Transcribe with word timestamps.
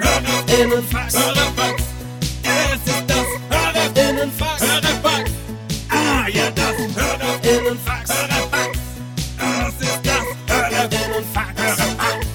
Hörerinnenfax. 0.00 1.14
Hörerfax. 1.16 1.82
Es 2.42 2.92
ist 2.92 3.04
das 3.06 3.26
Hörerinnenfax. 3.50 4.62
Hörerfax. 4.62 5.30
Ah, 5.88 6.28
ja, 6.28 6.50
das 6.50 6.76
Hörerinnenfax. 6.96 8.10
Hörerfax. 8.12 8.78
Das 9.38 9.74
ist 9.80 10.00
das 10.04 10.26
Hörerinnenfax. 10.48 11.60
Hörerfax. 11.60 12.26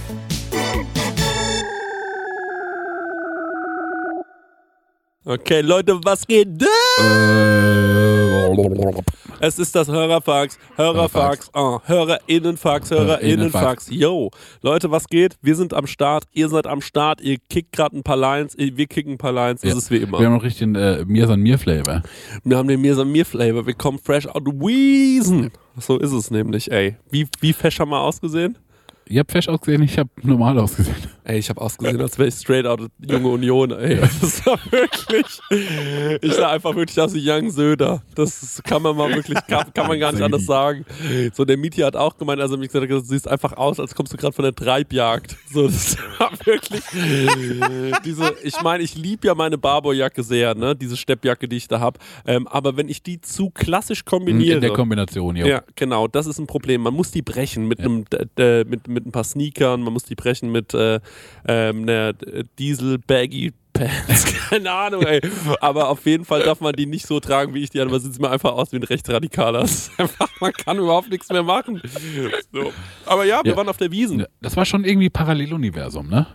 Okay, 5.28 5.62
Leute, 5.62 6.00
was 6.04 6.26
geht 6.26 6.62
denn? 6.62 8.25
Es 9.40 9.60
ist 9.60 9.76
das 9.76 9.88
Hörerfax, 9.88 10.58
Hörerfax, 10.76 11.50
oh, 11.54 11.80
Hörerinnenfax, 11.86 12.92
Hörerinnenfax. 12.92 13.88
Yo, 13.90 14.32
Leute, 14.62 14.92
was 14.92 15.08
geht? 15.08 15.36
Wir 15.42 15.56
sind 15.56 15.74
am 15.74 15.88
Start, 15.88 16.26
ihr 16.32 16.48
seid 16.50 16.68
am 16.68 16.82
Start, 16.82 17.22
ihr 17.22 17.38
kickt 17.50 17.72
gerade 17.74 17.98
ein 17.98 18.04
paar 18.04 18.18
Lines, 18.18 18.56
wir 18.58 18.88
kicken 18.88 19.14
ein 19.14 19.18
paar 19.18 19.32
Lines, 19.34 19.62
das 19.62 19.72
Ja. 19.72 19.78
ist 19.78 19.92
wie 19.92 19.98
immer. 19.98 20.20
Wir 20.20 20.28
haben 20.28 20.34
noch 20.36 20.44
richtig 20.44 20.60
den 20.60 20.76
äh, 20.76 21.04
Mir 21.06 21.28
san 21.28 21.40
Mir 21.42 21.58
Flavor. 21.58 22.02
Wir 22.44 22.58
haben 22.58 22.68
den 22.68 22.82
Mir 22.82 23.26
Flavor, 23.26 23.66
wir 23.66 23.74
kommen 23.74 24.00
fresh 24.00 24.28
out 24.28 24.48
of 24.48 24.54
Wiesen. 24.56 25.52
So 25.78 25.98
ist 26.00 26.14
es 26.14 26.32
nämlich, 26.32 26.72
ey. 26.72 26.96
Wie, 27.10 27.28
wie 27.42 27.52
fesch 27.52 27.80
haben 27.80 27.90
wir 27.90 28.00
ausgesehen? 28.00 28.58
Ihr 29.08 29.20
habt 29.20 29.32
fesch 29.32 29.48
ausgesehen, 29.48 29.84
ich 29.84 30.00
habe 30.00 30.10
normal 30.24 30.58
ausgesehen. 30.58 30.96
Ey, 31.24 31.40
ich 31.40 31.50
habe 31.50 31.62
ausgesehen, 31.62 32.00
als 32.02 32.18
wäre 32.18 32.30
ich 32.30 32.36
straight 32.36 32.66
out 32.66 32.82
of 32.82 32.88
Junge 33.00 33.28
Union, 33.30 33.72
ey. 33.72 34.00
Das 34.22 34.46
war 34.46 34.60
wirklich. 34.72 35.26
Ich 36.22 36.34
sah 36.34 36.52
einfach 36.52 36.76
wirklich 36.76 37.00
aus 37.00 37.14
wie 37.14 37.22
Young 37.28 37.50
Söder. 37.50 38.02
Das 38.16 38.62
kann 38.64 38.82
man 38.82 38.96
mal 38.96 39.14
wirklich, 39.14 39.38
kann, 39.48 39.74
kann 39.74 39.88
man 39.88 40.00
gar 40.00 40.12
nicht 40.12 40.22
anders 40.22 40.46
sagen. 40.46 40.86
So, 41.34 41.46
der 41.46 41.58
Mieti 41.58 41.82
hat 41.82 41.96
auch 41.96 42.18
gemeint, 42.18 42.42
also 42.42 42.58
mich 42.58 42.72
gesagt, 42.72 42.92
du 42.92 43.00
siehst 43.00 43.28
einfach 43.28 43.54
aus, 43.54 43.80
als 43.80 43.94
kommst 43.96 44.14
du 44.14 44.18
gerade 44.18 44.34
von 44.34 44.44
der 44.44 44.54
Treibjagd. 44.54 45.36
So, 45.52 45.68
das 45.68 45.98
war 46.20 46.32
wirklich. 46.44 46.84
Diese, 48.04 48.36
ich 48.44 48.62
meine, 48.62 48.84
ich 48.84 48.96
liebe 48.96 49.28
ja 49.28 49.36
meine 49.36 49.58
Barbour-Jacke 49.58 50.24
sehr, 50.24 50.56
ne? 50.56 50.76
Diese 50.76 50.98
Steppjacke, 50.98 51.48
die 51.48 51.58
ich 51.58 51.68
da 51.68 51.80
habe. 51.80 52.00
Ähm, 52.26 52.48
aber 52.48 52.78
wenn 52.78 52.90
ich 52.90 53.04
die 53.04 53.22
zu 53.22 53.50
klassisch 53.50 54.06
kombiniere. 54.06 54.56
In 54.56 54.62
der 54.62 54.74
Kombination, 54.74 55.36
jo. 55.36 55.46
Ja, 55.46 55.64
genau, 55.76 56.08
das 56.08 56.28
ist 56.28 56.40
ein 56.40 56.48
Problem. 56.48 56.82
Man 56.82 56.94
muss 56.94 57.12
die 57.12 57.22
brechen 57.22 57.68
mit 57.68 57.80
einem 57.80 58.06
äh, 58.38 58.64
mit, 58.64 58.88
mit 58.96 59.06
ein 59.06 59.12
paar 59.12 59.24
Sneakern, 59.24 59.82
man 59.84 59.94
muss 59.94 60.04
die 60.04 60.16
brechen 60.16 60.52
mit 60.52 60.74
äh, 60.74 61.00
ähm, 61.48 61.84
einer 61.84 62.14
Diesel 62.58 62.98
Baggy 62.98 63.54
Pants, 63.74 64.26
keine 64.50 64.72
Ahnung, 64.72 65.04
ey. 65.04 65.20
Aber 65.60 65.90
auf 65.90 66.06
jeden 66.06 66.24
Fall 66.24 66.44
darf 66.44 66.62
man 66.62 66.74
die 66.74 66.86
nicht 66.86 67.06
so 67.06 67.20
tragen, 67.20 67.54
wie 67.54 67.62
ich 67.62 67.70
die 67.70 67.82
an, 67.82 67.92
weil 67.92 68.00
sieht 68.00 68.18
mir 68.22 68.30
einfach 68.32 68.54
aus 68.54 68.72
wie 68.72 68.78
ein 68.78 68.84
Rechtsradikaler. 68.84 69.68
Man 70.40 70.54
kann 70.54 70.80
überhaupt 70.80 71.10
nichts 71.12 71.30
mehr 71.30 71.44
machen. 71.44 71.82
So. 72.54 72.72
Aber 73.06 73.26
ja, 73.26 73.42
wir 73.44 73.52
Ja. 73.52 73.58
waren 73.58 73.68
auf 73.68 73.76
der 73.78 73.92
Wiesen. 73.92 74.26
Das 74.42 74.56
war 74.56 74.64
schon 74.66 74.86
irgendwie 74.86 75.10
Paralleluniversum, 75.10 76.08
ne? 76.08 76.26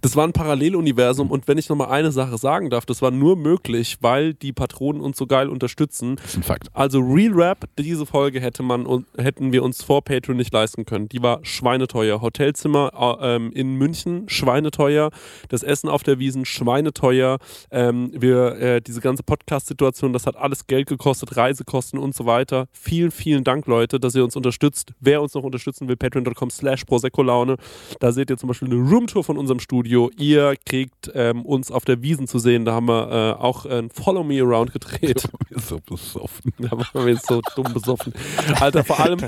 Das 0.00 0.16
war 0.16 0.26
ein 0.26 0.32
Paralleluniversum 0.32 1.30
und 1.30 1.48
wenn 1.48 1.58
ich 1.58 1.68
nochmal 1.68 1.88
eine 1.88 2.12
Sache 2.12 2.38
sagen 2.38 2.70
darf, 2.70 2.86
das 2.86 3.02
war 3.02 3.10
nur 3.10 3.36
möglich, 3.36 3.98
weil 4.00 4.34
die 4.34 4.52
Patronen 4.52 5.00
uns 5.00 5.16
so 5.16 5.26
geil 5.26 5.48
unterstützen. 5.48 6.16
Das 6.16 6.26
ist 6.26 6.36
ein 6.36 6.42
Fakt. 6.42 6.68
Also 6.72 7.00
Real 7.00 7.32
Rap, 7.32 7.68
diese 7.78 8.06
Folge 8.06 8.40
hätte 8.40 8.62
man 8.62 9.04
hätten 9.16 9.52
wir 9.52 9.62
uns 9.62 9.82
vor 9.82 10.02
Patreon 10.02 10.36
nicht 10.36 10.52
leisten 10.52 10.84
können. 10.84 11.08
Die 11.08 11.22
war 11.22 11.40
schweineteuer. 11.42 12.20
Hotelzimmer 12.20 13.18
äh, 13.20 13.36
ähm, 13.36 13.52
in 13.52 13.74
München 13.74 14.28
schweineteuer. 14.28 15.10
Das 15.48 15.62
Essen 15.62 15.88
auf 15.88 16.02
der 16.02 16.18
Wiesen 16.18 16.44
schweineteuer. 16.44 17.38
Ähm, 17.70 18.10
wir 18.14 18.56
äh, 18.56 18.80
diese 18.80 19.00
ganze 19.00 19.22
Podcast-Situation, 19.22 20.12
das 20.12 20.26
hat 20.26 20.36
alles 20.36 20.66
Geld 20.66 20.88
gekostet, 20.88 21.36
Reisekosten 21.36 21.98
und 21.98 22.14
so 22.14 22.26
weiter. 22.26 22.68
Vielen, 22.72 23.10
vielen 23.10 23.44
Dank, 23.44 23.66
Leute, 23.66 24.00
dass 24.00 24.14
ihr 24.14 24.24
uns 24.24 24.36
unterstützt. 24.36 24.92
Wer 25.00 25.22
uns 25.22 25.34
noch 25.34 25.42
unterstützen 25.42 25.88
will, 25.88 25.96
patreon.com/slash 25.96 26.84
Prosecco-Laune. 26.84 27.56
Da 28.00 28.12
seht 28.12 28.30
ihr 28.30 28.36
zum 28.36 28.48
Beispiel 28.48 28.68
eine 28.68 28.80
Roomtour 28.80 29.24
von 29.24 29.38
unserem 29.46 29.60
Studio. 29.60 30.10
Ihr 30.18 30.54
kriegt 30.64 31.10
ähm, 31.14 31.44
uns 31.44 31.70
auf 31.70 31.84
der 31.84 32.02
Wiesen 32.02 32.26
zu 32.26 32.38
sehen. 32.38 32.64
Da 32.64 32.72
haben 32.72 32.88
wir 32.88 33.36
äh, 33.38 33.42
auch 33.42 33.64
ein 33.64 33.90
Follow 33.90 34.24
Me 34.24 34.40
Around 34.42 34.72
gedreht. 34.72 35.28
so 35.50 35.78
besoffen. 35.78 36.52
Da 36.58 36.72
waren 36.72 37.06
wir 37.06 37.16
so 37.16 37.40
dumm 37.54 37.72
besoffen. 37.72 38.12
Alter, 38.60 38.84
vor 38.84 39.00
allem. 39.00 39.20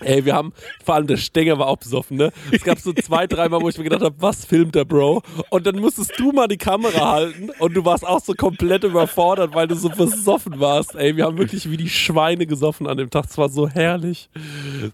Ey, 0.00 0.24
wir 0.24 0.34
haben, 0.34 0.52
vor 0.84 0.94
allem 0.96 1.06
der 1.06 1.16
Stenger 1.16 1.58
war 1.58 1.68
auch 1.68 1.76
besoffen, 1.76 2.16
ne? 2.16 2.32
Es 2.50 2.62
gab 2.62 2.78
so 2.78 2.92
zwei, 2.92 3.26
dreimal, 3.26 3.60
wo 3.60 3.68
ich 3.68 3.78
mir 3.78 3.84
gedacht 3.84 4.02
habe, 4.02 4.14
was 4.18 4.44
filmt 4.44 4.74
der 4.74 4.84
Bro? 4.84 5.22
Und 5.50 5.66
dann 5.66 5.76
musstest 5.76 6.12
du 6.18 6.32
mal 6.32 6.48
die 6.48 6.56
Kamera 6.56 7.12
halten 7.12 7.50
und 7.58 7.74
du 7.74 7.84
warst 7.84 8.06
auch 8.06 8.20
so 8.20 8.34
komplett 8.34 8.84
überfordert, 8.84 9.54
weil 9.54 9.68
du 9.68 9.74
so 9.74 9.88
besoffen 9.88 10.60
warst. 10.60 10.94
Ey, 10.94 11.16
wir 11.16 11.24
haben 11.24 11.38
wirklich 11.38 11.70
wie 11.70 11.76
die 11.76 11.88
Schweine 11.88 12.46
gesoffen 12.46 12.86
an 12.86 12.96
dem 12.96 13.10
Tag. 13.10 13.26
Es 13.26 13.38
war 13.38 13.48
so 13.48 13.68
herrlich. 13.68 14.28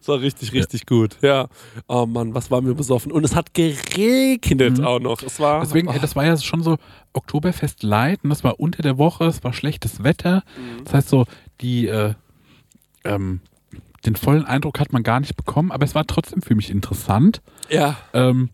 Es 0.00 0.08
war 0.08 0.20
richtig, 0.20 0.52
richtig 0.52 0.86
gut. 0.86 1.16
Ja. 1.22 1.48
Oh 1.88 2.06
Mann, 2.06 2.34
was 2.34 2.50
waren 2.50 2.66
wir 2.66 2.74
besoffen? 2.74 3.12
Und 3.12 3.24
es 3.24 3.34
hat 3.34 3.54
geregnet 3.54 4.82
auch 4.82 5.00
noch. 5.00 5.22
Es 5.22 5.40
war. 5.40 5.60
Deswegen, 5.60 5.88
ey, 5.88 5.98
das 5.98 6.16
war 6.16 6.24
ja 6.24 6.36
schon 6.36 6.62
so 6.62 6.76
Oktoberfest 7.12 7.82
Light 7.82 8.20
und 8.22 8.30
das 8.30 8.44
war 8.44 8.60
unter 8.60 8.82
der 8.82 8.98
Woche, 8.98 9.24
es 9.24 9.42
war 9.44 9.52
schlechtes 9.52 10.02
Wetter. 10.02 10.42
Das 10.84 10.94
heißt 10.94 11.08
so, 11.08 11.26
die, 11.60 11.86
äh, 11.86 12.14
ähm, 13.04 13.40
den 14.06 14.16
vollen 14.16 14.44
Eindruck 14.44 14.80
hat 14.80 14.92
man 14.92 15.02
gar 15.02 15.20
nicht 15.20 15.36
bekommen, 15.36 15.72
aber 15.72 15.84
es 15.84 15.94
war 15.94 16.06
trotzdem 16.06 16.42
für 16.42 16.54
mich 16.54 16.70
interessant. 16.70 17.42
ja. 17.68 17.96
Ähm, 18.12 18.50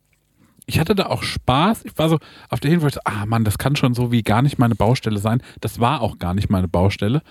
ich 0.67 0.79
hatte 0.79 0.95
da 0.95 1.07
auch 1.07 1.25
Spaß. 1.25 1.85
Ich 1.85 1.99
war 1.99 2.09
so 2.09 2.19
auf 2.49 2.61
der 2.61 2.71
Hinweis, 2.71 2.97
ah 3.05 3.27
Mann, 3.27 3.43
das 3.43 3.59
kann 3.59 3.75
schon 3.75 3.93
so 3.93 4.13
wie 4.13 4.23
gar 4.23 4.41
nicht 4.41 4.57
meine 4.57 4.77
Baustelle 4.77 5.19
sein. 5.19 5.43
Das 5.61 5.81
war 5.81 6.01
auch 6.01 6.21
gar 6.21 6.33
nicht 6.33 6.49
meine 6.49 6.69
Baustelle, 6.69 7.23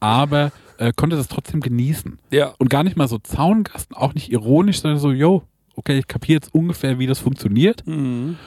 aber 0.00 0.50
äh, 0.78 0.92
konnte 0.96 1.14
das 1.16 1.28
trotzdem 1.28 1.60
genießen. 1.60 2.18
Ja. 2.30 2.54
Und 2.58 2.70
gar 2.70 2.84
nicht 2.84 2.96
mal 2.96 3.06
so 3.06 3.18
Zaungasten, 3.18 3.94
auch 3.94 4.14
nicht 4.14 4.32
ironisch, 4.32 4.80
sondern 4.80 4.98
so, 4.98 5.12
yo, 5.12 5.42
okay, 5.74 5.98
ich 5.98 6.08
kapiere 6.08 6.36
jetzt 6.36 6.54
ungefähr, 6.54 6.98
wie 6.98 7.06
das 7.06 7.18
funktioniert. 7.18 7.86
Mhm. 7.86 8.38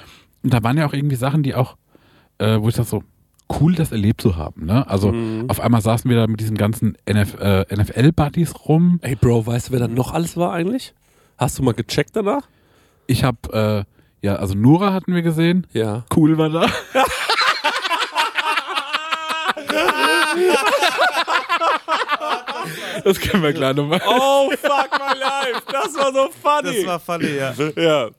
Und 0.41 0.53
da 0.53 0.63
waren 0.63 0.77
ja 0.77 0.87
auch 0.87 0.93
irgendwie 0.93 1.15
Sachen, 1.15 1.43
die 1.43 1.53
auch, 1.53 1.77
äh, 2.39 2.59
wo 2.59 2.69
ich 2.69 2.75
dachte 2.75 2.89
so, 2.89 3.03
cool, 3.59 3.73
das 3.75 3.91
erlebt 3.91 4.21
zu 4.21 4.35
haben. 4.37 4.65
Ne? 4.65 4.87
Also 4.87 5.11
Mhm. 5.11 5.49
auf 5.49 5.59
einmal 5.59 5.81
saßen 5.81 6.09
wir 6.09 6.17
da 6.17 6.27
mit 6.27 6.39
diesen 6.39 6.57
ganzen 6.57 6.97
NF, 7.05 7.35
äh, 7.39 7.65
NFL-Buddies 7.75 8.53
rum. 8.67 8.99
Ey, 9.01 9.15
Bro, 9.15 9.45
weißt 9.47 9.69
du, 9.69 9.71
wer 9.73 9.79
da 9.79 9.87
noch 9.87 10.13
alles 10.13 10.37
war 10.37 10.53
eigentlich? 10.53 10.93
Hast 11.37 11.57
du 11.57 11.63
mal 11.63 11.73
gecheckt 11.73 12.15
danach? 12.15 12.43
Ich 13.07 13.23
habe, 13.23 13.85
äh, 14.21 14.25
ja, 14.25 14.35
also 14.35 14.53
Nora 14.55 14.93
hatten 14.93 15.15
wir 15.15 15.21
gesehen. 15.21 15.65
Ja. 15.73 16.03
Cool 16.15 16.37
war 16.37 16.49
da. 16.49 16.67
Das 23.03 23.19
können 23.19 23.43
wir 23.43 23.53
gleich 23.53 23.75
nochmal. 23.75 24.01
Oh, 24.05 24.49
fuck 24.51 24.89
my 24.99 25.17
life. 25.19 25.61
Das 25.71 25.95
war 25.95 26.13
so 26.13 26.29
funny. 26.41 26.83
Das 26.83 26.85
war 26.85 26.99
funny, 26.99 27.35
ja. 27.35 27.53
ja. 27.75 28.09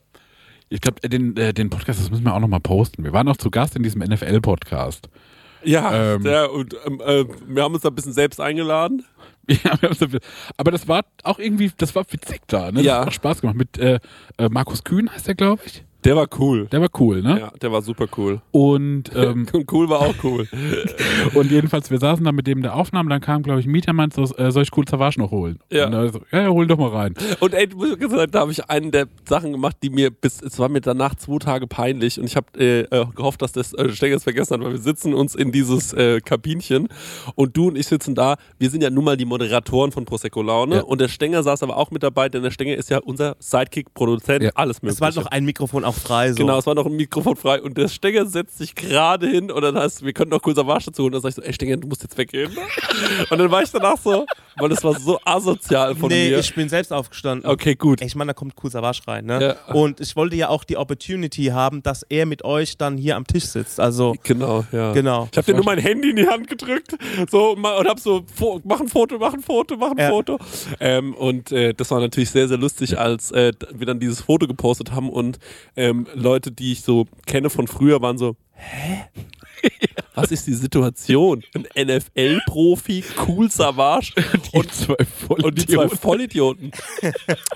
Ich 0.73 0.81
glaube, 0.81 1.01
den, 1.09 1.37
äh, 1.37 1.53
den 1.53 1.69
Podcast, 1.69 1.99
das 2.01 2.11
müssen 2.11 2.25
wir 2.25 2.33
auch 2.33 2.39
nochmal 2.41 2.61
posten. 2.61 3.03
Wir 3.03 3.13
waren 3.13 3.27
auch 3.29 3.37
zu 3.37 3.51
Gast 3.51 3.75
in 3.75 3.83
diesem 3.83 4.03
NFL-Podcast. 4.03 5.09
Ja, 5.65 6.15
Ähm. 6.15 6.23
der, 6.23 6.53
und 6.53 6.75
ähm, 6.87 7.01
äh, 7.05 7.25
wir 7.49 7.65
haben 7.65 7.75
uns 7.75 7.83
da 7.83 7.89
ein 7.91 7.95
bisschen 7.95 8.13
selbst 8.15 8.41
eingeladen. 8.41 9.05
Ja, 9.49 9.73
wir 9.83 9.89
haben 9.91 9.97
so- 9.97 10.07
aber 10.57 10.71
das 10.71 10.87
war 10.87 11.05
auch 11.25 11.41
irgendwie, 11.41 11.73
das 11.77 11.93
war 11.97 12.05
witzig 12.13 12.41
da. 12.47 12.67
Ne? 12.67 12.75
Das 12.75 12.85
Ja. 12.85 13.01
hat 13.01 13.09
auch 13.09 13.13
Spaß 13.13 13.41
gemacht. 13.41 13.57
Mit 13.57 13.79
äh, 13.79 13.99
äh, 14.39 14.49
Markus 14.49 14.85
Kühn 14.85 15.11
heißt 15.13 15.27
der, 15.27 15.35
glaube 15.35 15.63
ich. 15.67 15.83
Der 16.05 16.17
war 16.17 16.27
cool. 16.39 16.67
Der 16.67 16.81
war 16.81 16.89
cool, 16.99 17.23
ne? 17.23 17.41
Ja, 17.41 17.53
der 17.61 17.73
war 17.73 17.83
super 17.83 18.07
cool. 18.17 18.41
Und, 18.53 19.11
ähm, 19.15 19.47
cool 19.73 19.89
war 19.89 20.01
auch 20.01 20.15
cool. 20.25 20.49
und 21.35 21.51
jedenfalls, 21.51 21.91
wir 21.91 21.99
saßen 21.99 22.25
da 22.25 22.33
mit 22.33 22.47
dem 22.47 22.63
der 22.63 22.75
Aufnahme, 22.75 23.11
dann 23.11 23.21
kam, 23.21 23.43
glaube 23.43 23.61
ich, 23.61 23.67
ein 23.67 23.71
Mieter 23.73 23.93
meint 23.93 24.15
so, 24.15 24.23
äh, 24.37 24.51
soll 24.51 24.63
ich 24.63 24.75
cool 24.77 24.87
Savage 24.89 25.21
noch 25.21 25.31
holen? 25.31 25.59
Ja. 25.71 25.87
Und 25.87 25.93
dann 25.93 26.13
so, 26.13 26.21
ja, 26.33 26.43
ja, 26.43 26.49
hol 26.49 26.67
doch 26.67 26.79
mal 26.79 26.89
rein. 26.89 27.15
Und 27.41 27.53
ey, 27.55 27.69
muss 27.75 27.91
ich 27.91 27.99
gesagt, 27.99 28.35
da 28.35 28.41
habe 28.41 28.53
ich 28.53 28.69
einen 28.71 28.91
der 28.91 29.09
Sachen 29.29 29.53
gemacht, 29.53 29.77
die 29.83 29.91
mir 29.91 30.11
bis, 30.11 30.41
es 30.41 30.59
war 30.59 30.69
mir 30.69 30.81
danach 30.81 31.15
zwei 31.17 31.39
Tage 31.39 31.67
peinlich 31.67 32.19
und 32.19 32.25
ich 32.27 32.37
habe 32.37 32.47
äh, 32.59 32.81
äh, 32.81 33.07
gehofft, 33.15 33.43
dass 33.43 33.53
das 33.53 33.73
äh, 33.75 33.91
Stenger 33.91 34.17
es 34.17 34.25
vergessen 34.25 34.55
hat, 34.55 34.65
weil 34.65 34.73
wir 34.73 34.79
sitzen 34.81 35.13
uns 35.15 35.35
in 35.35 35.53
dieses 35.53 35.93
äh, 35.93 36.21
Kabinchen 36.21 36.89
und 37.35 37.57
du 37.57 37.69
und 37.69 37.77
ich 37.77 37.87
sitzen 37.87 38.15
da. 38.15 38.37
Wir 38.59 38.71
sind 38.71 38.83
ja 38.83 38.91
nun 38.91 39.05
mal 39.05 39.17
die 39.17 39.25
Moderatoren 39.27 39.93
von 39.93 40.05
Prosecco 40.07 40.41
Laune 40.43 40.77
Ja. 40.77 40.83
und 40.83 41.01
der 41.01 41.09
Stenger 41.09 41.43
saß 41.43 41.63
aber 41.63 41.77
auch 41.77 41.91
mit 41.91 42.03
dabei, 42.03 42.29
denn 42.29 42.43
der 42.43 42.51
Stenger 42.51 42.75
ist 42.77 42.89
ja 42.91 42.99
unser 42.99 43.37
Sidekick, 43.39 43.93
Produzent, 43.95 44.43
Ja. 44.43 44.51
alles 44.55 44.81
mögliche. 44.83 44.95
Es 45.05 45.17
war 45.17 45.23
noch 45.23 45.31
ein 45.31 45.45
Mikrofon 45.45 45.85
auch 45.91 45.95
frei. 45.95 46.31
So. 46.33 46.37
Genau, 46.37 46.59
es 46.59 46.67
war 46.67 46.75
noch 46.75 46.87
ein 46.87 46.97
Mikrofon 46.97 47.37
frei 47.37 47.61
und 47.63 47.77
der 47.77 47.89
Stenger 47.89 48.27
setzt 48.27 48.59
sich 48.59 48.75
gerade 48.75 49.29
hin 49.29 49.51
und 49.51 49.63
dann 49.63 49.77
heißt 49.77 50.05
wir 50.05 50.13
könnten 50.13 50.35
noch 50.35 50.43
kurz 50.43 50.57
Savage 50.57 50.87
dazu 50.87 51.03
holen. 51.03 51.13
Dann 51.13 51.21
sag 51.23 51.31
ich 51.31 51.35
so, 51.35 51.43
ey 51.43 51.53
Stenger, 51.53 51.77
du 51.77 51.89
musst 51.89 52.03
jetzt 52.03 52.17
weggehen. 52.17 52.51
und 53.31 53.39
dann 53.39 53.51
war 53.51 53.63
ich 53.63 53.71
danach 53.71 53.99
so, 53.99 54.27
weil 54.57 54.69
das 54.69 54.83
war 54.85 54.99
so 54.99 55.19
asozial 55.25 55.95
von 55.95 56.09
nee, 56.09 56.31
mir. 56.31 56.39
ich 56.39 56.55
bin 56.55 56.69
selbst 56.69 56.93
aufgestanden. 56.93 57.51
okay, 57.51 57.75
gut. 57.75 58.01
Ich 58.03 58.15
meine, 58.15 58.31
da 58.31 58.35
kommt 58.35 58.57
Kusavasch 58.57 59.03
rein, 59.07 59.27
ne? 59.27 59.57
Ja. 59.69 59.75
Und 59.75 60.01
ich 60.01 60.17
wollte 60.17 60.37
ja 60.37 60.49
auch 60.49 60.65
die 60.65 60.77
Opportunity 60.77 61.47
haben, 61.47 61.83
dass 61.83 62.03
er 62.09 62.27
mit 62.27 62.45
euch 62.45 62.77
dann 62.79 62.97
hier 62.97 63.17
am 63.17 63.27
Tisch 63.27 63.45
sitzt. 63.45 63.81
Also, 63.81 64.15
Genau, 64.23 64.65
ja. 64.73 64.93
genau. 64.93 65.29
Ich 65.33 65.39
habe 65.39 65.47
dir 65.47 65.55
nur 65.55 65.65
mein 65.65 65.79
Handy 65.79 66.11
in 66.11 66.17
die 66.17 66.27
Hand 66.27 66.49
gedrückt 66.49 66.97
so, 67.31 67.53
und 67.53 67.65
hab 67.65 67.99
so, 67.99 68.25
mach 68.65 68.81
ein 68.81 68.89
Foto, 68.89 69.19
mach 69.19 69.33
ein 69.33 69.41
Foto, 69.43 69.77
mach 69.77 69.93
ein 69.93 69.99
Ja. 69.99 70.09
Foto. 70.11 70.39
Ähm, 70.79 71.15
und 71.15 71.53
äh, 71.53 71.75
das 71.75 71.91
war 71.91 72.01
natürlich 72.01 72.31
sehr, 72.31 72.49
sehr 72.49 72.59
lustig, 72.59 72.99
als 72.99 73.31
äh, 73.33 73.53
wir 73.73 73.87
dann 73.87 73.99
dieses 74.01 74.21
Foto 74.21 74.47
gepostet 74.47 74.93
haben 74.93 75.09
und 75.09 75.39
ähm, 75.81 76.07
Leute, 76.15 76.53
die 76.53 76.73
ich 76.73 76.83
so 76.83 77.07
kenne 77.27 77.49
von 77.49 77.67
früher, 77.67 78.03
waren 78.03 78.19
so, 78.19 78.37
Was 80.15 80.31
ist 80.33 80.47
die 80.47 80.55
Situation? 80.55 81.43
Ein 81.55 81.87
NFL-Profi, 81.87 83.05
cool 83.27 83.51
Savage 83.51 84.13
und, 84.53 84.73
zwei 84.73 84.97
und 85.29 85.57
die 85.59 85.67
zwei 85.67 85.89
Vollidioten. 85.89 86.73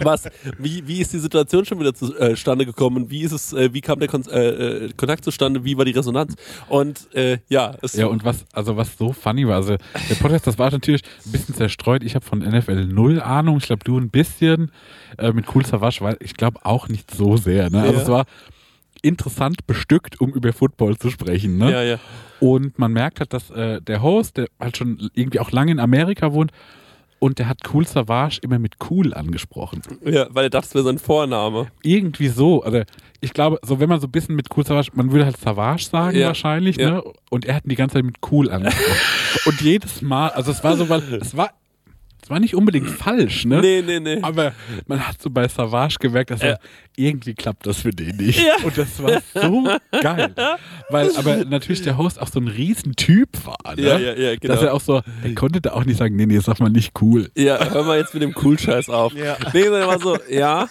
Was? 0.00 0.24
Wie, 0.58 0.86
wie 0.86 1.00
ist 1.00 1.12
die 1.12 1.18
Situation 1.18 1.64
schon 1.64 1.80
wieder 1.80 1.94
zustande 1.94 2.64
gekommen? 2.64 3.10
Wie 3.10 3.22
ist 3.22 3.32
es, 3.32 3.52
äh, 3.52 3.72
wie 3.74 3.80
kam 3.80 3.98
der 3.98 4.08
Kon 4.08 4.24
äh, 4.30 4.48
äh, 4.86 4.92
Kontakt 4.96 5.24
zustande? 5.24 5.64
Wie 5.64 5.76
war 5.76 5.84
die 5.84 5.90
Resonanz? 5.92 6.34
Und 6.68 7.12
äh, 7.14 7.38
ja, 7.48 7.76
es 7.82 7.94
Ja, 7.94 8.06
und 8.06 8.24
was, 8.24 8.44
also 8.52 8.76
was 8.76 8.96
so 8.96 9.12
funny 9.12 9.46
war, 9.46 9.56
also 9.56 9.76
der 9.76 10.14
Podcast, 10.20 10.46
das 10.46 10.58
war 10.58 10.70
natürlich 10.70 11.02
ein 11.26 11.32
bisschen 11.32 11.54
zerstreut. 11.54 12.02
Ich 12.04 12.14
habe 12.14 12.24
von 12.24 12.38
NFL 12.38 12.86
null 12.86 13.20
Ahnung. 13.20 13.58
Ich 13.58 13.64
glaube, 13.66 13.84
du 13.84 13.98
ein 13.98 14.10
bisschen. 14.10 14.70
Äh, 15.18 15.32
mit 15.32 15.46
Cool 15.54 15.64
Savage, 15.64 15.98
weil 16.00 16.16
ich 16.20 16.34
glaube 16.34 16.58
auch 16.64 16.88
nicht 16.88 17.08
so 17.12 17.36
sehr. 17.36 17.70
Ne? 17.70 17.82
Also 17.82 17.94
Ja. 17.94 18.02
es 18.02 18.08
war 18.08 18.24
interessant 19.04 19.66
bestückt, 19.66 20.20
um 20.20 20.32
über 20.32 20.52
Football 20.52 20.96
zu 20.96 21.10
sprechen. 21.10 21.58
Ne? 21.58 21.70
ja, 21.70 21.82
ja. 21.82 21.98
Und 22.40 22.78
man 22.78 22.92
merkt 22.92 23.20
halt, 23.20 23.32
dass 23.32 23.50
äh, 23.50 23.80
der 23.80 24.02
Host, 24.02 24.36
der 24.36 24.48
halt 24.60 24.76
schon 24.76 25.10
irgendwie 25.14 25.40
auch 25.40 25.50
lange 25.50 25.72
in 25.72 25.80
Amerika 25.80 26.32
wohnt, 26.32 26.50
und 27.20 27.38
der 27.38 27.48
hat 27.48 27.60
Cool 27.72 27.86
Savage 27.86 28.38
immer 28.42 28.58
mit 28.58 28.74
Cool 28.90 29.14
angesprochen. 29.14 29.80
Ja, 30.04 30.26
weil 30.30 30.44
er 30.44 30.50
dachte, 30.50 30.66
es 30.66 30.74
wäre 30.74 30.84
sein 30.84 30.98
Vorname. 30.98 31.68
Irgendwie 31.82 32.28
so. 32.28 32.62
Also 32.62 32.82
ich 33.20 33.32
glaube, 33.32 33.58
so 33.62 33.80
wenn 33.80 33.88
man 33.88 33.98
so 33.98 34.08
ein 34.08 34.10
bisschen 34.10 34.36
mit 34.36 34.48
Cool 34.54 34.66
Savage, 34.66 34.90
man 34.92 35.10
würde 35.10 35.24
halt 35.24 35.38
Savage 35.38 35.84
sagen 35.84 36.18
Ja, 36.18 36.26
wahrscheinlich, 36.26 36.76
ja. 36.76 36.90
ne? 36.90 37.04
Und 37.30 37.46
er 37.46 37.54
hat 37.54 37.64
ihn 37.64 37.70
die 37.70 37.76
ganze 37.76 37.94
Zeit 37.94 38.04
mit 38.04 38.16
Cool 38.30 38.50
angesprochen. 38.50 38.98
und 39.46 39.60
jedes 39.62 40.02
Mal, 40.02 40.30
also 40.30 40.50
es 40.50 40.62
war 40.62 40.76
so, 40.76 40.90
weil 40.90 41.02
es 41.14 41.34
war, 41.34 41.50
war 42.30 42.40
nicht 42.40 42.54
unbedingt 42.54 42.88
falsch, 42.90 43.44
ne? 43.44 43.60
Nee, 43.60 43.82
nee, 43.84 44.00
nee. 44.00 44.18
Aber 44.22 44.52
man 44.86 45.06
hat 45.06 45.20
so 45.20 45.30
bei 45.30 45.46
Savage 45.48 45.96
gemerkt, 46.00 46.30
dass 46.30 46.40
Ja. 46.42 46.48
er, 46.48 46.58
irgendwie 46.96 47.34
klappt 47.34 47.66
das 47.66 47.78
für 47.80 47.90
den 47.90 48.16
nicht. 48.18 48.38
Ja. 48.38 48.54
Und 48.64 48.78
das 48.78 49.02
war 49.02 49.20
so 49.34 49.68
geil. 50.00 50.32
Weil 50.90 51.10
aber 51.16 51.44
natürlich 51.44 51.82
der 51.82 51.98
Host 51.98 52.20
auch 52.20 52.28
so 52.28 52.38
ein 52.38 52.46
Riesentyp 52.46 53.30
war, 53.44 53.74
ne? 53.74 53.82
Ja, 53.82 53.98
ja, 53.98 54.14
ja, 54.14 54.36
genau. 54.36 54.54
Dass 54.54 54.62
er 54.62 54.74
auch 54.74 54.80
so, 54.80 55.02
er 55.24 55.34
konnte 55.34 55.60
da 55.60 55.72
auch 55.72 55.84
nicht 55.84 55.96
sagen, 55.98 56.14
nee, 56.14 56.26
nee, 56.26 56.38
sag 56.38 56.60
mal 56.60 56.68
nicht 56.70 56.92
cool. 57.02 57.30
Ja, 57.36 57.58
hör 57.72 57.82
mal 57.82 57.98
jetzt 57.98 58.14
mit 58.14 58.22
dem 58.22 58.32
Cool-Scheiß 58.40 58.88
auf. 58.90 59.12
Ja. 59.14 59.36
Nee, 59.52 59.64
sondern 59.64 59.88
war 59.88 59.98
so, 59.98 60.16
ja, 60.30 60.68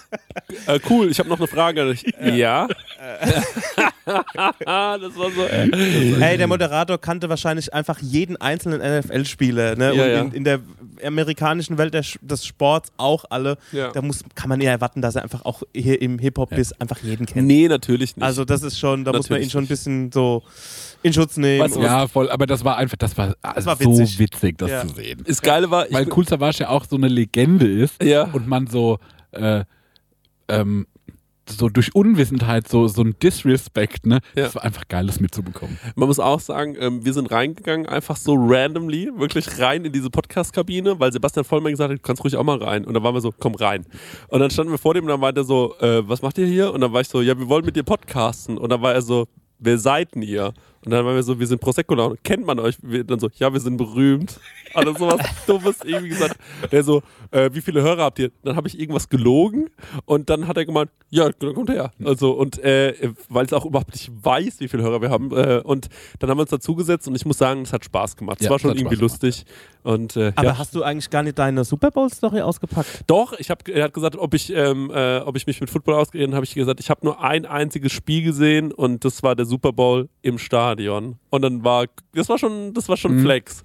äh, 0.67 0.79
cool, 0.89 1.11
ich 1.11 1.19
habe 1.19 1.27
noch 1.27 1.39
eine 1.39 1.47
Frage 1.47 1.81
an 1.81 1.89
dich. 1.89 2.05
Ja. 2.33 2.67
das 4.05 5.17
war 5.17 5.31
so. 5.31 5.43
Äh. 5.45 5.69
Hey, 6.19 6.37
der 6.37 6.47
Moderator 6.47 6.97
kannte 6.99 7.29
wahrscheinlich 7.29 7.73
einfach 7.73 7.99
jeden 7.99 8.37
einzelnen 8.37 8.79
NFL-Spieler. 8.99 9.75
Ne? 9.75 9.85
Ja, 9.85 10.03
und 10.03 10.09
ja. 10.09 10.21
In, 10.21 10.31
in 10.33 10.43
der 10.43 10.59
amerikanischen 11.03 11.42
Welt 11.77 11.93
der, 11.93 12.03
Sch- 12.03 12.17
des 12.21 12.45
Sports 12.45 12.91
auch 12.97 13.25
alle. 13.29 13.57
Ja. 13.71 13.91
Da 13.91 14.01
muss, 14.01 14.23
kann 14.35 14.49
man 14.49 14.61
ja 14.61 14.71
erwarten, 14.71 15.01
dass 15.01 15.15
er 15.15 15.23
einfach 15.23 15.45
auch 15.45 15.63
hier 15.75 16.01
im 16.01 16.19
Hip-Hop-Biss 16.19 16.73
einfach 16.79 16.99
jeden 17.03 17.25
kennt. 17.25 17.47
Nee, 17.47 17.67
natürlich 17.67 18.15
nicht. 18.15 18.23
Also 18.25 18.45
das 18.45 18.63
ist 18.63 18.79
schon, 18.79 19.03
da 19.05 19.11
muss 19.11 19.29
man 19.29 19.35
Natürlich 19.39 19.47
ihn 19.47 19.51
schon 19.51 19.63
ein 19.65 19.67
bisschen 19.67 20.11
so 20.11 20.43
in 21.01 21.13
Schutz 21.13 21.37
nehmen. 21.37 21.61
Weißt 21.63 21.75
du 21.75 21.81
Ja, 21.81 22.07
voll, 22.07 22.29
aber 22.31 22.45
das 22.47 22.63
war 22.63 22.77
einfach, 22.77 22.97
das 22.97 23.17
war, 23.17 23.35
also 23.41 23.65
war 23.67 23.75
so 23.75 23.97
witzig. 23.99 24.19
witzig, 24.19 24.57
das 24.57 24.69
Ja. 24.71 24.81
zu 24.87 24.95
sehen. 24.95 25.23
das 25.27 25.41
Geile 25.41 25.69
war, 25.71 25.87
ich 25.87 25.93
Weil 25.93 26.07
Cool 26.11 26.27
Savage 26.27 26.59
ja 26.61 26.69
auch 26.69 26.85
so 26.85 26.95
eine 26.95 27.07
Legende 27.07 27.67
ist 27.69 28.01
Ja. 28.03 28.23
und 28.31 28.47
man 28.47 28.67
so, 28.67 28.99
äh, 29.31 29.63
ähm, 30.47 30.87
so 31.49 31.69
durch 31.69 31.93
Unwissenheit 31.95 32.67
so, 32.67 32.87
so 32.87 33.01
ein 33.01 33.15
Disrespect, 33.21 34.05
ne? 34.05 34.19
Ja. 34.35 34.43
Das 34.43 34.55
war 34.55 34.63
einfach 34.63 34.87
geil, 34.87 35.07
das 35.07 35.19
mitzubekommen. 35.19 35.77
Man 35.95 36.07
muss 36.07 36.19
auch 36.19 36.39
sagen, 36.39 36.75
ähm, 36.79 37.05
wir 37.05 37.13
sind 37.13 37.31
reingegangen, 37.31 37.85
einfach 37.85 38.17
so 38.17 38.35
randomly, 38.35 39.09
wirklich 39.15 39.59
rein 39.59 39.85
in 39.85 39.91
diese 39.91 40.09
Podcast-Kabine, 40.09 40.99
weil 40.99 41.11
Sebastian 41.11 41.45
Vollmann 41.45 41.73
gesagt 41.73 41.91
hat, 41.91 41.97
du 41.97 42.01
kannst 42.01 42.23
ruhig 42.23 42.37
auch 42.37 42.43
mal 42.43 42.57
rein. 42.57 42.85
Und 42.85 42.93
dann 42.93 43.03
waren 43.03 43.13
wir 43.13 43.21
so, 43.21 43.33
komm 43.37 43.55
rein. 43.55 43.85
Und 44.29 44.39
dann 44.39 44.49
standen 44.49 44.71
wir 44.71 44.77
vor 44.77 44.93
dem 44.93 45.03
und 45.03 45.09
dann 45.09 45.19
meinte 45.19 45.41
er 45.41 45.45
so, 45.45 45.75
äh, 45.79 46.07
was 46.07 46.21
macht 46.21 46.37
ihr 46.37 46.47
hier? 46.47 46.73
Und 46.73 46.81
dann 46.81 46.93
war 46.93 47.01
ich 47.01 47.09
so, 47.09 47.21
ja, 47.21 47.37
wir 47.37 47.49
wollen 47.49 47.65
mit 47.65 47.75
dir 47.75 47.83
podcasten. 47.83 48.57
Und 48.57 48.69
dann 48.71 48.81
war 48.81 48.93
er 48.93 49.01
so, 49.01 49.27
wer 49.59 49.77
seid 49.77 50.15
denn 50.15 50.21
ihr? 50.21 50.53
Und 50.85 50.91
dann 50.91 51.05
waren 51.05 51.15
wir 51.15 51.23
so, 51.23 51.39
wir 51.39 51.47
sind 51.47 51.61
Prosecco 51.61 51.95
Laune. 51.95 52.15
Kennt 52.23 52.45
man 52.45 52.59
euch? 52.59 52.75
Wir, 52.81 53.03
dann 53.03 53.19
so, 53.19 53.29
ja, 53.35 53.53
wir 53.53 53.59
sind 53.59 53.77
berühmt. 53.77 54.39
Also 54.73 54.93
sowas 54.95 55.21
Dummes 55.47 55.77
irgendwie 55.83 56.09
gesagt. 56.09 56.37
Der 56.71 56.83
so, 56.83 57.01
äh, 57.31 57.49
wie 57.53 57.61
viele 57.61 57.81
Hörer 57.81 58.03
habt 58.03 58.19
ihr? 58.19 58.31
Dann 58.43 58.55
habe 58.55 58.67
ich 58.67 58.79
irgendwas 58.79 59.09
gelogen 59.09 59.69
und 60.05 60.29
dann 60.29 60.47
hat 60.47 60.57
er 60.57 60.65
gemeint, 60.65 60.89
ja, 61.09 61.29
dann 61.29 61.53
kommt 61.53 61.69
her. 61.69 61.91
Also 62.03 62.31
und 62.31 62.59
äh, 62.63 62.93
weil 63.29 63.45
ich 63.45 63.53
auch 63.53 63.65
überhaupt 63.65 63.91
nicht 63.93 64.11
weiß, 64.23 64.59
wie 64.59 64.67
viele 64.67 64.83
Hörer 64.83 65.01
wir 65.01 65.09
haben. 65.09 65.31
Äh, 65.31 65.61
und 65.63 65.89
dann 66.19 66.29
haben 66.29 66.37
wir 66.37 66.41
uns 66.41 66.49
dazugesetzt 66.51 67.07
und 67.07 67.15
ich 67.15 67.25
muss 67.25 67.37
sagen, 67.37 67.61
es 67.61 67.73
hat 67.73 67.85
Spaß 67.85 68.15
gemacht. 68.15 68.37
Es 68.39 68.45
Ja, 68.45 68.49
war 68.49 68.55
es 68.57 68.61
schon 68.61 68.71
hat 68.71 68.77
irgendwie 68.77 68.95
Spaß 68.95 69.19
gemacht. 69.19 69.23
lustig. 69.23 69.45
Und 69.83 70.15
äh, 70.15 70.31
Aber 70.35 70.47
ja. 70.49 70.57
hast 70.57 70.73
du 70.75 70.83
eigentlich 70.83 71.09
gar 71.09 71.23
nicht 71.23 71.37
deine 71.37 71.63
Super 71.65 71.91
Bowl-Story 71.91 72.41
ausgepackt? 72.41 73.01
Doch, 73.07 73.33
ich 73.37 73.49
hab, 73.49 73.67
er 73.67 73.83
hat 73.85 73.93
gesagt, 73.93 74.15
ob 74.15 74.33
ich, 74.33 74.51
ähm, 74.53 74.89
äh, 74.93 75.17
ob 75.19 75.35
ich 75.35 75.45
mich 75.45 75.59
mit 75.59 75.69
Football 75.69 75.95
auskenne, 75.95 76.33
habe 76.35 76.45
ich 76.45 76.53
gesagt, 76.55 76.79
ich 76.79 76.89
habe 76.89 77.01
nur 77.05 77.21
ein 77.21 77.45
einziges 77.45 77.91
Spiel 77.91 78.23
gesehen 78.23 78.71
und 78.71 79.03
das 79.05 79.23
war 79.23 79.35
der 79.35 79.45
Super 79.45 79.73
Bowl 79.73 80.09
im 80.21 80.37
Stadion. 80.37 81.17
Und 81.33 81.41
dann 81.41 81.63
war, 81.63 81.87
das 82.13 82.29
war 82.29 82.37
schon, 82.37 82.75
das 82.75 82.87
war 82.89 82.95
schon 82.95 83.15
Mhm. 83.15 83.21
Flex. 83.23 83.63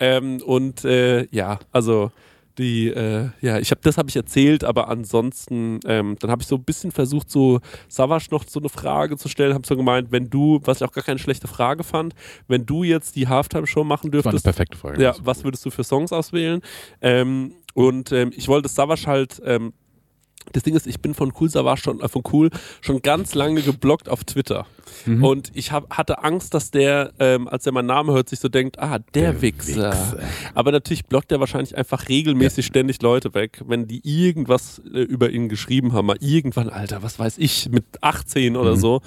Ähm, 0.00 0.40
und 0.42 0.86
äh, 0.86 1.26
ja, 1.30 1.58
also 1.70 2.12
die, 2.56 2.88
äh, 2.88 3.28
ja, 3.42 3.58
ich 3.58 3.70
habe, 3.70 3.82
das 3.84 3.98
habe 3.98 4.08
ich 4.08 4.16
erzählt, 4.16 4.64
aber 4.64 4.88
ansonsten, 4.88 5.80
ähm, 5.84 6.16
dann 6.18 6.30
habe 6.30 6.40
ich 6.40 6.48
so 6.48 6.56
ein 6.56 6.64
bisschen 6.64 6.92
versucht, 6.92 7.30
so 7.30 7.60
Savage 7.88 8.28
noch 8.30 8.44
so 8.48 8.58
eine 8.58 8.70
Frage 8.70 9.18
zu 9.18 9.28
stellen, 9.28 9.52
habe 9.52 9.66
so 9.66 9.76
gemeint, 9.76 10.10
wenn 10.12 10.30
du, 10.30 10.60
was 10.64 10.78
ich 10.80 10.86
auch 10.88 10.92
gar 10.92 11.04
keine 11.04 11.18
schlechte 11.18 11.46
Frage 11.46 11.84
fand, 11.84 12.14
wenn 12.48 12.64
du 12.64 12.84
jetzt 12.84 13.16
die 13.16 13.28
Halftime-Show 13.28 13.84
machen 13.84 14.10
Das 14.10 14.24
war 14.24 14.30
eine 14.30 14.38
dürftest, 14.38 14.44
perfekte 14.44 14.78
Folge. 14.78 15.02
ja, 15.02 15.14
was 15.22 15.44
würdest 15.44 15.64
du 15.66 15.70
für 15.70 15.84
Songs 15.84 16.12
auswählen? 16.14 16.62
Ähm, 17.02 17.52
und 17.74 18.12
ähm, 18.12 18.32
ich 18.34 18.48
wollte 18.48 18.70
Savage 18.70 19.06
halt, 19.06 19.42
ähm, 19.44 19.74
das 20.52 20.62
Ding 20.62 20.74
ist, 20.74 20.86
ich 20.86 21.00
bin 21.00 21.14
von 21.14 21.32
Cool 21.38 21.48
Savage 21.48 21.82
schon, 21.82 22.00
äh, 22.00 22.08
von 22.08 22.22
Cool 22.32 22.50
schon 22.80 23.02
ganz 23.02 23.34
lange 23.34 23.62
geblockt 23.62 24.08
auf 24.08 24.24
Twitter. 24.24 24.66
Mhm. 25.06 25.24
Und 25.24 25.50
ich 25.54 25.70
hab, 25.72 25.96
hatte 25.96 26.24
Angst, 26.24 26.52
dass 26.54 26.70
der, 26.70 27.12
ähm, 27.20 27.46
als 27.48 27.64
er 27.66 27.72
meinen 27.72 27.86
Namen 27.86 28.10
hört, 28.12 28.28
sich 28.28 28.40
so 28.40 28.48
denkt, 28.48 28.78
ah, 28.80 28.98
der, 29.14 29.32
Der 29.32 29.42
Wichser. 29.42 29.92
Wichser. 29.92 30.18
Aber 30.54 30.72
natürlich 30.72 31.04
blockt 31.06 31.30
er 31.30 31.38
wahrscheinlich 31.40 31.76
einfach 31.76 32.08
regelmäßig 32.08 32.66
ständig 32.66 33.00
Leute 33.02 33.32
weg, 33.34 33.62
wenn 33.66 33.86
die 33.86 34.00
irgendwas 34.04 34.80
äh, 34.92 34.98
über 35.00 35.30
ihn 35.30 35.48
geschrieben 35.48 35.92
haben. 35.92 36.06
Mal 36.06 36.16
irgendwann, 36.20 36.68
Alter, 36.68 37.02
was 37.02 37.18
weiß 37.18 37.38
ich, 37.38 37.68
mit 37.70 37.84
18 38.00 38.56
oder 38.56 38.72
Mhm. 38.72 38.80
so. 38.80 39.00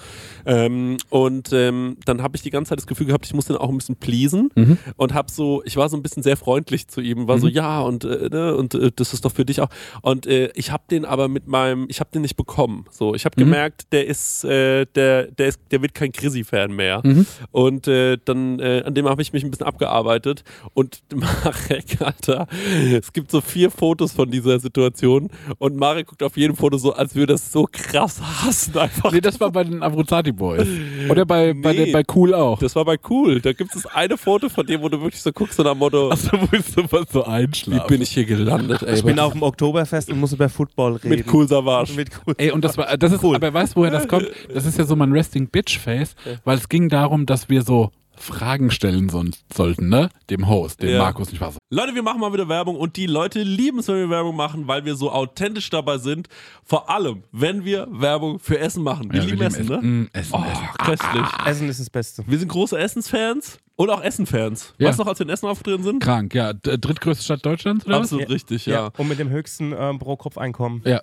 Ähm, 0.45 0.97
und 1.09 1.51
ähm, 1.53 1.97
dann 2.05 2.21
habe 2.21 2.35
ich 2.35 2.41
die 2.41 2.49
ganze 2.49 2.69
Zeit 2.69 2.77
das 2.79 2.87
Gefühl 2.87 3.07
gehabt, 3.07 3.25
ich 3.25 3.33
muss 3.33 3.45
den 3.45 3.57
auch 3.57 3.69
ein 3.69 3.77
bisschen 3.77 3.95
pleasen 3.97 4.49
Mhm. 4.55 4.77
und 4.97 5.13
habe 5.13 5.31
so, 5.31 5.61
ich 5.65 5.75
war 5.77 5.89
so 5.89 5.97
ein 5.97 6.03
bisschen 6.03 6.23
sehr 6.23 6.37
freundlich 6.37 6.87
zu 6.87 7.01
ihm, 7.01 7.27
war 7.27 7.39
so, 7.39 7.47
Mhm. 7.47 7.53
ja, 7.53 7.81
und, 7.81 8.03
äh, 8.05 8.29
ne, 8.29 8.55
und 8.55 8.73
äh, 8.75 8.91
das 8.95 9.13
ist 9.13 9.25
doch 9.25 9.31
für 9.31 9.45
dich 9.45 9.61
auch. 9.61 9.69
Und 10.01 10.27
äh, 10.27 10.49
ich 10.55 10.71
habe 10.71 10.83
den 10.89 11.05
aber 11.05 11.27
mit 11.33 11.47
meinem, 11.47 11.85
ich 11.89 11.99
habe 11.99 12.09
den 12.13 12.21
nicht 12.21 12.35
bekommen. 12.37 12.85
So, 12.91 13.13
ich 13.15 13.25
habe 13.25 13.33
Mhm. 13.37 13.45
gemerkt, 13.45 13.91
der 13.91 14.07
ist, 14.07 14.43
äh, 14.45 14.85
der, 14.95 15.27
der 15.31 15.47
ist, 15.47 15.59
der 15.71 15.81
wird 15.81 15.93
kein 15.93 16.11
Chrissy-Fan 16.11 16.71
mehr. 16.71 17.01
Mhm. 17.03 17.25
Und 17.51 17.87
äh, 17.87 18.17
dann, 18.23 18.59
äh, 18.59 18.83
an 18.85 18.93
dem 18.93 19.07
habe 19.09 19.21
ich 19.21 19.33
mich 19.33 19.43
ein 19.43 19.51
bisschen 19.51 19.65
abgearbeitet. 19.65 20.43
Und 20.73 21.01
Marek, 21.13 22.01
Alter, 22.01 22.47
es 22.91 23.11
gibt 23.13 23.31
so 23.31 23.41
vier 23.41 23.71
Fotos 23.71 24.11
von 24.13 24.29
dieser 24.31 24.59
Situation. 24.59 25.29
Und 25.57 25.75
Marek 25.75 26.07
guckt 26.07 26.23
auf 26.23 26.37
jedem 26.37 26.55
Foto 26.55 26.77
so, 26.77 26.93
als 26.93 27.15
würde 27.15 27.33
er 27.33 27.35
es 27.35 27.51
so 27.51 27.67
krass 27.71 28.21
hassen. 28.21 28.77
Einfach. 28.77 29.11
Nee, 29.11 29.21
das 29.21 29.39
war 29.39 29.51
bei 29.51 29.63
den 29.63 29.81
Abruzati 29.83 30.31
Boys. 30.31 30.67
Oder 31.09 31.25
bei, 31.25 31.53
bei, 31.53 31.73
Nee. 31.73 31.85
der, 31.85 31.91
bei 31.93 32.03
Cool 32.15 32.33
auch. 32.33 32.59
Das 32.59 32.75
war 32.75 32.85
bei 32.85 32.97
cool. 33.09 33.41
Da 33.41 33.53
gibt 33.53 33.75
es 33.75 33.85
eine 33.87 34.17
Foto 34.17 34.49
von 34.49 34.65
dem, 34.65 34.81
wo 34.81 34.89
du 34.89 35.01
wirklich 35.01 35.21
so 35.21 35.31
guckst 35.31 35.59
und 35.59 35.67
am 35.67 35.79
Motto, 35.79 36.11
Achso, 36.11 36.29
wo 36.39 36.47
ich 36.55 36.63
sowas 36.65 37.07
so 37.11 37.21
wie 37.21 37.25
einschlafen. 37.25 37.87
bin 37.87 38.01
ich 38.01 38.09
hier 38.11 38.25
gelandet, 38.25 38.83
ey. 38.83 38.95
Ich 38.95 39.03
bin 39.03 39.17
auf 39.19 39.33
dem 39.33 39.41
Oktoberfest 39.41 40.11
und 40.11 40.19
muss 40.19 40.33
über 40.33 40.49
Football 40.49 40.93
reden. 40.97 41.09
Mit 41.17 41.33
cool 41.33 41.47
Savage. 41.47 41.93
Mit 41.93 42.09
cool. 42.25 42.33
Ey, 42.37 42.51
und 42.51 42.63
das 42.63 42.77
war, 42.77 42.97
das 42.97 43.11
ist, 43.11 43.23
Cool. 43.23 43.35
aber 43.35 43.53
weißt 43.53 43.73
du, 43.75 43.81
woher 43.81 43.91
das 43.91 44.07
kommt? 44.07 44.27
Das 44.53 44.65
ist 44.65 44.77
ja 44.77 44.85
so 44.85 44.95
mein 44.95 45.11
Resting 45.11 45.47
Bitch 45.47 45.77
Face, 45.79 46.15
weil 46.43 46.57
es 46.57 46.69
ging 46.69 46.89
darum, 46.89 47.25
dass 47.25 47.49
wir 47.49 47.61
so 47.63 47.91
Fragen 48.15 48.71
stellen 48.71 49.09
so, 49.09 49.23
sollten, 49.53 49.89
ne? 49.89 50.09
Dem 50.29 50.47
Host, 50.47 50.81
dem 50.81 50.89
Ja. 50.91 50.99
Markus, 50.99 51.31
nicht 51.31 51.41
wahr? 51.41 51.53
Leute, 51.69 51.95
wir 51.95 52.03
machen 52.03 52.19
mal 52.21 52.31
wieder 52.31 52.47
Werbung 52.47 52.75
und 52.75 52.95
die 52.95 53.07
Leute 53.07 53.41
lieben 53.43 53.79
es, 53.79 53.87
wenn 53.87 53.97
wir 53.97 54.09
Werbung 54.09 54.35
machen, 54.35 54.67
weil 54.67 54.85
wir 54.85 54.95
so 54.95 55.11
authentisch 55.11 55.69
dabei 55.69 55.97
sind. 55.97 56.27
Vor 56.63 56.89
allem, 56.89 57.23
wenn 57.31 57.65
wir 57.65 57.87
Werbung 57.89 58.39
für 58.39 58.59
Essen 58.59 58.83
machen. 58.83 59.11
Wir 59.11 59.19
Ja, 59.21 59.25
lieben 59.25 59.39
wir 59.39 59.47
Essen, 59.47 59.63
lieben 59.67 59.81
ne? 59.81 59.87
Mm, 59.87 60.09
Essen, 60.13 60.33
Oh, 60.35 60.43
Essen. 60.43 60.67
köstlich. 60.85 61.27
Essen 61.45 61.69
ist 61.69 61.79
das 61.79 61.89
Beste. 61.89 62.23
Wir 62.27 62.37
sind 62.39 62.47
große 62.49 62.77
Essensfans 62.77 63.57
und 63.75 63.89
auch 63.89 64.01
Essenfans. 64.03 64.73
Ja. 64.77 64.87
Weißt 64.89 64.99
du 64.99 65.03
noch, 65.03 65.09
als 65.09 65.19
wir 65.19 65.25
in 65.25 65.29
Essen 65.31 65.47
aufgetreten 65.47 65.83
sind? 65.83 66.01
Krank, 66.03 66.33
ja. 66.35 66.53
Drittgrößte 66.53 67.23
Stadt 67.23 67.45
Deutschlands, 67.45 67.85
oder 67.85 67.97
Absolut 67.97 68.29
richtig, 68.29 68.65
ja. 68.67 68.91
Und 68.97 69.07
mit 69.07 69.19
dem 69.19 69.29
höchsten 69.29 69.73
ähm, 69.77 69.99
Pro-Kopf-Einkommen. 69.99 70.81
was? 70.83 70.91
Ja. 70.91 71.01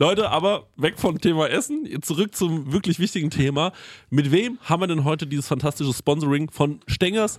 Leute, 0.00 0.30
aber 0.30 0.66
weg 0.78 0.98
vom 0.98 1.20
Thema 1.20 1.50
Essen, 1.50 1.86
zurück 2.00 2.34
zum 2.34 2.72
wirklich 2.72 2.98
wichtigen 2.98 3.28
Thema. 3.28 3.70
Mit 4.08 4.32
wem 4.32 4.58
haben 4.62 4.80
wir 4.80 4.86
denn 4.86 5.04
heute 5.04 5.26
dieses 5.26 5.46
fantastische 5.46 5.92
Sponsoring 5.92 6.50
von 6.50 6.80
Stengers 6.86 7.38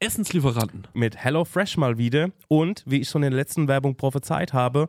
Lieblingsessenslieferanten? 0.00 0.86
Mit 0.92 1.16
HelloFresh 1.16 1.78
mal 1.78 1.96
wieder. 1.96 2.28
Und 2.48 2.82
wie 2.86 3.00
ich 3.00 3.08
schon 3.08 3.22
in 3.22 3.30
der 3.30 3.38
letzten 3.38 3.66
Werbung 3.66 3.96
prophezeit 3.96 4.52
habe, 4.52 4.88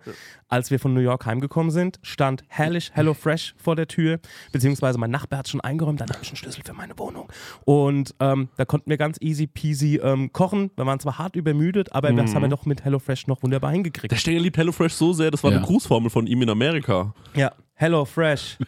als 0.50 0.70
wir 0.70 0.80
von 0.80 0.94
New 0.94 1.00
York 1.00 1.26
heimgekommen 1.26 1.72
sind, 1.72 1.98
stand 2.02 2.44
herrlich 2.50 2.92
HelloFresh 2.94 3.56
vor 3.58 3.76
der 3.78 3.88
Tür. 3.88 4.20
Beziehungsweise 4.52 4.98
mein 4.98 5.10
Nachbar 5.12 5.40
hat 5.40 5.48
schon 5.48 5.62
eingeräumt, 5.62 6.02
dann 6.02 6.10
habe 6.10 6.20
ich 6.22 6.28
einen 6.30 6.36
Schlüssel 6.38 6.62
für 6.66 6.74
meine 6.74 6.98
Wohnung. 7.00 7.32
Und 7.64 8.16
ähm, 8.20 8.50
da 8.58 8.66
konnten 8.66 8.90
wir 8.90 8.98
ganz 8.98 9.18
easy 9.22 9.48
peasy 9.48 9.96
ähm, 10.04 10.34
kochen. 10.34 10.72
Wir 10.76 10.86
waren 10.86 11.00
zwar 11.00 11.18
hart 11.18 11.36
übermüdet, 11.38 11.94
aber 11.94 12.12
das 12.12 12.36
haben 12.36 12.42
wir 12.42 12.50
doch 12.50 12.66
mit 12.66 12.84
HelloFresh 12.84 13.28
noch 13.28 13.42
wunderbar 13.44 13.72
hingekriegt. 13.72 14.12
Der 14.12 14.18
Stenger 14.18 14.42
liebt 14.42 14.58
HelloFresh 14.58 14.94
so 14.94 15.14
sehr, 15.14 15.32
das 15.32 15.42
war 15.44 15.52
Ja. 15.52 15.58
eine 15.58 15.66
Grußformel 15.66 16.10
von 16.10 16.28
ihm 16.28 16.42
in 16.42 16.50
Amerika. 16.50 17.14
Ja, 17.34 17.54
HelloFresh. 17.76 18.58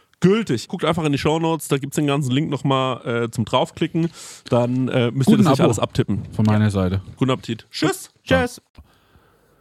gültig. 0.21 0.67
Guckt 0.69 0.85
einfach 0.85 1.03
in 1.03 1.11
die 1.11 1.17
Shownotes, 1.17 1.67
da 1.67 1.77
gibt's 1.77 1.95
den 1.95 2.07
ganzen 2.07 2.31
Link 2.31 2.49
nochmal 2.49 3.25
äh, 3.25 3.29
zum 3.29 3.43
draufklicken. 3.45 4.09
Dann 4.49 4.87
äh, 4.87 5.11
müsst 5.11 5.29
ihr 5.29 5.35
Guten 5.35 5.43
das 5.43 5.51
nicht 5.51 5.59
Abo. 5.59 5.63
alles 5.63 5.79
abtippen. 5.79 6.23
Von 6.31 6.45
meiner 6.45 6.71
Seite. 6.71 7.01
Guten 7.17 7.31
Appetit. 7.31 7.67
Tschüss. 7.69 8.09
Tschüss. 8.23 8.61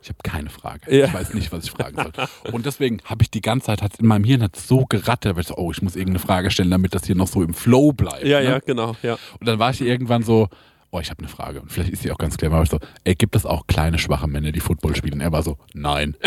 Ich 0.03 0.09
habe 0.09 0.19
keine 0.23 0.49
Frage. 0.49 0.95
Ja. 0.97 1.07
Ich 1.07 1.15
weiß 1.15 1.35
nicht, 1.35 1.53
was 1.53 1.65
ich 1.65 1.73
fragen 1.73 1.97
soll. 1.97 2.53
Und 2.53 2.65
deswegen 2.65 3.01
habe 3.05 3.23
ich 3.23 3.31
die 3.31 3.43
ganze 3.43 3.67
Zeit, 3.67 3.83
hat's 3.83 3.99
in 3.99 4.07
meinem 4.07 4.25
Hirn 4.25 4.43
hat 4.43 4.57
so 4.57 4.87
gerattert, 4.87 5.35
weil 5.35 5.43
ich 5.43 5.49
so, 5.49 5.57
oh, 5.57 5.71
ich 5.71 5.83
muss 5.83 5.95
irgendeine 5.95 6.21
Frage 6.21 6.51
stellen, 6.51 6.71
damit 6.71 6.95
das 6.95 7.05
hier 7.05 7.17
noch 7.17 7.29
so 7.29 7.43
im 7.43 7.53
Flow 7.53 7.93
bleibt. 7.93 8.25
Ja, 8.25 8.41
ne? 8.41 8.47
ja, 8.47 8.59
genau. 8.61 8.97
Ja. 9.03 9.19
Und 9.39 9.47
dann 9.47 9.59
war 9.59 9.71
ich 9.71 9.83
irgendwann 9.83 10.23
so, 10.23 10.49
oh, 10.93 11.01
ich 11.01 11.11
habe 11.11 11.21
eine 11.21 11.29
Frage. 11.29 11.61
Und 11.61 11.71
vielleicht 11.73 11.91
ist 11.91 12.03
sie 12.03 12.11
auch 12.11 12.19
ganz 12.19 12.37
klar. 12.37 12.53
Aber 12.53 12.63
ich 12.63 12.71
so, 12.71 12.79
ey, 13.05 13.15
gibt 13.15 13.37
es 13.37 13.47
auch 13.47 13.67
kleine, 13.67 13.99
schwache 13.99 14.27
Männer, 14.29 14.53
die 14.53 14.61
Football 14.61 14.97
spielen? 14.97 15.21
Er 15.21 15.33
war 15.33 15.43
so, 15.43 15.57
nein. 15.73 16.17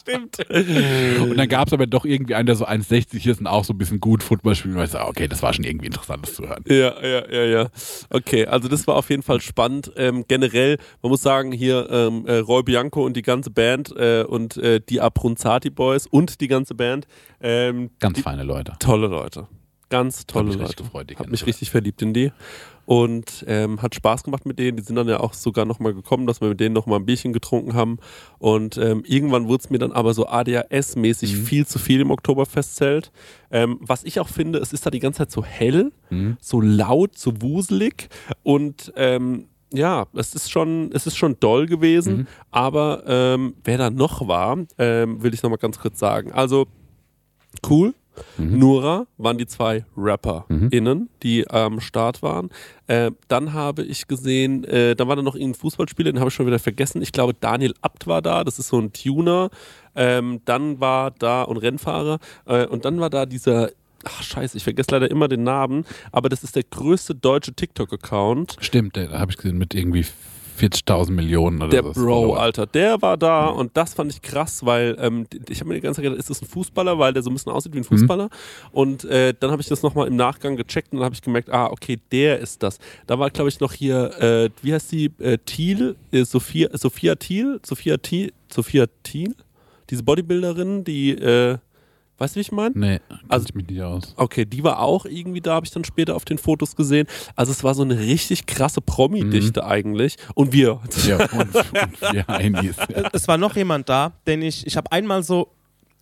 Stimmt. 0.00 0.38
Und 0.50 1.36
dann 1.36 1.48
gab 1.48 1.68
es 1.68 1.72
aber 1.72 1.86
doch 1.86 2.04
irgendwie 2.04 2.34
einen, 2.34 2.46
der 2.46 2.56
so 2.56 2.66
1,60 2.66 3.26
ist 3.28 3.40
und 3.40 3.46
auch 3.46 3.64
so 3.64 3.72
ein 3.72 3.78
bisschen 3.78 4.00
gut 4.00 4.22
Football 4.22 4.54
spielt. 4.54 4.76
Und 4.76 4.82
ich 4.84 4.90
so, 4.90 4.98
okay, 5.00 5.28
das 5.28 5.42
war 5.42 5.52
schon 5.52 5.64
irgendwie 5.64 5.86
interessant, 5.86 6.26
das 6.26 6.34
zu 6.34 6.46
hören. 6.48 6.64
Ja, 6.66 6.94
ja, 7.02 7.30
ja, 7.30 7.44
ja. 7.44 7.66
Okay, 8.10 8.46
also 8.46 8.68
das 8.68 8.86
war 8.86 8.96
auf 8.96 9.08
jeden 9.10 9.22
Fall 9.22 9.40
spannend. 9.40 9.92
Ähm, 9.96 10.24
generell, 10.28 10.78
man 11.02 11.10
muss 11.10 11.22
sagen, 11.22 11.52
hier 11.52 11.88
ähm, 11.90 12.26
äh, 12.26 12.38
Roy 12.38 12.62
Bianco 12.62 13.04
und 13.04 13.16
die 13.16 13.22
ganze 13.22 13.50
Band 13.50 13.94
äh, 13.96 14.24
und 14.24 14.56
äh, 14.56 14.80
die 14.80 15.00
Abronzati 15.00 15.70
Boys 15.70 16.06
und 16.06 16.40
die 16.40 16.48
ganze 16.48 16.74
Band, 16.74 17.06
ähm, 17.40 17.90
Ganz 18.00 18.20
feine 18.20 18.42
Leute. 18.42 18.72
tolle 18.78 19.06
Leute. 19.06 19.46
Ganz 19.94 20.26
tolle 20.26 20.46
mich 20.46 20.54
richtig 20.58 20.68
Leute. 20.78 20.82
gefreut, 20.82 21.10
die 21.10 21.14
Hab 21.16 21.28
mich 21.30 21.46
richtig 21.46 21.70
verliebt 21.70 22.02
in 22.02 22.12
die. 22.14 22.32
Und 22.86 23.44
ähm, 23.48 23.80
hat 23.80 23.94
Spaß 23.94 24.24
gemacht 24.24 24.44
mit 24.44 24.58
denen. 24.58 24.76
Die 24.76 24.82
sind 24.82 24.96
dann 24.96 25.08
ja 25.08 25.20
auch 25.20 25.32
sogar 25.34 25.64
nochmal 25.64 25.94
gekommen, 25.94 26.26
dass 26.26 26.40
wir 26.40 26.48
mit 26.48 26.58
denen 26.60 26.74
nochmal 26.74 26.98
ein 26.98 27.06
Bierchen 27.06 27.32
getrunken 27.32 27.74
haben. 27.74 27.98
Und 28.38 28.76
ähm, 28.76 29.04
irgendwann 29.06 29.46
wurde 29.48 29.62
es 29.64 29.70
mir 29.70 29.78
dann 29.78 29.92
aber 29.92 30.12
so 30.14 30.26
ADHS-mäßig 30.26 31.34
Mhm. 31.36 31.44
viel 31.46 31.66
zu 31.66 31.78
viel 31.78 32.00
im 32.00 32.10
Oktoberfestzelt. 32.10 33.10
Ähm, 33.50 33.78
was 33.80 34.04
ich 34.04 34.18
auch 34.20 34.28
finde, 34.28 34.58
es 34.58 34.72
ist 34.72 34.84
da 34.84 34.90
die 34.90 34.98
ganze 35.00 35.18
Zeit 35.18 35.30
so 35.30 35.44
hell, 35.44 35.92
Mhm. 36.10 36.36
so 36.40 36.60
laut, 36.60 37.16
so 37.16 37.40
wuselig. 37.40 38.08
Und 38.42 38.92
ähm, 38.96 39.46
ja, 39.72 40.06
es 40.12 40.34
ist 40.34 40.50
schon, 40.50 40.90
es 40.92 41.06
ist 41.06 41.16
schon 41.16 41.36
doll 41.40 41.66
gewesen. 41.66 42.16
Mhm. 42.16 42.26
Aber 42.50 43.02
ähm, 43.06 43.54
wer 43.64 43.78
da 43.78 43.90
noch 43.90 44.28
war, 44.28 44.58
ähm, 44.78 45.22
will 45.22 45.32
ich 45.32 45.42
nochmal 45.42 45.58
ganz 45.58 45.78
kurz 45.78 45.98
sagen. 45.98 46.32
Also 46.32 46.66
cool. 47.70 47.94
Mhm. 48.38 48.58
Nura 48.58 49.06
waren 49.16 49.38
die 49.38 49.46
zwei 49.46 49.84
RapperInnen, 49.96 51.08
die 51.22 51.48
am 51.48 51.80
Start 51.80 52.22
waren. 52.22 52.50
Äh, 52.86 53.10
dann 53.28 53.52
habe 53.52 53.82
ich 53.82 54.06
gesehen, 54.06 54.64
äh, 54.64 54.94
da 54.94 55.08
war 55.08 55.16
dann 55.16 55.24
noch 55.24 55.36
ein 55.36 55.54
Fußballspieler, 55.54 56.12
den 56.12 56.20
habe 56.20 56.28
ich 56.28 56.34
schon 56.34 56.46
wieder 56.46 56.58
vergessen. 56.58 57.02
Ich 57.02 57.12
glaube, 57.12 57.34
Daniel 57.34 57.74
Abt 57.80 58.06
war 58.06 58.22
da, 58.22 58.44
das 58.44 58.58
ist 58.58 58.68
so 58.68 58.78
ein 58.78 58.92
Tuner. 58.92 59.50
Ähm, 59.96 60.40
dann 60.44 60.80
war 60.80 61.12
da 61.12 61.42
und 61.42 61.56
Rennfahrer. 61.56 62.18
Äh, 62.46 62.66
und 62.66 62.84
dann 62.84 63.00
war 63.00 63.10
da 63.10 63.26
dieser, 63.26 63.70
ach 64.04 64.22
scheiße, 64.22 64.56
ich 64.56 64.64
vergesse 64.64 64.90
leider 64.92 65.10
immer 65.10 65.28
den 65.28 65.44
Namen, 65.44 65.84
aber 66.12 66.28
das 66.28 66.44
ist 66.44 66.56
der 66.56 66.64
größte 66.64 67.14
deutsche 67.14 67.54
TikTok-Account. 67.54 68.56
Stimmt, 68.60 68.96
der, 68.96 69.08
da 69.08 69.20
habe 69.20 69.30
ich 69.30 69.36
gesehen, 69.36 69.58
mit 69.58 69.74
irgendwie 69.74 70.04
40.000 70.58 71.10
Millionen 71.10 71.62
oder 71.62 71.68
Der 71.70 71.82
so. 71.82 71.92
Bro, 71.92 72.20
Follower. 72.20 72.40
Alter, 72.40 72.66
der 72.66 73.00
war 73.02 73.16
da 73.16 73.46
und 73.46 73.76
das 73.76 73.94
fand 73.94 74.12
ich 74.12 74.22
krass, 74.22 74.64
weil 74.64 74.96
ähm, 75.00 75.26
ich 75.48 75.60
habe 75.60 75.68
mir 75.68 75.74
die 75.74 75.80
ganze 75.80 75.98
Zeit 75.98 76.04
gedacht, 76.04 76.18
ist 76.18 76.30
das 76.30 76.42
ein 76.42 76.48
Fußballer, 76.48 76.98
weil 76.98 77.12
der 77.12 77.22
so 77.22 77.30
ein 77.30 77.34
bisschen 77.34 77.52
aussieht 77.52 77.74
wie 77.74 77.78
ein 77.78 77.84
Fußballer. 77.84 78.28
Und 78.72 79.04
äh, 79.04 79.34
dann 79.38 79.50
habe 79.50 79.62
ich 79.62 79.68
das 79.68 79.82
nochmal 79.82 80.06
im 80.08 80.16
Nachgang 80.16 80.56
gecheckt 80.56 80.92
und 80.92 80.98
dann 80.98 81.06
habe 81.06 81.14
ich 81.14 81.22
gemerkt, 81.22 81.50
ah, 81.50 81.66
okay, 81.66 81.98
der 82.12 82.38
ist 82.38 82.62
das. 82.62 82.78
Da 83.06 83.18
war, 83.18 83.30
glaube 83.30 83.48
ich, 83.48 83.60
noch 83.60 83.72
hier, 83.72 84.20
äh, 84.20 84.50
wie 84.62 84.72
heißt 84.72 84.92
die, 84.92 85.10
äh, 85.18 85.38
Thiel, 85.44 85.96
äh, 86.12 86.24
Sophia, 86.24 86.68
Sophia 86.72 87.14
Thiel, 87.16 87.60
Sophia 87.64 87.96
Thiel, 87.96 88.32
Sophia 88.52 88.86
Thiel, 89.02 89.34
diese 89.90 90.02
Bodybuilderin, 90.02 90.84
die, 90.84 91.10
äh, 91.10 91.58
weißt 92.18 92.34
du, 92.34 92.38
wie 92.38 92.40
ich 92.42 92.52
meine? 92.52 92.72
Nee, 92.78 93.00
Also- 93.28 93.46
ich 93.48 93.54
mich 93.54 93.66
nicht 93.68 93.82
aus. 93.82 94.14
Okay, 94.16 94.44
die 94.44 94.62
war 94.64 94.80
auch 94.80 95.04
irgendwie 95.06 95.40
da, 95.40 95.54
habe 95.54 95.66
ich 95.66 95.72
dann 95.72 95.84
später 95.84 96.14
auf 96.16 96.24
den 96.24 96.38
Fotos 96.38 96.76
gesehen. 96.76 97.06
Also 97.36 97.52
es 97.52 97.62
war 97.64 97.74
so 97.74 97.82
eine 97.82 97.98
richtig 97.98 98.46
krasse 98.46 98.80
Promi-Dichte 98.80 99.64
eigentlich. 99.64 100.16
Und 100.34 100.52
wir. 100.52 100.80
Ja, 101.06 101.16
und, 101.32 101.54
und 101.54 101.54
wir 102.12 102.26
Heinis. 102.28 102.76
Ja. 102.76 103.08
Es 103.12 103.26
war 103.28 103.38
noch 103.38 103.56
jemand 103.56 103.88
da, 103.88 104.12
denn 104.26 104.42
ich, 104.42 104.66
ich 104.66 104.76
habe 104.76 104.90
einmal 104.92 105.22
so 105.22 105.48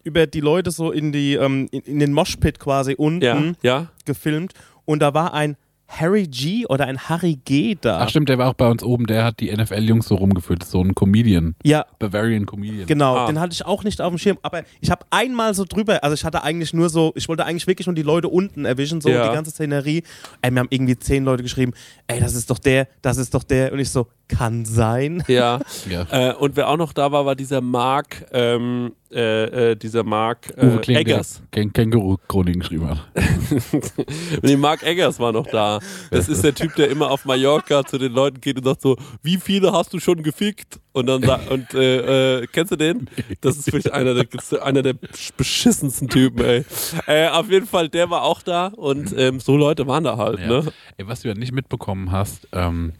über 0.04 0.26
die 0.26 0.40
Leute 0.40 0.70
so 0.70 0.90
in 0.90 1.12
die 1.12 1.34
ähm, 1.34 1.68
in, 1.70 1.80
in 1.82 1.98
den 2.00 2.12
Moshpit 2.12 2.58
quasi 2.58 2.94
unten 2.94 3.22
Ja, 3.22 3.42
ja. 3.62 3.92
gefilmt 4.04 4.52
und 4.84 5.00
da 5.00 5.14
war 5.14 5.32
ein 5.32 5.56
Harry 5.94 6.26
G 6.26 6.64
oder 6.66 6.86
ein 6.86 6.98
Harry 6.98 7.38
G 7.44 7.76
da. 7.80 7.98
Ach 8.00 8.08
stimmt, 8.08 8.28
der 8.30 8.38
war 8.38 8.48
auch 8.48 8.54
bei 8.54 8.66
uns 8.68 8.82
oben, 8.82 9.06
der 9.06 9.24
hat 9.24 9.40
die 9.40 9.54
NFL-Jungs 9.54 10.06
so 10.08 10.14
rumgeführt. 10.14 10.64
So 10.64 10.80
ein 10.82 10.94
Comedian. 10.94 11.54
Ja, 11.62 11.84
Bavarian 11.98 12.46
Comedian. 12.46 12.86
Genau, 12.86 13.16
Ah. 13.16 13.26
den 13.26 13.38
hatte 13.38 13.52
ich 13.52 13.66
auch 13.66 13.84
nicht 13.84 14.00
auf 14.00 14.08
dem 14.10 14.18
Schirm, 14.18 14.38
aber 14.42 14.62
ich 14.80 14.90
habe 14.90 15.04
einmal 15.10 15.52
so 15.54 15.64
drüber, 15.68 16.02
also 16.02 16.14
ich 16.14 16.24
hatte 16.24 16.42
eigentlich 16.42 16.72
nur 16.72 16.88
so, 16.88 17.12
ich 17.14 17.28
wollte 17.28 17.44
eigentlich 17.44 17.66
wirklich 17.66 17.86
nur 17.86 17.94
die 17.94 18.02
Leute 18.02 18.28
unten 18.28 18.64
erwischen, 18.64 19.00
so 19.02 19.10
Ja. 19.10 19.28
die 19.28 19.34
ganze 19.34 19.50
Szenerie. 19.50 20.02
Ey, 20.40 20.50
mir 20.50 20.60
haben 20.60 20.68
irgendwie 20.70 20.98
zehn 20.98 21.24
Leute 21.24 21.42
geschrieben, 21.42 21.72
ey, 22.06 22.20
das 22.20 22.34
ist 22.34 22.48
doch 22.50 22.58
der, 22.58 22.88
das 23.02 23.18
ist 23.18 23.34
doch 23.34 23.42
der. 23.44 23.72
Und 23.72 23.78
ich 23.78 23.90
so, 23.90 24.08
kann 24.36 24.64
sein. 24.64 25.22
Ja. 25.28 25.60
Ja. 25.88 26.06
Äh, 26.10 26.34
und 26.34 26.56
wer 26.56 26.68
auch 26.68 26.76
noch 26.76 26.92
da 26.92 27.10
war, 27.12 27.26
war 27.26 27.34
dieser 27.34 27.60
Mark, 27.60 28.24
ähm, 28.32 28.92
äh, 29.12 29.72
äh, 29.72 29.76
dieser 29.76 30.04
Mark 30.04 30.52
äh, 30.56 30.64
Uwe 30.66 30.80
Eggers. 30.94 31.42
der 31.54 31.64
Kä- 31.64 31.72
Känguru-Chroniken 31.72 32.60
geschrieben 32.60 32.88
hat. 32.88 32.98
nee, 34.42 34.56
Mark 34.56 34.82
Eggers 34.84 35.18
war 35.18 35.32
noch 35.32 35.46
da. 35.46 35.80
Das 36.10 36.28
ist 36.28 36.44
der 36.44 36.54
Typ, 36.54 36.74
der 36.76 36.88
immer 36.90 37.10
auf 37.10 37.24
Mallorca 37.24 37.84
zu 37.84 37.98
den 37.98 38.12
Leuten 38.12 38.40
geht 38.40 38.56
und 38.58 38.64
sagt 38.64 38.80
so, 38.82 38.96
wie 39.22 39.36
viele 39.38 39.72
hast 39.72 39.92
du 39.92 39.98
schon 40.00 40.22
gefickt? 40.22 40.78
Und 40.92 41.06
dann 41.06 41.22
sagt, 41.22 41.50
und 41.50 41.74
äh, 41.74 42.40
äh, 42.40 42.46
kennst 42.46 42.72
du 42.72 42.76
den? 42.76 43.08
Das 43.40 43.56
ist 43.56 43.66
wirklich 43.72 43.92
einer 43.92 44.14
der, 44.14 44.26
einer 44.62 44.82
der 44.82 44.94
beschissensten 45.36 46.08
Typen, 46.08 46.44
ey. 46.44 46.64
Äh, 47.06 47.28
auf 47.28 47.50
jeden 47.50 47.66
Fall, 47.66 47.88
der 47.88 48.08
war 48.10 48.22
auch 48.22 48.42
da 48.42 48.66
und 48.68 49.12
ähm, 49.18 49.40
so 49.40 49.56
Leute 49.56 49.86
waren 49.86 50.04
da 50.04 50.16
halt, 50.16 50.38
Ja. 50.40 50.46
ne? 50.46 50.72
Ey, 50.96 51.06
was 51.08 51.20
du 51.22 51.28
ja 51.28 51.34
nicht 51.34 51.52
mitbekommen 51.52 52.12
hast, 52.12 52.46
ähm, 52.52 52.92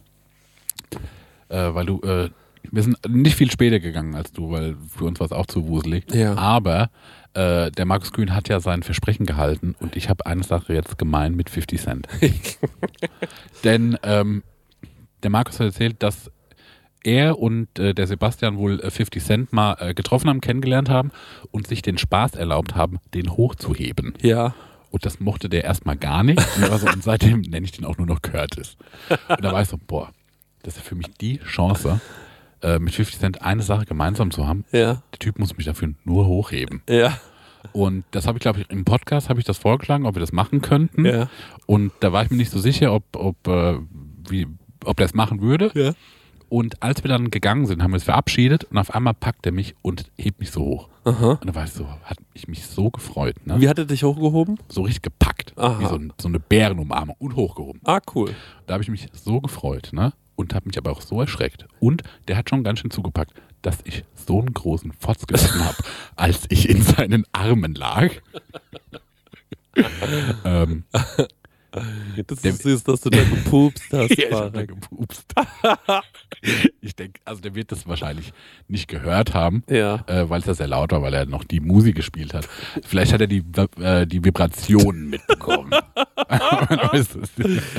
äh, 1.52 1.74
weil 1.74 1.86
du, 1.86 2.00
äh, 2.00 2.30
wir 2.70 2.82
sind 2.82 2.98
nicht 3.08 3.36
viel 3.36 3.50
später 3.50 3.80
gegangen 3.80 4.14
als 4.14 4.32
du, 4.32 4.50
weil 4.50 4.76
für 4.88 5.04
uns 5.04 5.20
war 5.20 5.26
es 5.26 5.32
auch 5.32 5.46
zu 5.46 5.66
wuselig. 5.66 6.12
Ja. 6.14 6.36
Aber 6.36 6.90
äh, 7.34 7.70
der 7.70 7.84
Markus 7.84 8.12
Kühn 8.12 8.34
hat 8.34 8.48
ja 8.48 8.60
sein 8.60 8.82
Versprechen 8.82 9.26
gehalten 9.26 9.74
und 9.78 9.96
ich 9.96 10.08
habe 10.08 10.26
eine 10.26 10.42
Sache 10.42 10.72
jetzt 10.72 10.98
gemein 10.98 11.34
mit 11.34 11.50
50 11.50 11.80
Cent. 11.80 12.08
Denn 13.64 13.98
ähm, 14.02 14.42
der 15.22 15.30
Markus 15.30 15.60
hat 15.60 15.66
erzählt, 15.66 16.02
dass 16.02 16.30
er 17.04 17.38
und 17.38 17.78
äh, 17.78 17.94
der 17.94 18.06
Sebastian 18.06 18.58
wohl 18.58 18.80
äh, 18.80 18.90
50 18.90 19.22
Cent 19.22 19.52
mal 19.52 19.76
äh, 19.80 19.94
getroffen 19.94 20.28
haben, 20.28 20.40
kennengelernt 20.40 20.88
haben 20.88 21.10
und 21.50 21.66
sich 21.66 21.82
den 21.82 21.98
Spaß 21.98 22.34
erlaubt 22.34 22.76
haben, 22.76 22.98
den 23.12 23.32
hochzuheben. 23.32 24.14
Ja. 24.22 24.54
Und 24.90 25.06
das 25.06 25.18
mochte 25.20 25.48
der 25.48 25.64
erstmal 25.64 25.96
gar 25.96 26.22
nicht. 26.22 26.38
Und, 26.56 26.78
so, 26.78 26.86
und 26.86 27.02
seitdem 27.02 27.40
nenne 27.40 27.64
ich 27.64 27.72
den 27.72 27.86
auch 27.86 27.96
nur 27.96 28.06
noch 28.06 28.20
Curtis. 28.22 28.76
Und 29.28 29.42
da 29.42 29.52
war 29.52 29.62
ich 29.62 29.68
so, 29.68 29.78
boah, 29.84 30.12
das 30.62 30.76
ist 30.76 30.86
für 30.86 30.94
mich 30.94 31.08
die 31.20 31.38
Chance, 31.38 32.00
äh, 32.62 32.78
mit 32.78 32.94
50 32.94 33.18
Cent 33.18 33.42
eine 33.42 33.62
Sache 33.62 33.84
gemeinsam 33.84 34.30
zu 34.30 34.46
haben. 34.46 34.64
Ja. 34.72 35.02
Der 35.12 35.18
Typ 35.18 35.38
muss 35.38 35.56
mich 35.56 35.66
dafür 35.66 35.94
nur 36.04 36.26
hochheben. 36.26 36.82
Ja. 36.88 37.18
Und 37.72 38.04
das 38.10 38.26
habe 38.26 38.38
ich, 38.38 38.42
glaube 38.42 38.60
ich, 38.60 38.70
im 38.70 38.84
Podcast 38.84 39.28
habe 39.28 39.38
ich 39.38 39.46
das 39.46 39.58
vorgeschlagen, 39.58 40.06
ob 40.06 40.16
wir 40.16 40.20
das 40.20 40.32
machen 40.32 40.62
könnten. 40.62 41.04
Ja. 41.04 41.28
Und 41.66 41.92
da 42.00 42.12
war 42.12 42.24
ich 42.24 42.30
mir 42.30 42.36
nicht 42.36 42.50
so 42.50 42.58
sicher, 42.58 42.92
ob, 42.92 43.04
ob, 43.14 43.46
äh, 43.46 43.78
wie, 44.28 44.46
ob 44.84 44.96
der 44.96 45.06
es 45.06 45.14
machen 45.14 45.40
würde. 45.40 45.70
Ja. 45.74 45.92
Und 46.48 46.82
als 46.82 47.02
wir 47.02 47.08
dann 47.08 47.30
gegangen 47.30 47.64
sind, 47.64 47.82
haben 47.82 47.92
wir 47.92 47.94
uns 47.94 48.04
verabschiedet 48.04 48.64
und 48.64 48.76
auf 48.76 48.94
einmal 48.94 49.14
packt 49.14 49.46
er 49.46 49.52
mich 49.52 49.74
und 49.80 50.10
hebt 50.18 50.38
mich 50.38 50.50
so 50.50 50.60
hoch. 50.60 50.88
Aha. 51.04 51.38
Und 51.40 51.46
da 51.46 51.54
war 51.54 51.64
ich 51.64 51.72
so, 51.72 51.88
hat 52.04 52.18
ich 52.34 52.46
mich 52.46 52.66
so 52.66 52.90
gefreut, 52.90 53.36
ne? 53.46 53.58
Wie 53.58 53.70
hat 53.70 53.78
er 53.78 53.86
dich 53.86 54.04
hochgehoben? 54.04 54.58
so 54.68 54.82
richtig 54.82 55.02
gepackt. 55.02 55.54
Aha. 55.56 55.80
Wie 55.80 55.86
so, 55.86 55.94
ein, 55.94 56.12
so 56.20 56.28
eine 56.28 56.38
Bärenumarmung 56.40 57.16
und 57.18 57.36
hochgehoben. 57.36 57.80
Ah, 57.84 58.00
cool. 58.14 58.34
Da 58.66 58.74
habe 58.74 58.82
ich 58.82 58.90
mich 58.90 59.08
so 59.12 59.40
gefreut, 59.40 59.90
ne? 59.92 60.12
Und 60.36 60.54
habe 60.54 60.66
mich 60.66 60.78
aber 60.78 60.90
auch 60.90 61.02
so 61.02 61.20
erschreckt. 61.20 61.66
Und 61.80 62.02
der 62.28 62.36
hat 62.36 62.48
schon 62.50 62.64
ganz 62.64 62.80
schön 62.80 62.90
zugepackt, 62.90 63.32
dass 63.62 63.78
ich 63.84 64.04
so 64.14 64.40
einen 64.40 64.52
großen 64.52 64.92
Fotz 64.92 65.26
gelassen 65.26 65.64
habe, 65.64 65.76
als 66.16 66.46
ich 66.48 66.68
in 66.68 66.82
seinen 66.82 67.24
Armen 67.32 67.74
lag. 67.74 68.10
ähm, 70.44 70.84
Das 72.26 72.40
Der- 72.42 72.52
ist 72.52 72.62
süß, 72.62 72.84
dass 72.84 73.00
du 73.00 73.10
da 73.10 73.22
gepupst 73.22 73.84
hast. 73.92 74.10
ich 74.10 74.30
hab 74.30 74.52
da 74.52 74.64
gepupst. 74.66 75.24
ich 76.80 76.94
denke, 76.96 77.20
also 77.24 77.40
der 77.40 77.54
wird 77.54 77.72
das 77.72 77.86
wahrscheinlich 77.86 78.32
nicht 78.68 78.88
gehört 78.88 79.32
haben, 79.34 79.62
ja. 79.70 80.04
äh, 80.06 80.28
weil 80.28 80.40
es 80.40 80.46
ja 80.46 80.54
sehr 80.54 80.68
laut 80.68 80.92
war, 80.92 81.02
weil 81.02 81.14
er 81.14 81.26
noch 81.26 81.44
die 81.44 81.60
Musik 81.60 81.96
gespielt 81.96 82.34
hat. 82.34 82.48
Vielleicht 82.84 83.12
hat 83.12 83.20
er 83.20 83.26
die, 83.26 83.42
äh, 83.80 84.06
die 84.06 84.24
Vibrationen 84.24 85.08
mitbekommen. 85.10 85.70
Das 86.92 87.00
ist 87.16 87.30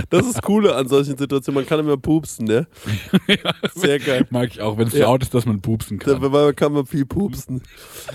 das 0.10 0.42
Coole 0.42 0.76
an 0.76 0.88
solchen 0.88 1.18
Situationen. 1.18 1.62
Man 1.62 1.66
kann 1.68 1.80
immer 1.80 1.98
pupsen, 1.98 2.46
ne? 2.46 2.68
Sehr 3.76 4.00
geil. 4.00 4.26
Mag 4.30 4.50
ich 4.52 4.62
auch, 4.62 4.78
wenn 4.78 4.88
es 4.88 4.94
Ja. 4.94 5.06
laut 5.06 5.24
ist, 5.24 5.34
dass 5.34 5.46
man 5.46 5.62
pupsen 5.62 6.00
kann. 6.00 6.20
Da 6.22 6.52
kann 6.54 6.74
man 6.74 6.86
viel 6.86 7.06
pupsen. 7.06 7.62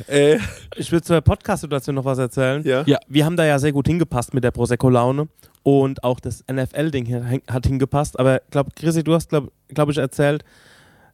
Äh, 0.06 0.38
Ich 0.76 0.90
will 0.92 1.02
zur 1.02 1.20
Podcast-Situation 1.20 1.94
noch 1.94 2.04
was 2.04 2.18
erzählen. 2.18 2.62
ja. 2.64 2.82
Ja. 2.86 2.98
Wir 3.08 3.24
haben 3.24 3.36
da 3.36 3.44
ja 3.44 3.58
sehr 3.58 3.72
gut 3.72 3.86
hingepasst 3.86 4.34
mit 4.34 4.44
der 4.44 4.50
Prosecco-Laune 4.50 5.28
und 5.68 6.02
auch 6.04 6.20
das 6.20 6.44
NFL-Ding 6.50 7.42
hat 7.48 7.66
hingepasst. 7.66 8.18
Aber 8.18 8.36
ich 8.42 8.50
glaube, 8.50 8.70
Chrissy, 8.74 9.04
du 9.04 9.14
hast, 9.14 9.28
glaube 9.28 9.50
glaub 9.68 9.90
ich, 9.90 9.98
erzählt, 9.98 10.44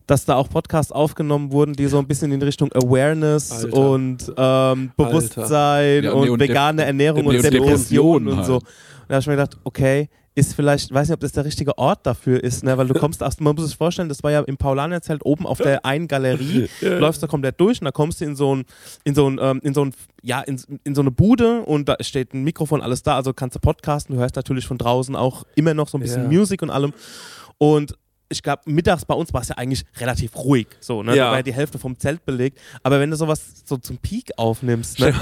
dass 0.06 0.24
da 0.26 0.36
auch 0.36 0.48
Podcasts 0.48 0.92
aufgenommen 0.92 1.50
wurden, 1.50 1.72
die 1.72 1.86
so 1.86 1.98
ein 1.98 2.06
bisschen 2.06 2.30
in 2.30 2.42
Richtung 2.42 2.70
Awareness 2.72 3.64
Alter. 3.64 3.76
und 3.90 4.32
ähm, 4.36 4.92
Bewusstsein 4.96 6.04
Ja, 6.04 6.10
nee, 6.14 6.18
und, 6.20 6.30
und 6.30 6.40
vegane 6.40 6.84
Ernährung 6.84 7.24
und 7.26 7.34
Dep- 7.36 7.50
Depression 7.50 8.28
und 8.28 8.36
halt. 8.36 8.46
so. 8.46 8.54
Und 8.56 8.64
da 9.08 9.14
habe 9.14 9.20
ich 9.20 9.26
mir 9.26 9.32
gedacht, 9.36 9.56
okay, 9.64 10.08
ist 10.34 10.54
vielleicht, 10.54 10.92
weiß 10.92 11.08
nicht, 11.08 11.14
ob 11.14 11.20
das 11.20 11.32
der 11.32 11.44
richtige 11.44 11.78
Ort 11.78 12.06
dafür 12.06 12.42
ist, 12.42 12.64
ne? 12.64 12.76
weil 12.76 12.88
du 12.88 12.94
kommst 12.98 13.22
aus, 13.22 13.38
man 13.40 13.54
muss 13.54 13.66
sich 13.66 13.76
vorstellen, 13.76 14.08
das 14.08 14.22
war 14.22 14.32
ja 14.32 14.40
im 14.40 14.56
Paulanerzelt 14.56 15.24
oben 15.24 15.46
auf 15.46 15.58
der 15.58 15.84
einen 15.84 16.08
Galerie, 16.08 16.68
du 16.80 16.98
läufst 16.98 17.22
da 17.22 17.26
komplett 17.26 17.60
durch 17.60 17.80
und 17.80 17.84
da 17.84 17.92
kommst 17.92 18.20
du 18.20 18.24
in 18.24 18.36
so 18.36 18.56
ein, 18.56 18.64
in 19.04 19.14
so 19.14 19.28
ein, 19.28 19.38
ähm, 19.40 19.60
in 19.62 19.74
so 19.74 19.84
ein, 19.84 19.94
ja, 20.22 20.40
in, 20.40 20.60
in 20.82 20.94
so 20.94 21.02
eine 21.02 21.10
Bude 21.10 21.62
und 21.62 21.88
da 21.88 21.96
steht 22.00 22.34
ein 22.34 22.42
Mikrofon, 22.42 22.80
alles 22.82 23.02
da, 23.02 23.16
also 23.16 23.32
kannst 23.32 23.56
du 23.56 23.60
podcasten, 23.60 24.14
du 24.14 24.20
hörst 24.20 24.36
natürlich 24.36 24.66
von 24.66 24.78
draußen 24.78 25.14
auch 25.14 25.44
immer 25.54 25.74
noch 25.74 25.88
so 25.88 25.98
ein 25.98 26.00
bisschen 26.00 26.30
Ja. 26.30 26.38
Musik 26.38 26.62
und 26.62 26.70
allem 26.70 26.92
und 27.58 27.96
ich 28.28 28.42
glaube, 28.42 28.62
mittags 28.66 29.04
bei 29.04 29.14
uns 29.14 29.32
war 29.34 29.42
es 29.42 29.48
ja 29.48 29.56
eigentlich 29.56 29.84
relativ 29.98 30.34
ruhig, 30.36 30.66
so, 30.80 31.02
ne? 31.02 31.14
Ja. 31.16 31.24
Da 31.26 31.30
war 31.30 31.36
ja 31.38 31.42
die 31.42 31.52
Hälfte 31.52 31.78
vom 31.78 31.98
Zelt 31.98 32.24
belegt, 32.24 32.58
aber 32.82 32.98
wenn 33.00 33.10
du 33.10 33.16
sowas 33.16 33.62
so 33.64 33.76
zum 33.76 33.98
Peak 33.98 34.30
aufnimmst, 34.36 34.98
ne? 34.98 35.14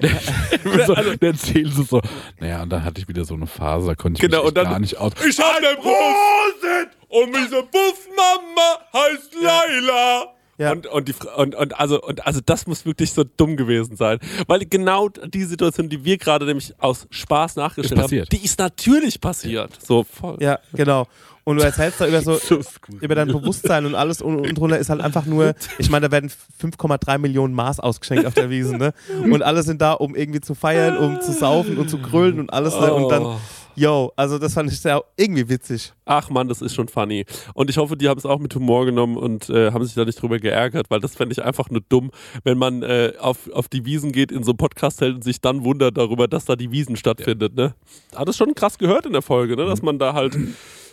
so, 0.86 0.94
dann 0.94 1.18
erzählen 1.20 1.70
sie 1.70 1.84
so. 1.84 2.00
Naja, 2.38 2.62
und 2.62 2.70
dann 2.70 2.84
hatte 2.84 3.00
ich 3.00 3.08
wieder 3.08 3.24
so 3.24 3.34
eine 3.34 3.46
Phase, 3.46 3.86
da 3.88 3.94
konnte 3.94 4.18
ich 4.18 4.28
Genau, 4.28 4.42
mich 4.42 4.48
und 4.48 4.56
dann- 4.56 4.70
gar 4.70 4.78
nicht 4.80 4.96
aus. 4.98 5.12
Ich 5.28 5.38
hab 5.38 5.60
ne 5.60 5.68
Prosit 5.76 6.90
und 7.08 7.34
diese 7.36 7.62
Buffmama 7.62 8.78
heißt 8.92 9.34
Laila. 9.42 10.34
Ja. 10.58 10.72
Und, 10.72 10.86
und, 10.88 11.08
die, 11.08 11.14
und, 11.38 11.54
und, 11.54 11.80
also, 11.80 12.02
und 12.02 12.26
also 12.26 12.40
das 12.44 12.66
muss 12.66 12.84
wirklich 12.84 13.14
so 13.14 13.24
dumm 13.24 13.56
gewesen 13.56 13.96
sein. 13.96 14.18
Weil 14.46 14.66
genau 14.66 15.08
die 15.08 15.44
Situation, 15.44 15.88
die 15.88 16.04
wir 16.04 16.18
gerade 16.18 16.44
nämlich 16.44 16.74
aus 16.78 17.06
Spaß 17.08 17.56
nachgestellt 17.56 17.98
haben, 18.02 18.24
die 18.30 18.44
ist 18.44 18.58
natürlich 18.58 19.18
passiert. 19.22 19.78
So 19.82 20.04
voll. 20.04 20.36
Ja, 20.40 20.58
genau. 20.74 21.06
Und 21.44 21.56
du 21.58 21.64
erzählst 21.64 22.00
da 22.00 22.06
über 22.06 22.20
so, 22.22 22.34
So 22.38 22.60
über 23.00 23.14
dein 23.14 23.28
Bewusstsein 23.28 23.86
und 23.86 23.94
alles 23.94 24.22
und, 24.22 24.40
und 24.40 24.54
drunter 24.58 24.78
ist 24.78 24.90
halt 24.90 25.00
einfach 25.00 25.26
nur, 25.26 25.54
ich 25.78 25.90
meine, 25.90 26.08
da 26.08 26.12
werden 26.12 26.30
5,3 26.62 27.18
Millionen 27.18 27.54
Maß 27.54 27.80
ausgeschenkt 27.80 28.26
auf 28.26 28.34
der 28.34 28.50
Wiese, 28.50 28.76
ne? 28.76 28.92
Und 29.22 29.42
alle 29.42 29.62
sind 29.62 29.80
da, 29.80 29.92
um 29.92 30.14
irgendwie 30.14 30.40
zu 30.40 30.54
feiern, 30.54 30.96
um 30.96 31.20
zu 31.20 31.32
saufen 31.32 31.78
und 31.78 31.88
zu 31.88 31.98
grölen 31.98 32.38
und 32.40 32.52
alles, 32.52 32.74
ne? 32.78 32.92
Und 32.92 33.08
dann, 33.10 33.22
Oh. 33.22 33.36
yo, 33.76 34.12
also 34.16 34.38
das 34.38 34.54
fand 34.54 34.70
ich 34.72 34.80
sehr 34.80 35.02
irgendwie 35.16 35.48
witzig. 35.48 35.92
Ach 36.04 36.28
man, 36.30 36.48
das 36.48 36.60
ist 36.60 36.74
schon 36.74 36.88
funny. 36.88 37.24
Und 37.54 37.70
ich 37.70 37.76
hoffe, 37.78 37.96
die 37.96 38.08
haben 38.08 38.18
es 38.18 38.26
auch 38.26 38.38
mit 38.38 38.54
Humor 38.54 38.84
genommen 38.84 39.16
und 39.16 39.48
äh, 39.48 39.70
haben 39.72 39.84
sich 39.84 39.94
da 39.94 40.04
nicht 40.04 40.20
drüber 40.20 40.38
geärgert, 40.38 40.86
weil 40.90 41.00
das 41.00 41.14
fände 41.14 41.32
ich 41.32 41.42
einfach 41.42 41.70
nur 41.70 41.80
dumm, 41.88 42.10
wenn 42.44 42.58
man 42.58 42.82
äh, 42.82 43.12
auf, 43.20 43.50
auf 43.52 43.68
die 43.68 43.84
Wiesen 43.84 44.12
geht, 44.12 44.32
in 44.32 44.42
so 44.42 44.50
einem 44.52 44.58
Podcast 44.58 45.00
hält 45.00 45.14
und 45.16 45.24
sich 45.24 45.40
dann 45.40 45.64
wundert 45.64 45.96
darüber, 45.96 46.26
dass 46.28 46.44
da 46.44 46.56
die 46.56 46.70
Wiesen 46.72 46.96
stattfindet. 46.96 47.54
Ne? 47.54 47.74
Hat 48.14 48.28
es 48.28 48.36
schon 48.36 48.54
krass 48.54 48.76
gehört 48.78 49.06
in 49.06 49.12
der 49.12 49.22
Folge, 49.22 49.56
ne? 49.56 49.64
dass 49.66 49.82
man 49.82 49.98
da 49.98 50.14
halt, 50.14 50.36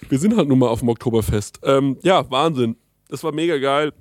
wir 0.10 0.20
sind 0.20 0.36
halt 0.36 0.48
nun 0.48 0.60
mal 0.60 0.70
auf 0.70 0.80
dem 0.80 0.90
Oktoberfest. 0.90 1.60
Ähm, 1.64 1.98
ja, 2.04 2.30
Wahnsinn. 2.30 2.76
Das 3.10 3.24
war 3.24 3.32
mega 3.32 3.58
geil. 3.58 3.94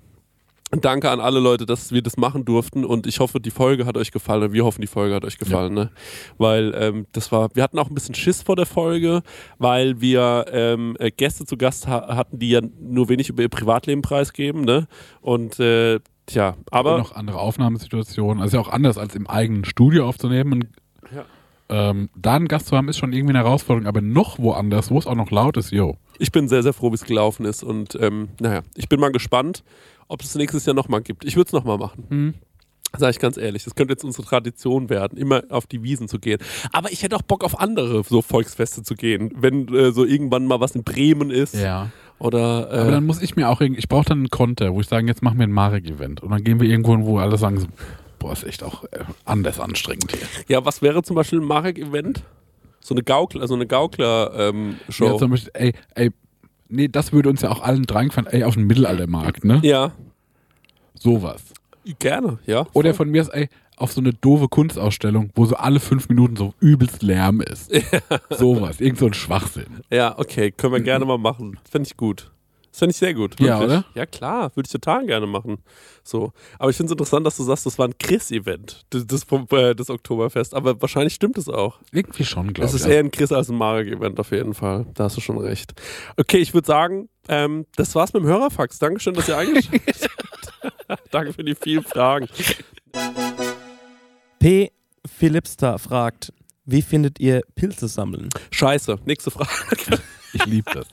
Danke 0.73 1.11
an 1.11 1.21
alle 1.21 1.39
Leute, 1.39 1.65
dass 1.65 1.93
wir 1.93 2.03
das 2.03 2.17
machen 2.17 2.45
durften 2.45 2.85
und 2.85 3.07
ich 3.07 3.21
hoffe, 3.21 3.39
die 3.39 3.53
Folge 3.53 3.87
hat 3.87 3.97
euch 3.97 4.11
gefallen 4.11 4.43
und 4.43 4.53
wir 4.53 4.65
hoffen, 4.65 4.81
die 4.81 4.89
Folge 4.89 5.15
hat 5.15 5.25
euch 5.25 5.39
gefallen, 5.39 5.75
ne? 5.75 5.93
Weil 6.39 6.75
ähm, 6.77 7.07
das 7.13 7.31
war, 7.31 7.51
wir 7.55 7.63
hatten 7.63 7.79
auch 7.79 7.89
ein 7.89 7.95
bisschen 7.95 8.17
Schiss 8.17 8.43
vor 8.43 8.57
der 8.57 8.67
Folge, 8.67 9.23
weil 9.59 10.01
wir 10.01 10.47
ähm, 10.51 10.97
äh, 10.99 11.13
Gäste 11.13 11.45
zu 11.47 11.57
Gast 11.57 11.87
ha 11.87 12.17
hatten, 12.17 12.41
die 12.41 12.51
ja 12.51 12.63
nur 12.81 13.09
wenig 13.09 13.29
über 13.29 13.45
ihr 13.45 13.49
Privatleben 13.49 14.03
preisgeben, 14.03 14.63
ne? 14.63 14.89
Und 15.21 15.61
äh, 15.61 16.01
tja, 16.27 16.57
Aber 16.73 16.91
aber 16.91 16.99
noch 16.99 17.15
andere 17.15 17.39
Aufnahmesituationen. 17.39 18.43
Also 18.43 18.57
ja 18.57 18.61
auch 18.61 18.69
anders 18.69 18.99
als 18.99 19.15
im 19.15 19.29
eigenen 19.29 19.65
Studio 19.65 20.09
aufzunehmen. 20.09 20.53
Und, 20.53 20.67
Ja. 21.15 21.27
Ähm, 21.69 22.11
da 22.17 22.35
einen 22.35 22.49
Gast 22.49 22.69
zu 22.69 22.77
haben, 22.77 22.89
ist 22.89 22.99
schon 22.99 23.13
irgendwie 23.13 23.35
eine 23.35 23.45
Herausforderung, 23.45 23.87
aber 23.87 24.01
noch 24.01 24.39
woanders, 24.39 24.91
wo 24.91 24.99
es 24.99 25.07
auch 25.07 25.15
noch 25.15 25.31
laut 25.31 25.57
ist, 25.57 25.73
yo. 25.73 25.97
ich 26.19 26.33
bin 26.33 26.49
sehr, 26.49 26.63
sehr 26.63 26.73
froh, 26.73 26.91
wie 26.91 26.97
es 26.97 27.05
gelaufen 27.05 27.45
ist 27.45 27.63
und 27.63 27.97
ähm, 28.01 28.29
naja, 28.41 28.63
ich 28.75 28.89
bin 28.89 29.01
mal 29.01 29.11
gespannt, 29.11 29.65
ob 30.09 30.23
es 30.23 30.35
nächstes 30.35 30.67
Jahr 30.67 30.75
nochmal 30.75 31.03
gibt. 31.03 31.25
Ich 31.25 31.37
würde 31.37 31.49
es 31.49 31.53
nochmal 31.53 31.79
machen. 31.79 32.35
Sag 32.97 33.11
ich 33.11 33.19
ganz 33.19 33.37
ehrlich, 33.37 33.65
das 33.65 33.75
könnte 33.75 33.93
jetzt 33.93 34.05
unsere 34.05 34.27
Tradition 34.27 34.89
werden, 34.89 35.19
immer 35.19 35.43
auf 35.51 35.67
die 35.67 35.83
Wiesen 35.83 36.09
zu 36.09 36.19
gehen. 36.19 36.39
Aber 36.73 36.93
ich 36.93 37.03
hätte 37.03 37.17
auch 37.17 37.23
Bock 37.23 37.45
auf 37.45 37.59
andere 37.59 38.03
so 38.05 38.23
Volksfeste 38.23 38.83
zu 38.83 38.95
gehen, 38.95 39.33
wenn 39.37 39.69
äh, 39.75 39.93
so 39.93 40.05
irgendwann 40.05 40.47
mal 40.47 40.61
was 40.61 40.75
in 40.75 40.85
Bremen 40.85 41.31
ist. 41.31 41.55
Ja. 41.55 41.91
Oder 42.19 42.71
äh, 42.73 42.79
Aber 42.79 42.91
dann 42.93 43.05
muss 43.05 43.21
ich 43.21 43.37
mir 43.37 43.49
auch 43.49 43.61
irgendwie, 43.61 43.81
ich 43.81 43.89
brauche 43.89 44.07
dann 44.07 44.19
einen 44.19 44.31
Konter, 44.31 44.73
wo 44.73 44.81
ich 44.81 44.87
sage, 44.87 45.07
jetzt 45.07 45.23
machen 45.23 45.39
wir 45.39 45.47
ein 45.47 45.53
Marek-Event. 45.53 46.23
Und 46.23 46.31
dann 46.31 46.43
gehen 46.43 46.61
wir 46.61 46.69
irgendwo 46.69 46.93
hin, 46.93 47.05
wo 47.05 47.19
alle 47.19 47.37
sagen 47.37 47.59
so, 47.59 47.67
boah, 48.19 48.33
ist 48.33 48.45
echt 48.45 48.63
auch 48.63 48.85
äh, 48.85 49.05
anders 49.25 49.61
anstrengend 49.61 50.13
hier. 50.13 50.27
ja, 50.49 50.65
was 50.65 50.83
wäre 50.83 51.03
zum 51.03 51.17
Beispiel 51.17 51.41
ein 51.41 51.45
Marek-Event? 51.45 52.23
So 52.81 52.95
eine 52.95 53.03
Gaukler, 53.03 53.49
so 53.49 53.55
eine 53.55 53.67
Gaukler-Show. 53.67 55.07
Ja, 55.07 55.17
zum 55.19 55.31
Beispiel, 55.31 55.51
ey, 55.55 55.73
ey, 55.95 56.11
nee, 56.69 56.89
das 56.89 57.13
würde 57.13 57.29
uns 57.29 57.43
ja 57.43 57.51
auch 57.51 57.63
allen 57.63 57.83
dreien 57.85 58.09
gefallen, 58.09 58.29
ey, 58.29 58.45
auf 58.45 58.55
den 58.55 58.67
Mittelaltermarkt, 58.67 59.45
ne? 59.45 59.61
ja, 59.65 59.93
Sowas. 60.95 61.43
gerne, 61.99 62.39
ja. 62.47 62.67
Oder 62.73 62.95
von 62.95 63.11
mir 63.11 63.23
ist, 63.23 63.29
ey, 63.29 63.49
auf 63.77 63.93
so 63.93 64.01
eine 64.01 64.13
doofe 64.13 64.49
Kunstausstellung, 64.49 65.31
wo 65.35 65.45
so 65.45 65.57
alle 65.57 65.81
fünf 65.81 66.09
Minuten 66.09 66.37
so 66.37 66.55
übelst 66.61 67.03
Lärm 67.03 67.41
ist. 67.41 67.71
Sowas, 68.31 68.81
irgend 68.81 68.99
so 68.99 69.07
ein 69.07 69.15
Schwachsinn. 69.15 69.83
Ja, 69.91 70.19
okay, 70.19 70.51
können 70.51 70.73
wir 70.73 70.81
gerne 70.81 71.05
mal 71.05 71.19
machen. 71.19 71.59
Fände 71.71 71.87
ich 71.87 71.97
gut. 71.97 72.31
Das 72.77 72.81
fände 72.81 72.91
ich 72.91 72.99
sehr 72.99 73.15
gut. 73.15 73.41
Ja, 73.41 73.59
wirklich. 73.59 73.79
oder? 73.79 73.85
Ja, 73.95 74.05
klar, 74.05 74.55
würde 74.55 74.67
ich 74.67 74.71
total 74.71 75.07
gerne 75.07 75.27
machen. 75.27 75.63
So. 76.05 76.35
Aber 76.59 76.69
ich 76.69 76.77
finde 76.77 76.89
es 76.89 76.93
interessant, 76.93 77.25
dass 77.27 77.39
du 77.39 77.43
sagst, 77.43 77.65
das 77.65 77.79
war 77.79 77.89
ein 77.89 77.97
Chris-Event, 77.99 78.85
das, 78.91 79.07
das, 79.07 79.25
äh, 79.53 79.75
das 79.75 79.89
Oktoberfest. 79.89 80.53
Aber 80.53 80.79
wahrscheinlich 80.83 81.15
stimmt 81.15 81.39
es 81.39 81.49
auch. 81.49 81.79
Irgendwie 81.91 82.27
schon, 82.27 82.53
glaube 82.53 82.69
Es 82.69 82.75
ich. 82.75 82.83
ist 82.83 82.87
eher 82.87 82.99
ein 83.01 83.11
Chris 83.11 83.33
als 83.33 83.49
ein 83.49 83.57
Marek-Event 83.57 84.21
auf 84.21 84.31
jeden 84.31 84.53
Fall. 84.53 84.85
Da 84.93 85.05
hast 85.05 85.17
du 85.17 85.23
schon 85.23 85.39
recht. 85.39 85.73
Okay, 86.19 86.37
ich 86.37 86.53
würde 86.53 86.67
sagen, 86.67 87.09
ähm, 87.29 87.65
das 87.77 87.95
war's 87.95 88.13
mit 88.13 88.23
dem 88.25 88.27
Hörerfax. 88.27 88.79
Dankeschön, 88.79 89.15
dass 89.15 89.27
ihr 89.27 89.39
eingeschaltet 89.39 90.11
habt. 90.91 91.01
Danke 91.13 91.33
für 91.33 91.45
die 91.45 91.55
vielen 91.55 91.83
Fragen. 91.83 92.29
P. 94.39 94.71
Philipster 95.07 95.79
fragt, 95.79 96.31
wie 96.67 96.83
findet 96.83 97.21
ihr 97.21 97.41
Pilze 97.55 97.89
sammeln? 97.89 98.29
Scheiße, 98.51 98.99
nächste 99.07 99.31
Frage. 99.31 99.49
ich 100.35 100.45
liebe 100.45 100.71
das. 100.75 100.87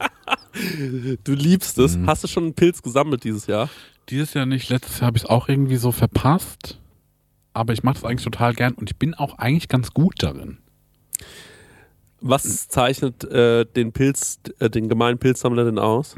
Du 1.24 1.34
liebst 1.34 1.78
es. 1.80 1.98
Mhm. 1.98 2.08
Hast 2.08 2.24
du 2.24 2.28
schon 2.28 2.44
einen 2.44 2.54
Pilz 2.54 2.82
gesammelt 2.82 3.24
dieses 3.24 3.48
Jahr? 3.48 3.70
Dieses 4.10 4.34
Jahr 4.34 4.46
nicht, 4.46 4.70
letztes 4.70 5.00
Jahr 5.00 5.08
habe 5.08 5.18
ich 5.18 5.24
es 5.24 5.30
auch 5.30 5.50
irgendwie 5.50 5.78
so 5.78 5.92
verpasst. 5.92 6.80
Aber 7.54 7.74
ich 7.74 7.84
mache 7.84 7.96
das 7.96 8.04
eigentlich 8.04 8.24
total 8.24 8.54
gern 8.54 8.74
und 8.74 8.90
ich 8.90 8.98
bin 8.98 9.14
auch 9.14 9.38
eigentlich 9.38 9.68
ganz 9.68 9.94
gut 9.94 10.16
darin. 10.20 10.58
Was 12.20 12.68
zeichnet 12.68 13.24
äh, 13.26 13.66
den 13.66 13.92
Pilz, 13.92 14.40
äh, 14.60 14.70
den 14.70 14.90
gemeinen 14.90 15.20
Pilzsammler 15.20 15.66
denn 15.66 15.78
aus? 15.78 16.16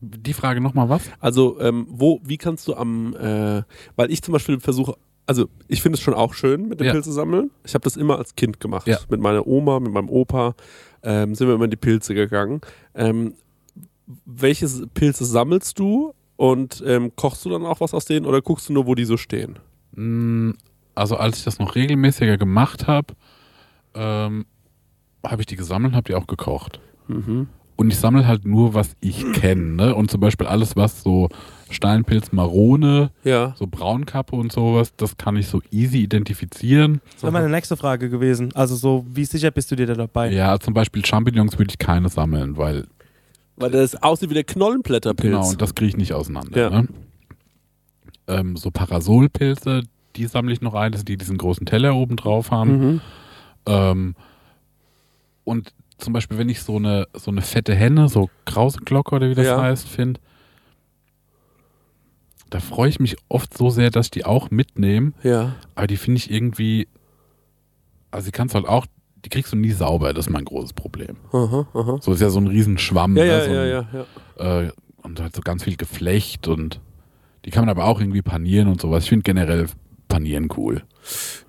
Die 0.00 0.32
Frage 0.32 0.60
nochmal 0.60 0.88
was? 0.88 1.02
Also, 1.20 1.60
ähm, 1.60 1.86
wo, 1.88 2.20
wie 2.24 2.38
kannst 2.38 2.66
du 2.68 2.74
am, 2.74 3.14
äh, 3.14 3.62
weil 3.96 4.10
ich 4.10 4.22
zum 4.22 4.32
Beispiel 4.32 4.58
versuche, 4.58 4.96
also 5.26 5.48
ich 5.68 5.82
finde 5.82 5.96
es 5.96 6.02
schon 6.02 6.14
auch 6.14 6.34
schön 6.34 6.68
mit 6.68 6.80
dem 6.80 6.86
Ja. 6.86 6.92
Pilze 6.92 7.12
sammeln. 7.12 7.50
Ich 7.64 7.74
habe 7.74 7.84
das 7.84 7.96
immer 7.96 8.18
als 8.18 8.34
Kind 8.34 8.58
gemacht. 8.58 8.86
Ja. 8.86 8.98
Mit 9.08 9.20
meiner 9.20 9.46
Oma, 9.46 9.80
mit 9.80 9.92
meinem 9.92 10.08
Opa 10.08 10.54
ähm, 11.02 11.34
sind 11.34 11.48
wir 11.48 11.54
immer 11.54 11.64
in 11.64 11.70
die 11.70 11.76
Pilze 11.76 12.14
gegangen. 12.14 12.60
Ähm, 12.94 13.34
welche 14.24 14.66
Pilze 14.94 15.24
sammelst 15.24 15.78
du 15.78 16.14
und 16.36 16.82
ähm, 16.86 17.12
kochst 17.16 17.44
du 17.44 17.50
dann 17.50 17.64
auch 17.64 17.80
was 17.80 17.94
aus 17.94 18.04
denen 18.04 18.26
oder 18.26 18.42
guckst 18.42 18.68
du 18.68 18.72
nur, 18.72 18.86
wo 18.86 18.94
die 18.94 19.04
so 19.04 19.16
stehen? 19.16 19.58
Mm, 19.94 20.50
Also 20.94 21.16
als 21.16 21.38
ich 21.38 21.44
das 21.44 21.58
noch 21.58 21.74
regelmäßiger 21.74 22.36
gemacht 22.36 22.86
habe, 22.86 23.14
ähm, 23.94 24.46
habe 25.24 25.42
ich 25.42 25.46
die 25.46 25.56
gesammelt, 25.56 25.94
habe 25.94 26.08
die 26.08 26.14
auch 26.14 26.26
gekocht. 26.26 26.80
Mhm. 27.08 27.48
Und 27.82 27.90
ich 27.92 27.98
sammle 27.98 28.26
halt 28.26 28.44
nur, 28.44 28.74
was 28.74 28.94
ich 29.00 29.24
kenne. 29.32 29.74
Ne? 29.74 29.94
Und 29.94 30.10
zum 30.10 30.20
Beispiel 30.20 30.46
alles, 30.46 30.76
was 30.76 31.02
so 31.02 31.28
Steinpilz, 31.70 32.32
Marone, 32.32 33.10
Ja. 33.24 33.54
so 33.58 33.66
Braunkappe 33.66 34.36
und 34.36 34.52
sowas, 34.52 34.94
das 34.96 35.16
kann 35.16 35.36
ich 35.36 35.48
so 35.48 35.60
easy 35.70 35.98
identifizieren. 35.98 37.00
Das 37.14 37.22
wäre 37.24 37.32
meine 37.32 37.48
nächste 37.48 37.76
Frage 37.76 38.08
gewesen. 38.10 38.54
Also 38.54 38.76
so, 38.76 39.04
wie 39.08 39.24
sicher 39.24 39.50
bist 39.50 39.70
du 39.70 39.76
dir 39.76 39.86
da 39.86 39.94
dabei? 39.94 40.30
Ja, 40.32 40.58
zum 40.60 40.74
Beispiel 40.74 41.04
Champignons 41.04 41.58
würde 41.58 41.70
ich 41.70 41.78
keine 41.78 42.08
sammeln, 42.08 42.56
weil 42.56 42.86
Weil 43.56 43.70
das 43.70 44.00
aussieht 44.02 44.30
wie 44.30 44.34
der 44.34 44.44
Knollenblätterpilz. 44.44 45.32
genau, 45.34 45.48
und 45.48 45.60
das 45.62 45.74
kriege 45.74 45.88
ich 45.88 45.96
nicht 45.96 46.12
auseinander. 46.12 46.58
Ja. 46.60 46.70
Ne? 46.70 46.88
Ähm, 48.28 48.56
so 48.56 48.70
Parasolpilze, 48.70 49.82
die 50.16 50.26
sammle 50.26 50.52
ich 50.52 50.60
noch 50.60 50.74
ein, 50.74 50.92
das 50.92 51.00
sind 51.00 51.08
die, 51.08 51.12
die 51.14 51.18
diesen 51.18 51.38
großen 51.38 51.66
Teller 51.66 51.94
oben 51.96 52.16
drauf 52.16 52.50
haben. 52.50 52.70
Mhm. 52.78 53.00
Ähm, 53.66 54.14
und 55.44 55.72
zum 56.02 56.12
Beispiel, 56.12 56.36
wenn 56.38 56.48
ich 56.48 56.62
so 56.62 56.76
eine, 56.76 57.06
so 57.14 57.30
eine 57.30 57.42
fette 57.42 57.74
Henne, 57.74 58.08
so 58.08 58.28
Krauseglocke 58.44 59.14
oder 59.14 59.30
wie 59.30 59.34
das 59.34 59.46
Ja. 59.46 59.60
heißt, 59.62 59.88
finde, 59.88 60.20
da 62.50 62.60
freue 62.60 62.88
ich 62.90 63.00
mich 63.00 63.16
oft 63.28 63.56
so 63.56 63.70
sehr, 63.70 63.90
dass 63.90 64.06
ich 64.06 64.10
die 64.10 64.24
auch 64.24 64.50
mitnehme. 64.50 65.12
Ja. 65.22 65.54
Aber 65.74 65.86
die 65.86 65.96
finde 65.96 66.18
ich 66.18 66.30
irgendwie, 66.30 66.88
also 68.10 68.26
die 68.26 68.32
kannst 68.32 68.54
du 68.54 68.58
halt 68.58 68.68
auch, 68.68 68.86
die 69.24 69.28
kriegst 69.30 69.52
du 69.52 69.56
nie 69.56 69.70
sauber, 69.70 70.12
das 70.12 70.26
ist 70.26 70.32
mein 70.32 70.44
großes 70.44 70.72
Problem. 70.72 71.16
Aha, 71.32 71.66
aha. 71.72 71.98
So 72.02 72.12
ist 72.12 72.20
ja 72.20 72.28
so 72.28 72.40
ein 72.40 72.48
Riesenschwamm. 72.48 73.16
Ja, 73.16 73.24
ne, 73.24 73.30
ja, 73.30 73.44
so 73.44 73.50
ja, 73.52 73.64
ja, 73.64 73.86
ja. 74.38 74.60
Äh, 74.62 74.72
und 75.02 75.20
halt 75.20 75.34
so 75.34 75.40
ganz 75.42 75.64
viel 75.64 75.76
Geflecht 75.76 76.48
und 76.48 76.80
die 77.44 77.50
kann 77.50 77.62
man 77.62 77.70
aber 77.70 77.84
auch 77.86 78.00
irgendwie 78.00 78.22
panieren 78.22 78.68
und 78.68 78.80
sowas. 78.80 79.04
Ich 79.04 79.08
finde 79.08 79.22
generell 79.24 79.66
panieren 80.08 80.48
cool. 80.56 80.82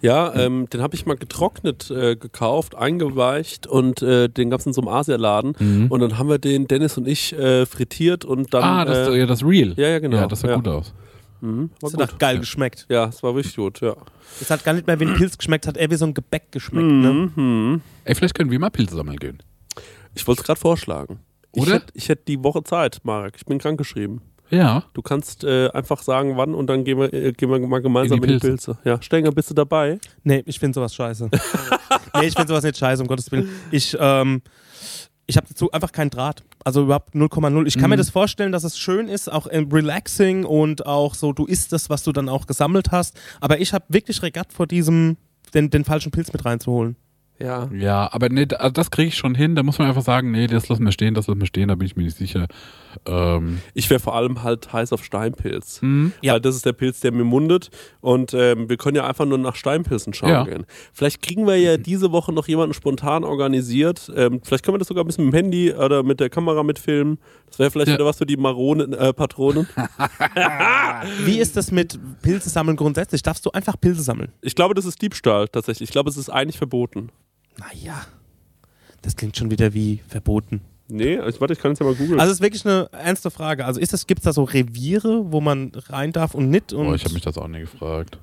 Ja, 0.01 0.33
ähm, 0.35 0.69
den 0.69 0.81
habe 0.81 0.95
ich 0.95 1.05
mal 1.05 1.15
getrocknet 1.15 1.89
äh, 1.91 2.15
gekauft, 2.15 2.75
eingeweicht 2.75 3.67
und 3.67 4.01
äh, 4.01 4.27
den 4.29 4.49
gab 4.49 4.59
es 4.59 4.65
in 4.65 4.73
so 4.73 4.81
einem 4.81 4.89
Asialaden. 4.89 5.55
Mhm. 5.59 5.87
Und 5.89 5.99
dann 5.99 6.17
haben 6.17 6.29
wir 6.29 6.39
den, 6.39 6.67
Dennis 6.67 6.97
und 6.97 7.07
ich, 7.07 7.33
äh, 7.33 7.65
frittiert 7.65 8.25
und 8.25 8.53
dann. 8.53 8.63
ah, 8.63 8.85
das, 8.85 9.07
äh, 9.09 9.19
ja, 9.19 9.25
das 9.25 9.43
Real. 9.43 9.73
ja, 9.77 9.87
ja, 9.89 9.99
genau. 9.99 10.17
Ja, 10.17 10.27
das 10.27 10.41
sah 10.41 10.49
ja. 10.49 10.55
gut 10.55 10.67
aus. 10.67 10.93
Mhm, 11.41 11.71
war 11.81 11.91
Das 11.91 11.93
hat 11.93 11.99
gut. 11.99 12.13
auch 12.13 12.17
geil 12.19 12.39
geschmeckt. 12.39 12.85
Ja, 12.89 13.05
es 13.09 13.21
war 13.21 13.35
richtig 13.35 13.57
gut, 13.57 13.81
ja. 13.81 13.95
Es 14.39 14.49
hat 14.49 14.63
gar 14.63 14.73
nicht 14.73 14.87
mehr 14.87 14.99
wie 14.99 15.05
ein 15.05 15.13
Pilz 15.17 15.37
geschmeckt, 15.37 15.67
hat 15.67 15.77
eher 15.77 15.91
wie 15.91 15.95
so 15.95 16.05
ein 16.05 16.13
Gebäck 16.13 16.51
geschmeckt. 16.51 16.87
Ne? 16.87 17.31
Mhm. 17.35 17.81
Ey, 18.05 18.15
vielleicht 18.15 18.33
können 18.35 18.49
wir 18.49 18.59
mal 18.59 18.69
Pilze 18.69 18.95
sammeln 18.95 19.17
gehen. 19.17 19.43
Ich 20.15 20.25
wollte 20.25 20.41
es 20.41 20.45
gerade 20.45 20.59
vorschlagen. 20.59 21.19
Ich 21.53 21.61
Oder? 21.63 21.73
hätte 21.75 21.87
ich 21.93 22.09
hätt 22.09 22.27
die 22.27 22.43
Woche 22.43 22.63
Zeit, 22.63 23.01
Marek. 23.03 23.35
Ich 23.37 23.45
bin 23.45 23.59
krankgeschrieben. 23.59 24.21
Ja. 24.49 24.84
Du 24.93 25.01
kannst 25.01 25.43
äh, 25.43 25.69
einfach 25.69 26.01
sagen, 26.03 26.38
wann 26.38 26.53
und 26.53 26.67
dann 26.67 26.84
gehen 26.84 26.99
wir, 26.99 27.12
äh, 27.13 27.32
gehen 27.32 27.49
wir 27.49 27.60
mal 27.60 27.82
gemeinsam 27.82 28.17
in 28.17 28.23
In 28.23 28.29
die, 28.29 28.36
die 28.39 28.47
Pilze. 28.47 28.77
Ja, 28.84 29.01
Stenger, 29.01 29.32
bist 29.32 29.49
du 29.49 29.53
dabei? 29.53 29.99
Nee, 30.23 30.43
ich 30.45 30.60
finde 30.60 30.75
sowas 30.75 30.93
scheiße. 30.93 31.29
nee, 32.19 32.25
ich 32.27 32.34
finde 32.36 32.47
sowas 32.49 32.63
nicht 32.63 32.77
scheiße, 32.77 33.01
um 33.01 33.08
Gottes 33.08 33.32
Willen. 33.32 33.49
Ich, 33.71 33.97
ähm, 33.99 34.41
ich 35.25 35.38
habe 35.38 35.47
dazu 35.47 35.71
einfach 35.71 35.91
keinen 35.91 36.10
Draht. 36.10 36.43
Also 36.63 36.84
überhaupt 36.84 37.15
0,0. 37.15 37.65
Ich 37.65 37.77
kann 37.77 37.89
mir 37.89 37.95
Mhm. 37.95 37.99
das 37.99 38.10
vorstellen, 38.10 38.51
dass 38.51 38.63
es 38.63 38.77
schön 38.77 39.08
ist, 39.08 39.32
auch 39.32 39.47
ähm, 39.49 39.69
relaxing 39.71 40.45
und 40.45 40.86
auch 40.86 41.15
so, 41.15 41.34
du 41.34 41.45
isst 41.45 41.71
das, 41.73 41.89
was 41.89 42.03
du 42.03 42.12
dann 42.12 42.29
auch 42.29 42.45
gesammelt 42.45 42.91
hast. 42.91 43.17
Aber 43.41 43.60
ich 43.60 43.73
habe 43.73 43.86
wirklich 43.89 44.21
Regatt 44.21 44.53
vor 44.53 44.67
diesem, 44.67 45.17
den, 45.53 45.69
den 45.69 45.84
falschen 45.86 46.12
Pilz 46.12 46.32
mit 46.34 46.45
reinzuholen. 46.45 46.95
Ja. 47.43 47.69
Ja, 47.77 48.10
aber 48.13 48.29
nee, 48.29 48.47
also 48.58 48.71
das 48.71 48.89
kriege 48.89 49.10
ich 49.10 49.17
schon 49.17 49.36
hin. 49.36 49.53
Da 49.56 49.63
muss 49.63 49.77
man 49.77 49.89
einfach 49.89 50.01
sagen, 50.01 50.32
nee, 50.32 50.47
das 50.47 50.69
lassen 50.69 50.86
wir 50.86 50.91
stehen, 50.93 51.13
das 51.13 51.27
lassen 51.27 51.41
wir 51.41 51.47
stehen, 51.47 51.67
da 51.67 51.75
bin 51.75 51.86
ich 51.86 51.95
mir 51.97 52.03
nicht 52.03 52.15
sicher. 52.17 52.47
Ähm, 53.06 53.60
Ich 53.73 53.89
wäre 53.89 53.99
vor 53.99 54.15
allem 54.15 54.43
halt 54.43 54.71
heiß 54.71 54.93
auf 54.93 55.03
Steinpilz. 55.03 55.82
hm, 55.82 56.13
Ja. 56.21 56.34
Weil 56.34 56.41
das 56.41 56.56
ist 56.56 56.65
der 56.65 56.73
Pilz, 56.73 57.01
der 57.01 57.12
mir 57.12 57.23
mundet. 57.25 57.69
Und 58.01 58.34
ähm, 58.34 58.69
wir 58.69 58.77
können 58.77 58.95
ja 58.95 59.06
einfach 59.06 59.25
nur 59.25 59.38
nach 59.39 59.56
Steinpilzen 59.56 60.13
schauen 60.13 60.29
Ja. 60.29 60.43
gehen. 60.45 60.65
Vielleicht 60.93 61.21
kriegen 61.21 61.45
wir 61.45 61.58
ja 61.58 61.75
diese 61.77 62.12
Woche 62.13 62.32
noch 62.32 62.47
jemanden 62.47 62.73
spontan 62.73 63.23
organisiert. 63.23 64.10
Ähm, 64.15 64.39
vielleicht 64.43 64.63
können 64.63 64.75
wir 64.75 64.79
das 64.79 64.88
sogar 64.88 65.03
ein 65.03 65.08
bisschen 65.08 65.25
mit 65.25 65.34
dem 65.34 65.38
Handy 65.38 65.73
oder 65.73 66.03
mit 66.03 66.19
der 66.21 66.29
Kamera 66.29 66.63
mitfilmen. 66.63 67.17
Das 67.47 67.60
wäre 67.60 67.71
vielleicht 67.71 67.89
Ja. 67.89 67.95
wieder 67.95 68.06
was 68.06 68.17
für 68.19 68.25
die 68.25 68.38
Maronen, 68.38 68.93
äh, 68.93 69.12
Patronen. 69.12 69.67
Wie 71.25 71.39
ist 71.39 71.58
das 71.58 71.71
mit 71.71 71.99
Pilze 72.21 72.49
sammeln 72.49 72.77
grundsätzlich? 72.77 73.21
Darfst 73.21 73.45
du 73.45 73.51
einfach 73.51 73.79
Pilze 73.79 74.01
sammeln? 74.01 74.32
Ich 74.41 74.56
glaube, 74.56 74.73
das 74.75 74.86
ist 74.86 75.01
Diebstahl 75.01 75.47
tatsächlich. 75.47 75.89
Ich 75.89 75.91
glaube, 75.91 76.10
es 76.10 76.17
ist 76.17 76.29
eigentlich 76.29 76.58
verboten. 76.58 77.10
Naja, 77.57 78.05
das 79.01 79.15
klingt 79.15 79.37
schon 79.37 79.51
wieder 79.51 79.73
wie 79.73 80.01
verboten. 80.07 80.61
Nee, 80.87 81.19
ich, 81.27 81.39
warte, 81.39 81.53
ich 81.53 81.59
kann 81.59 81.71
es 81.71 81.79
ja 81.79 81.85
mal 81.85 81.95
googeln. 81.95 82.19
Also 82.19 82.31
es 82.31 82.37
ist 82.37 82.43
wirklich 82.43 82.65
eine 82.65 82.89
ernste 82.91 83.31
Frage. 83.31 83.65
Also 83.65 83.79
ist 83.79 83.93
es, 83.93 84.05
gibt 84.05 84.19
es 84.19 84.25
da 84.25 84.33
so 84.33 84.43
Reviere, 84.43 85.31
wo 85.31 85.41
man 85.41 85.71
rein 85.87 86.11
darf 86.11 86.35
und 86.35 86.49
nicht? 86.49 86.73
Und 86.73 86.87
oh, 86.87 86.93
ich 86.93 87.03
habe 87.05 87.13
mich 87.13 87.23
das 87.23 87.37
auch 87.37 87.47
nie 87.47 87.61
gefragt. 87.61 88.19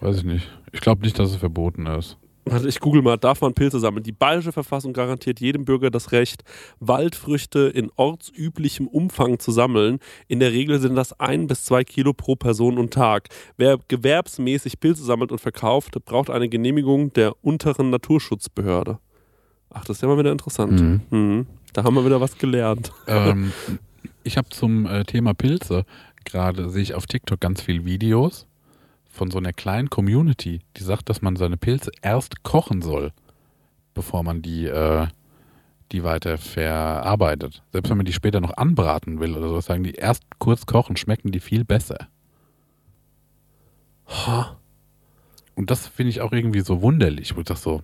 Weiß 0.00 0.16
ich 0.16 0.24
nicht. 0.24 0.48
Ich 0.72 0.80
glaube 0.80 1.02
nicht, 1.02 1.18
dass 1.18 1.30
es 1.30 1.36
verboten 1.36 1.86
ist. 1.86 2.16
Warte, 2.44 2.68
ich 2.68 2.80
google 2.80 3.02
mal, 3.02 3.16
darf 3.16 3.40
man 3.42 3.54
Pilze 3.54 3.78
sammeln? 3.78 4.02
Die 4.02 4.12
bayerische 4.12 4.52
Verfassung 4.52 4.92
garantiert 4.92 5.40
jedem 5.40 5.64
Bürger 5.64 5.90
das 5.90 6.12
Recht, 6.12 6.42
Waldfrüchte 6.80 7.60
in 7.68 7.90
ortsüblichem 7.96 8.86
Umfang 8.86 9.38
zu 9.38 9.52
sammeln. 9.52 9.98
In 10.26 10.40
der 10.40 10.52
Regel 10.52 10.80
sind 10.80 10.94
das 10.94 11.18
ein 11.20 11.46
bis 11.46 11.64
zwei 11.64 11.84
Kilo 11.84 12.12
pro 12.12 12.36
Person 12.36 12.78
und 12.78 12.92
Tag. 12.94 13.28
Wer 13.56 13.78
gewerbsmäßig 13.88 14.80
Pilze 14.80 15.04
sammelt 15.04 15.32
und 15.32 15.40
verkauft, 15.40 15.96
braucht 16.04 16.30
eine 16.30 16.48
Genehmigung 16.48 17.12
der 17.12 17.34
unteren 17.42 17.90
Naturschutzbehörde. 17.90 18.98
Ach, 19.70 19.84
das 19.84 19.98
ist 19.98 20.02
ja 20.02 20.08
mal 20.08 20.18
wieder 20.18 20.32
interessant. 20.32 20.80
Mhm. 20.80 21.00
Mhm. 21.10 21.46
Da 21.72 21.84
haben 21.84 21.94
wir 21.94 22.04
wieder 22.04 22.20
was 22.20 22.36
gelernt. 22.36 22.90
ähm, 23.06 23.52
ich 24.24 24.36
habe 24.36 24.48
zum 24.48 24.86
äh, 24.86 25.04
Thema 25.04 25.34
Pilze 25.34 25.84
gerade 26.24 26.70
sehe 26.70 26.82
ich 26.82 26.94
auf 26.94 27.06
TikTok 27.06 27.40
ganz 27.40 27.60
viele 27.62 27.84
Videos 27.84 28.46
von 29.10 29.30
so 29.30 29.38
einer 29.38 29.52
kleinen 29.52 29.90
Community, 29.90 30.60
die 30.76 30.82
sagt, 30.82 31.08
dass 31.08 31.20
man 31.20 31.36
seine 31.36 31.56
Pilze 31.56 31.90
erst 32.00 32.42
kochen 32.42 32.80
soll, 32.80 33.12
bevor 33.92 34.22
man 34.22 34.40
die, 34.40 34.66
äh, 34.66 35.06
die 35.92 36.04
weiter 36.04 36.38
verarbeitet. 36.38 37.62
Selbst 37.72 37.90
wenn 37.90 37.96
man 37.96 38.06
die 38.06 38.12
später 38.12 38.40
noch 38.40 38.56
anbraten 38.56 39.18
will 39.20 39.36
oder 39.36 39.48
so, 39.48 39.60
sagen 39.60 39.82
die 39.82 39.94
erst 39.94 40.22
kurz 40.38 40.64
kochen, 40.66 40.96
schmecken 40.96 41.32
die 41.32 41.40
viel 41.40 41.64
besser. 41.64 42.08
Und 45.54 45.70
das 45.70 45.86
finde 45.88 46.10
ich 46.10 46.20
auch 46.20 46.32
irgendwie 46.32 46.60
so 46.60 46.82
wunderlich, 46.82 47.36
wo 47.36 47.40
ich 47.40 47.46
das 47.46 47.62
so. 47.62 47.82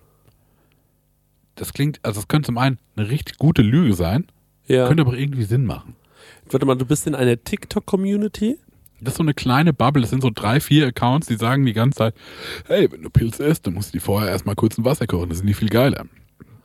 Das 1.55 1.73
klingt, 1.73 1.99
also 2.03 2.19
es 2.19 2.27
könnte 2.27 2.47
zum 2.47 2.57
einen 2.57 2.79
eine 2.95 3.09
richtig 3.09 3.37
gute 3.37 3.61
Lüge 3.61 3.93
sein, 3.93 4.27
Ja. 4.67 4.87
könnte 4.87 5.01
aber 5.01 5.17
irgendwie 5.17 5.43
Sinn 5.43 5.65
machen. 5.65 5.95
Warte 6.49 6.65
mal, 6.65 6.75
du 6.75 6.85
bist 6.85 7.07
in 7.07 7.15
einer 7.15 7.41
TikTok-Community? 7.41 8.59
Das 8.99 9.13
ist 9.13 9.17
so 9.17 9.23
eine 9.23 9.33
kleine 9.33 9.73
Bubble. 9.73 10.01
Das 10.01 10.09
sind 10.09 10.21
so 10.21 10.31
drei, 10.33 10.59
vier 10.59 10.87
Accounts, 10.87 11.27
die 11.27 11.35
sagen 11.35 11.65
die 11.65 11.73
ganze 11.73 11.97
Zeit, 11.97 12.15
hey, 12.67 12.91
wenn 12.91 13.01
du 13.03 13.09
Pilze 13.09 13.43
isst, 13.45 13.67
dann 13.67 13.73
musst 13.75 13.89
du 13.93 13.97
die 13.97 13.99
vorher 14.03 14.29
erstmal 14.31 14.55
kurz 14.55 14.77
in 14.77 14.85
Wasser 14.85 15.05
kochen. 15.07 15.29
Das 15.29 15.37
sind 15.39 15.47
die 15.47 15.53
viel 15.53 15.69
geiler. 15.69 16.05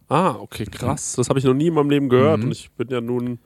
Ah, 0.09 0.37
okay, 0.41 0.65
krass. 0.65 1.15
Das 1.17 1.29
habe 1.29 1.39
ich 1.39 1.45
noch 1.45 1.55
nie 1.55 1.69
in 1.69 1.75
meinem 1.75 1.91
Leben 1.91 2.09
gehört 2.09 2.39
Mhm. 2.41 2.45
und 2.47 2.53
ich 2.53 2.71
bin 2.73 2.89
ja 2.89 3.01
nun, 3.01 3.39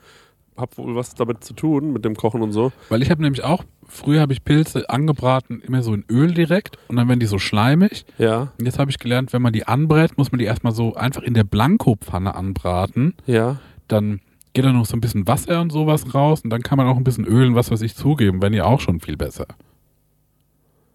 hab 0.56 0.78
wohl 0.78 0.94
was 0.96 1.14
damit 1.14 1.44
zu 1.44 1.52
tun, 1.54 1.92
mit 1.92 2.04
dem 2.04 2.14
Kochen 2.16 2.42
und 2.42 2.50
so. 2.52 2.72
Weil 2.88 3.02
ich 3.02 3.10
habe 3.10 3.22
nämlich 3.22 3.44
auch, 3.44 3.62
früher 3.86 4.20
habe 4.22 4.32
ich 4.32 4.42
Pilze 4.42 4.88
angebraten, 4.88 5.60
immer 5.60 5.82
so 5.82 5.92
in 5.92 6.04
Öl 6.10 6.32
direkt 6.32 6.78
und 6.88 6.96
dann 6.96 7.08
werden 7.08 7.20
die 7.20 7.26
so 7.26 7.38
schleimig. 7.38 8.04
Ja, 8.18 8.52
Und 8.58 8.64
jetzt 8.66 8.78
habe 8.78 8.90
ich 8.90 8.98
gelernt, 8.98 9.32
wenn 9.32 9.42
man 9.42 9.52
die 9.52 9.66
anbrät, 9.66 10.16
muss 10.16 10.32
man 10.32 10.38
die 10.38 10.44
erstmal 10.46 10.72
so 10.72 10.94
einfach 10.94 11.22
in 11.22 11.34
der 11.34 11.44
Blankopfanne 11.44 12.34
anbraten. 12.34 13.14
ja. 13.26 13.58
Dann 13.88 14.20
geht 14.56 14.64
da 14.64 14.72
noch 14.72 14.86
so 14.86 14.96
ein 14.96 15.02
bisschen 15.02 15.28
Wasser 15.28 15.60
und 15.60 15.70
sowas 15.70 16.14
raus 16.14 16.40
und 16.42 16.48
dann 16.48 16.62
kann 16.62 16.78
man 16.78 16.86
auch 16.86 16.96
ein 16.96 17.04
bisschen 17.04 17.26
Öl 17.26 17.48
und 17.48 17.54
was 17.56 17.70
weiß 17.70 17.82
ich 17.82 17.94
zugeben, 17.94 18.40
wenn 18.40 18.52
die 18.54 18.62
auch 18.62 18.80
schon 18.80 19.00
viel 19.00 19.18
besser. 19.18 19.46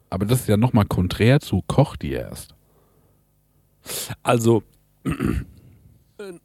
Aber 0.09 0.25
das 0.25 0.41
ist 0.41 0.47
ja 0.47 0.57
nochmal 0.57 0.85
konträr 0.85 1.39
zu 1.39 1.61
Koch 1.67 1.95
die 1.95 2.11
erst. 2.11 2.55
Also, 4.23 4.63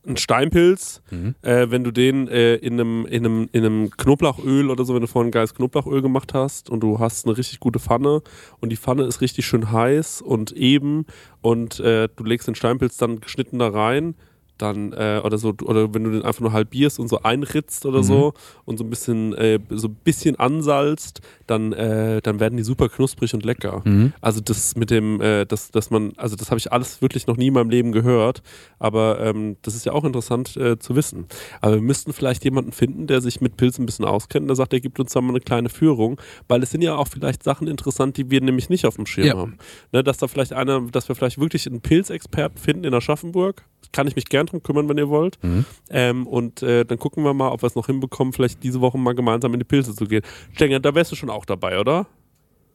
ein 0.07 0.16
Steinpilz, 0.18 1.00
Mhm. 1.11 1.35
äh, 1.40 1.70
wenn 1.70 1.85
du 1.85 1.90
den 1.90 2.29
äh, 2.29 2.57
in, 2.57 2.74
einem, 2.74 3.07
in, 3.07 3.24
einem, 3.24 3.48
in 3.52 3.64
einem 3.64 3.90
Knoblauchöl 3.90 4.68
oder 4.70 4.85
so, 4.85 4.94
wenn 4.94 5.00
du 5.00 5.07
vorhin 5.07 5.31
geiles 5.31 5.55
Knoblauchöl 5.55 6.02
gemacht 6.02 6.35
hast 6.35 6.68
und 6.68 6.81
du 6.81 6.98
hast 6.98 7.26
eine 7.26 7.37
richtig 7.38 7.61
gute 7.61 7.79
Pfanne 7.79 8.20
und 8.61 8.70
die 8.70 8.76
Pfanne 8.76 9.05
ist 9.05 9.22
richtig 9.22 9.46
schön 9.46 9.72
heiß 9.72 10.20
und 10.20 10.52
eben 10.52 11.07
und 11.40 11.81
äh, 11.81 12.09
du 12.14 12.24
legst 12.24 12.46
den 12.46 12.55
Steinpilz 12.55 12.98
dann 12.98 13.20
geschnitten 13.20 13.59
da 13.59 13.68
rein, 13.68 14.14
dann 14.59 14.92
äh, 14.92 15.21
oder 15.25 15.38
so 15.38 15.55
oder 15.62 15.92
wenn 15.95 16.05
du 16.05 16.11
den 16.11 16.23
einfach 16.23 16.40
nur 16.40 16.53
halbierst 16.53 16.99
und 16.99 17.09
so 17.09 17.23
einritzt 17.23 17.87
oder 17.87 18.03
so 18.03 18.33
und 18.64 18.79
so 18.79 18.85
ein 18.85 18.90
bisschen 18.90 19.35
äh, 19.35 19.59
so 19.71 19.88
ein 19.88 19.97
bisschen 20.05 20.37
ansalzt, 20.37 21.21
dann 21.46 21.72
äh, 21.72 22.20
dann 22.22 22.40
werden 22.40 22.56
die 22.56 22.62
super 22.62 22.88
knusprig 22.88 23.35
und 23.35 23.44
lecker. 23.44 23.82
Mhm. 23.85 24.12
Also 24.20 24.40
das 24.40 24.76
mit 24.76 24.90
dem, 24.90 25.20
äh, 25.20 25.44
das, 25.46 25.70
dass 25.70 25.90
man, 25.90 26.12
also 26.16 26.37
das 26.37 26.50
habe 26.50 26.59
ich 26.59 26.72
alles 26.72 27.02
wirklich 27.02 27.26
noch 27.26 27.37
nie 27.37 27.48
in 27.48 27.54
meinem 27.54 27.70
Leben 27.70 27.92
gehört, 27.92 28.42
aber 28.78 29.20
ähm, 29.20 29.56
das 29.62 29.74
ist 29.74 29.87
ja 29.87 29.92
auch 29.92 30.04
interessant 30.04 30.56
äh, 30.56 30.78
zu 30.78 30.96
wissen. 30.96 31.26
Aber 31.61 31.74
wir 31.76 31.82
müssten 31.82 32.12
vielleicht 32.12 32.44
jemanden 32.44 32.72
finden, 32.72 33.06
der 33.06 33.20
sich 33.20 33.40
mit 33.40 33.56
Pilzen 33.56 33.82
ein 33.82 33.87
bisschen 33.87 34.04
auskennt, 34.04 34.48
der 34.48 34.56
sagt, 34.56 34.72
er 34.72 34.80
gibt 34.80 34.98
uns 35.00 35.12
da 35.12 35.20
mal 35.20 35.30
eine 35.30 35.40
kleine 35.40 35.68
Führung, 35.68 36.20
weil 36.48 36.62
es 36.62 36.70
sind 36.70 36.82
ja 36.82 36.96
auch 36.96 37.09
vielleicht 37.09 37.42
Sachen 37.42 37.66
interessant, 37.68 38.16
die 38.16 38.30
wir 38.30 38.40
nämlich 38.40 38.68
nicht 38.68 38.87
auf 38.87 38.96
dem 38.96 39.06
Schirm 39.06 39.26
Ja. 39.26 39.37
haben. 39.37 39.59
Ne, 39.92 40.02
dass 40.02 40.18
da 40.18 40.28
vielleicht 40.28 40.52
einer, 40.52 40.80
dass 40.90 41.09
wir 41.09 41.14
vielleicht 41.14 41.38
wirklich 41.38 41.66
einen 41.66 41.80
Pilzexperten 41.80 42.59
finden 42.59 42.85
in 42.85 42.94
Aschaffenburg, 42.94 43.64
kann 43.92 44.09
ich 44.09 44.16
mich 44.16 44.26
gern 44.26 44.46
drum 44.46 44.62
kümmern, 44.62 44.88
wenn 44.88 44.98
ihr 44.98 45.09
wollt. 45.09 45.42
Mhm. 45.42 45.64
Ähm, 45.90 46.26
und 46.26 46.62
äh, 46.62 46.85
dann 46.85 46.98
gucken 46.98 47.22
wir 47.24 47.32
mal, 47.35 47.50
ob 47.50 47.62
wir 47.62 47.68
es 47.68 47.76
noch 47.76 47.87
hinbekommen, 47.87 48.32
vielleicht 48.32 48.62
diese 48.62 48.80
Woche 48.80 48.98
mal 48.98 49.14
gemeinsam 49.14 49.52
in 49.54 49.61
die 49.61 49.64
Pilze 49.64 49.94
zu 49.94 50.06
gehen. 50.06 50.22
Stenger, 50.54 50.80
da 50.80 50.94
wärst 50.94 51.12
du 51.12 51.16
schon 51.16 51.30
auch 51.37 51.44
dabei, 51.44 51.79
oder? 51.79 52.07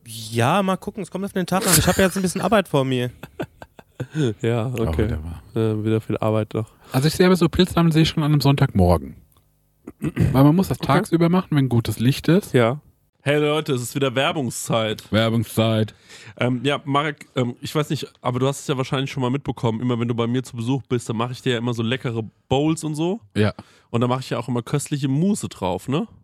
Ja, 0.05 0.63
mal 0.63 0.77
gucken, 0.77 1.03
es 1.03 1.11
kommt 1.11 1.25
auf 1.25 1.33
den 1.33 1.45
Tag 1.45 1.67
an. 1.67 1.73
Ich 1.77 1.87
habe 1.87 1.99
ja 1.99 2.07
jetzt 2.07 2.15
ein 2.15 2.21
bisschen 2.21 2.41
Arbeit 2.41 2.67
vor 2.67 2.85
mir. 2.85 3.11
Ja, 4.41 4.65
okay. 4.65 5.05
wieder 5.05 5.19
wahr. 5.23 5.43
Äh, 5.55 5.85
wieder 5.85 6.01
viel 6.01 6.17
Arbeit 6.17 6.55
noch. 6.55 6.71
Also 6.91 7.07
ich 7.07 7.13
sehe 7.13 7.27
aber 7.27 7.35
so 7.35 7.47
Pilzsammeln 7.47 7.91
sehe 7.91 8.01
ich 8.01 8.09
schon 8.09 8.23
an 8.23 8.31
einem 8.31 8.41
Sonntagmorgen. 8.41 9.15
Weil 9.99 10.43
man 10.43 10.55
muss 10.55 10.69
das 10.69 10.79
tagsüber 10.79 11.29
machen, 11.29 11.49
wenn 11.51 11.69
gutes 11.69 11.99
Licht 11.99 12.27
ist. 12.27 12.53
Ja. 12.53 12.81
Hey 13.23 13.39
Leute, 13.39 13.73
es 13.73 13.83
ist 13.83 13.93
wieder 13.93 14.15
Werbungszeit. 14.15 15.11
Werbungszeit. 15.11 15.93
Ähm, 16.39 16.61
ja, 16.63 16.81
Marek, 16.85 17.27
ähm, 17.35 17.55
ich 17.61 17.75
weiß 17.75 17.91
nicht, 17.91 18.11
aber 18.21 18.39
du 18.39 18.47
hast 18.47 18.61
es 18.61 18.67
ja 18.67 18.77
wahrscheinlich 18.77 19.11
schon 19.11 19.21
mal 19.21 19.29
mitbekommen. 19.29 19.79
Immer 19.79 19.99
wenn 19.99 20.07
du 20.07 20.15
bei 20.15 20.25
mir 20.25 20.41
zu 20.41 20.55
Besuch 20.55 20.81
bist, 20.89 21.07
dann 21.07 21.17
mache 21.17 21.33
ich 21.33 21.41
dir 21.43 21.53
ja 21.53 21.57
immer 21.59 21.75
so 21.75 21.83
leckere 21.83 22.23
Bowls 22.49 22.83
und 22.83 22.95
so. 22.95 23.19
Ja. 23.35 23.53
Und 23.91 24.01
da 24.01 24.07
mache 24.07 24.21
ich 24.21 24.31
ja 24.31 24.39
auch 24.39 24.47
immer 24.47 24.63
köstliche 24.63 25.07
Mousse 25.07 25.49
drauf, 25.49 25.87
ne? 25.87 26.07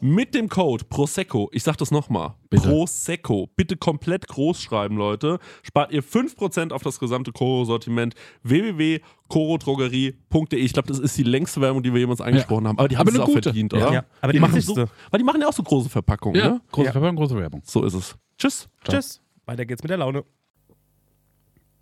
mit 0.00 0.34
dem 0.34 0.48
Code 0.48 0.84
Prosecco, 0.88 1.48
ich 1.52 1.62
sag 1.62 1.76
das 1.76 1.90
nochmal. 1.90 2.34
Prosecco, 2.50 3.48
bitte 3.56 3.76
komplett 3.76 4.26
groß 4.28 4.60
schreiben, 4.60 4.96
Leute, 4.96 5.38
spart 5.62 5.92
ihr 5.92 6.02
5% 6.02 6.72
auf 6.72 6.82
das 6.82 6.98
gesamte 6.98 7.32
Koro-Sortiment 7.32 8.14
www.korodrogerie.de. 8.42 10.58
Ich 10.58 10.72
glaube, 10.72 10.88
das 10.88 10.98
ist 10.98 11.16
die 11.16 11.22
längste 11.22 11.60
Werbung, 11.60 11.82
die 11.82 11.92
wir 11.92 12.00
jemals 12.00 12.20
angesprochen 12.20 12.66
haben, 12.68 12.78
aber 12.78 12.88
die 12.88 12.96
haben 12.96 13.08
Aber 13.08 13.16
es 13.16 13.20
auch 13.22 13.26
gute. 13.26 13.42
verdient, 13.44 13.72
Ja. 13.72 13.78
oder? 13.78 13.92
Ja, 13.92 14.04
aber 14.20 14.32
die 14.32 14.40
machen 14.40 14.54
wichtigste. 14.54 14.86
so, 14.86 14.92
weil 15.10 15.18
die 15.18 15.24
machen 15.24 15.40
ja 15.40 15.48
auch 15.48 15.52
so 15.52 15.62
große 15.62 15.88
Verpackungen, 15.88 16.40
Ja, 16.40 16.48
ne? 16.50 16.60
große 16.72 16.86
Ja. 16.86 16.92
Verpackung, 16.92 17.16
große 17.16 17.36
Werbung. 17.36 17.62
So 17.64 17.84
ist 17.84 17.94
es. 17.94 18.16
Tschüss. 18.38 18.68
Tschüss. 18.88 19.20
Weiter 19.46 19.64
geht's 19.66 19.82
mit 19.82 19.90
der 19.90 19.98
Laune. 19.98 20.24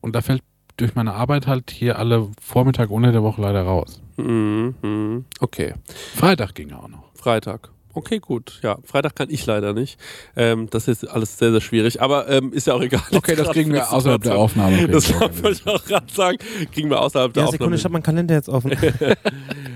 Und 0.01 0.15
da 0.15 0.23
fällt 0.23 0.43
durch 0.77 0.95
meine 0.95 1.13
Arbeit 1.15 1.47
halt 1.47 1.71
hier 1.73 1.99
alle 1.99 2.29
Vormittag 2.41 2.91
unter 2.91 3.11
der 3.13 3.23
Woche 3.23 3.43
leider 3.43 3.63
raus. 3.63 4.01
Mhm. 4.17 5.25
Okay. 5.41 5.75
Freitag 6.15 6.55
ging 6.55 6.73
auch 6.73 6.89
noch. 6.89 7.11
Freitag. 7.15 7.71
Okay, 7.99 8.19
gut. 8.21 8.61
Ja, 8.63 8.79
Freitag 8.85 9.17
kann 9.17 9.29
ich 9.31 9.45
leider 9.45 9.73
nicht. 9.73 9.99
Ähm, 10.37 10.69
das 10.71 10.87
ist 10.89 11.05
alles 11.05 11.37
sehr, 11.39 11.51
sehr 11.51 11.61
schwierig. 11.61 12.01
Aber 12.01 12.29
ähm, 12.29 12.53
ist 12.53 12.67
ja 12.69 12.75
auch 12.75 12.81
egal. 12.81 13.03
Okay, 13.13 13.35
das 13.35 13.51
kriegen 13.51 13.73
wir 13.73 13.93
außerhalb 13.93 14.23
der 14.23 14.37
Aufnahme. 14.37 14.87
Das 14.89 15.13
wollte 15.21 15.51
ich 15.51 15.67
auch 15.67 15.85
gerade 15.85 16.07
sagen. 16.13 16.39
Kriegen 16.73 16.89
wir 16.91 17.01
außerhalb 17.01 17.33
der 17.33 17.45
Ja, 17.45 17.51
Sekunde, 17.51 17.65
Aufnahme. 17.65 17.77
ich 17.77 17.85
habe 17.85 17.93
meinen 17.93 18.03
Kalender 18.03 18.35
jetzt 18.35 18.49
offen. 18.49 18.71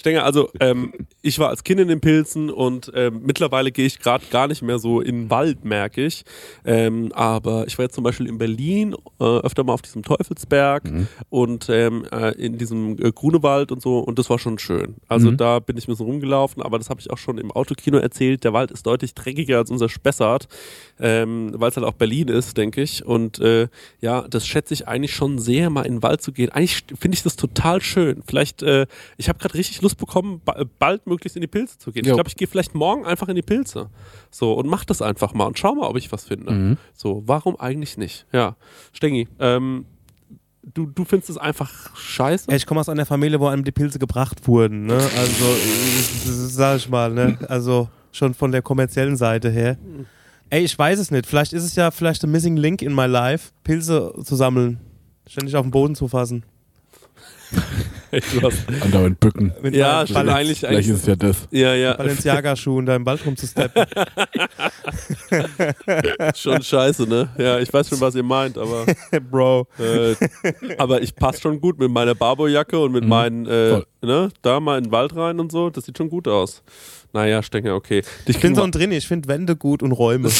Stenger, 0.00 0.24
also 0.24 0.50
ähm, 0.60 0.92
ich 1.22 1.38
war 1.38 1.48
als 1.50 1.62
Kind 1.62 1.80
in 1.80 1.88
den 1.88 2.00
Pilzen 2.00 2.50
und 2.50 2.90
ähm, 2.94 3.20
mittlerweile 3.24 3.70
gehe 3.70 3.86
ich 3.86 3.98
gerade 3.98 4.24
gar 4.30 4.48
nicht 4.48 4.62
mehr 4.62 4.78
so 4.78 5.00
in 5.00 5.14
den 5.24 5.30
Wald, 5.30 5.64
merke 5.64 6.04
ich. 6.04 6.24
Ähm, 6.64 7.12
aber 7.14 7.66
ich 7.66 7.78
war 7.78 7.84
jetzt 7.84 7.94
zum 7.94 8.04
Beispiel 8.04 8.26
in 8.26 8.38
Berlin 8.38 8.94
äh, 9.20 9.24
öfter 9.24 9.62
mal 9.64 9.74
auf 9.74 9.82
diesem 9.82 10.02
Teufelsberg 10.02 10.82
und 11.28 11.68
ähm, 11.68 12.04
äh, 12.12 12.32
in 12.34 12.58
diesem 12.58 12.98
äh, 12.98 13.12
Grunewald 13.12 13.70
und 13.72 13.82
so 13.82 13.98
und 14.00 14.18
das 14.18 14.28
war 14.30 14.38
schon 14.38 14.58
schön. 14.58 14.96
Also 15.08 15.30
Mhm. 15.30 15.36
da 15.36 15.58
bin 15.58 15.76
ich 15.76 15.86
ein 15.86 15.92
bisschen 15.92 16.06
rumgelaufen, 16.06 16.62
aber 16.62 16.78
das 16.78 16.88
habe 16.90 17.00
ich 17.00 17.10
auch 17.10 17.18
schon 17.18 17.38
im 17.38 17.50
Autokino 17.52 17.98
erzählt. 17.98 18.42
Der 18.44 18.52
Wald 18.52 18.70
ist 18.70 18.86
deutlich 18.86 19.14
dreckiger 19.14 19.58
als 19.58 19.70
unser 19.70 19.88
Spessart, 19.88 20.48
ähm, 20.98 21.52
weil 21.54 21.68
es 21.70 21.76
halt 21.76 21.86
auch 21.86 21.92
Berlin 21.92 22.28
ist, 22.28 22.56
denke 22.56 22.80
ich. 22.82 23.04
Und 23.04 23.38
äh, 23.40 23.68
ja, 24.00 24.26
das 24.28 24.46
schätze 24.46 24.72
ich 24.74 24.88
eigentlich 24.88 25.14
schon 25.14 25.38
sehr, 25.38 25.68
mal 25.70 25.82
in 25.82 25.96
den 25.96 26.02
Wald 26.02 26.22
zu 26.22 26.32
gehen. 26.32 26.50
Eigentlich 26.50 26.84
finde 26.98 27.14
ich 27.16 27.22
das 27.22 27.36
total 27.36 27.80
schön. 27.82 28.22
Vielleicht, 28.26 28.62
äh, 28.62 28.86
ich 29.18 29.28
habe 29.28 29.38
gerade 29.38 29.54
richtig 29.54 29.82
Lust 29.82 29.89
bekommen, 29.94 30.40
ba 30.44 30.64
bald 30.78 31.06
möglichst 31.06 31.36
in 31.36 31.40
die 31.42 31.46
Pilze 31.48 31.78
zu 31.78 31.92
gehen. 31.92 32.04
Ich 32.04 32.08
Jo. 32.10 32.14
glaube, 32.14 32.28
ich 32.28 32.36
gehe 32.36 32.48
vielleicht 32.48 32.74
morgen 32.74 33.04
einfach 33.06 33.28
in 33.28 33.34
die 33.36 33.42
Pilze. 33.42 33.90
So, 34.30 34.52
und 34.54 34.66
mach 34.68 34.84
das 34.84 35.02
einfach 35.02 35.34
mal 35.34 35.44
und 35.46 35.58
schau 35.58 35.74
mal, 35.74 35.86
ob 35.88 35.96
ich 35.96 36.10
was 36.12 36.24
finde. 36.24 36.52
Mhm. 36.52 36.76
So, 36.94 37.22
warum 37.26 37.58
eigentlich 37.58 37.96
nicht? 37.98 38.26
Ja. 38.32 38.56
Stengi, 38.92 39.28
ähm, 39.38 39.86
du, 40.62 40.86
du 40.86 41.04
findest 41.04 41.30
es 41.30 41.36
einfach 41.38 41.96
scheiße? 41.96 42.50
Ey, 42.50 42.56
Ich 42.56 42.66
komme 42.66 42.80
aus 42.80 42.88
einer 42.88 43.06
Familie, 43.06 43.40
wo 43.40 43.46
einem 43.48 43.64
die 43.64 43.72
Pilze 43.72 43.98
gebracht 43.98 44.46
wurden, 44.46 44.86
ne? 44.86 44.94
Also, 44.94 45.44
äh, 45.44 46.00
sag 46.26 46.76
ich 46.78 46.88
mal, 46.88 47.12
ne? 47.12 47.38
Also 47.48 47.88
schon 48.12 48.34
von 48.34 48.52
der 48.52 48.62
kommerziellen 48.62 49.16
Seite 49.16 49.50
her. 49.50 49.78
Ey, 50.50 50.64
ich 50.64 50.76
weiß 50.76 50.98
es 50.98 51.10
nicht. 51.12 51.26
Vielleicht 51.26 51.52
ist 51.52 51.62
es 51.64 51.76
ja 51.76 51.90
vielleicht 51.92 52.24
ein 52.24 52.30
Missing 52.32 52.56
Link 52.56 52.82
in 52.82 52.92
my 52.94 53.06
life, 53.06 53.50
Pilze 53.62 54.12
zu 54.24 54.34
sammeln. 54.34 54.80
Ständig 55.28 55.54
auf 55.54 55.62
den 55.64 55.70
Boden 55.70 55.94
zu 55.94 56.08
fassen. 56.08 56.42
Andauernd 58.80 59.20
bücken. 59.20 59.52
Mit 59.62 59.74
ja, 59.74 60.06
schon 60.06 60.16
eigentlich, 60.28 60.60
Vielleicht 60.60 60.64
eigentlich. 60.64 60.88
ist 60.88 61.00
es 61.00 61.06
ja 61.06 61.16
das. 61.16 61.36
Ja, 61.50 61.74
ja, 61.74 61.94
Balenciaga-Schuhen 61.94 62.86
da 62.86 62.96
im 62.96 63.06
Wald 63.06 63.24
rumzusteppen. 63.24 63.84
schon 66.36 66.62
scheiße, 66.62 67.04
ne? 67.08 67.28
Ja, 67.38 67.58
ich 67.58 67.72
weiß 67.72 67.88
schon, 67.88 68.00
was 68.00 68.14
ihr 68.14 68.22
meint, 68.22 68.58
aber, 68.58 68.86
Bro. 69.30 69.66
äh, 69.78 70.14
aber 70.78 71.02
ich 71.02 71.14
passe 71.14 71.40
schon 71.40 71.60
gut 71.60 71.78
mit 71.78 71.90
meiner 71.90 72.14
Barbo-Jacke 72.14 72.78
und 72.78 72.92
mit 72.92 73.04
Mhm. 73.04 73.08
meinen, 73.08 73.46
äh, 73.46 73.82
ne, 74.02 74.28
da 74.42 74.60
mal 74.60 74.78
in 74.78 74.84
den 74.84 74.92
Wald 74.92 75.14
rein 75.14 75.40
und 75.40 75.52
so. 75.52 75.70
Das 75.70 75.84
sieht 75.84 75.98
schon 75.98 76.10
gut 76.10 76.28
aus. 76.28 76.62
Naja, 77.12 77.42
Stenger, 77.42 77.74
okay. 77.74 78.02
Dich 78.26 78.36
Ich 78.36 78.42
bin 78.42 78.54
so 78.54 78.62
ein 78.62 78.70
drin, 78.70 78.92
ich 78.92 79.06
finde 79.08 79.28
Wände 79.28 79.56
gut 79.56 79.82
und 79.82 79.92
Räume. 79.92 80.30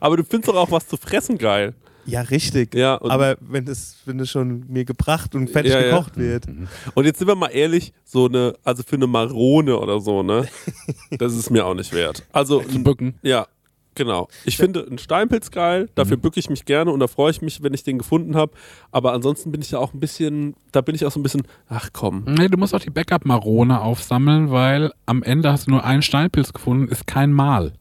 aber 0.00 0.16
du 0.16 0.24
findest 0.24 0.48
doch 0.48 0.56
auch 0.56 0.70
was 0.70 0.86
zu 0.86 0.96
fressen 0.96 1.38
geil. 1.38 1.74
Ja, 2.04 2.22
richtig. 2.22 2.74
Ja, 2.74 3.00
Aber 3.00 3.36
wenn 3.40 3.64
das, 3.64 3.96
wenn 4.06 4.18
das 4.18 4.28
schon 4.30 4.64
mir 4.68 4.84
gebracht 4.84 5.34
und 5.34 5.48
fertig 5.50 5.72
Ja, 5.72 5.80
ja. 5.80 5.90
gekocht 5.90 6.16
wird. 6.16 6.46
und 6.94 7.04
jetzt 7.04 7.18
sind 7.18 7.28
wir 7.28 7.34
mal 7.36 7.48
ehrlich, 7.48 7.92
so 8.04 8.26
eine, 8.26 8.54
also 8.64 8.82
für 8.82 8.96
eine 8.96 9.06
Marone 9.06 9.78
oder 9.78 10.00
so, 10.00 10.22
ne? 10.22 10.46
Das 11.18 11.34
ist 11.34 11.50
mir 11.50 11.64
auch 11.66 11.74
nicht 11.74 11.92
wert. 11.92 12.24
Also, 12.32 12.60
Zum 12.62 12.82
Bücken. 12.84 13.14
Ja, 13.22 13.46
genau. 13.94 14.28
Ich 14.44 14.56
finde 14.56 14.84
einen 14.86 14.98
Steinpilz 14.98 15.50
geil, 15.50 15.88
dafür 15.94 16.16
bücke 16.16 16.40
ich 16.40 16.50
mich 16.50 16.64
gerne 16.64 16.90
und 16.90 16.98
da 17.00 17.06
freue 17.06 17.30
ich 17.30 17.42
mich, 17.42 17.62
wenn 17.62 17.74
ich 17.74 17.84
den 17.84 17.98
gefunden 17.98 18.34
habe. 18.34 18.52
Aber 18.90 19.12
ansonsten 19.12 19.52
bin 19.52 19.60
ich 19.60 19.70
ja 19.70 19.78
auch 19.78 19.92
ein 19.94 20.00
bisschen, 20.00 20.54
da 20.72 20.80
bin 20.80 20.94
ich 20.94 21.04
auch 21.06 21.12
so 21.12 21.20
ein 21.20 21.22
bisschen, 21.22 21.42
ach 21.68 21.90
komm. 21.92 22.24
Nee, 22.26 22.48
du 22.48 22.56
musst 22.58 22.74
auch 22.74 22.80
die 22.80 22.90
Backup-Marone 22.90 23.80
aufsammeln, 23.80 24.50
weil 24.50 24.92
am 25.06 25.22
Ende 25.22 25.52
hast 25.52 25.66
du 25.66 25.70
nur 25.72 25.84
einen 25.84 26.02
Steinpilz 26.02 26.52
gefunden, 26.52 26.88
ist 26.88 27.06
kein 27.06 27.32
Mal. 27.32 27.74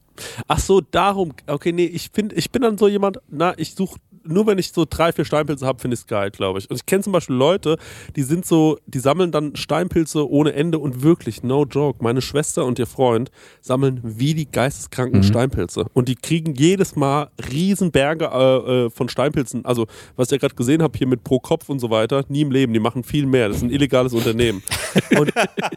Ach 0.48 0.60
so, 0.60 0.82
darum, 0.82 1.34
okay, 1.48 1.72
nee, 1.72 1.86
ich 1.86 2.10
finde, 2.14 2.36
ich 2.36 2.52
bin 2.52 2.62
dann 2.62 2.78
so 2.78 2.88
jemand, 2.88 3.18
na, 3.30 3.58
ich 3.58 3.74
suche, 3.74 3.98
nur 4.24 4.48
wenn 4.48 4.58
ich 4.58 4.72
so 4.72 4.86
drei, 4.90 5.12
vier 5.12 5.26
Steinpilze 5.26 5.66
habe, 5.66 5.80
finde 5.80 5.96
ich 5.96 6.02
es 6.02 6.08
geil, 6.08 6.32
glaube 6.32 6.60
ich. 6.60 6.70
Und 6.70 6.76
ich 6.76 6.86
kenne 6.86 7.04
zum 7.04 7.14
Beispiel 7.14 7.36
Leute, 7.36 7.78
die 8.16 8.24
sind 8.24 8.46
so, 8.46 8.78
die 8.86 9.00
sammeln 9.00 9.32
dann 9.32 9.56
Steinpilze 9.56 10.30
ohne 10.30 10.54
Ende 10.54 10.80
und 10.80 11.04
wirklich, 11.04 11.44
no 11.44 11.66
joke, 11.66 12.04
meine 12.04 12.22
Schwester 12.22 12.66
und 12.66 12.80
ihr 12.80 12.88
Freund 12.88 13.32
sammeln 13.62 14.00
wie 14.04 14.34
die 14.34 14.50
geisteskranken 14.50 15.24
Steinpilze. 15.24 15.86
Und 15.94 16.08
die 16.08 16.16
kriegen 16.16 16.54
jedes 16.56 16.96
Mal 16.96 17.30
Riesenberge 17.52 18.26
äh, 18.26 18.86
äh, 18.86 18.90
von 18.90 19.10
Steinpilzen. 19.10 19.66
Also, 19.66 19.88
was 20.16 20.28
ich 20.28 20.32
ja 20.34 20.38
gerade 20.38 20.56
gesehen 20.56 20.82
habe 20.82 20.98
hier 20.98 21.08
mit 21.08 21.24
pro 21.24 21.40
Kopf 21.40 21.70
und 21.70 21.80
so 21.80 21.90
weiter, 21.90 22.24
nie 22.30 22.42
im 22.42 22.52
Leben, 22.52 22.74
die 22.74 22.80
machen 22.80 23.04
viel 23.04 23.26
mehr. 23.26 23.48
Das 23.48 23.58
ist 23.58 23.64
ein 23.64 23.72
illegales 23.72 24.14
Unternehmen. 24.14 24.64
Und 25.18 25.32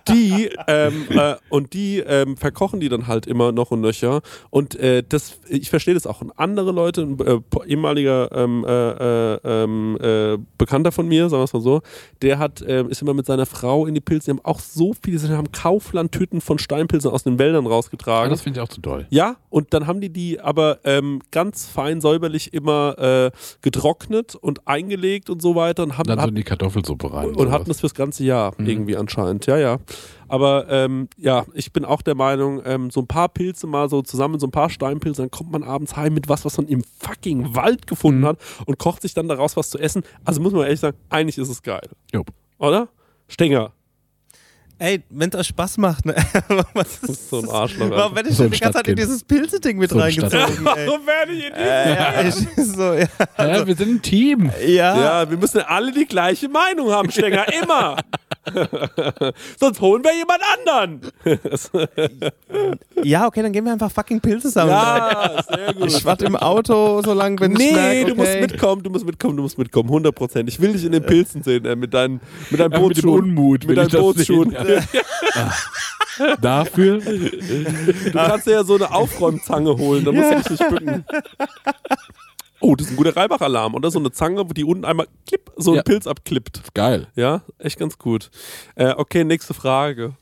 die, 0.08 0.50
ähm, 0.66 1.06
äh, 1.10 1.34
und 1.48 1.72
die 1.72 1.98
ähm, 1.98 2.36
verkochen 2.36 2.80
die 2.80 2.88
dann 2.88 3.06
halt 3.06 3.26
immer 3.26 3.52
noch 3.52 3.70
und 3.70 3.80
nöcher. 3.80 4.22
Und 4.50 4.74
äh, 4.76 5.02
das, 5.08 5.38
ich 5.48 5.70
verstehe 5.70 5.94
das 5.94 6.06
auch. 6.06 6.20
Und 6.20 6.32
andere 6.36 6.72
Leute, 6.72 7.02
ein 7.02 7.18
äh, 7.20 7.40
ehemaliger 7.66 8.32
ähm, 8.34 8.64
äh, 8.66 9.34
äh, 9.34 9.38
ähm, 9.44 9.98
äh, 10.00 10.38
Bekannter 10.58 10.92
von 10.92 11.06
mir, 11.08 11.28
sagen 11.28 11.40
wir 11.40 11.44
es 11.44 11.52
mal 11.52 11.60
so, 11.62 11.80
der 12.22 12.38
hat, 12.38 12.64
ähm, 12.66 12.88
ist 12.90 13.00
immer 13.02 13.14
mit 13.14 13.26
seiner 13.26 13.46
Frau 13.46 13.86
in 13.86 13.94
die 13.94 14.00
Pilze, 14.00 14.26
die 14.26 14.30
haben 14.38 14.44
auch 14.44 14.60
so 14.60 14.92
viele, 15.02 15.18
die 15.18 15.28
haben 15.32 15.52
Kauflandtüten 15.52 16.40
von 16.40 16.58
Steinpilzen 16.58 17.10
aus 17.10 17.22
den 17.24 17.38
Wäldern 17.38 17.66
rausgetragen. 17.66 18.30
das 18.30 18.42
finde 18.42 18.60
ich 18.60 18.64
auch 18.64 18.68
zu 18.68 18.80
doll. 18.80 19.06
Ja, 19.10 19.36
und 19.50 19.72
dann 19.74 19.86
haben 19.86 20.00
die 20.00 20.10
die 20.10 20.40
aber 20.40 20.78
ähm, 20.84 21.20
ganz 21.30 21.66
fein 21.66 22.00
säuberlich 22.00 22.52
immer 22.52 22.98
äh, 22.98 23.30
getrocknet 23.62 24.34
und 24.34 24.66
eingelegt 24.66 25.30
und 25.30 25.40
so 25.42 25.54
weiter 25.54 25.82
und 25.82 25.98
haben 25.98 26.06
Dann 26.06 26.20
so 26.20 26.28
in 26.28 26.34
die 26.34 26.44
Kartoffelsuppe 26.44 27.12
rein. 27.12 27.26
und 27.28 27.38
sowas. 27.38 27.52
hatten 27.52 27.68
das 27.68 27.80
fürs 27.80 27.94
ganze 27.94 28.24
Jahr 28.24 28.52
Mhm. 28.58 28.66
irgendwie 28.66 28.96
anscheinend. 28.96 29.46
Ja, 29.46 29.56
ja. 29.58 29.78
Aber 30.28 30.66
ähm, 30.70 31.08
ja, 31.16 31.44
ich 31.54 31.72
bin 31.72 31.84
auch 31.84 32.02
der 32.02 32.14
Meinung, 32.14 32.62
ähm, 32.64 32.90
so 32.90 33.00
ein 33.00 33.06
paar 33.06 33.28
Pilze 33.28 33.66
mal 33.66 33.88
so 33.88 34.02
zusammen, 34.02 34.38
so 34.40 34.46
ein 34.46 34.50
paar 34.50 34.70
Steinpilze, 34.70 35.22
dann 35.22 35.30
kommt 35.30 35.52
man 35.52 35.62
abends 35.62 35.96
heim 35.96 36.14
mit 36.14 36.28
was, 36.28 36.44
was 36.44 36.56
man 36.56 36.66
im 36.68 36.82
fucking 37.00 37.54
Wald 37.54 37.86
gefunden 37.86 38.20
Mhm. 38.20 38.26
hat 38.26 38.38
und 38.66 38.78
kocht 38.78 39.02
sich 39.02 39.14
dann 39.14 39.28
daraus 39.28 39.56
was 39.56 39.70
zu 39.70 39.78
essen. 39.78 40.02
Also 40.24 40.40
muss 40.40 40.52
man 40.52 40.62
ehrlich 40.64 40.80
sagen, 40.80 40.96
eigentlich 41.10 41.38
ist 41.38 41.48
es 41.48 41.62
geil. 41.62 41.88
Jupp. 42.12 42.28
Oder? 42.58 42.88
Stenger. 43.28 43.72
Ey, 44.78 45.02
wenn 45.08 45.30
es 45.30 45.36
euch 45.36 45.46
Spaß 45.48 45.78
macht, 45.78 46.04
ne? 46.04 46.14
Was 46.74 47.00
Das 47.00 47.10
ist 47.10 47.30
so 47.30 47.38
ein 47.40 47.48
Arschloch. 47.48 47.90
Warum 47.90 48.16
werde 48.16 48.28
ich 48.28 48.36
So 48.36 48.42
denn 48.44 48.52
die 48.52 48.58
ganze 48.58 48.78
Zeit 48.78 48.88
in 48.88 48.96
dieses 48.96 49.22
Pilze-Ding 49.22 49.78
mit 49.78 49.90
So 49.90 49.96
ein 49.96 50.02
reingezogen? 50.02 50.64
Warum 50.64 51.06
werde 51.06 51.32
ich 51.32 51.46
in 51.46 51.52
die 51.54 51.60
Äh, 51.60 52.64
so, 52.64 52.92
ja. 52.94 53.06
Ja, 53.38 53.66
wir 53.66 53.76
sind 53.76 53.88
ein 53.96 54.02
Team. 54.02 54.50
Ja. 54.66 55.00
Ja, 55.22 55.30
wir 55.30 55.36
müssen 55.38 55.60
alle 55.60 55.92
die 55.92 56.06
gleiche 56.06 56.48
Meinung 56.48 56.90
haben, 56.90 57.10
Stenger, 57.10 57.46
immer. 57.62 57.96
Sonst 59.60 59.80
holen 59.80 60.02
wir 60.04 60.14
jemand 60.14 60.40
anderen. 60.58 61.00
ja, 63.02 63.26
okay, 63.26 63.42
dann 63.42 63.52
gehen 63.52 63.64
wir 63.64 63.72
einfach 63.72 63.90
fucking 63.90 64.20
Pilze 64.20 64.50
sammeln. 64.50 64.76
Ja, 64.76 65.42
sehr 65.48 65.72
gut. 65.72 65.86
Ich 65.86 66.04
warte 66.04 66.26
im 66.26 66.36
Auto, 66.36 67.00
solange 67.02 67.38
wenn 67.40 67.52
ich 67.52 67.58
Nee, 67.58 67.70
okay. 67.72 68.04
du 68.06 68.14
musst 68.16 68.40
mitkommen, 68.40 68.82
du 68.82 68.90
musst 68.90 69.06
mitkommen, 69.06 69.36
du 69.36 69.42
musst 69.42 69.56
mitkommen, 69.56 69.88
100 69.88 70.14
Prozent. 70.14 70.48
Ich 70.48 70.60
will 70.60 70.72
dich 70.72 70.84
in 70.84 70.92
den 70.92 71.04
Pilzen 71.04 71.42
sehen, 71.42 71.64
äh, 71.64 71.76
mit 71.76 71.94
deinen, 71.94 72.20
mit 72.50 72.60
deinen 72.60 72.72
Ja, 72.72 72.78
mit 72.78 72.78
dem 72.78 72.82
Bootsschuhen. 72.82 73.22
Unmut. 73.24 73.66
Mit 73.66 73.78
deinen 73.78 73.88
das 73.88 74.00
Bootsschuhen. 74.64 76.40
Dafür 76.40 76.98
Du 77.00 78.12
kannst 78.12 78.46
dir 78.46 78.52
ja 78.52 78.64
so 78.64 78.76
eine 78.76 78.92
Aufräumzange 78.92 79.76
holen, 79.76 80.04
dann 80.04 80.14
musst 80.14 80.30
du 80.30 80.36
dich 80.36 80.50
nicht 80.60 80.68
bücken. 80.70 81.04
Oh, 82.60 82.76
das 82.76 82.86
ist 82.86 82.92
ein 82.92 82.96
guter 82.96 83.16
Reibach-Alarm. 83.16 83.74
Oder 83.74 83.90
so 83.90 83.98
eine 83.98 84.10
Zange, 84.12 84.44
die 84.46 84.64
unten 84.64 84.84
einmal 84.84 85.06
klipp, 85.26 85.50
so 85.56 85.72
einen 85.72 85.76
Ja. 85.78 85.82
Pilz 85.82 86.06
abklippt. 86.06 86.62
geil. 86.74 87.08
Ja, 87.14 87.42
echt 87.58 87.78
ganz 87.78 87.98
gut. 87.98 88.30
Äh, 88.76 88.94
okay, 88.96 89.24
nächste 89.24 89.52
Frage. 89.54 90.14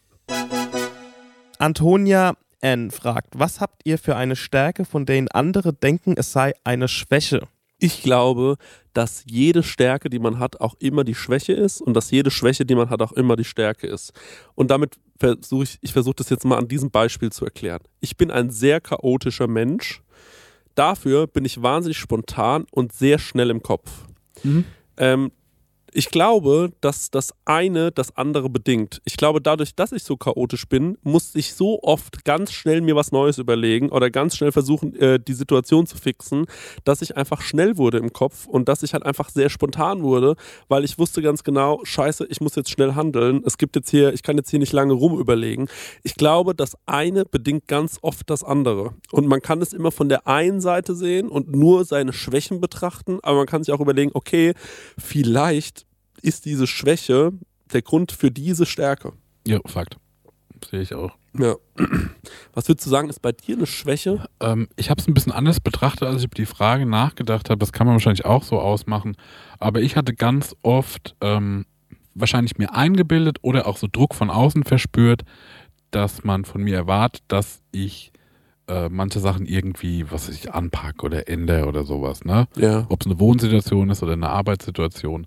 Antonia 1.58 2.34
N. 2.60 2.90
fragt, 2.90 3.38
was 3.38 3.60
habt 3.60 3.82
ihr 3.84 3.98
für 3.98 4.16
eine 4.16 4.34
Stärke, 4.36 4.84
von 4.84 5.06
denen 5.06 5.28
andere 5.28 5.72
denken, 5.72 6.14
es 6.16 6.32
sei 6.32 6.54
eine 6.64 6.88
Schwäche? 6.88 7.42
Ich 7.82 8.00
glaube, 8.00 8.58
dass 8.92 9.24
jede 9.26 9.64
Stärke, 9.64 10.08
die 10.08 10.20
man 10.20 10.38
hat, 10.38 10.60
auch 10.60 10.76
immer 10.78 11.02
die 11.02 11.16
Schwäche 11.16 11.52
ist 11.52 11.80
und 11.80 11.94
dass 11.94 12.12
jede 12.12 12.30
Schwäche, 12.30 12.64
die 12.64 12.76
man 12.76 12.90
hat, 12.90 13.02
auch 13.02 13.10
immer 13.10 13.34
die 13.34 13.44
Stärke 13.44 13.88
ist. 13.88 14.12
Und 14.54 14.70
damit 14.70 15.00
versuche 15.18 15.64
ich, 15.64 15.78
ich 15.80 15.92
versuche 15.92 16.14
das 16.14 16.30
jetzt 16.30 16.44
mal 16.44 16.58
an 16.58 16.68
diesem 16.68 16.92
Beispiel 16.92 17.32
zu 17.32 17.44
erklären. 17.44 17.80
Ich 17.98 18.16
bin 18.16 18.30
ein 18.30 18.50
sehr 18.50 18.80
chaotischer 18.80 19.48
Mensch. 19.48 20.00
Dafür 20.76 21.26
bin 21.26 21.44
ich 21.44 21.60
wahnsinnig 21.60 21.98
spontan 21.98 22.66
und 22.70 22.92
sehr 22.92 23.18
schnell 23.18 23.50
im 23.50 23.64
Kopf. 23.64 23.90
Mhm. 24.44 24.64
Ähm, 24.96 25.32
ich 25.94 26.10
glaube, 26.10 26.72
dass 26.80 27.10
das 27.10 27.34
eine 27.44 27.92
das 27.92 28.16
andere 28.16 28.48
bedingt. 28.48 29.02
Ich 29.04 29.16
glaube, 29.16 29.40
dadurch, 29.40 29.74
dass 29.74 29.92
ich 29.92 30.04
so 30.04 30.16
chaotisch 30.16 30.66
bin, 30.66 30.96
muss 31.02 31.34
ich 31.34 31.54
so 31.54 31.82
oft 31.82 32.24
ganz 32.24 32.52
schnell 32.52 32.80
mir 32.80 32.96
was 32.96 33.12
Neues 33.12 33.38
überlegen 33.38 33.90
oder 33.90 34.10
ganz 34.10 34.36
schnell 34.36 34.52
versuchen, 34.52 34.94
äh, 34.96 35.20
die 35.20 35.34
Situation 35.34 35.86
zu 35.86 35.96
fixen, 35.98 36.46
dass 36.84 37.02
ich 37.02 37.16
einfach 37.16 37.42
schnell 37.42 37.76
wurde 37.76 37.98
im 37.98 38.12
Kopf 38.12 38.46
und 38.46 38.68
dass 38.68 38.82
ich 38.82 38.94
halt 38.94 39.04
einfach 39.04 39.28
sehr 39.28 39.50
spontan 39.50 40.02
wurde, 40.02 40.36
weil 40.68 40.84
ich 40.84 40.98
wusste 40.98 41.20
ganz 41.20 41.44
genau, 41.44 41.80
scheiße, 41.84 42.26
ich 42.30 42.40
muss 42.40 42.54
jetzt 42.54 42.70
schnell 42.70 42.94
handeln. 42.94 43.42
Es 43.44 43.58
gibt 43.58 43.76
jetzt 43.76 43.90
hier, 43.90 44.14
ich 44.14 44.22
kann 44.22 44.36
jetzt 44.36 44.50
hier 44.50 44.58
nicht 44.58 44.72
lange 44.72 44.94
rum 44.94 45.18
überlegen. 45.18 45.68
Ich 46.02 46.14
glaube, 46.14 46.54
das 46.54 46.76
eine 46.86 47.24
bedingt 47.24 47.68
ganz 47.68 47.98
oft 48.00 48.30
das 48.30 48.42
andere. 48.42 48.94
Und 49.10 49.26
man 49.26 49.42
kann 49.42 49.60
es 49.60 49.72
immer 49.72 49.90
von 49.90 50.08
der 50.08 50.26
einen 50.26 50.60
Seite 50.60 50.94
sehen 50.94 51.28
und 51.28 51.54
nur 51.54 51.84
seine 51.84 52.12
Schwächen 52.12 52.60
betrachten, 52.60 53.18
aber 53.22 53.38
man 53.38 53.46
kann 53.46 53.62
sich 53.62 53.74
auch 53.74 53.80
überlegen, 53.80 54.10
okay, 54.14 54.54
vielleicht 54.98 55.81
ist 56.22 56.44
diese 56.44 56.66
Schwäche 56.66 57.32
der 57.72 57.82
Grund 57.82 58.12
für 58.12 58.30
diese 58.30 58.66
Stärke. 58.66 59.12
Ja, 59.46 59.58
Fakt. 59.66 59.96
Sehe 60.70 60.80
ich 60.80 60.94
auch. 60.94 61.16
Ja. 61.38 61.56
Was 62.54 62.68
würdest 62.68 62.86
du 62.86 62.90
sagen, 62.90 63.08
ist 63.08 63.20
bei 63.22 63.32
dir 63.32 63.56
eine 63.56 63.66
Schwäche? 63.66 64.26
Ähm, 64.40 64.68
ich 64.76 64.90
habe 64.90 65.00
es 65.00 65.08
ein 65.08 65.14
bisschen 65.14 65.32
anders 65.32 65.60
betrachtet, 65.60 66.06
als 66.06 66.18
ich 66.18 66.24
über 66.24 66.34
die 66.34 66.46
Frage 66.46 66.86
nachgedacht 66.86 67.50
habe. 67.50 67.58
Das 67.58 67.72
kann 67.72 67.86
man 67.86 67.94
wahrscheinlich 67.94 68.24
auch 68.24 68.44
so 68.44 68.60
ausmachen. 68.60 69.16
Aber 69.58 69.80
ich 69.80 69.96
hatte 69.96 70.14
ganz 70.14 70.54
oft 70.62 71.16
ähm, 71.20 71.66
wahrscheinlich 72.14 72.58
mir 72.58 72.74
eingebildet 72.74 73.38
oder 73.42 73.66
auch 73.66 73.76
so 73.76 73.88
Druck 73.90 74.14
von 74.14 74.30
außen 74.30 74.64
verspürt, 74.64 75.22
dass 75.90 76.22
man 76.24 76.44
von 76.44 76.62
mir 76.62 76.76
erwartet, 76.76 77.22
dass 77.28 77.62
ich 77.72 78.12
äh, 78.68 78.88
manche 78.88 79.20
Sachen 79.20 79.46
irgendwie, 79.46 80.10
was 80.10 80.28
ich, 80.28 80.52
anpacke 80.52 81.04
oder 81.04 81.28
ändere 81.28 81.66
oder 81.66 81.84
sowas. 81.84 82.24
Ne? 82.24 82.46
Ja. 82.56 82.86
ob 82.88 83.00
es 83.00 83.06
eine 83.06 83.18
Wohnsituation 83.18 83.90
ist 83.90 84.02
oder 84.02 84.12
eine 84.12 84.28
Arbeitssituation. 84.28 85.26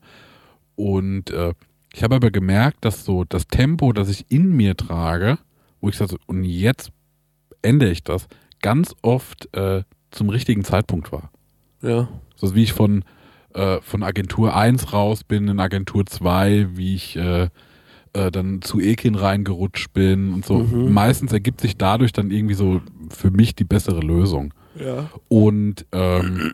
Und 0.75 1.31
äh, 1.31 1.53
ich 1.93 2.03
habe 2.03 2.15
aber 2.15 2.31
gemerkt, 2.31 2.83
dass 2.83 3.05
so 3.05 3.23
das 3.23 3.47
Tempo, 3.47 3.93
das 3.93 4.09
ich 4.09 4.25
in 4.29 4.55
mir 4.55 4.75
trage, 4.75 5.37
wo 5.81 5.89
ich 5.89 5.97
sage, 5.97 6.17
und 6.25 6.43
jetzt 6.43 6.91
ändere 7.61 7.91
ich 7.91 8.03
das, 8.03 8.27
ganz 8.61 8.95
oft 9.01 9.53
äh, 9.55 9.83
zum 10.11 10.29
richtigen 10.29 10.63
Zeitpunkt 10.63 11.11
war. 11.11 11.31
Ja. 11.81 12.09
So 12.35 12.55
wie 12.55 12.63
ich 12.63 12.73
von, 12.73 13.03
äh, 13.53 13.79
von 13.81 14.03
Agentur 14.03 14.55
1 14.55 14.91
raus 14.93 15.23
bin 15.23 15.47
in 15.47 15.59
Agentur 15.59 16.05
2, 16.05 16.69
wie 16.75 16.95
ich 16.95 17.15
äh, 17.15 17.49
äh, 18.13 18.31
dann 18.31 18.61
zu 18.61 18.79
Ekin 18.79 19.15
reingerutscht 19.15 19.93
bin 19.93 20.33
und 20.33 20.45
so. 20.45 20.59
Mhm. 20.59 20.91
Meistens 20.93 21.33
ergibt 21.33 21.61
sich 21.61 21.77
dadurch 21.77 22.13
dann 22.13 22.31
irgendwie 22.31 22.55
so 22.55 22.81
für 23.09 23.29
mich 23.29 23.55
die 23.55 23.65
bessere 23.65 23.99
Lösung. 23.99 24.53
Ja. 24.79 25.09
Und, 25.27 25.85
ähm, 25.91 26.53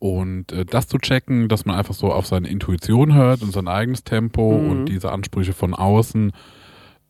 und 0.00 0.50
äh, 0.50 0.64
das 0.64 0.88
zu 0.88 0.98
checken, 0.98 1.48
dass 1.48 1.64
man 1.66 1.76
einfach 1.76 1.94
so 1.94 2.10
auf 2.12 2.26
seine 2.26 2.48
Intuition 2.48 3.14
hört 3.14 3.42
und 3.42 3.52
sein 3.52 3.68
eigenes 3.68 4.02
Tempo 4.02 4.58
Mhm. 4.58 4.70
und 4.70 4.86
diese 4.86 5.12
Ansprüche 5.12 5.52
von 5.52 5.74
außen 5.74 6.32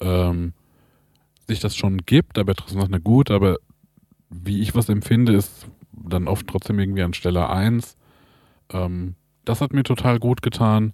ähm, 0.00 0.52
sich 1.46 1.60
das 1.60 1.76
schon 1.76 1.98
gibt, 1.98 2.36
aber 2.38 2.54
trotzdem 2.54 2.78
noch 2.78 2.88
eine 2.88 3.00
gut, 3.00 3.30
aber 3.30 3.56
wie 4.28 4.60
ich 4.60 4.74
was 4.74 4.88
empfinde, 4.88 5.32
ist 5.32 5.66
dann 5.92 6.28
oft 6.28 6.46
trotzdem 6.46 6.78
irgendwie 6.78 7.02
an 7.02 7.14
Stelle 7.14 7.48
1. 7.48 7.96
Ähm, 8.72 9.14
das 9.44 9.60
hat 9.60 9.72
mir 9.72 9.82
total 9.82 10.18
gut 10.18 10.42
getan 10.42 10.92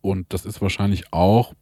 und 0.00 0.32
das 0.32 0.44
ist 0.46 0.60
wahrscheinlich 0.62 1.12
auch, 1.12 1.54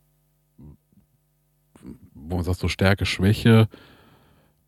wo 2.15 2.37
man 2.37 2.45
sagt, 2.45 2.59
so 2.59 2.69
Stärke, 2.69 3.07
Schwäche, 3.07 3.69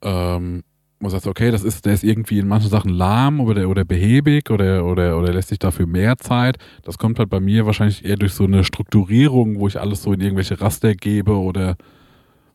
ähm, 0.03 0.63
man 1.01 1.11
sagt, 1.11 1.27
okay, 1.27 1.51
das 1.51 1.63
ist, 1.63 1.87
der 1.87 1.95
ist 1.95 2.05
irgendwie 2.05 2.39
in 2.39 2.49
manchen 2.49 2.71
Sachen 2.71 2.91
lahm 2.91 3.41
oder, 3.41 3.69
oder 3.69 3.85
behäbig 3.85 4.51
oder, 4.51 4.85
oder, 4.85 5.19
oder 5.19 5.33
lässt 5.33 5.49
sich 5.49 5.59
dafür 5.59 5.87
mehr 5.87 6.19
Zeit. 6.19 6.59
Das 6.83 6.99
kommt 6.99 7.19
halt 7.19 7.31
bei 7.31 7.41
mir 7.41 7.67
wahrscheinlich 7.67 8.05
eher 8.05 8.17
durch 8.17 8.35
so 8.35 8.45
eine 8.45 8.65
Strukturierung, 8.65 9.61
wo 9.61 9.69
ich 9.69 9.81
alles 9.81 10.03
so 10.03 10.13
in 10.13 10.21
irgendwelche 10.21 10.61
Raster 10.61 10.95
gebe 10.95 11.33
oder 11.33 11.77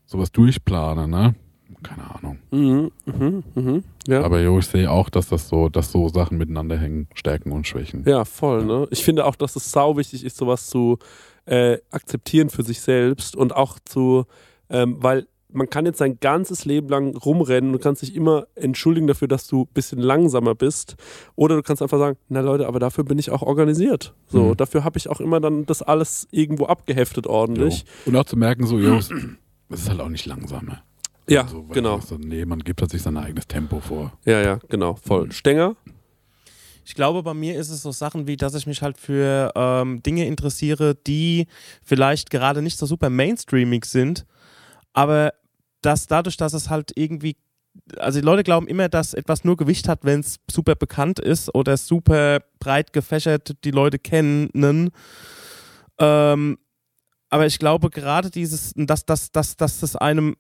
sowas 0.06 0.32
durchplane, 0.32 1.08
ne? 1.08 1.36
Keine 1.82 2.16
Ahnung. 2.16 2.40
Mhm. 2.52 2.92
Mhm. 3.06 3.44
Mhm. 3.56 3.84
Ja. 4.08 4.24
Aber 4.24 4.42
jo, 4.42 4.60
ich 4.60 4.68
sehe 4.68 4.90
auch, 4.90 5.10
dass 5.10 5.28
das 5.28 5.50
so, 5.50 5.70
dass 5.70 5.92
so 5.92 6.08
Sachen 6.08 6.38
miteinander 6.38 6.78
hängen, 6.78 7.08
Stärken 7.14 7.52
und 7.52 7.68
Schwächen. 7.68 8.04
Ja, 8.08 8.24
voll, 8.26 8.66
ne? 8.66 8.88
Ich 8.92 9.04
finde 9.04 9.26
auch, 9.26 9.36
dass 9.36 9.56
es 9.56 9.72
sau 9.72 9.98
wichtig 9.98 10.24
ist, 10.24 10.38
sowas 10.38 10.68
zu 10.68 10.98
äh, 11.46 11.78
akzeptieren 11.92 12.50
für 12.50 12.64
sich 12.64 12.80
selbst 12.80 13.36
und 13.36 13.56
auch 13.56 13.80
zu, 13.84 14.26
ähm, 14.70 14.98
weil 15.02 15.28
man 15.54 15.70
kann 15.70 15.86
jetzt 15.86 16.00
sein 16.00 16.18
ganzes 16.20 16.66
Leben 16.66 16.90
lang 16.90 17.16
rumrennen 17.16 17.74
und 17.74 17.82
kannst 17.82 18.02
dich 18.02 18.16
immer 18.16 18.48
entschuldigen 18.56 19.08
dafür, 19.08 19.28
dass 19.28 19.48
du 19.48 19.62
ein 19.64 19.74
bisschen 19.74 20.00
langsamer 20.00 20.56
bist. 20.56 20.96
Oder 21.36 21.56
du 21.56 21.62
kannst 21.64 21.82
einfach 21.82 21.98
sagen, 22.00 22.18
na 22.30 22.42
Leute, 22.42 22.68
aber 22.68 22.80
dafür 22.80 23.04
bin 23.04 23.18
ich 23.20 23.30
auch 23.32 23.42
organisiert. 23.42 24.14
So, 24.28 24.50
Mhm. 24.50 24.58
dafür 24.58 24.84
habe 24.84 24.98
ich 24.98 25.08
auch 25.10 25.20
immer 25.22 25.40
dann 25.40 25.66
das 25.66 25.82
alles 25.82 26.28
irgendwo 26.32 26.66
abgeheftet 26.66 27.28
ordentlich. 27.28 27.80
Jo. 28.06 28.12
Und 28.12 28.16
auch 28.18 28.26
zu 28.26 28.36
merken, 28.38 28.66
so, 28.68 28.78
jo, 28.80 28.98
es 28.98 29.10
es 29.70 29.80
ist 29.82 29.90
halt 29.90 30.02
auch 30.02 30.10
nicht 30.10 30.26
langsamer. 30.26 30.84
Ja, 31.28 31.48
So, 31.48 31.68
weil 31.68 31.76
genau. 31.76 31.96
du 32.00 32.06
sagst, 32.06 32.24
Nee, 32.26 32.46
man 32.46 32.60
gibt 32.60 32.82
halt 32.82 32.92
sich 32.92 33.02
sein 33.02 33.16
eigenes 33.18 33.48
Tempo 33.48 33.80
vor. 33.80 34.12
Ja, 34.26 34.42
ja, 34.42 34.60
genau, 34.70 34.96
voll. 34.96 35.32
Stenger? 35.32 35.76
Ich 36.86 36.96
glaube, 36.96 37.24
bei 37.24 37.34
mir 37.34 37.58
ist 37.58 37.70
es 37.70 37.82
so 37.82 37.92
Sachen 37.94 38.28
wie, 38.28 38.36
dass 38.36 38.56
ich 38.56 38.68
mich 38.68 38.82
halt 38.82 38.98
für 38.98 39.54
ähm, 39.56 40.04
Dinge 40.04 40.28
interessiere, 40.28 40.96
die 41.08 41.48
vielleicht 41.82 42.30
gerade 42.30 42.62
nicht 42.62 42.78
so 42.78 42.86
super 42.86 43.10
mainstreamig 43.10 43.86
sind, 43.86 44.26
aber 44.92 45.34
dass 45.86 46.08
dadurch, 46.08 46.38
dass 46.38 46.54
es 46.54 46.70
halt 46.70 46.92
irgendwie, 46.96 47.36
also 47.98 48.20
die 48.20 48.26
Leute 48.26 48.44
glauben 48.44 48.68
immer, 48.68 48.90
dass 48.90 49.14
etwas 49.14 49.44
nur 49.44 49.58
Gewicht 49.58 49.88
hat, 49.88 50.04
wenn 50.04 50.20
es 50.22 50.40
super 50.50 50.76
bekannt 50.76 51.20
ist 51.20 51.54
oder 51.54 51.78
super 51.78 52.40
breit 52.60 52.94
gefächert 52.94 53.56
die 53.64 53.72
Leute 53.72 54.00
kennen. 54.00 54.50
Ähm, 56.00 56.58
aber 57.30 57.46
ich 57.46 57.60
glaube 57.60 57.90
gerade 57.90 58.30
dieses, 58.30 58.74
dass, 58.76 59.06
dass, 59.06 59.32
dass, 59.32 59.58
dass 59.58 59.80
das 59.80 59.96
einem, 59.96 60.36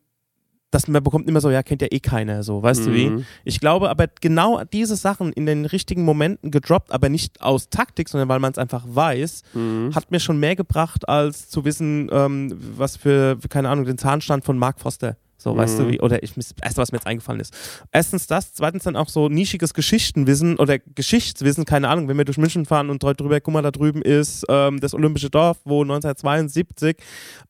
dass 0.69 0.87
man 0.87 1.03
bekommt 1.03 1.27
immer 1.27 1.41
so, 1.41 1.49
ja, 1.51 1.61
kennt 1.63 1.81
ja 1.81 1.87
eh 1.91 1.99
keiner, 1.99 2.43
so, 2.43 2.61
weißt 2.63 2.87
du 2.87 2.93
wie? 2.93 3.09
Mhm. 3.09 3.25
Ich 3.43 3.59
glaube 3.59 3.89
aber 3.89 4.07
genau 4.21 4.63
diese 4.63 4.95
Sachen 4.95 5.31
in 5.33 5.45
den 5.45 5.65
richtigen 5.65 6.03
Momenten 6.03 6.49
gedroppt, 6.51 6.91
aber 6.91 7.09
nicht 7.09 7.41
aus 7.41 7.69
Taktik, 7.69 8.09
sondern 8.09 8.29
weil 8.29 8.39
man 8.39 8.51
es 8.51 8.57
einfach 8.57 8.83
weiß, 8.87 9.43
Mhm. 9.53 9.93
hat 9.95 10.09
mir 10.11 10.19
schon 10.19 10.39
mehr 10.39 10.55
gebracht, 10.55 11.07
als 11.07 11.49
zu 11.49 11.65
wissen, 11.65 12.09
ähm, 12.11 12.55
was 12.77 12.97
für, 12.97 13.37
keine 13.49 13.69
Ahnung, 13.69 13.85
den 13.85 13.97
Zahnstand 13.97 14.45
von 14.45 14.57
Mark 14.57 14.79
Foster. 14.79 15.17
So, 15.43 15.57
weißt 15.57 15.79
du 15.79 15.83
Mhm. 15.83 15.91
wie, 15.91 15.99
oder 15.99 16.23
ich, 16.23 16.33
das 16.35 16.55
erste, 16.61 16.81
was 16.81 16.93
mir 16.93 16.99
jetzt 16.99 17.07
eingefallen 17.07 17.41
ist. 17.41 17.53
Erstens 17.91 18.27
das, 18.27 18.53
zweitens 18.53 18.83
dann 18.83 18.95
auch 18.95 19.09
so 19.09 19.27
nischiges 19.27 19.73
Geschichtenwissen 19.73 20.57
oder 20.57 20.79
Geschichtswissen, 20.79 21.65
keine 21.65 21.89
Ahnung, 21.89 22.07
wenn 22.07 22.17
wir 22.17 22.23
durch 22.23 22.37
München 22.37 22.65
fahren 22.65 22.89
und 22.89 23.03
drüber, 23.03 23.41
guck 23.41 23.53
mal, 23.53 23.61
da 23.61 23.71
drüben 23.71 24.01
ist 24.01 24.45
ähm, 24.47 24.79
das 24.79 24.93
Olympische 24.93 25.29
Dorf, 25.29 25.59
wo 25.65 25.81
1972 25.81 26.95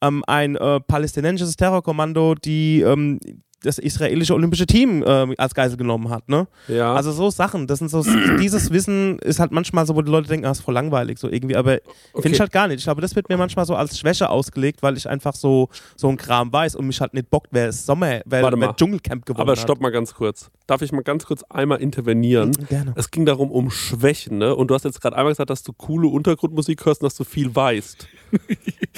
ähm, 0.01 0.23
ein 0.25 0.55
äh, 0.55 0.79
palästinensisches 0.79 1.55
Terrorkommando 1.55 2.33
die 2.33 2.81
ähm, 2.81 3.19
das 3.63 3.79
israelische 3.79 4.33
olympische 4.33 4.65
Team 4.65 5.03
ähm, 5.07 5.33
als 5.37 5.55
Geisel 5.55 5.77
genommen 5.77 6.09
hat, 6.09 6.29
ne? 6.29 6.47
Ja. 6.67 6.93
Also 6.93 7.11
so 7.11 7.29
Sachen, 7.29 7.65
das 7.67 7.79
sind 7.79 7.89
so, 7.89 8.03
dieses 8.39 8.71
Wissen 8.71 9.17
ist 9.19 9.39
halt 9.39 9.51
manchmal 9.51 9.85
so, 9.87 9.95
wo 9.95 10.01
die 10.01 10.11
Leute 10.11 10.27
denken, 10.27 10.45
ah, 10.45 10.51
ist 10.51 10.61
voll 10.61 10.73
langweilig, 10.73 11.17
so 11.17 11.29
irgendwie, 11.29 11.55
aber 11.55 11.79
finde 12.13 12.29
ich 12.35 12.39
halt 12.39 12.51
gar 12.51 12.67
nicht. 12.67 12.79
Ich 12.79 12.83
glaube, 12.83 13.01
das 13.01 13.15
wird 13.15 13.29
mir 13.29 13.37
manchmal 13.37 13.65
so 13.65 13.75
als 13.75 13.97
Schwäche 13.97 14.29
ausgelegt, 14.29 14.83
weil 14.83 14.97
ich 14.97 15.09
einfach 15.09 15.33
so, 15.35 15.69
so 15.95 16.09
ein 16.09 16.17
Kram 16.17 16.51
weiß 16.53 16.75
und 16.75 16.85
mich 16.87 16.99
halt 17.01 17.13
nicht 17.13 17.29
bockt, 17.29 17.47
wer 17.51 17.69
ist 17.69 17.85
Sommer, 17.85 18.21
wer, 18.25 18.43
Warte 18.43 18.59
wer. 18.59 18.75
Dschungelcamp 18.75 19.25
gewonnen 19.25 19.41
Aber 19.41 19.53
hat. 19.53 19.59
stopp 19.59 19.79
mal 19.81 19.91
ganz 19.91 20.13
kurz. 20.13 20.51
Darf 20.67 20.81
ich 20.81 20.91
mal 20.91 21.01
ganz 21.01 21.25
kurz 21.25 21.43
einmal 21.43 21.81
intervenieren? 21.81 22.51
Gerne. 22.69 22.93
Es 22.95 23.11
ging 23.11 23.25
darum 23.25 23.51
um 23.51 23.69
Schwächen, 23.71 24.37
ne? 24.37 24.55
Und 24.55 24.69
du 24.69 24.75
hast 24.75 24.83
jetzt 24.85 25.01
gerade 25.01 25.15
einmal 25.15 25.31
gesagt, 25.31 25.49
dass 25.49 25.63
du 25.63 25.73
coole 25.73 26.07
Untergrundmusik 26.07 26.85
hörst 26.85 27.01
und 27.01 27.05
dass 27.07 27.15
du 27.15 27.23
viel 27.23 27.55
weißt. 27.55 28.07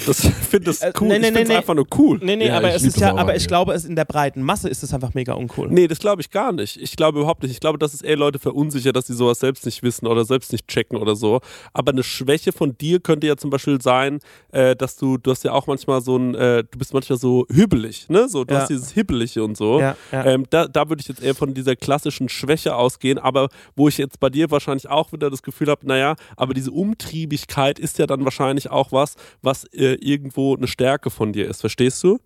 Das 0.06 0.22
ich 0.24 0.30
finde 0.34 0.66
das 0.66 0.82
Äh, 0.82 0.92
cool. 1.00 1.08
nee, 1.08 1.18
nee, 1.18 1.26
ich 1.28 1.32
finde 1.32 1.42
es 1.42 1.48
nee, 1.48 1.56
einfach 1.56 1.74
nur 1.74 1.86
cool. 1.98 2.18
Nee, 2.22 2.36
nee, 2.36 2.48
Ja, 2.48 2.58
aber 2.58 2.68
ich 2.68 2.74
es 2.76 2.84
ist 2.84 3.00
ja, 3.00 3.14
aber 3.16 3.34
ich 3.34 3.46
glaube, 3.48 3.72
es 3.72 3.84
in 3.86 3.96
der 3.96 4.04
breiten 4.04 4.42
Masse 4.42 4.55
ist 4.64 4.82
es 4.82 4.92
einfach 4.94 5.14
mega 5.14 5.34
uncool. 5.34 5.68
Nee, 5.70 5.88
das 5.88 5.98
glaube 5.98 6.22
ich 6.22 6.30
gar 6.30 6.52
nicht. 6.52 6.76
Ich 6.76 6.96
glaube 6.96 7.18
überhaupt 7.20 7.42
nicht. 7.42 7.52
Ich 7.52 7.60
glaube, 7.60 7.78
dass 7.78 7.94
es 7.94 8.02
eher 8.02 8.16
Leute 8.16 8.38
verunsichert, 8.38 8.96
dass 8.96 9.06
sie 9.06 9.14
sowas 9.14 9.38
selbst 9.40 9.64
nicht 9.66 9.82
wissen 9.82 10.06
oder 10.06 10.24
selbst 10.24 10.52
nicht 10.52 10.66
checken 10.68 10.98
oder 10.98 11.16
so. 11.16 11.40
Aber 11.72 11.92
eine 11.92 12.02
Schwäche 12.02 12.52
von 12.52 12.76
dir 12.78 13.00
könnte 13.00 13.26
ja 13.26 13.36
zum 13.36 13.50
Beispiel 13.50 13.80
sein, 13.80 14.20
äh, 14.52 14.74
dass 14.76 14.96
du, 14.96 15.18
du 15.18 15.30
hast 15.30 15.44
ja 15.44 15.52
auch 15.52 15.66
manchmal 15.66 16.00
so 16.00 16.16
ein, 16.16 16.34
äh, 16.34 16.64
du 16.70 16.78
bist 16.78 16.94
manchmal 16.94 17.18
so 17.18 17.46
hübbelig, 17.50 18.08
ne? 18.08 18.28
So, 18.28 18.44
du 18.44 18.54
Ja. 18.54 18.60
hast 18.60 18.70
dieses 18.70 18.92
Hibbelige 18.92 19.44
und 19.44 19.56
so. 19.56 19.80
Ja, 19.80 19.96
ja. 20.12 20.24
Ähm, 20.24 20.44
da, 20.50 20.66
da 20.68 20.88
würde 20.88 21.00
ich 21.00 21.08
jetzt 21.08 21.22
eher 21.22 21.34
von 21.34 21.54
dieser 21.54 21.76
klassischen 21.76 22.28
Schwäche 22.28 22.74
ausgehen, 22.76 23.18
aber 23.18 23.48
wo 23.74 23.88
ich 23.88 23.98
jetzt 23.98 24.20
bei 24.20 24.30
dir 24.30 24.50
wahrscheinlich 24.50 24.88
auch 24.88 25.12
wieder 25.12 25.30
das 25.30 25.42
Gefühl 25.42 25.68
habe, 25.68 25.86
naja, 25.86 26.16
aber 26.36 26.54
diese 26.54 26.70
Umtriebigkeit 26.70 27.78
ist 27.78 27.98
ja 27.98 28.06
dann 28.06 28.24
wahrscheinlich 28.24 28.70
auch 28.70 28.92
was, 28.92 29.14
was 29.42 29.64
äh, 29.72 29.94
irgendwo 30.00 30.56
eine 30.56 30.66
Stärke 30.66 31.10
von 31.10 31.32
dir 31.32 31.48
ist. 31.48 31.60
Verstehst 31.60 32.02
du? 32.02 32.18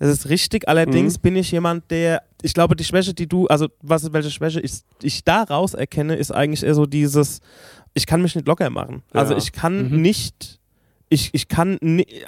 Das 0.00 0.08
ist 0.08 0.28
richtig. 0.28 0.66
Allerdings 0.68 1.18
bin 1.18 1.36
ich 1.36 1.52
jemand, 1.52 1.88
der, 1.90 2.22
ich 2.42 2.54
glaube, 2.54 2.74
die 2.74 2.84
Schwäche, 2.84 3.14
die 3.14 3.28
du, 3.28 3.46
also 3.46 3.68
was, 3.82 4.12
welche 4.12 4.30
Schwäche 4.30 4.58
ich, 4.60 4.80
ich 5.02 5.22
daraus 5.24 5.74
erkenne, 5.74 6.16
ist 6.16 6.32
eigentlich 6.32 6.64
eher 6.64 6.74
so 6.74 6.86
dieses, 6.86 7.40
ich 7.94 8.06
kann 8.06 8.22
mich 8.22 8.34
nicht 8.34 8.48
locker 8.48 8.70
machen. 8.70 9.02
Also 9.12 9.34
Ja. 9.34 9.38
ich 9.38 9.52
kann 9.52 9.90
Mhm. 9.90 10.00
nicht, 10.00 10.58
ich, 11.10 11.30
ich 11.34 11.48
kann, 11.48 11.76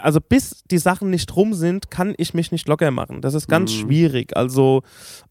also 0.03 0.20
bis 0.20 0.64
die 0.70 0.77
Sachen 0.79 1.09
nicht 1.09 1.35
rum 1.35 1.55
sind, 1.55 1.91
kann 1.91 2.14
ich 2.18 2.35
mich 2.35 2.53
nicht 2.53 2.68
locker 2.68 2.91
machen. 2.91 3.23
Das 3.23 3.33
ist 3.33 3.49
ganz 3.49 3.73
Mhm. 3.73 3.77
schwierig. 3.79 4.37
Also, 4.37 4.83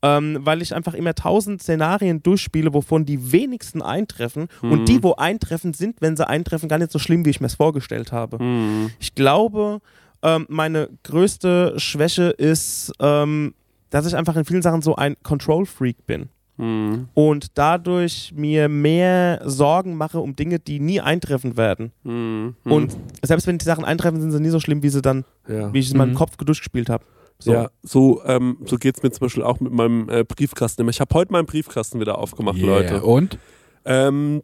ähm, 0.01 0.39
weil 0.41 0.61
ich 0.63 0.73
einfach 0.73 0.93
immer 0.95 1.13
tausend 1.13 1.61
Szenarien 1.61 2.23
durchspiele, 2.23 2.73
wovon 2.73 3.05
die 3.05 3.31
wenigsten 3.33 3.81
eintreffen. 3.83 4.47
Mhm. 4.63 4.71
Und 4.71 4.89
die, 4.89 5.03
wo 5.03 5.13
eintreffen, 5.13 5.73
sind, 5.73 6.01
wenn 6.01 6.17
sie 6.17 6.27
eintreffen, 6.27 6.69
gar 6.69 6.79
nicht 6.79 6.91
so 6.91 6.97
schlimm, 6.97 7.23
wie 7.25 7.29
ich 7.29 7.39
mir 7.41 7.47
es 7.47 7.55
vorgestellt 7.55 8.11
habe. 8.11 8.41
Mhm. 8.43 8.89
Ich 8.99 9.13
glaube, 9.13 9.79
ähm, 10.23 10.45
meine 10.49 10.89
größte 11.03 11.73
Schwäche 11.77 12.29
ist, 12.29 12.91
ähm, 12.99 13.53
dass 13.89 14.05
ich 14.05 14.15
einfach 14.15 14.35
in 14.35 14.45
vielen 14.45 14.61
Sachen 14.61 14.81
so 14.81 14.95
ein 14.95 15.15
Control-Freak 15.23 16.05
bin. 16.05 16.29
Mhm. 16.57 17.07
Und 17.13 17.57
dadurch 17.57 18.33
mir 18.35 18.69
mehr 18.69 19.41
Sorgen 19.45 19.95
mache 19.95 20.19
um 20.19 20.35
Dinge, 20.35 20.59
die 20.59 20.79
nie 20.79 21.01
eintreffen 21.01 21.57
werden. 21.57 21.91
Mhm. 22.03 22.55
Und 22.63 22.95
selbst 23.23 23.47
wenn 23.47 23.57
die 23.57 23.65
Sachen 23.65 23.83
eintreffen, 23.83 24.21
sind 24.21 24.31
sie 24.31 24.39
nie 24.39 24.49
so 24.49 24.59
schlimm, 24.59 24.83
wie 24.83 24.89
sie 24.89 25.01
dann, 25.01 25.25
ja. 25.47 25.73
wie 25.73 25.79
ich 25.79 25.87
es 25.87 25.91
in 25.91 25.97
meinem 25.97 26.11
Mhm. 26.11 26.15
Kopf 26.15 26.37
durchgespielt 26.37 26.89
habe. 26.89 27.03
So. 27.39 27.53
Ja, 27.53 27.71
so, 27.81 28.21
ähm, 28.25 28.57
so 28.65 28.77
geht 28.77 28.97
es 28.97 29.03
mir 29.03 29.09
zum 29.09 29.25
Beispiel 29.25 29.43
auch 29.43 29.59
mit 29.59 29.71
meinem 29.73 30.07
äh, 30.09 30.23
Briefkasten. 30.23 30.87
Ich 30.89 31.01
habe 31.01 31.13
heute 31.15 31.31
meinen 31.31 31.47
Briefkasten 31.47 31.99
wieder 31.99 32.19
aufgemacht, 32.19 32.57
Yeah. 32.57 32.67
Leute. 32.67 33.01
Und? 33.01 33.39
Ähm, 33.83 34.43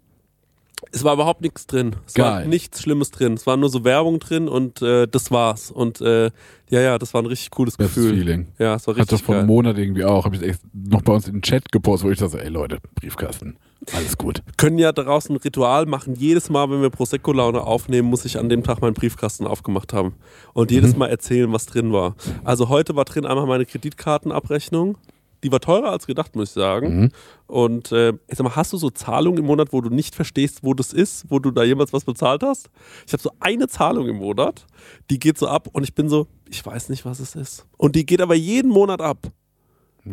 es 0.91 1.03
war 1.03 1.13
überhaupt 1.13 1.41
nichts 1.41 1.65
drin. 1.67 1.95
Es 2.05 2.17
war 2.17 2.39
Geil. 2.39 2.47
nichts 2.47 2.81
Schlimmes 2.81 3.11
drin. 3.11 3.33
Es 3.33 3.47
war 3.47 3.57
nur 3.57 3.69
so 3.69 3.83
Werbung 3.83 4.19
drin 4.19 4.47
und 4.47 4.81
äh, 4.81 5.07
das 5.07 5.31
war's. 5.31 5.71
Und 5.71 6.01
äh, 6.01 6.25
ja, 6.69 6.81
ja, 6.81 6.97
das 6.99 7.13
war 7.13 7.21
ein 7.21 7.25
richtig 7.25 7.51
cooles 7.51 7.77
Bestes 7.77 7.95
Gefühl. 7.95 8.17
Feeling. 8.17 8.47
Ja, 8.59 8.75
es 8.75 8.87
war 8.87 8.95
Hatte 8.95 9.11
richtig 9.13 9.23
vor 9.25 9.35
einem. 9.35 9.47
Monat 9.47 9.77
irgendwie 9.77 10.03
auch. 10.05 10.25
Habe 10.25 10.35
ich 10.35 10.41
echt 10.43 10.59
noch 10.73 11.01
bei 11.01 11.13
uns 11.13 11.27
in 11.27 11.33
den 11.35 11.41
Chat 11.41 11.71
gepostet, 11.71 12.07
wo 12.07 12.11
ich 12.11 12.19
dachte, 12.19 12.41
ey 12.43 12.49
Leute, 12.49 12.77
Briefkasten. 12.95 13.57
Alles 13.93 14.17
gut. 14.17 14.43
können 14.57 14.77
ja 14.77 14.91
daraus 14.91 15.29
ein 15.29 15.37
Ritual 15.37 15.85
machen. 15.85 16.15
Jedes 16.15 16.49
Mal, 16.49 16.69
wenn 16.69 16.81
wir 16.81 16.89
Prosecco-Laune 16.89 17.61
aufnehmen, 17.61 18.09
muss 18.09 18.25
ich 18.25 18.37
an 18.37 18.49
dem 18.49 18.63
Tag 18.63 18.81
meinen 18.81 18.93
Briefkasten 18.93 19.47
aufgemacht 19.47 19.93
haben. 19.93 20.13
Und 20.53 20.71
jedes 20.71 20.93
Mhm. 20.93 20.99
Mal 20.99 21.07
erzählen, 21.07 21.51
was 21.53 21.65
drin 21.67 21.91
war. 21.93 22.15
Also 22.43 22.69
heute 22.69 22.95
war 22.95 23.05
drin 23.05 23.25
einmal 23.25 23.45
meine 23.45 23.65
Kreditkartenabrechnung. 23.65 24.97
Die 25.43 25.51
war 25.51 25.59
teurer 25.59 25.91
als 25.91 26.07
gedacht, 26.07 26.35
muss 26.35 26.49
ich 26.49 26.53
sagen. 26.53 27.01
Mhm. 27.01 27.11
Und 27.47 27.91
äh, 27.91 28.13
ich 28.27 28.37
sag 28.37 28.43
mal, 28.43 28.55
hast 28.55 28.73
du 28.73 28.77
so 28.77 28.89
Zahlungen 28.89 29.39
im 29.39 29.45
Monat, 29.45 29.71
wo 29.71 29.81
du 29.81 29.89
nicht 29.89 30.15
verstehst, 30.15 30.59
wo 30.63 30.73
das 30.73 30.93
ist, 30.93 31.25
wo 31.29 31.39
du 31.39 31.51
da 31.51 31.63
jemals 31.63 31.93
was 31.93 32.05
bezahlt 32.05 32.43
hast? 32.43 32.69
Ich 33.05 33.13
habe 33.13 33.21
so 33.21 33.31
eine 33.39 33.67
Zahlung 33.67 34.07
im 34.07 34.17
Monat, 34.17 34.65
die 35.09 35.19
geht 35.19 35.37
so 35.37 35.47
ab 35.47 35.67
und 35.71 35.83
ich 35.83 35.93
bin 35.93 36.09
so, 36.09 36.27
ich 36.49 36.65
weiß 36.65 36.89
nicht, 36.89 37.05
was 37.05 37.19
es 37.19 37.35
ist. 37.35 37.65
Und 37.77 37.95
die 37.95 38.05
geht 38.05 38.21
aber 38.21 38.35
jeden 38.35 38.71
Monat 38.71 39.01
ab. 39.01 39.31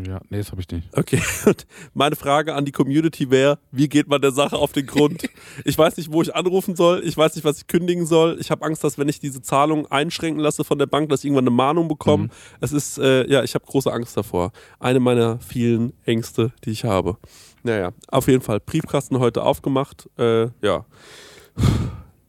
Ja, 0.02 0.20
nee, 0.28 0.38
das 0.38 0.50
habe 0.50 0.60
ich 0.60 0.68
nicht. 0.70 0.88
Okay, 0.96 1.22
und 1.46 1.66
meine 1.92 2.16
Frage 2.16 2.54
an 2.54 2.64
die 2.64 2.72
Community 2.72 3.30
wäre, 3.30 3.58
wie 3.70 3.88
geht 3.88 4.08
man 4.08 4.20
der 4.20 4.32
Sache 4.32 4.56
auf 4.56 4.72
den 4.72 4.86
Grund? 4.86 5.28
Ich 5.64 5.78
weiß 5.78 5.96
nicht, 5.96 6.12
wo 6.12 6.20
ich 6.20 6.34
anrufen 6.34 6.74
soll, 6.74 7.02
ich 7.04 7.16
weiß 7.16 7.36
nicht, 7.36 7.44
was 7.44 7.58
ich 7.58 7.66
kündigen 7.66 8.06
soll. 8.06 8.38
Ich 8.40 8.50
habe 8.50 8.64
Angst, 8.64 8.82
dass 8.82 8.98
wenn 8.98 9.08
ich 9.08 9.20
diese 9.20 9.40
Zahlung 9.40 9.86
einschränken 9.86 10.40
lasse 10.40 10.64
von 10.64 10.78
der 10.78 10.86
Bank, 10.86 11.08
dass 11.10 11.20
ich 11.20 11.26
irgendwann 11.26 11.44
eine 11.44 11.54
Mahnung 11.54 11.86
bekomme. 11.86 12.24
Mhm. 12.24 12.30
Es 12.60 12.72
ist, 12.72 12.98
äh, 12.98 13.30
ja, 13.30 13.42
ich 13.42 13.54
habe 13.54 13.64
große 13.64 13.92
Angst 13.92 14.16
davor. 14.16 14.52
Eine 14.80 15.00
meiner 15.00 15.38
vielen 15.38 15.92
Ängste, 16.04 16.52
die 16.64 16.70
ich 16.70 16.84
habe. 16.84 17.16
Naja, 17.62 17.92
auf 18.08 18.26
jeden 18.26 18.42
Fall. 18.42 18.60
Briefkasten 18.60 19.18
heute 19.18 19.42
aufgemacht. 19.42 20.08
Äh, 20.18 20.48
ja. 20.60 20.84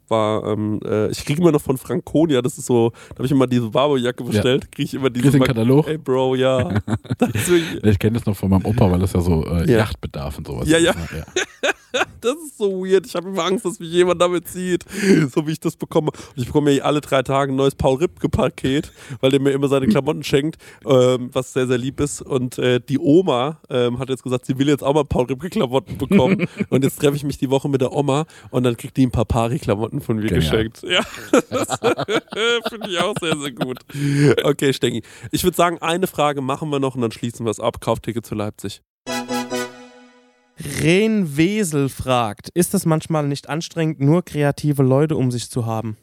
War, 0.07 0.45
ähm, 0.47 0.79
äh, 0.85 1.09
ich 1.09 1.25
kriege 1.25 1.41
immer 1.41 1.51
noch 1.51 1.61
von 1.61 1.77
Franconia, 1.77 2.41
das 2.41 2.57
ist 2.57 2.65
so, 2.67 2.91
da 3.09 3.15
habe 3.15 3.25
ich 3.25 3.31
immer 3.31 3.47
diese 3.47 3.69
Barberjacke 3.69 4.23
bestellt, 4.23 4.71
kriege 4.71 4.85
ich 4.85 4.93
immer 4.93 5.09
diese. 5.09 5.29
Kriegst 5.29 5.35
den 5.41 5.47
Katalog? 5.47 5.87
Ey, 5.87 5.97
Bro, 5.97 6.35
ja. 6.35 6.69
Ich 7.83 7.99
kenne 7.99 8.17
das 8.17 8.25
noch 8.25 8.35
von 8.35 8.49
meinem 8.49 8.65
Opa, 8.65 8.91
weil 8.91 8.99
das 8.99 9.13
ja 9.13 9.21
so 9.21 9.45
äh, 9.45 9.69
Ja. 9.71 9.77
Yachtbedarf 9.79 10.37
und 10.37 10.47
sowas 10.47 10.67
Ja, 10.67 10.77
ist. 10.77 10.83
ja. 10.85 10.93
ne? 10.93 11.07
ja. 11.17 11.69
Das 12.21 12.35
ist 12.37 12.57
so 12.57 12.83
weird. 12.83 13.05
Ich 13.05 13.15
habe 13.15 13.29
immer 13.29 13.43
Angst, 13.43 13.65
dass 13.65 13.79
mich 13.79 13.89
jemand 13.91 14.19
damit 14.19 14.47
zieht, 14.47 14.83
so 15.33 15.45
wie 15.45 15.51
ich 15.51 15.59
das 15.59 15.75
bekomme. 15.75 16.07
Und 16.07 16.41
ich 16.41 16.47
bekomme 16.47 16.71
ja 16.71 16.83
alle 16.83 17.01
drei 17.01 17.21
Tage 17.21 17.51
ein 17.51 17.55
neues 17.55 17.75
Paul 17.75 17.97
Ripke-Paket, 17.97 18.91
weil 19.21 19.29
der 19.29 19.39
mir 19.39 19.51
immer 19.51 19.67
seine 19.67 19.87
Klamotten 19.87 20.23
schenkt, 20.23 20.57
ähm, 20.85 21.29
was 21.33 21.53
sehr, 21.53 21.67
sehr 21.67 21.77
lieb 21.77 21.99
ist. 21.99 22.21
Und 22.21 22.57
äh, 22.57 22.79
die 22.79 22.97
Oma 22.97 23.59
ähm, 23.69 23.99
hat 23.99 24.09
jetzt 24.09 24.23
gesagt, 24.23 24.45
sie 24.45 24.57
will 24.57 24.67
jetzt 24.67 24.83
auch 24.83 24.93
mal 24.93 25.05
Paul 25.05 25.25
Ripke-Klamotten 25.25 25.97
bekommen. 25.97 26.47
und 26.69 26.83
jetzt 26.83 26.99
treffe 26.99 27.15
ich 27.15 27.23
mich 27.23 27.37
die 27.37 27.49
Woche 27.49 27.69
mit 27.69 27.81
der 27.81 27.91
Oma 27.91 28.25
und 28.49 28.63
dann 28.63 28.75
kriegt 28.75 28.97
die 28.97 29.05
ein 29.05 29.11
paar 29.11 29.25
Pari-Klamotten 29.25 30.01
von 30.01 30.17
mir 30.17 30.23
Genial. 30.27 30.39
geschenkt. 30.39 30.81
Ja, 30.83 31.01
das 31.49 32.69
finde 32.69 32.89
ich 32.89 32.99
auch 32.99 33.13
sehr, 33.19 33.37
sehr 33.37 33.51
gut. 33.51 33.79
Okay, 34.43 34.73
Stengi. 34.73 35.03
Ich 35.31 35.43
würde 35.43 35.55
sagen, 35.55 35.77
eine 35.81 36.07
Frage 36.07 36.41
machen 36.41 36.69
wir 36.69 36.79
noch 36.79 36.95
und 36.95 37.01
dann 37.01 37.11
schließen 37.11 37.45
wir 37.45 37.51
es 37.51 37.59
ab. 37.59 37.81
Kaufticket 37.81 38.25
zu 38.25 38.35
Leipzig. 38.35 38.81
Ren 40.81 41.35
Wesel 41.37 41.89
fragt, 41.89 42.49
ist 42.49 42.73
es 42.73 42.85
manchmal 42.85 43.27
nicht 43.27 43.49
anstrengend, 43.49 43.99
nur 43.99 44.23
kreative 44.23 44.83
Leute 44.83 45.15
um 45.17 45.31
sich 45.31 45.49
zu 45.49 45.65
haben? 45.65 45.97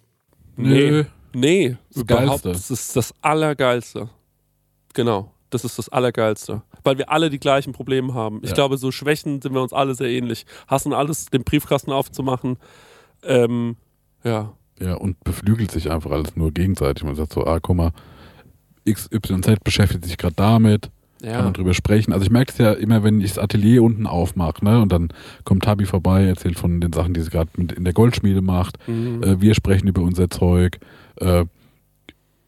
Nö. 0.57 1.05
Nee, 1.35 1.77
Das 1.89 2.03
überhaupt. 2.03 2.43
Geilste. 2.43 2.49
Das 2.53 2.71
ist 2.71 2.95
das 2.97 3.15
Allergeilste. 3.23 4.11
Genau. 4.93 5.33
Das 5.49 5.65
ist 5.65 5.79
das 5.79 5.89
Allergeilste. 5.89 6.63
Weil 6.85 6.99
wir 6.99 7.11
alle 7.11 7.31
die 7.31 7.39
gleichen 7.41 7.73
Probleme 7.73 8.13
haben. 8.15 8.41
Ich 8.43 8.51
Ja. 8.51 8.55
glaube, 8.55 8.77
so 8.77 8.91
Schwächen 8.91 9.41
sind 9.41 9.55
wir 9.55 9.63
uns 9.63 9.73
alle 9.73 9.95
sehr 9.95 10.09
ähnlich. 10.11 10.45
Hassen 10.67 10.93
alles, 10.93 11.27
den 11.27 11.45
Briefkasten 11.45 11.91
aufzumachen. 11.93 12.59
Ähm, 13.23 13.77
ja. 14.25 14.53
Ja, 14.81 14.95
und 14.95 15.23
beflügelt 15.25 15.71
sich 15.71 15.91
einfach 15.91 16.11
alles 16.11 16.37
nur 16.37 16.53
gegenseitig. 16.53 17.05
Man 17.05 17.15
sagt 17.15 17.33
so, 17.33 17.47
ah, 17.47 17.61
guck 17.61 17.77
mal, 17.77 17.93
XYZ 18.89 19.61
beschäftigt 19.65 20.05
sich 20.05 20.19
gerade 20.19 20.35
damit, 20.35 20.91
kann 21.23 21.31
Ja. 21.31 21.43
man 21.43 21.53
drüber 21.53 21.73
sprechen. 21.75 22.13
Also 22.13 22.25
ich 22.25 22.31
merke 22.31 22.53
es 22.53 22.59
ja 22.59 22.73
immer, 22.73 23.03
wenn 23.05 23.21
ich 23.21 23.31
das 23.35 23.39
Atelier 23.39 23.83
unten 23.83 24.07
aufmache, 24.07 24.65
ne, 24.65 24.81
und 24.83 24.91
dann 24.93 25.09
kommt 25.45 25.63
Tabi 25.65 25.87
vorbei, 25.87 26.25
erzählt 26.27 26.59
von 26.59 26.81
den 26.81 26.93
Sachen, 26.93 27.15
die 27.15 27.21
sie 27.21 27.31
gerade 27.31 27.49
in 27.57 27.85
der 27.85 27.93
Goldschmiede 27.93 28.41
macht. 28.43 28.77
Mhm. 28.89 29.23
Äh, 29.23 29.41
wir 29.41 29.55
sprechen 29.55 29.87
über 29.89 30.03
unser 30.03 30.29
Zeug, 30.31 30.79
äh, 31.17 31.45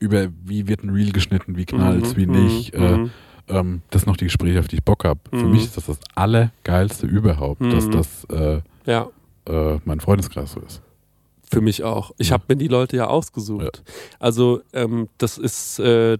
über 0.00 0.26
wie 0.44 0.66
wird 0.68 0.82
ein 0.84 0.90
Reel 0.90 1.12
geschnitten, 1.12 1.56
wie 1.56 1.64
knallt's, 1.64 2.14
Mhm, 2.14 2.20
wie 2.20 2.26
nicht. 2.26 2.76
mhm, 2.76 2.82
Äh, 2.82 2.96
mhm. 2.98 3.10
ähm, 3.48 3.82
das 3.90 4.02
sind 4.02 4.08
noch 4.08 4.16
die 4.16 4.24
Gespräche, 4.26 4.58
auf 4.60 4.68
die 4.68 4.76
ich 4.76 4.84
Bock 4.84 5.04
habe. 5.04 5.20
Für 5.30 5.44
Mhm. 5.44 5.50
mich 5.52 5.64
ist 5.64 5.76
das 5.76 5.86
das 5.86 5.98
Allergeilste 6.14 7.06
überhaupt, 7.06 7.62
dass 7.62 7.86
Mhm. 7.86 7.90
das 7.92 8.24
äh, 8.24 8.60
ja. 8.86 9.08
äh, 9.46 9.78
mein 9.84 10.00
Freundeskreis 10.00 10.52
so 10.52 10.60
ist. 10.60 10.82
Für 11.50 11.60
mich 11.60 11.84
auch. 11.84 12.10
Ich 12.18 12.28
Ja. 12.30 12.34
habe 12.34 12.44
mir 12.48 12.56
die 12.56 12.68
Leute 12.68 12.96
ja 12.96 13.06
ausgesucht. 13.06 13.82
Also 14.18 14.62
ähm, 14.72 15.08
das 15.18 15.38
ist 15.38 15.78
äh, 15.78 16.18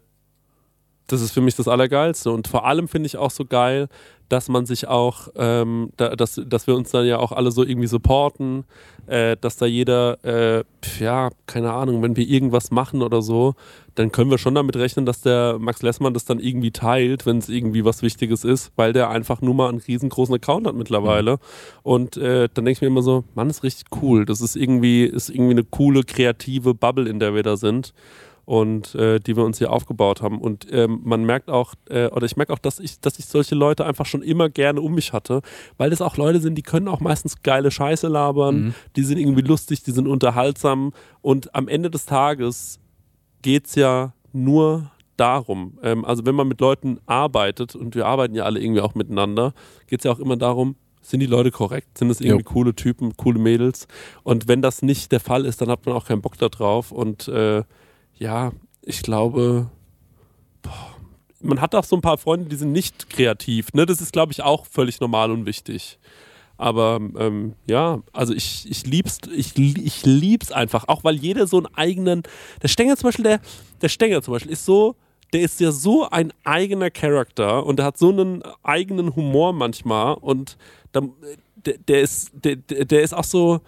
das 1.07 1.21
ist 1.21 1.33
für 1.33 1.41
mich 1.41 1.55
das 1.55 1.69
Allergeilste. 1.69 2.31
Und 2.31 2.49
vor 2.49 2.67
allem 2.67 2.89
finde 2.89 3.07
ich 3.07 3.17
auch 3.17 3.31
so 3.31 3.45
geil, 3.45 3.89
dass 4.29 4.49
man 4.49 4.65
sich 4.65 4.89
auch, 4.89 5.29
ähm, 5.37 5.91
da, 5.97 6.17
dass, 6.17 6.41
dass 6.47 6.67
wir 6.67 6.75
uns 6.75 6.91
dann 6.91 7.07
ja 7.07 7.19
auch 7.19 7.31
alle 7.31 7.51
so 7.51 7.63
irgendwie 7.63 7.87
supporten, 7.87 8.65
äh, 9.07 9.37
dass 9.39 9.57
da 9.57 9.67
jeder, 9.67 10.19
äh, 10.25 10.65
ja, 10.99 11.29
keine 11.47 11.73
Ahnung, 11.73 12.03
wenn 12.03 12.17
wir 12.17 12.27
irgendwas 12.27 12.71
machen 12.71 13.03
oder 13.03 13.21
so, 13.21 13.55
dann 13.97 14.13
können 14.13 14.31
wir 14.31 14.39
schon 14.39 14.55
damit 14.55 14.77
rechnen, 14.77 15.05
dass 15.05 15.21
der 15.21 15.59
Max 15.59 15.83
Lessmann 15.83 16.15
das 16.15 16.25
dann 16.25 16.41
irgendwie 16.41 16.71
teilt, 16.71 17.27
wenn 17.27 17.39
es 17.39 17.51
irgendwie 17.51 17.85
was 17.85 18.03
Wichtiges 18.03 18.45
ist, 18.45 18.73
weil 18.77 18.95
der 18.95 19.11
einfach 19.11 19.43
nur 19.43 19.55
mal 19.55 19.69
einen 19.69 19.79
riesengroßen 19.79 20.35
Account 20.35 20.67
hat 20.67 20.75
mittlerweile. 20.75 21.39
Und 21.83 22.17
äh, 22.17 22.49
dann 22.53 22.65
denke 22.65 22.73
ich 22.73 22.81
mir 22.81 22.89
immer 22.89 23.03
so, 23.03 23.25
Mann, 23.35 23.51
ist 23.51 23.63
richtig 23.63 23.89
cool. 24.03 24.25
Das 24.25 24.41
ist 24.41 24.57
irgendwie, 24.57 25.05
ist 25.05 25.29
irgendwie 25.29 25.53
eine 25.53 25.65
coole, 25.65 26.03
kreative 26.03 26.75
Bubble, 26.75 27.09
in 27.09 27.21
der 27.21 27.35
wir 27.35 27.43
da 27.43 27.57
sind 27.57 27.93
und 28.45 28.95
äh, 28.95 29.19
die 29.21 29.37
wir 29.37 29.45
uns 29.45 29.59
hier 29.59 29.73
aufgebaut 29.73 30.23
haben. 30.23 30.39
Und 30.41 30.67
ähm, 30.71 31.01
man 31.05 31.25
merkt 31.25 31.51
auch, 31.51 31.75
äh, 31.89 32.09
oder 32.09 32.27
ich 32.27 32.37
merke 32.37 32.53
auch, 32.53 32.59
dass 32.59 32.79
ich, 32.79 33.01
dass 33.01 33.19
ich 33.19 33.27
solche 33.27 33.55
Leute 33.55 33.85
einfach 33.87 34.07
schon 34.07 34.23
immer 34.23 34.49
gerne 34.49 34.81
um 34.81 34.95
mich 34.95 35.13
hatte, 35.13 35.41
weil 35.79 35.91
das 35.91 36.01
auch 36.03 36.17
Leute 36.17 36.41
sind, 36.41 36.57
die 36.57 36.63
können 36.63 36.89
auch 36.89 37.01
meistens 37.01 37.43
geile 37.43 37.71
Scheiße 37.71 38.09
labern, 38.09 38.57
Mhm. 38.57 38.75
die 38.97 39.03
sind 39.03 39.19
irgendwie 39.19 39.43
lustig, 39.43 39.83
die 39.83 39.91
sind 39.93 40.07
unterhaltsam 40.09 40.93
und 41.23 41.55
am 41.55 41.69
Ende 41.69 41.91
des 41.91 42.07
Tages 42.07 42.79
geht 43.43 43.67
es 43.67 43.75
ja 43.75 44.13
nur 44.33 44.91
darum, 45.17 45.79
ähm, 45.83 46.05
also 46.05 46.27
wenn 46.27 46.35
man 46.35 46.49
mit 46.49 46.61
Leuten 46.61 46.99
arbeitet 47.07 47.77
und 47.77 47.95
wir 47.95 48.07
arbeiten 48.07 48.35
ja 48.35 48.45
alle 48.45 48.61
irgendwie 48.61 48.81
auch 48.81 48.95
miteinander, 48.95 49.55
geht 49.87 50.01
es 50.01 50.05
ja 50.05 50.11
auch 50.13 50.19
immer 50.19 50.37
darum, 50.37 50.77
sind 51.03 51.21
die 51.21 51.27
Leute 51.27 51.51
korrekt? 51.51 51.99
Sind 51.99 52.09
es 52.11 52.21
irgendwie 52.23 52.45
Jo. 52.45 52.51
coole 52.51 52.75
Typen, 52.75 53.15
coole 53.19 53.39
Mädels? 53.39 53.87
Und 54.23 54.49
wenn 54.49 54.63
das 54.63 54.81
nicht 54.81 55.13
der 55.13 55.21
Fall 55.21 55.45
ist, 55.45 55.61
dann 55.61 55.69
hat 55.69 55.85
man 55.85 55.95
auch 55.95 56.07
keinen 56.07 56.23
Bock 56.23 56.39
da 56.39 56.49
drauf. 56.49 56.93
Und 56.93 57.29
äh, 57.29 57.63
ja, 58.17 58.53
ich 58.83 59.03
glaube, 59.03 59.71
boah, 60.63 60.95
man 61.41 61.61
hat 61.61 61.75
auch 61.75 61.85
so 61.85 61.97
ein 61.97 62.03
paar 62.03 62.19
Freunde, 62.19 62.49
die 62.49 62.57
sind 62.57 62.73
nicht 62.73 63.11
kreativ. 63.11 63.73
Ne? 63.75 63.87
Das 63.87 64.01
ist, 64.01 64.13
glaube 64.13 64.33
ich, 64.33 64.43
auch 64.43 64.67
völlig 64.67 65.01
normal 65.01 65.31
und 65.31 65.47
wichtig. 65.47 65.99
Aber 66.57 67.01
ähm, 67.19 67.55
ja, 67.69 68.03
also 68.13 68.33
ich, 68.33 68.71
ich 68.71 68.87
lieb's, 68.87 69.19
ich, 69.35 69.59
ich 69.59 70.07
lieb's 70.07 70.53
einfach, 70.53 70.87
auch 70.89 71.03
weil 71.03 71.17
jeder 71.17 71.47
so 71.47 71.57
einen 71.57 71.75
eigenen. 71.75 72.23
Der 72.63 72.69
Stenger 72.69 72.97
zum 72.97 73.09
Beispiel, 73.09 73.25
der, 73.25 73.41
der 73.83 73.89
Stenger 73.89 74.23
zum 74.23 74.35
Beispiel 74.35 74.53
ist 74.53 74.65
so, 74.65 74.95
der 75.33 75.43
ist 75.43 75.59
ja 75.59 75.73
so 75.73 76.09
ein 76.09 76.33
eigener 76.45 76.91
Charakter 76.91 77.67
und 77.67 77.79
der 77.81 77.87
hat 77.87 77.99
so 77.99 78.11
einen 78.11 78.43
eigenen 78.63 79.17
Humor 79.17 79.53
manchmal 79.53 80.15
und 80.15 80.57
dann, 80.93 81.11
der, 81.57 81.77
der 81.79 82.03
ist, 82.03 82.31
der 82.35 82.55
der 82.57 83.03
ist 83.03 83.13
auch 83.13 83.25
so, 83.25 83.61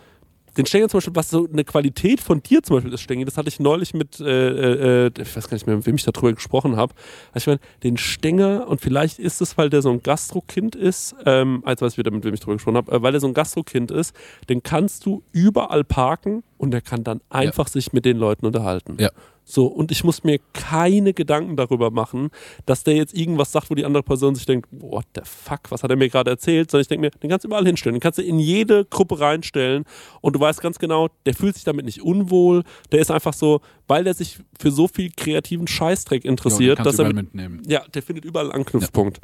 den 0.56 0.66
Stenger 0.66 0.88
zum 0.88 0.98
Beispiel, 0.98 1.14
was 1.14 1.30
so 1.30 1.48
eine 1.50 1.64
Qualität 1.64 2.20
von 2.20 2.42
dir 2.42 2.62
zum 2.62 2.76
Beispiel 2.76 2.92
ist, 2.92 3.02
Stengi, 3.02 3.24
das 3.24 3.36
hatte 3.36 3.48
ich 3.48 3.60
neulich 3.60 3.94
mit, 3.94 4.20
äh, 4.20 5.06
äh, 5.06 5.10
ich 5.18 5.36
weiß 5.36 5.48
gar 5.48 5.54
nicht 5.54 5.66
mehr, 5.66 5.76
mit 5.76 5.86
wem 5.86 5.96
ich 5.96 6.04
darüber 6.04 6.32
gesprochen 6.32 6.76
habe. 6.76 6.94
Also 7.32 7.38
ich 7.42 7.46
meine, 7.46 7.60
den 7.82 7.96
Stenger, 7.96 8.66
und 8.68 8.80
vielleicht 8.80 9.18
ist 9.18 9.40
es, 9.40 9.58
weil 9.58 9.70
der 9.70 9.82
so 9.82 9.90
ein 9.90 10.02
Gastrokind 10.02 10.74
ist, 10.74 11.14
ähm, 11.24 11.62
als 11.64 11.82
weiß 11.82 11.92
ich 11.92 11.98
wieder, 11.98 12.10
mit 12.10 12.24
wem 12.24 12.34
ich 12.34 12.40
darüber 12.40 12.56
gesprochen 12.56 12.76
habe, 12.76 12.92
äh, 12.92 13.02
weil 13.02 13.14
er 13.14 13.20
so 13.20 13.26
ein 13.26 13.34
Gastrokind 13.34 13.90
ist, 13.90 14.14
den 14.48 14.62
kannst 14.62 15.06
du 15.06 15.22
überall 15.32 15.84
parken 15.84 16.42
und 16.58 16.70
der 16.70 16.80
kann 16.80 17.04
dann 17.04 17.20
einfach 17.28 17.68
sich 17.68 17.92
mit 17.92 18.04
den 18.04 18.16
Leuten 18.16 18.46
unterhalten. 18.46 18.96
Ja. 18.98 19.10
So, 19.48 19.66
und 19.66 19.92
ich 19.92 20.02
muss 20.02 20.24
mir 20.24 20.40
keine 20.54 21.14
Gedanken 21.14 21.54
darüber 21.54 21.92
machen, 21.92 22.30
dass 22.66 22.82
der 22.82 22.96
jetzt 22.96 23.14
irgendwas 23.14 23.52
sagt, 23.52 23.70
wo 23.70 23.76
die 23.76 23.84
andere 23.84 24.02
Person 24.02 24.34
sich 24.34 24.44
denkt, 24.44 24.68
what 24.72 25.04
the 25.14 25.20
fuck, 25.24 25.60
was 25.70 25.84
hat 25.84 25.90
er 25.90 25.96
mir 25.96 26.08
gerade 26.08 26.32
erzählt? 26.32 26.68
Sondern 26.68 26.82
ich 26.82 26.88
denke 26.88 27.02
mir, 27.02 27.10
den 27.10 27.30
kannst 27.30 27.44
du 27.44 27.48
überall 27.48 27.64
hinstellen. 27.64 27.94
Den 27.94 28.00
kannst 28.00 28.18
du 28.18 28.22
in 28.22 28.40
jede 28.40 28.84
Gruppe 28.86 29.20
reinstellen 29.20 29.84
und 30.20 30.34
du 30.34 30.40
weißt 30.40 30.60
ganz 30.60 30.80
genau, 30.80 31.10
der 31.26 31.34
fühlt 31.34 31.54
sich 31.54 31.62
damit 31.62 31.84
nicht 31.84 32.02
unwohl. 32.02 32.64
Der 32.90 32.98
ist 32.98 33.12
einfach 33.12 33.32
so, 33.34 33.60
weil 33.86 34.02
der 34.02 34.14
sich 34.14 34.40
für 34.58 34.72
so 34.72 34.88
viel 34.88 35.12
kreativen 35.16 35.68
Scheißdreck 35.68 36.24
interessiert, 36.24 36.78
Ja, 36.78 36.84
dass 36.84 36.98
er 36.98 37.06
mit, 37.06 37.14
mitnehmen. 37.14 37.62
ja, 37.68 37.84
der 37.86 38.02
findet 38.02 38.24
überall 38.24 38.46
einen 38.50 38.62
Anknüpfpunkt. 38.64 39.20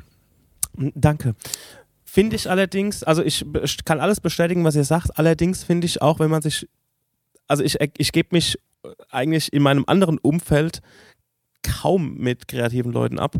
Danke. 0.94 1.34
Finde 2.04 2.36
ich 2.36 2.48
allerdings, 2.48 3.02
also 3.02 3.24
ich 3.24 3.44
kann 3.84 3.98
alles 3.98 4.20
bestätigen, 4.20 4.62
was 4.64 4.76
ihr 4.76 4.84
sagt. 4.84 5.18
Allerdings 5.18 5.64
finde 5.64 5.86
ich 5.86 6.00
auch, 6.00 6.20
wenn 6.20 6.30
man 6.30 6.42
sich, 6.42 6.68
also 7.48 7.64
ich, 7.64 7.76
ich 7.98 8.12
gebe 8.12 8.28
mich 8.30 8.56
eigentlich 9.10 9.52
in 9.52 9.62
meinem 9.62 9.84
anderen 9.86 10.18
Umfeld 10.18 10.80
kaum 11.62 12.14
mit 12.14 12.48
kreativen 12.48 12.92
Leuten 12.92 13.18
ab, 13.18 13.36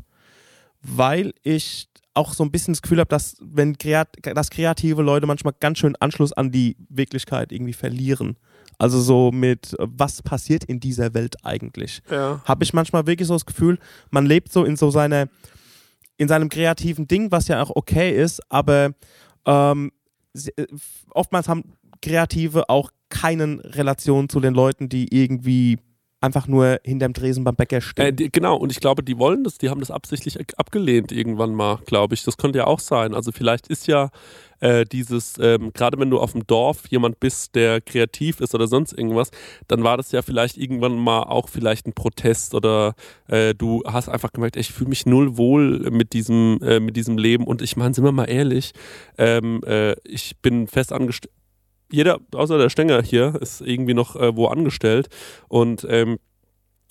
weil 0.82 1.32
ich 1.42 1.88
auch 2.14 2.34
so 2.34 2.44
ein 2.44 2.50
bisschen 2.50 2.74
das 2.74 2.82
Gefühl 2.82 3.00
habe, 3.00 3.08
dass 3.08 3.36
wenn 3.40 3.78
kreat 3.78 4.08
dass 4.22 4.50
kreative 4.50 5.02
Leute 5.02 5.26
manchmal 5.26 5.54
ganz 5.58 5.78
schön 5.78 5.96
Anschluss 5.96 6.32
an 6.32 6.50
die 6.50 6.76
Wirklichkeit 6.88 7.52
irgendwie 7.52 7.72
verlieren. 7.72 8.36
Also 8.78 9.00
so 9.00 9.30
mit, 9.30 9.74
was 9.78 10.22
passiert 10.22 10.64
in 10.64 10.80
dieser 10.80 11.14
Welt 11.14 11.36
eigentlich? 11.44 12.02
Ja. 12.10 12.42
habe 12.44 12.64
ich 12.64 12.72
manchmal 12.72 13.06
wirklich 13.06 13.28
so 13.28 13.34
das 13.34 13.46
Gefühl, 13.46 13.78
man 14.10 14.26
lebt 14.26 14.52
so 14.52 14.64
in 14.64 14.76
so 14.76 14.90
seiner, 14.90 15.28
in 16.16 16.28
seinem 16.28 16.48
kreativen 16.48 17.06
Ding, 17.06 17.30
was 17.30 17.48
ja 17.48 17.62
auch 17.62 17.70
okay 17.74 18.10
ist, 18.10 18.40
aber 18.50 18.92
ähm, 19.46 19.92
äh, 20.34 20.66
oftmals 21.10 21.48
haben 21.48 21.76
Kreative 22.00 22.68
auch 22.68 22.90
keinen 23.12 23.60
Relation 23.60 24.28
zu 24.28 24.40
den 24.40 24.54
Leuten, 24.54 24.88
die 24.88 25.06
irgendwie 25.14 25.78
einfach 26.20 26.46
nur 26.46 26.78
hinterm 26.84 27.14
Tresen 27.14 27.42
beim 27.42 27.56
Bäcker 27.56 27.78
Äh, 27.78 27.80
stehen. 27.80 28.14
die, 28.16 28.30
genau, 28.30 28.56
und 28.56 28.70
ich 28.70 28.78
glaube, 28.78 29.02
die 29.02 29.18
wollen 29.18 29.42
das, 29.42 29.58
die 29.58 29.68
haben 29.70 29.80
das 29.80 29.90
absichtlich 29.90 30.38
ab- 30.38 30.52
abgelehnt 30.56 31.10
irgendwann 31.10 31.52
mal, 31.52 31.80
glaube 31.84 32.14
ich. 32.14 32.22
Das 32.22 32.36
könnte 32.36 32.58
ja 32.60 32.66
auch 32.68 32.78
sein. 32.78 33.12
Also 33.12 33.32
vielleicht 33.32 33.66
ist 33.66 33.88
ja 33.88 34.10
äh, 34.60 34.84
dieses, 34.84 35.34
ähm, 35.40 35.72
gerade 35.72 35.98
wenn 35.98 36.10
du 36.10 36.20
auf 36.20 36.30
dem 36.30 36.46
Dorf 36.46 36.86
jemand 36.90 37.18
bist, 37.18 37.56
der 37.56 37.80
kreativ 37.80 38.38
ist 38.40 38.54
oder 38.54 38.68
sonst 38.68 38.92
irgendwas, 38.96 39.32
dann 39.66 39.82
war 39.82 39.96
das 39.96 40.12
ja 40.12 40.22
vielleicht 40.22 40.56
irgendwann 40.58 40.94
mal 40.96 41.24
auch 41.24 41.48
vielleicht 41.48 41.88
ein 41.88 41.92
Protest 41.92 42.54
oder 42.54 42.94
äh, 43.26 43.52
du 43.56 43.82
hast 43.84 44.08
einfach 44.08 44.32
gemerkt, 44.32 44.54
ey, 44.54 44.60
ich 44.60 44.70
fühle 44.72 44.90
mich 44.90 45.04
null 45.06 45.36
wohl 45.36 45.90
mit 45.90 46.12
diesem, 46.12 46.60
äh, 46.62 46.78
mit 46.78 46.94
diesem 46.94 47.18
Leben. 47.18 47.48
Und 47.48 47.62
ich 47.62 47.76
meine, 47.76 47.94
sind 47.94 48.04
wir 48.04 48.12
mal 48.12 48.26
ehrlich, 48.30 48.70
ähm, 49.18 49.60
äh, 49.66 49.96
ich 50.04 50.36
bin 50.40 50.68
fest 50.68 50.92
angestellt. 50.92 51.34
Jeder, 51.92 52.18
außer 52.34 52.58
der 52.58 52.70
Stenger 52.70 53.02
hier, 53.02 53.34
ist 53.40 53.60
irgendwie 53.60 53.94
noch 53.94 54.16
äh, 54.16 54.34
wo 54.34 54.46
angestellt. 54.46 55.08
Und 55.48 55.86
ähm, 55.88 56.18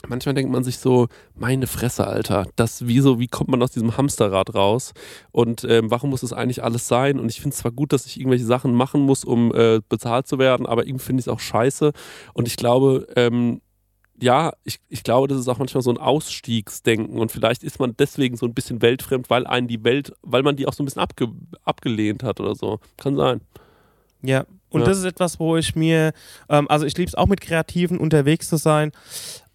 manchmal 0.08 0.36
denkt 0.36 0.52
man 0.52 0.64
sich 0.64 0.78
so, 0.78 1.08
meine 1.36 1.68
Fresse, 1.68 2.08
Alter, 2.08 2.48
das, 2.56 2.88
wieso, 2.88 3.20
wie 3.20 3.28
kommt 3.28 3.50
man 3.50 3.62
aus 3.62 3.72
diesem 3.72 3.98
Hamsterrad 3.98 4.54
raus? 4.56 4.94
Und 5.32 5.64
ähm, 5.64 5.92
warum 5.92 6.12
muss 6.12 6.22
das 6.22 6.34
eigentlich 6.34 6.64
alles 6.64 6.88
sein? 6.88 7.20
Und 7.20 7.30
ich 7.30 7.42
finde 7.42 7.54
es 7.54 7.60
zwar 7.60 7.72
gut, 7.72 7.94
dass 7.94 8.06
ich 8.06 8.20
irgendwelche 8.20 8.46
Sachen 8.46 8.74
machen 8.74 9.02
muss, 9.02 9.24
um 9.24 9.54
äh, 9.54 9.82
bezahlt 9.90 10.28
zu 10.28 10.40
werden, 10.40 10.66
aber 10.66 10.86
irgendwie 10.86 11.06
finde 11.06 11.22
ich 11.22 11.28
es 11.28 11.34
auch 11.34 11.40
scheiße. 11.40 11.92
Und 12.34 12.48
ich 12.48 12.56
glaube, 12.56 13.08
ähm, 13.16 13.62
ja, 14.22 14.54
ich, 14.64 14.80
ich 14.88 15.04
glaube, 15.04 15.28
das 15.28 15.40
ist 15.40 15.48
auch 15.48 15.58
manchmal 15.58 15.82
so 15.82 15.90
ein 15.90 15.98
Ausstiegsdenken 15.98 17.18
und 17.18 17.32
vielleicht 17.32 17.64
ist 17.64 17.80
man 17.80 17.96
deswegen 17.98 18.38
so 18.38 18.46
ein 18.46 18.54
bisschen 18.54 18.82
weltfremd, 18.82 19.32
weil 19.32 19.48
einen 19.48 19.68
die 19.68 19.84
Welt, 19.84 20.14
weil 20.22 20.44
man 20.44 20.56
die 20.56 20.68
auch 20.68 20.74
so 20.74 20.84
ein 20.84 20.86
bisschen 20.86 21.02
abge, 21.02 21.28
abgelehnt 21.64 22.22
hat 22.24 22.40
oder 22.40 22.54
so. 22.54 22.80
Kann 22.98 23.16
sein. 23.16 23.42
Ja. 24.22 24.46
Und 24.72 24.82
Ja. 24.82 24.88
das 24.88 24.98
ist 24.98 25.06
etwas, 25.06 25.40
wo 25.40 25.56
ich 25.58 25.76
mir, 25.76 26.14
ähm, 26.50 26.68
also 26.70 26.86
ich 26.86 26.98
liebe 26.98 27.08
es 27.10 27.16
auch 27.16 27.28
mit 27.28 27.42
Kreativen 27.42 27.98
unterwegs 28.00 28.50
zu 28.50 28.58
sein, 28.58 28.92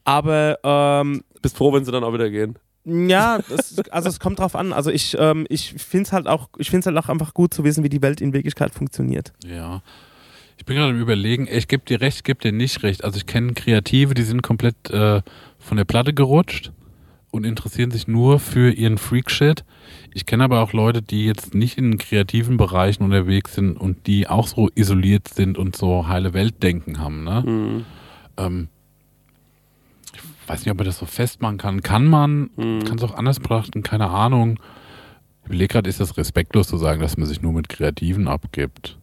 aber 0.05 0.59
ähm, 0.63 1.25
Bist 1.43 1.57
froh, 1.57 1.73
wenn 1.73 1.85
sie 1.85 1.91
dann 1.93 2.05
auch 2.05 2.13
wieder 2.13 2.31
gehen. 2.31 2.57
Ja, 2.85 3.41
das, 3.49 3.77
also 3.91 4.09
es 4.09 4.21
kommt 4.21 4.39
drauf 4.39 4.55
an. 4.55 4.73
Also 4.73 4.91
ich, 4.91 5.17
ähm, 5.19 5.45
ich 5.49 5.73
finde 5.73 6.05
es 6.05 6.13
halt 6.13 6.29
auch, 6.29 6.49
ich 6.59 6.71
finde 6.71 6.81
es 6.81 6.87
halt 6.87 6.97
auch 7.05 7.09
einfach 7.09 7.35
gut 7.35 7.53
zu 7.53 7.65
wissen, 7.65 7.83
wie 7.83 7.89
die 7.89 8.01
Welt 8.01 8.21
in 8.21 8.33
Wirklichkeit 8.33 8.73
funktioniert. 8.73 9.33
Ja. 9.45 9.83
Ich 10.57 10.65
bin 10.65 10.77
gerade 10.77 10.93
am 10.93 11.01
überlegen, 11.01 11.49
ich 11.51 11.67
gebe 11.67 11.85
dir 11.85 12.01
recht, 12.01 12.19
ich 12.19 12.25
gebe 12.25 12.41
dir 12.41 12.53
nicht 12.53 12.83
recht. 12.85 13.03
Also 13.05 13.17
ich 13.17 13.27
kenne 13.27 13.55
Kreative, 13.55 14.15
die 14.15 14.23
sind 14.23 14.43
komplett 14.43 14.89
äh, 14.91 15.21
von 15.59 15.77
der 15.77 15.85
Platte 15.85 16.15
gerutscht 16.15 16.71
und 17.37 17.45
interessieren 17.45 17.91
sich 17.91 18.09
nur 18.09 18.39
für 18.41 18.71
ihren 18.73 18.99
Freak-Shit. 18.99 19.65
Ich 20.13 20.27
kenne 20.27 20.45
aber 20.45 20.61
auch 20.63 20.73
Leute, 20.73 21.03
die 21.03 21.25
jetzt 21.27 21.55
nicht 21.55 21.79
in 21.79 21.99
kreativen 21.99 22.57
Bereichen 22.57 23.03
unterwegs 23.05 23.55
sind 23.55 23.77
und 23.77 24.07
die 24.07 24.29
auch 24.29 24.47
so 24.47 24.69
isoliert 24.75 25.29
sind 25.29 25.59
und 25.59 25.77
so 25.77 26.09
heile 26.09 26.33
Weltdenken 26.35 26.99
haben. 26.99 27.25
Ne? 27.25 27.43
Mhm. 27.47 27.85
Ähm, 28.37 28.69
ich 30.15 30.21
weiß 30.49 30.61
nicht, 30.61 30.71
ob 30.71 30.79
man 30.79 30.87
das 30.87 30.99
so 30.99 31.07
festmachen 31.07 31.59
kann. 31.59 31.83
Kann 31.83 32.07
man, 32.07 32.51
Mhm. 32.57 32.85
kann 32.85 32.99
es 32.99 33.05
auch 33.05 33.15
anders 33.15 33.41
betrachten, 33.41 33.83
keine 33.83 34.09
Ahnung. 34.09 34.59
Ich 35.43 35.47
überlege 35.49 35.69
gerade, 35.75 35.91
ist 35.91 36.01
das 36.01 36.17
respektlos 36.17 36.69
zu 36.69 36.77
sagen, 36.77 37.01
dass 37.01 37.17
man 37.17 37.27
sich 37.27 37.43
nur 37.43 37.53
mit 37.53 37.69
Kreativen 37.69 38.27
abgibt? 38.29 38.99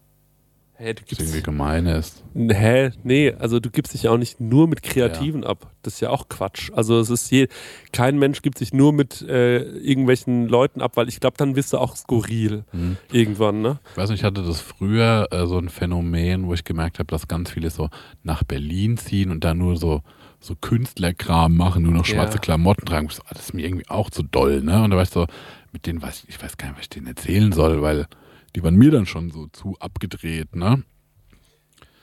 Hä, 0.76 0.94
du 0.96 1.04
Das 1.08 1.20
irgendwie 1.20 1.32
gibst, 1.34 1.44
gemein 1.46 1.86
ist. 1.86 2.24
hä, 2.36 2.90
nee, 3.04 3.32
also 3.38 3.60
du 3.60 3.70
gibst 3.70 3.94
dich 3.94 4.04
ja 4.04 4.12
auch 4.12 4.18
nicht 4.18 4.40
nur 4.42 4.68
mit 4.68 4.82
Kreativen 4.82 5.44
ab. 5.44 5.72
Das 5.84 5.94
ist 5.96 6.00
ja 6.00 6.10
auch 6.10 6.30
Quatsch. 6.30 6.72
Also 6.74 7.00
es 7.00 7.12
ist 7.12 7.30
je, 7.30 7.48
kein 7.92 8.18
Mensch 8.18 8.42
gibt 8.42 8.58
sich 8.58 8.74
nur 8.74 8.92
mit 8.92 9.22
äh, 9.22 9.58
irgendwelchen 9.62 10.48
Leuten 10.48 10.82
ab, 10.82 10.94
weil 10.96 11.10
ich 11.10 11.20
glaube, 11.20 11.38
dann 11.38 11.54
bist 11.54 11.74
du 11.74 11.78
auch 11.78 11.96
skurril 11.96 12.64
Hm. 12.72 12.98
irgendwann, 13.12 13.62
ne? 13.62 13.80
Ich 13.92 13.98
weiß 13.98 14.10
nicht, 14.10 14.22
ich 14.22 14.24
hatte 14.26 14.42
das 14.44 14.62
früher 14.62 15.28
äh, 15.32 15.46
so 15.46 15.60
ein 15.60 15.70
Phänomen, 15.70 16.48
wo 16.48 16.56
ich 16.56 16.64
gemerkt 16.64 16.98
habe, 16.98 17.08
dass 17.08 17.28
ganz 17.28 17.52
viele 17.52 17.70
so 17.70 17.90
nach 18.24 18.44
Berlin 18.44 18.98
ziehen 18.98 19.30
und 19.30 19.44
da 19.44 19.54
nur 19.54 19.78
so, 19.78 20.02
so 20.40 20.56
Künstlerkram 20.56 21.56
machen, 21.56 21.84
nur 21.84 21.94
noch 21.94 22.06
Ja. 22.08 22.16
schwarze 22.16 22.40
Klamotten 22.40 22.86
tragen. 22.88 23.08
Das 23.30 23.40
ist 23.40 23.54
mir 23.54 23.64
irgendwie 23.66 23.88
auch 23.90 24.10
zu 24.10 24.24
doll, 24.24 24.62
ne? 24.62 24.84
Und 24.84 24.90
da 24.90 24.96
war 24.98 25.04
ich 25.04 25.10
so, 25.12 25.28
mit 25.72 25.86
denen 25.86 26.02
weiß 26.02 26.24
ich, 26.24 26.30
ich 26.30 26.42
weiß 26.44 26.58
gar 26.58 26.70
nicht, 26.70 26.78
was 26.78 26.84
ich 26.86 26.90
denen 26.90 27.08
erzählen 27.08 27.52
soll, 27.52 27.82
weil 27.84 28.08
die 28.56 28.64
waren 28.64 28.76
mir 28.76 28.92
dann 28.92 29.06
schon 29.06 29.32
so 29.32 29.48
zu 29.48 29.76
abgedreht, 29.80 30.56
ne? 30.56 30.84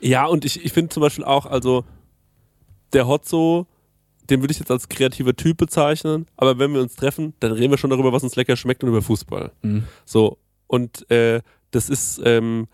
Ja, 0.00 0.26
und 0.26 0.44
ich, 0.44 0.64
ich 0.64 0.72
finde 0.72 0.90
zum 0.90 1.02
Beispiel 1.02 1.24
auch, 1.24 1.46
also 1.46 1.84
der 2.92 3.06
Hotzo, 3.06 3.66
den 4.30 4.40
würde 4.40 4.52
ich 4.52 4.58
jetzt 4.58 4.70
als 4.70 4.88
kreativer 4.88 5.34
Typ 5.36 5.58
bezeichnen, 5.58 6.26
aber 6.36 6.58
wenn 6.58 6.72
wir 6.72 6.80
uns 6.80 6.94
treffen, 6.94 7.34
dann 7.40 7.52
reden 7.52 7.70
wir 7.70 7.78
schon 7.78 7.90
darüber, 7.90 8.12
was 8.12 8.22
uns 8.22 8.36
lecker 8.36 8.56
schmeckt 8.56 8.82
und 8.82 8.88
über 8.88 9.02
Fußball. 9.02 9.52
Mhm. 9.62 9.84
So, 10.04 10.38
und 10.66 11.10
äh, 11.10 11.42
das 11.70 11.88
ist, 11.88 12.20
ähm, 12.24 12.68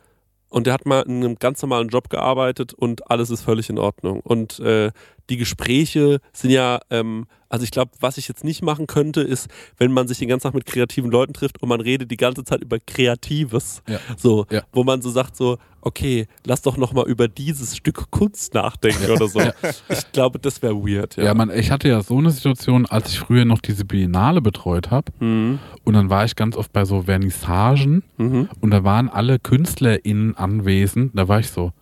und 0.49 0.67
der 0.67 0.75
hat 0.75 0.87
mal 0.87 1.03
in 1.03 1.25
einem 1.25 1.37
ganz 1.37 1.61
normalen 1.63 1.89
Job 1.89 2.09
gearbeitet 2.09 2.73
und 2.73 3.11
alles 3.11 3.31
ist 3.31 3.43
völlig 3.43 3.69
in 3.69 3.79
Ordnung. 3.79 4.21
Und 4.21 4.61
äh, 4.61 4.93
die 5.31 5.37
Gespräche 5.37 6.21
sind 6.33 6.51
ja, 6.51 6.81
ähm, 6.91 7.27
also 7.49 7.65
ich 7.65 7.71
glaube, 7.71 7.93
was 8.01 8.19
ich 8.19 8.29
jetzt 8.29 8.45
nicht 8.45 8.63
machen 8.63 8.87
könnte, 8.87 9.21
ist, 9.23 9.49
wenn 9.79 9.93
man 9.93 10.09
sich 10.09 10.19
den 10.19 10.29
ganzen 10.29 10.45
Tag 10.45 10.55
mit 10.55 10.67
kreativen 10.67 11.11
Leuten 11.11 11.33
trifft 11.33 11.63
und 11.63 11.69
man 11.69 11.81
redet 11.81 12.11
die 12.11 12.17
ganze 12.17 12.45
Zeit 12.45 12.61
über 12.63 12.79
Kreatives. 12.81 13.83
Ja. 13.89 13.99
So, 14.17 14.47
Ja. 14.51 14.63
wo 14.73 14.85
man 14.85 15.01
so 15.03 15.11
sagt, 15.11 15.37
so, 15.37 15.59
okay, 15.81 16.27
lass 16.45 16.63
doch 16.63 16.77
nochmal 16.77 17.07
über 17.09 17.29
dieses 17.29 17.77
Stück 17.77 18.11
Kunst 18.11 18.55
nachdenken 18.55 19.09
oder 19.11 19.29
so. 19.29 19.41
Ich 19.89 20.11
glaube, 20.13 20.41
das 20.41 20.61
wäre 20.63 20.75
weird. 20.75 21.17
Ja. 21.17 21.25
Ja, 21.25 21.35
man, 21.35 21.51
ich 21.51 21.71
hatte 21.71 21.89
ja 21.89 22.03
so 22.03 22.19
eine 22.19 22.31
Situation, 22.31 22.87
als 22.87 23.11
ich 23.11 23.21
früher 23.21 23.45
noch 23.45 23.61
diese 23.61 23.85
Biennale 23.85 24.41
betreut 24.41 24.91
habe 24.91 25.13
Mhm. 25.21 25.59
und 25.85 25.95
dann 25.95 26.11
war 26.11 26.25
ich 26.25 26.35
ganz 26.35 26.57
oft 26.57 26.73
bei 26.73 26.85
so 26.85 27.03
Vernissagen 27.03 28.03
Mhm. 28.17 28.49
und 28.61 28.71
da 28.73 28.83
waren 28.83 29.09
alle 29.09 29.39
KünstlerInnen 29.39 30.37
anwesend. 30.37 31.13
Da 31.17 31.29
war 31.29 31.39
ich 31.41 31.51
so, 31.51 31.73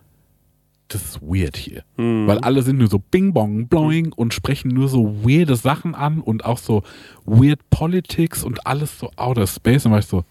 das 0.87 1.03
ist 1.03 1.21
weird 1.21 1.57
hier. 1.57 1.83
Mhm. 1.97 2.27
Weil 2.27 2.39
alle 2.39 2.61
sind 2.61 2.77
nur 2.77 2.87
so 2.87 2.99
bing 2.99 3.33
bong 3.33 3.67
bloing 3.67 4.13
und 4.13 4.33
sprechen 4.33 4.69
nur 4.69 4.87
so 4.87 5.23
weirde 5.25 5.55
Sachen 5.55 5.95
an 5.95 6.19
und 6.21 6.45
auch 6.45 6.57
so 6.59 6.83
weird 7.25 7.59
Politics 7.69 8.43
und 8.43 8.65
alles 8.67 8.99
so 8.99 9.11
outer 9.15 9.47
space. 9.47 9.85
Und 9.85 9.91
war 9.93 9.99
ich 9.99 10.05
so, 10.05 10.23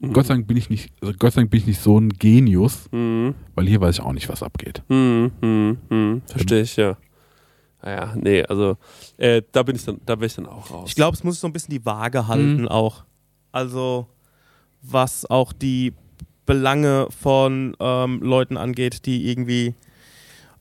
Mhm. 0.00 0.12
Gott 0.12 0.26
sei 0.26 0.34
Dank 0.34 0.46
bin 0.48 0.56
ich 0.56 0.68
nicht, 0.70 0.92
also 1.00 1.14
Gott 1.18 1.32
sei 1.32 1.42
Dank 1.42 1.50
bin 1.50 1.60
ich 1.60 1.66
nicht 1.66 1.80
so 1.80 1.98
ein 1.98 2.10
Genius, 2.10 2.88
Mhm. 2.90 3.34
weil 3.54 3.66
hier 3.66 3.80
weiß 3.80 3.96
ich 3.96 4.00
auch 4.04 4.12
nicht, 4.12 4.28
was 4.28 4.42
abgeht. 4.42 4.82
Hm, 4.88 5.30
hm, 5.40 5.78
hm. 5.88 6.22
Verstehe 6.26 6.62
ich, 6.62 6.76
ja. 6.76 6.96
Naja, 7.82 8.14
nee, 8.16 8.42
also 8.42 8.76
äh, 9.18 9.42
da 9.52 9.62
bin 9.62 9.76
ich 9.76 9.84
dann, 9.84 10.00
da 10.04 10.16
bin 10.16 10.26
ich 10.26 10.34
dann 10.34 10.46
auch 10.46 10.70
raus. 10.70 10.88
Ich 10.88 10.94
glaube, 10.94 11.14
es 11.16 11.22
muss 11.22 11.40
so 11.40 11.46
ein 11.46 11.52
bisschen 11.52 11.70
die 11.70 11.84
Waage 11.86 12.26
halten 12.26 12.62
Mhm. 12.62 12.68
auch. 12.68 13.04
Also 13.52 14.08
was 14.82 15.28
auch 15.30 15.52
die 15.52 15.92
Belange 16.46 17.08
von 17.22 17.76
ähm, 17.80 18.20
Leuten 18.22 18.56
angeht, 18.56 19.06
die 19.06 19.28
irgendwie 19.30 19.74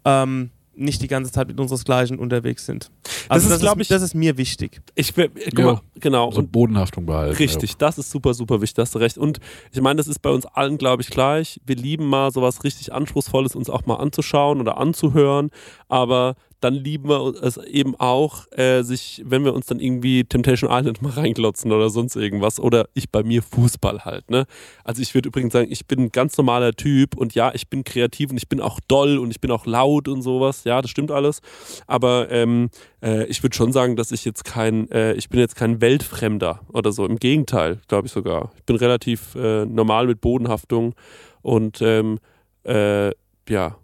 ähm, 0.05 0.49
nicht 0.75 1.03
die 1.03 1.07
ganze 1.07 1.31
Zeit 1.31 1.47
mit 1.47 1.59
unseresgleichen 1.59 2.17
unterwegs 2.17 2.65
sind. 2.65 2.89
Also 3.29 3.53
ist, 3.53 3.61
glaub 3.61 3.77
ist, 3.79 3.83
ich- 3.83 3.87
das 3.89 4.01
ist 4.01 4.15
mir 4.15 4.37
wichtig. 4.37 4.81
Ich, 4.95 5.15
will- 5.15 5.29
guck 5.51 5.59
Ja. 5.59 5.65
mal, 5.73 5.81
genau. 5.99 6.31
So 6.31 6.39
und 6.39 6.51
Bodenhaftung 6.51 7.05
behalten. 7.05 7.35
Richtig, 7.35 7.77
das 7.77 7.99
ist 7.99 8.09
super, 8.09 8.33
super 8.33 8.59
wichtig, 8.59 8.75
da 8.75 8.81
hast 8.81 8.95
du 8.95 8.99
recht. 8.99 9.17
Und 9.19 9.39
ich 9.71 9.81
meine, 9.81 9.97
das 9.97 10.07
ist 10.07 10.19
bei 10.19 10.31
uns 10.31 10.45
allen, 10.47 10.79
glaube 10.79 11.03
ich, 11.03 11.09
gleich. 11.09 11.61
Wir 11.65 11.75
lieben 11.75 12.05
mal 12.07 12.31
sowas 12.31 12.63
richtig 12.63 12.91
Anspruchsvolles, 12.91 13.55
uns 13.55 13.69
auch 13.69 13.85
mal 13.85 13.97
anzuschauen 13.97 14.59
oder 14.61 14.77
anzuhören, 14.79 15.51
aber 15.89 16.35
dann 16.63 16.75
lieben 16.75 17.09
wir 17.09 17.33
es 17.41 17.57
eben 17.57 17.95
auch, 17.95 18.45
äh, 18.51 18.83
sich, 18.83 19.21
wenn 19.25 19.43
wir 19.43 19.53
uns 19.53 19.65
dann 19.65 19.79
irgendwie 19.79 20.23
Temptation 20.23 20.71
Island 20.71 21.01
mal 21.01 21.11
reinglotzen 21.11 21.71
oder 21.71 21.89
sonst 21.89 22.15
irgendwas 22.15 22.59
oder 22.59 22.87
ich 22.93 23.09
bei 23.09 23.23
mir 23.23 23.43
Fußball 23.43 24.05
halt, 24.05 24.29
ne? 24.29 24.45
Also 24.83 25.01
ich 25.01 25.13
würde 25.13 25.27
übrigens 25.27 25.53
sagen, 25.53 25.71
ich 25.71 25.85
bin 25.85 25.99
ein 25.99 26.11
ganz 26.11 26.37
normaler 26.37 26.73
Typ 26.73 27.17
und 27.17 27.35
ja, 27.35 27.51
ich 27.53 27.69
bin 27.69 27.83
kreativ 27.83 28.31
und 28.31 28.37
ich 28.37 28.47
bin 28.47 28.61
auch 28.61 28.79
doll 28.87 29.17
und 29.17 29.31
ich 29.31 29.41
bin 29.41 29.51
auch 29.51 29.65
laut 29.65 30.07
und 30.07 30.21
sowas, 30.21 30.63
ja, 30.63 30.81
das 30.81 30.89
stimmt 30.89 31.11
alles, 31.11 31.41
aber 31.87 32.31
ähm, 32.31 32.69
äh, 33.01 33.25
ich 33.25 33.43
würde 33.43 33.55
schon 33.55 33.73
sagen, 33.73 33.95
dass 33.95 34.11
ich 34.11 34.23
jetzt 34.23 34.45
kein, 34.45 34.89
äh, 34.91 35.13
ich 35.13 35.29
bin 35.29 35.39
jetzt 35.39 35.55
kein 35.55 35.81
Weltfremder 35.81 36.61
oder 36.71 36.91
so. 36.91 37.05
Im 37.05 37.17
Gegenteil, 37.17 37.79
glaube 37.87 38.07
ich 38.07 38.13
sogar. 38.13 38.51
Ich 38.57 38.63
bin 38.63 38.77
relativ 38.77 39.35
äh, 39.35 39.65
normal 39.65 40.07
mit 40.07 40.21
Bodenhaftung 40.21 40.95
und 41.41 41.81
ähm, 41.81 42.19
äh, 42.63 43.11
ja, 43.49 43.75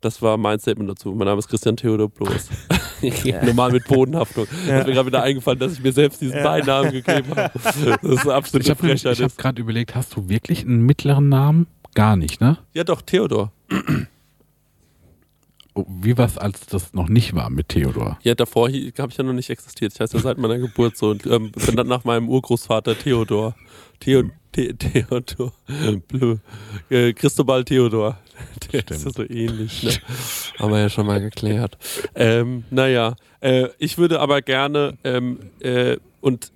das 0.00 0.22
war 0.22 0.36
mein 0.36 0.58
Statement 0.58 0.90
dazu. 0.90 1.12
Mein 1.12 1.26
Name 1.26 1.38
ist 1.38 1.48
Christian 1.48 1.76
Theodor 1.76 2.08
Bloß. 2.08 2.48
normal 3.44 3.72
mit 3.72 3.86
Bodenhaftung. 3.86 4.46
Ja. 4.66 4.78
Ist 4.80 4.86
mir 4.86 4.94
gerade 4.94 5.06
wieder 5.06 5.22
eingefallen, 5.22 5.58
dass 5.58 5.72
ich 5.72 5.82
mir 5.82 5.92
selbst 5.92 6.20
diesen 6.20 6.42
Beinamen 6.42 6.92
gegeben 6.92 7.28
habe. 7.34 7.50
Das 7.56 7.76
ist 7.76 8.22
eine 8.24 8.34
absolute 8.34 8.72
Ich 8.72 9.04
habe 9.04 9.24
hab 9.24 9.38
gerade 9.38 9.60
überlegt, 9.60 9.94
hast 9.94 10.16
du 10.16 10.28
wirklich 10.28 10.62
einen 10.62 10.82
mittleren 10.82 11.28
Namen? 11.28 11.66
Gar 11.94 12.16
nicht, 12.16 12.40
ne? 12.40 12.58
Ja, 12.74 12.84
doch, 12.84 13.02
Theodor. 13.02 13.52
Oh, 15.76 15.84
Wie 15.88 16.16
war 16.16 16.24
es, 16.24 16.38
als 16.38 16.66
das 16.66 16.94
noch 16.94 17.08
nicht 17.08 17.34
war 17.34 17.50
mit 17.50 17.68
Theodor? 17.68 18.18
Ja, 18.22 18.34
davor 18.34 18.68
habe 18.68 18.78
ich 19.10 19.16
ja 19.18 19.24
noch 19.24 19.34
nicht 19.34 19.50
existiert. 19.50 19.92
Ich 19.92 20.00
heiße 20.00 20.16
ja 20.16 20.22
seit 20.22 20.38
meiner 20.38 20.56
Geburt 20.56 20.96
so 20.96 21.10
und 21.10 21.26
ähm, 21.26 21.52
bin 21.52 21.76
dann 21.76 21.86
nach 21.86 22.02
meinem 22.04 22.30
Urgroßvater 22.30 22.98
Theodor. 22.98 23.54
Theo, 24.00 24.22
The, 24.54 24.72
Theodor. 24.72 25.52
Blö. 26.08 26.38
Äh, 26.88 27.12
Christobal 27.12 27.62
Theodor. 27.62 28.16
Der 28.72 28.88
ist 28.88 29.04
ja 29.04 29.10
so 29.10 29.22
ähnlich, 29.22 29.82
ne? 29.82 29.92
Haben 30.58 30.72
wir 30.72 30.80
ja 30.80 30.88
schon 30.88 31.06
mal 31.06 31.20
geklärt. 31.20 31.76
Ähm, 32.14 32.64
naja, 32.70 33.14
äh, 33.40 33.68
ich 33.78 33.98
würde 33.98 34.20
aber 34.20 34.40
gerne 34.40 34.96
ähm, 35.04 35.40
äh, 35.60 35.98
und 36.22 36.52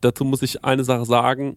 dazu 0.00 0.24
muss 0.24 0.40
ich 0.40 0.64
eine 0.64 0.84
Sache 0.84 1.04
sagen. 1.04 1.56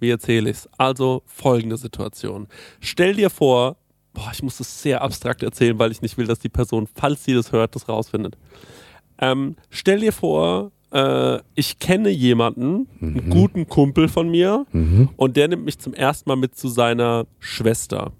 Wie 0.00 0.10
erzähle 0.10 0.50
ich 0.50 0.56
es? 0.56 0.68
Also 0.78 1.22
folgende 1.26 1.76
Situation. 1.76 2.48
Stell 2.80 3.14
dir 3.14 3.30
vor, 3.30 3.76
boah, 4.16 4.30
ich 4.32 4.42
muss 4.42 4.56
das 4.58 4.82
sehr 4.82 5.02
abstrakt 5.02 5.42
erzählen, 5.42 5.78
weil 5.78 5.92
ich 5.92 6.00
nicht 6.02 6.16
will, 6.16 6.26
dass 6.26 6.38
die 6.38 6.48
Person, 6.48 6.88
falls 6.94 7.22
sie 7.24 7.34
das 7.34 7.52
hört, 7.52 7.74
das 7.76 7.88
rausfindet. 7.88 8.36
Ähm, 9.18 9.56
stell 9.70 10.00
dir 10.00 10.12
vor, 10.12 10.72
äh, 10.90 11.38
ich 11.54 11.78
kenne 11.78 12.08
jemanden, 12.10 12.88
einen 13.00 13.28
guten 13.30 13.68
Kumpel 13.68 14.08
von 14.08 14.28
mir, 14.30 14.64
und 15.16 15.36
der 15.36 15.48
nimmt 15.48 15.64
mich 15.66 15.78
zum 15.78 15.92
ersten 15.94 16.28
Mal 16.30 16.36
mit 16.36 16.56
zu 16.56 16.68
seiner 16.68 17.26
Schwester. 17.38 18.12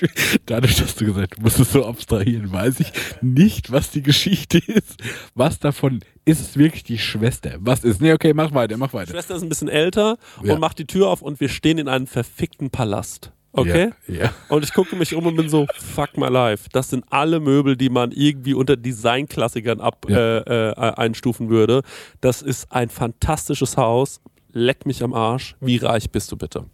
Dadurch, 0.46 0.76
dass 0.76 0.94
du 0.96 1.04
gesagt 1.06 1.32
hast, 1.32 1.38
du 1.38 1.42
musst 1.42 1.60
es 1.60 1.72
so 1.72 1.86
abstrahieren, 1.86 2.52
weiß 2.52 2.80
ich 2.80 2.92
nicht, 3.22 3.70
was 3.72 3.90
die 3.90 4.02
Geschichte 4.02 4.58
ist. 4.58 5.02
Was 5.34 5.58
davon 5.60 6.00
ist 6.24 6.40
es 6.40 6.56
wirklich 6.56 6.82
die 6.82 6.98
Schwester? 6.98 7.52
Was 7.60 7.84
ist? 7.84 8.00
Nee, 8.00 8.12
okay, 8.12 8.32
mach 8.34 8.52
weiter, 8.52 8.76
mach 8.76 8.88
Die 8.90 8.94
weiter. 8.94 9.12
Schwester 9.12 9.36
ist 9.36 9.42
ein 9.42 9.48
bisschen 9.48 9.68
älter 9.68 10.18
Ja. 10.42 10.54
und 10.54 10.60
macht 10.60 10.78
die 10.78 10.86
Tür 10.86 11.08
auf 11.08 11.22
und 11.22 11.40
wir 11.40 11.48
stehen 11.48 11.78
in 11.78 11.88
einem 11.88 12.06
verfickten 12.06 12.70
Palast. 12.70 13.32
Okay? 13.54 13.90
Ja. 14.08 14.14
ja. 14.24 14.34
Und 14.48 14.64
ich 14.64 14.72
gucke 14.72 14.96
mich 14.96 15.14
um 15.14 15.26
und 15.26 15.36
bin 15.36 15.48
so, 15.48 15.66
fuck 15.78 16.16
my 16.16 16.28
life. 16.28 16.68
Das 16.72 16.88
sind 16.88 17.04
alle 17.10 17.38
Möbel, 17.38 17.76
die 17.76 17.90
man 17.90 18.10
irgendwie 18.12 18.54
unter 18.54 18.76
Designklassikern 18.76 19.80
ab, 19.80 20.06
Ja. 20.08 20.38
äh, 20.38 20.70
äh, 20.70 20.74
einstufen 20.94 21.50
würde. 21.50 21.82
Das 22.22 22.40
ist 22.42 22.72
ein 22.72 22.88
fantastisches 22.88 23.76
Haus. 23.76 24.20
Leck 24.52 24.86
mich 24.86 25.02
am 25.02 25.12
Arsch. 25.14 25.54
Wie 25.60 25.76
reich 25.76 26.10
bist 26.10 26.32
du 26.32 26.36
bitte? 26.36 26.64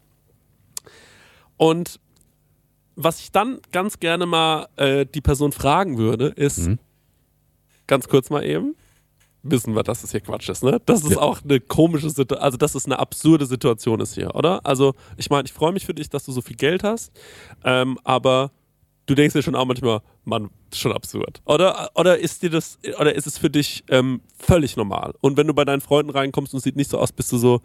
Und 1.57 1.99
was 2.97 3.20
ich 3.20 3.33
dann 3.33 3.59
ganz 3.72 4.01
gerne 4.01 4.26
mal 4.26 4.68
äh, 4.76 5.07
die 5.07 5.20
Person 5.20 5.53
fragen 5.53 5.99
würde, 5.99 6.29
ist, 6.29 6.59
Mhm. 6.66 6.79
ganz 7.87 8.09
kurz 8.09 8.31
mal 8.31 8.45
eben, 8.45 8.74
wissen 9.51 9.74
wir, 9.74 9.82
dass 9.82 10.03
das 10.03 10.11
hier 10.12 10.20
Quatsch 10.20 10.49
ist, 10.49 10.62
ne? 10.62 10.80
Das 10.86 11.03
ist 11.03 11.12
Ja. 11.12 11.18
auch 11.18 11.42
eine 11.42 11.61
komische 11.61 12.09
Situation, 12.11 12.42
also 12.42 12.57
dass 12.57 12.74
es 12.74 12.86
eine 12.86 12.99
absurde 12.99 13.46
Situation 13.46 14.01
ist 14.01 14.14
hier, 14.14 14.34
oder? 14.34 14.64
Also, 14.64 14.94
ich 15.16 15.30
meine, 15.30 15.44
ich 15.46 15.53
freue 15.53 15.72
mich 15.72 15.86
für 15.86 15.94
dich, 15.94 16.09
dass 16.11 16.24
du 16.24 16.32
so 16.32 16.40
viel 16.42 16.57
Geld 16.57 16.82
hast, 16.84 17.12
ähm, 17.64 17.99
aber 18.05 18.51
du 19.07 19.14
denkst 19.14 19.32
dir 19.34 19.42
schon 19.42 19.55
auch 19.55 19.64
manchmal, 19.64 20.01
Mann, 20.24 20.51
das 20.70 20.78
ist 20.78 20.82
schon 20.82 20.92
absurd. 20.92 21.40
Oder, 21.46 21.90
oder 21.94 22.18
ist 22.18 22.42
dir 22.42 22.51
das, 22.51 22.78
oder 23.01 23.14
ist 23.14 23.26
es 23.26 23.38
für 23.38 23.49
dich 23.51 23.82
ähm, 23.88 24.20
völlig 24.38 24.76
normal? 24.76 25.14
Und 25.20 25.36
wenn 25.36 25.46
du 25.46 25.55
bei 25.55 25.64
deinen 25.64 25.80
Freunden 25.80 26.11
reinkommst 26.11 26.53
und 26.53 26.59
es 26.59 26.64
sieht 26.64 26.76
nicht 26.76 26.90
so 26.90 26.99
aus, 26.99 27.12
bist 27.12 27.32
du 27.32 27.38
so, 27.38 27.62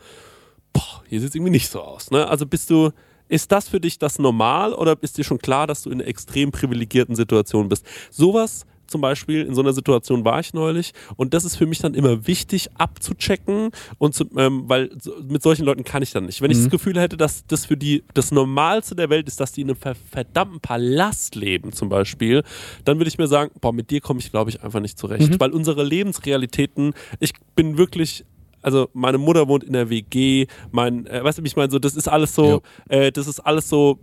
boah, 0.72 1.04
hier 1.08 1.20
sieht 1.20 1.30
es 1.30 1.36
irgendwie 1.36 1.52
nicht 1.52 1.70
so 1.70 1.82
aus, 1.82 2.12
ne? 2.12 2.28
Also 2.28 2.46
bist 2.46 2.70
du, 2.70 2.92
ist 3.28 3.52
das 3.52 3.68
für 3.70 3.80
dich 3.80 4.00
das 4.00 4.20
normal 4.20 4.74
oder 4.74 4.96
ist 5.02 5.18
dir 5.18 5.24
schon 5.24 5.40
klar, 5.40 5.68
dass 5.68 5.82
du 5.84 5.90
in 5.90 6.00
einer 6.00 6.08
extrem 6.08 6.52
privilegierten 6.52 7.16
Situation 7.16 7.68
bist? 7.70 7.86
Sowas 8.10 8.66
zum 8.94 9.02
Beispiel, 9.02 9.42
in 9.42 9.56
so 9.56 9.62
einer 9.62 9.74
Situation 9.74 10.24
war 10.24 10.40
ich 10.40 10.54
neulich. 10.54 10.94
Und 11.16 11.34
das 11.34 11.46
ist 11.46 11.56
für 11.56 11.66
mich 11.66 11.80
dann 11.80 11.96
immer 11.96 12.28
wichtig 12.28 12.70
abzuchecken 12.78 13.72
und 13.98 14.14
zu, 14.14 14.26
ähm, 14.38 14.66
weil 14.68 14.92
mit 15.28 15.42
solchen 15.42 15.66
Leuten 15.66 15.84
kann 15.84 16.04
ich 16.04 16.12
dann 16.12 16.28
nicht. 16.28 16.42
Wenn 16.42 16.52
ich 16.52 16.60
das 16.60 16.70
Gefühl 16.70 17.00
hätte, 17.00 17.18
dass 17.18 17.44
das 17.48 17.66
für 17.66 17.76
die 17.76 18.04
das 18.14 18.32
Normalste 18.32 18.96
der 18.96 19.10
Welt 19.10 19.28
ist, 19.28 19.40
dass 19.40 19.52
die 19.52 19.62
in 19.62 19.70
einem 19.70 19.78
ver 19.78 19.96
verdammten 19.96 20.60
Palast 20.60 21.34
leben 21.34 21.74
zum 21.74 21.90
Beispiel, 21.90 22.44
dann 22.86 23.00
würde 23.00 23.08
ich 23.10 23.18
mir 23.18 23.28
sagen, 23.28 23.52
boah, 23.60 23.74
mit 23.74 23.90
dir 23.90 24.00
komme 24.00 24.20
ich 24.20 24.30
glaube 24.30 24.52
ich 24.52 24.64
einfach 24.64 24.80
nicht 24.80 25.00
zurecht, 25.00 25.40
weil 25.40 25.50
unsere 25.52 25.84
Lebensrealitäten, 25.84 26.94
ich 27.20 27.34
bin 27.56 27.78
wirklich 27.78 28.26
also 28.62 28.90
meine 28.94 29.18
Mutter 29.18 29.48
wohnt 29.48 29.64
in 29.64 29.74
der 29.74 29.90
WG, 29.90 30.46
mein, 30.72 31.06
äh, 31.08 31.22
weißt 31.22 31.40
du, 31.40 31.44
ich 31.44 31.56
meine, 31.58 31.70
so, 31.70 31.80
das 31.80 31.96
ist 31.96 32.08
alles 32.08 32.34
so, 32.34 32.62
äh, 32.88 33.12
das 33.12 33.28
ist 33.28 33.40
alles 33.42 33.68
so, 33.68 34.00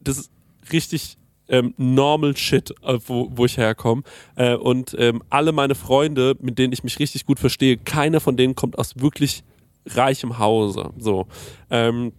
das 0.00 0.18
ist 0.18 0.30
richtig 0.72 1.18
ähm, 1.52 1.74
normal 1.76 2.36
shit, 2.36 2.72
äh, 2.82 2.98
wo, 3.06 3.28
wo 3.30 3.44
ich 3.44 3.58
herkomme. 3.58 4.02
Äh, 4.34 4.56
und 4.56 4.96
ähm, 4.98 5.22
alle 5.30 5.52
meine 5.52 5.76
Freunde, 5.76 6.34
mit 6.40 6.58
denen 6.58 6.72
ich 6.72 6.82
mich 6.82 6.98
richtig 6.98 7.26
gut 7.26 7.38
verstehe, 7.38 7.76
keiner 7.76 8.20
von 8.20 8.36
denen 8.36 8.56
kommt 8.56 8.78
aus 8.78 8.94
wirklich 8.96 9.44
reichem 9.86 10.38
Hause. 10.38 10.90
So. 10.98 11.26
Ähm, 11.70 12.12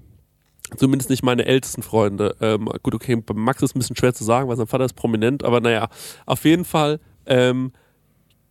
Zumindest 0.78 1.12
nicht 1.12 1.22
meine 1.22 1.46
ältesten 1.46 1.84
Freunde. 1.84 2.36
Ähm, 2.42 2.68
gut, 2.82 2.96
okay, 2.96 3.16
bei 3.16 3.36
Max 3.36 3.62
ist 3.62 3.76
ein 3.76 3.80
bisschen 3.80 3.96
schwer 3.96 4.14
zu 4.14 4.24
sagen, 4.24 4.50
weil 4.50 4.58
sein 4.58 4.66
Vater 4.66 4.86
ist 4.86 4.94
prominent, 4.94 5.44
aber 5.44 5.62
naja, 5.62 5.88
auf 6.26 6.46
jeden 6.46 6.66
Fall, 6.66 7.00
ähm, 7.28 7.74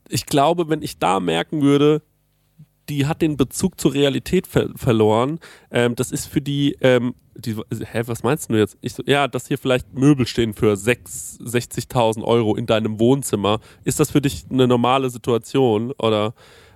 ich 0.08 0.26
glaube, 0.26 0.68
wenn 0.68 0.82
ich 0.82 0.98
da 0.98 1.18
merken 1.18 1.62
würde, 1.62 2.02
die 2.88 3.06
hat 3.06 3.22
den 3.22 3.36
Bezug 3.36 3.80
zur 3.80 3.94
Realität 3.94 4.46
ver 4.46 4.68
verloren. 4.76 5.38
Ähm, 5.70 5.94
das 5.94 6.10
ist 6.10 6.26
für 6.26 6.40
die, 6.40 6.76
ähm, 6.80 7.14
die, 7.34 7.54
hä, 7.54 8.02
was 8.06 8.22
meinst 8.22 8.50
du 8.50 8.54
jetzt? 8.54 8.76
Ich 8.80 8.94
so, 8.94 9.02
ja, 9.06 9.28
dass 9.28 9.48
hier 9.48 9.58
vielleicht 9.58 9.94
Möbel 9.94 10.26
stehen 10.26 10.54
für 10.54 10.76
6 10.76 11.38
60.000 11.40 12.22
Euro 12.24 12.56
in 12.56 12.66
deinem 12.66 12.98
Wohnzimmer. 12.98 13.60
Ist 13.84 14.00
das 14.00 14.10
für 14.10 14.20
dich 14.20 14.44
eine 14.50 14.66
normale 14.66 15.10
Situation? 15.10 15.92
Oder, 15.98 16.34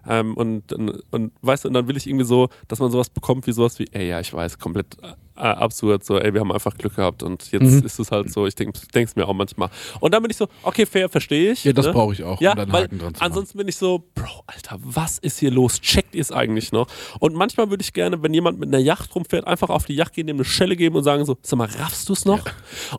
ähm, 0.09 0.37
und, 0.37 0.73
und, 0.73 1.03
und, 1.11 1.33
weißt 1.43 1.65
du, 1.65 1.69
und 1.69 1.75
dann 1.75 1.89
will 1.89 1.97
ich 1.97 2.07
irgendwie 2.07 2.25
so, 2.25 2.49
dass 2.69 2.79
man 2.79 2.91
sowas 2.91 3.11
bekommt 3.11 3.47
wie 3.47 3.53
sowas 3.53 3.79
wie, 3.79 3.87
ey, 3.91 4.09
ja, 4.09 4.21
ich 4.21 4.33
weiß, 4.33 4.59
komplett 4.59 4.97
absurd, 5.37 6.05
so, 6.05 6.19
ey, 6.19 6.33
wir 6.33 6.41
haben 6.41 6.53
einfach 6.53 6.77
Glück 6.77 6.97
gehabt 6.97 7.23
und 7.23 7.51
jetzt 7.53 7.63
Mhm. 7.63 7.85
ist 7.85 7.99
es 7.99 8.11
halt 8.11 8.33
so, 8.33 8.47
ich 8.47 8.55
denke 8.55 8.79
es 8.95 9.17
mir 9.17 9.27
auch 9.29 9.35
manchmal. 9.35 9.69
Und 10.01 10.13
dann 10.15 10.23
bin 10.23 10.31
ich 10.31 10.37
so, 10.37 10.49
okay, 10.63 10.87
fair, 10.87 11.09
verstehe 11.09 11.53
ich. 11.53 11.65
Ja, 11.65 11.73
das 11.73 11.87
ne? 11.87 11.93
brauche 11.93 12.13
ich 12.13 12.23
auch, 12.23 12.41
Ja, 12.41 12.53
um 12.53 12.73
weil 12.73 12.85
Haken 12.85 12.99
dran 12.99 13.15
zu 13.15 13.19
machen. 13.21 13.31
ansonsten 13.33 13.59
bin 13.59 13.69
ich 13.69 13.77
so, 13.77 14.05
Bro, 14.15 14.43
Alter, 14.47 14.79
was 14.83 15.19
ist 15.19 15.39
hier 15.39 15.51
los? 15.51 15.81
Checkt 15.81 16.15
ihr 16.15 16.21
es 16.21 16.33
eigentlich 16.33 16.73
noch? 16.73 16.87
Und 17.21 17.35
manchmal 17.35 17.71
würde 17.71 17.83
ich 17.83 17.93
gerne, 17.93 18.23
wenn 18.23 18.33
jemand 18.35 18.59
mit 18.59 18.69
einer 18.69 18.79
Yacht 18.83 19.15
rumfährt, 19.15 19.47
einfach 19.47 19.69
auf 19.69 19.85
die 19.85 19.95
Yacht 19.95 20.13
gehen, 20.15 20.27
dem 20.27 20.37
eine 20.37 20.45
Schelle 20.45 20.77
geben 20.77 20.97
und 20.97 21.05
sagen 21.05 21.25
so, 21.25 21.37
sag 21.43 21.59
mal, 21.59 21.69
raffst 21.69 22.09
du 22.09 22.13
es 22.15 22.25
noch? 22.25 22.41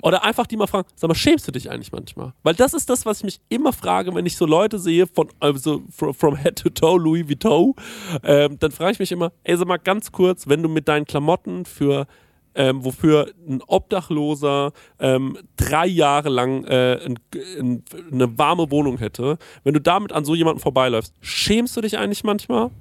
Oder 0.02 0.24
einfach 0.24 0.48
die 0.48 0.58
mal 0.58 0.68
fragen, 0.68 0.88
sag 0.96 1.08
mal, 1.08 1.16
schämst 1.16 1.48
du 1.48 1.52
dich 1.52 1.70
eigentlich 1.72 1.92
manchmal? 1.92 2.34
Weil 2.44 2.54
das 2.56 2.74
ist 2.74 2.90
das, 2.90 3.06
was 3.06 3.20
ich 3.20 3.24
mich 3.24 3.40
immer 3.50 3.74
frage, 3.74 4.14
wenn 4.16 4.26
ich 4.26 4.38
so 4.38 4.46
Leute 4.46 4.80
sehe, 4.80 5.08
von 5.08 5.28
also 5.40 5.82
from, 5.90 6.14
from 6.14 6.36
head 6.36 6.58
to 6.58 6.70
toe, 6.70 6.98
Louis 7.00 7.28
Vuitton, 7.28 7.74
ähm, 8.24 8.58
dann 8.60 8.72
frage 8.72 8.92
ich 8.94 9.00
mich 9.00 9.12
immer, 9.12 9.32
ey, 9.44 9.58
sag 9.58 9.68
mal 9.68 9.78
ganz 9.78 10.12
kurz, 10.12 10.48
wenn 10.48 10.62
du 10.64 10.70
mit 10.70 10.88
deinen 10.88 11.06
Klamotten 11.06 11.66
für 11.66 12.08
ähm, 12.58 12.84
wofür 12.84 13.32
ein 13.47 13.62
Obdachloser 13.66 14.74
ähm, 14.99 15.38
drei 15.55 15.86
Jahre 15.88 16.30
lang 16.30 16.66
äh, 16.66 16.99
ein, 17.05 17.20
ein, 17.58 17.84
eine 18.12 18.38
warme 18.38 18.70
Wohnung 18.72 18.97
hätte, 18.97 19.38
wenn 19.64 19.76
du 19.76 19.80
damit 19.80 20.12
an 20.12 20.26
so 20.26 20.36
jemanden 20.36 20.60
vorbeiläufst, 20.60 21.14
schämst 21.22 21.78
du 21.78 21.82
dich 21.82 21.97
eigentlich 21.97 22.24
manchmal? 22.24 22.72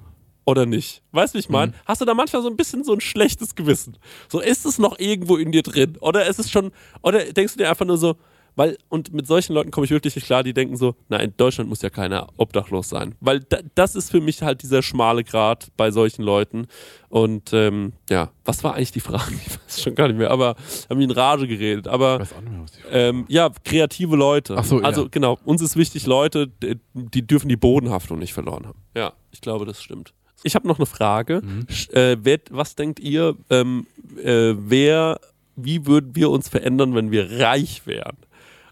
Oder 0.45 0.65
nicht? 0.65 1.03
Weißt 1.11 1.33
du, 1.33 1.37
wie 1.37 1.41
ich 1.41 1.49
meine? 1.49 1.73
Hast 1.85 1.99
du 1.99 2.05
da 2.05 2.13
manchmal 2.13 2.41
so 2.41 2.49
ein 2.49 2.55
bisschen 2.55 2.83
so 2.85 2.93
ein 2.93 3.01
schlechtes 3.01 3.53
Gewissen? 3.53 3.97
So, 4.29 4.39
ist 4.39 4.65
es 4.65 4.79
noch 4.79 4.97
irgendwo 4.97 5.35
in 5.35 5.51
dir 5.51 5.61
drin? 5.61 5.97
Oder 5.99 6.25
ist 6.25 6.39
es 6.39 6.49
schon, 6.49 6.71
oder 7.01 7.25
denkst 7.33 7.53
du 7.53 7.59
dir 7.59 7.69
einfach 7.69 7.85
nur 7.85 7.97
so, 7.97 8.15
weil, 8.57 8.77
und 8.89 9.13
mit 9.13 9.25
solchen 9.27 9.53
Leuten 9.53 9.71
komme 9.71 9.85
ich 9.85 9.91
wirklich 9.91 10.15
nicht 10.15 10.25
klar, 10.25 10.43
die 10.43 10.53
denken 10.53 10.75
so, 10.75 10.95
na, 11.07 11.17
in 11.17 11.33
Deutschland 11.37 11.69
muss 11.69 11.81
ja 11.81 11.89
keiner 11.89 12.27
obdachlos 12.35 12.89
sein. 12.89 13.15
Weil 13.21 13.39
da, 13.39 13.59
das 13.75 13.95
ist 13.95 14.11
für 14.11 14.19
mich 14.19 14.41
halt 14.41 14.63
dieser 14.63 14.81
schmale 14.83 15.23
Grat 15.23 15.69
bei 15.77 15.91
solchen 15.91 16.23
Leuten. 16.23 16.67
Und 17.07 17.53
ähm, 17.53 17.93
ja, 18.09 18.31
was 18.43 18.63
war 18.65 18.73
eigentlich 18.75 18.91
die 18.91 18.99
Frage? 18.99 19.31
Ich 19.47 19.53
weiß 19.63 19.81
schon 19.83 19.95
gar 19.95 20.07
nicht 20.09 20.17
mehr, 20.17 20.31
aber 20.31 20.55
haben 20.89 20.99
in 20.99 21.11
Rage 21.11 21.47
geredet. 21.47 21.87
Aber 21.87 22.17
mehr, 22.17 22.27
was 22.63 22.71
die 22.73 22.79
ähm, 22.91 23.25
ja, 23.29 23.49
kreative 23.63 24.15
Leute. 24.17 24.55
Ach 24.57 24.65
so, 24.65 24.79
ja. 24.79 24.85
also 24.85 25.07
genau, 25.09 25.37
uns 25.45 25.61
ist 25.61 25.77
wichtig, 25.77 26.05
Leute, 26.05 26.51
die, 26.93 27.25
dürfen 27.25 27.47
die 27.49 27.55
Bodenhaftung 27.55 28.19
nicht 28.19 28.33
verloren 28.33 28.65
haben. 28.65 28.79
Ja, 28.95 29.13
ich 29.31 29.39
glaube, 29.41 29.65
das 29.65 29.81
stimmt. 29.81 30.13
Ich 30.43 30.55
habe 30.55 30.67
noch 30.67 30.77
eine 30.79 30.85
Frage. 30.85 31.41
Sch- 31.69 31.93
Äh, 31.93 32.17
wer, 32.21 32.39
was 32.49 32.75
denkt 32.75 32.99
ihr, 32.99 33.35
ähm, 33.49 33.85
äh, 34.23 34.53
wer, 34.57 35.19
wie 35.55 35.85
würden 35.85 36.15
wir 36.15 36.29
uns 36.31 36.49
verändern, 36.49 36.93
wenn 36.95 37.11
wir 37.11 37.39
reich 37.39 37.85
wären? 37.85 38.17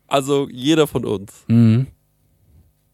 Also 0.07 0.47
jeder 0.51 0.87
von 0.87 1.05
uns. 1.05 1.45
Mhm. 1.47 1.87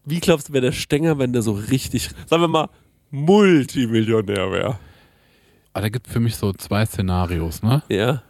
Wie 0.04 0.20
glaubst 0.20 0.48
du, 0.48 0.52
wäre 0.52 0.62
der 0.66 0.72
Stenger, 0.72 1.18
wenn 1.18 1.32
der 1.32 1.42
so 1.42 1.52
richtig, 1.52 2.10
sagen 2.26 2.42
wir 2.42 2.48
mal, 2.48 2.68
Multimillionär 3.10 4.50
wäre? 4.50 4.78
Aber 5.72 5.82
da 5.82 5.88
gibt 5.88 6.06
es 6.06 6.12
für 6.12 6.20
mich 6.20 6.36
so 6.36 6.52
zwei 6.52 6.84
Szenarios, 6.86 7.62
ne? 7.62 7.82
Ja, 7.88 8.22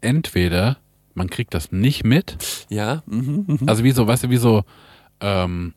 Entweder 0.00 0.78
man 1.14 1.28
kriegt 1.28 1.52
das 1.54 1.72
nicht 1.72 2.04
mit, 2.04 2.36
ja, 2.68 3.02
mhm, 3.06 3.44
mhm. 3.48 3.68
also 3.68 3.82
wie 3.82 3.90
so, 3.90 4.06
weißt 4.06 4.24
du, 4.24 4.30
wie 4.30 4.36
so, 4.36 4.62
ähm, 5.20 5.74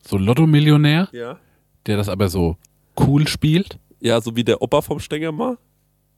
so 0.00 0.16
Lotto-Millionär, 0.16 1.08
ja. 1.12 1.38
der 1.84 1.98
das 1.98 2.08
aber 2.08 2.30
so 2.30 2.56
cool 2.98 3.28
spielt, 3.28 3.78
Ja, 4.00 4.20
so 4.22 4.34
wie 4.34 4.44
der 4.44 4.62
Opa 4.62 4.80
vom 4.80 4.98
Stenger 5.00 5.30
mal. 5.32 5.58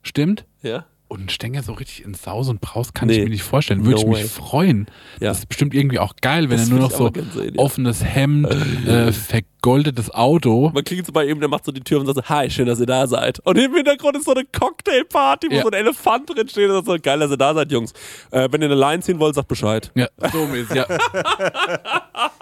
stimmt? 0.02 0.46
Ja. 0.62 0.86
Und 1.06 1.26
ein 1.26 1.28
Stänger 1.28 1.62
so 1.62 1.74
richtig 1.74 2.02
in 2.04 2.14
Saus 2.14 2.48
und 2.48 2.60
Braus 2.62 2.92
kann 2.94 3.08
Nee. 3.08 3.18
ich 3.18 3.24
mir 3.24 3.30
nicht 3.30 3.42
vorstellen. 3.42 3.84
Würde 3.84 4.00
No 4.00 4.00
ich 4.00 4.06
mich 4.06 4.16
way. 4.24 4.28
freuen. 4.28 4.86
Ja. 5.20 5.28
Das 5.28 5.40
ist 5.40 5.48
bestimmt 5.48 5.74
irgendwie 5.74 5.98
auch 5.98 6.14
geil, 6.20 6.48
wenn 6.50 6.56
Das 6.56 6.68
er 6.68 6.74
nur 6.74 6.80
noch 6.80 6.90
so 6.90 7.08
ja. 7.08 7.22
offenes 7.56 8.02
Hemd, 8.02 8.46
äh, 8.86 9.12
vergoldetes 9.12 10.10
Auto. 10.12 10.70
Man 10.74 10.82
klingt 10.82 11.04
so 11.06 11.12
bei 11.12 11.26
ihm, 11.26 11.38
der 11.40 11.48
macht 11.48 11.66
so 11.66 11.72
die 11.72 11.82
Tür 11.82 12.00
und 12.00 12.06
sagt 12.06 12.16
so, 12.26 12.34
hi, 12.34 12.50
schön, 12.50 12.66
dass 12.66 12.80
ihr 12.80 12.86
da 12.86 13.06
seid. 13.06 13.38
Und 13.40 13.56
im 13.58 13.74
Hintergrund 13.74 14.16
ist 14.16 14.24
so 14.24 14.32
eine 14.34 14.44
Cocktailparty, 14.46 15.48
wo 15.50 15.54
Ja. 15.56 15.62
so 15.62 15.68
ein 15.68 15.74
Elefant 15.74 16.30
drin 16.34 16.48
steht 16.48 16.70
und 16.70 16.84
so, 16.86 16.96
geil, 17.00 17.18
dass 17.20 17.30
ihr 17.30 17.36
da 17.36 17.54
seid, 17.54 17.70
Jungs. 17.70 17.92
Äh, 18.30 18.48
wenn 18.50 18.62
ihr 18.62 18.66
eine 18.70 18.74
Line 18.74 19.02
ziehen 19.02 19.20
wollt, 19.20 19.34
sagt 19.34 19.48
Bescheid. 19.48 19.92
Ja, 19.94 20.08
so 20.32 20.46
mäßig, 20.46 20.74
ja. 20.74 20.86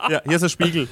Ja, 0.08 0.22
hier 0.24 0.34
ist 0.36 0.42
der 0.42 0.48
Spiegel. 0.48 0.88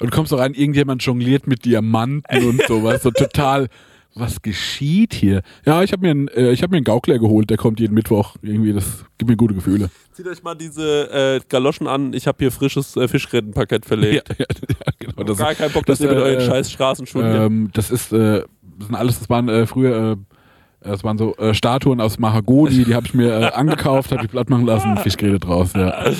Und 0.00 0.10
kommst 0.10 0.32
auch 0.32 0.38
rein, 0.38 0.54
irgendjemand 0.54 1.02
jongliert 1.02 1.46
mit 1.46 1.64
Diamanten 1.64 2.44
und 2.48 2.62
sowas. 2.68 3.02
So 3.02 3.10
total, 3.10 3.68
was 4.18 4.42
geschieht 4.42 5.14
hier? 5.14 5.42
Ja, 5.64 5.82
ich 5.82 5.92
habe 5.92 6.02
mir, 6.02 6.10
einen, 6.10 6.28
äh, 6.28 6.52
ich 6.52 6.62
hab 6.62 6.70
mir 6.70 6.76
einen 6.76 6.84
Gaukler 6.84 7.18
geholt, 7.18 7.50
der 7.50 7.56
kommt 7.56 7.80
jeden 7.80 7.94
Mittwoch. 7.94 8.36
Irgendwie, 8.42 8.72
das 8.72 9.04
gibt 9.16 9.30
mir 9.30 9.36
gute 9.36 9.54
Gefühle. 9.54 9.90
Zieht 10.12 10.26
euch 10.26 10.42
mal 10.42 10.54
diese 10.54 11.10
äh, 11.10 11.40
Galoschen 11.48 11.86
an, 11.86 12.12
ich 12.12 12.26
habe 12.26 12.38
hier 12.38 12.50
frisches 12.52 12.96
äh, 12.96 13.08
Fischgrätenpaket 13.08 13.86
verlegt. 13.86 14.28
ja, 14.38 14.46
ja, 14.48 14.92
genau. 14.98 15.22
Das, 15.22 15.38
Gar 15.38 15.54
keinen 15.54 15.72
Bock, 15.72 15.86
dass 15.86 15.98
das, 15.98 16.08
ihr 16.08 16.14
mit 16.14 16.18
äh, 16.18 16.28
euren 16.28 16.40
scheiß 16.40 16.70
Straßenschuhen 16.70 17.26
ähm, 17.26 17.70
das 17.72 17.90
ist, 17.90 18.12
äh, 18.12 18.42
das 18.78 18.86
sind 18.86 18.94
alles, 18.94 19.18
das 19.18 19.30
waren 19.30 19.48
äh, 19.48 19.66
früher, 19.66 20.12
äh, 20.12 20.16
das 20.80 21.02
waren 21.04 21.18
so 21.18 21.34
äh, 21.36 21.54
Statuen 21.54 22.00
aus 22.00 22.18
Mahagoni, 22.18 22.84
die 22.84 22.94
habe 22.94 23.06
ich 23.06 23.14
mir 23.14 23.32
äh, 23.32 23.44
angekauft, 23.54 24.12
habe 24.12 24.24
ich 24.24 24.30
platt 24.30 24.48
machen 24.48 24.64
lassen, 24.64 24.96
Fischgräte 24.98 25.38
draus, 25.38 25.72
ja. 25.74 26.12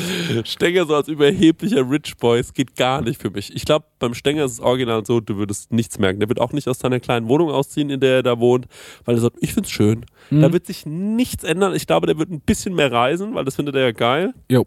Stenger 0.45 0.87
so 0.87 0.97
als 0.97 1.09
überheblicher 1.09 1.89
Rich 1.89 2.17
Boy, 2.17 2.41
es 2.41 2.53
geht 2.53 2.77
gar 2.77 3.01
nicht 3.03 3.21
für 3.21 3.31
mich. 3.31 3.55
Ich 3.55 3.65
glaube, 3.65 3.87
beim 3.99 4.15
Stenger 4.15 4.45
ist 4.45 4.53
es 4.53 4.61
original 4.61 5.05
so, 5.07 5.21
du 5.21 5.37
würdest 5.37 5.73
nichts 5.73 5.99
merken. 5.99 6.21
Der 6.21 6.29
wird 6.29 6.41
auch 6.41 6.53
nicht 6.53 6.69
aus 6.69 6.79
seiner 6.79 7.01
kleinen 7.01 7.29
Wohnung 7.29 7.51
ausziehen, 7.51 7.91
in 7.91 8.01
der 8.01 8.17
er 8.17 8.23
da 8.23 8.39
wohnt, 8.39 8.67
weil 9.05 9.17
er 9.17 9.21
sagt, 9.21 9.37
ich 9.41 9.55
find's 9.55 9.71
schön. 9.71 10.05
Mhm. 10.31 10.43
Da 10.43 10.53
wird 10.53 10.67
sich 10.67 10.87
nichts 10.87 11.45
ändern. 11.45 11.75
Ich 11.75 11.87
glaube, 11.87 12.07
der 12.07 12.19
wird 12.19 12.31
ein 12.31 12.41
bisschen 12.41 12.75
mehr 12.75 12.91
reisen, 12.91 13.35
weil 13.35 13.45
das 13.45 13.57
findet 13.57 13.75
er 13.77 13.83
ja 13.83 13.93
geil. 13.93 14.35
Jo. 14.51 14.65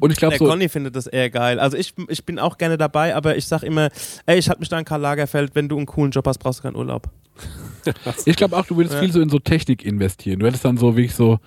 Und 0.00 0.10
ich 0.10 0.18
glaube 0.18 0.32
Der 0.32 0.38
so, 0.38 0.46
Conny 0.46 0.68
findet 0.68 0.96
das 0.96 1.06
eher 1.06 1.30
geil. 1.30 1.58
Also 1.60 1.76
ich, 1.76 1.94
ich 2.08 2.24
bin 2.24 2.38
auch 2.38 2.58
gerne 2.58 2.76
dabei, 2.78 3.14
aber 3.14 3.36
ich 3.36 3.46
sag 3.46 3.62
immer, 3.62 3.88
ey, 4.26 4.38
ich 4.38 4.48
halte 4.48 4.60
mich 4.60 4.68
da 4.68 4.78
an 4.78 4.84
Karl 4.84 5.00
Lagerfeld, 5.00 5.54
wenn 5.54 5.68
du 5.68 5.76
einen 5.76 5.86
coolen 5.86 6.10
Job 6.10 6.26
hast, 6.26 6.38
brauchst 6.38 6.60
du 6.60 6.62
keinen 6.64 6.76
Urlaub. 6.76 7.08
ich 8.26 8.36
glaube 8.36 8.56
auch, 8.56 8.66
du 8.66 8.76
würdest 8.76 8.94
Ja. 8.94 9.00
viel 9.00 9.12
so 9.12 9.20
in 9.20 9.28
so 9.28 9.38
Technik 9.38 9.84
investieren. 9.84 10.40
Du 10.40 10.46
hättest 10.46 10.64
dann 10.64 10.76
so 10.76 10.96
wirklich 10.96 11.14
so 11.14 11.38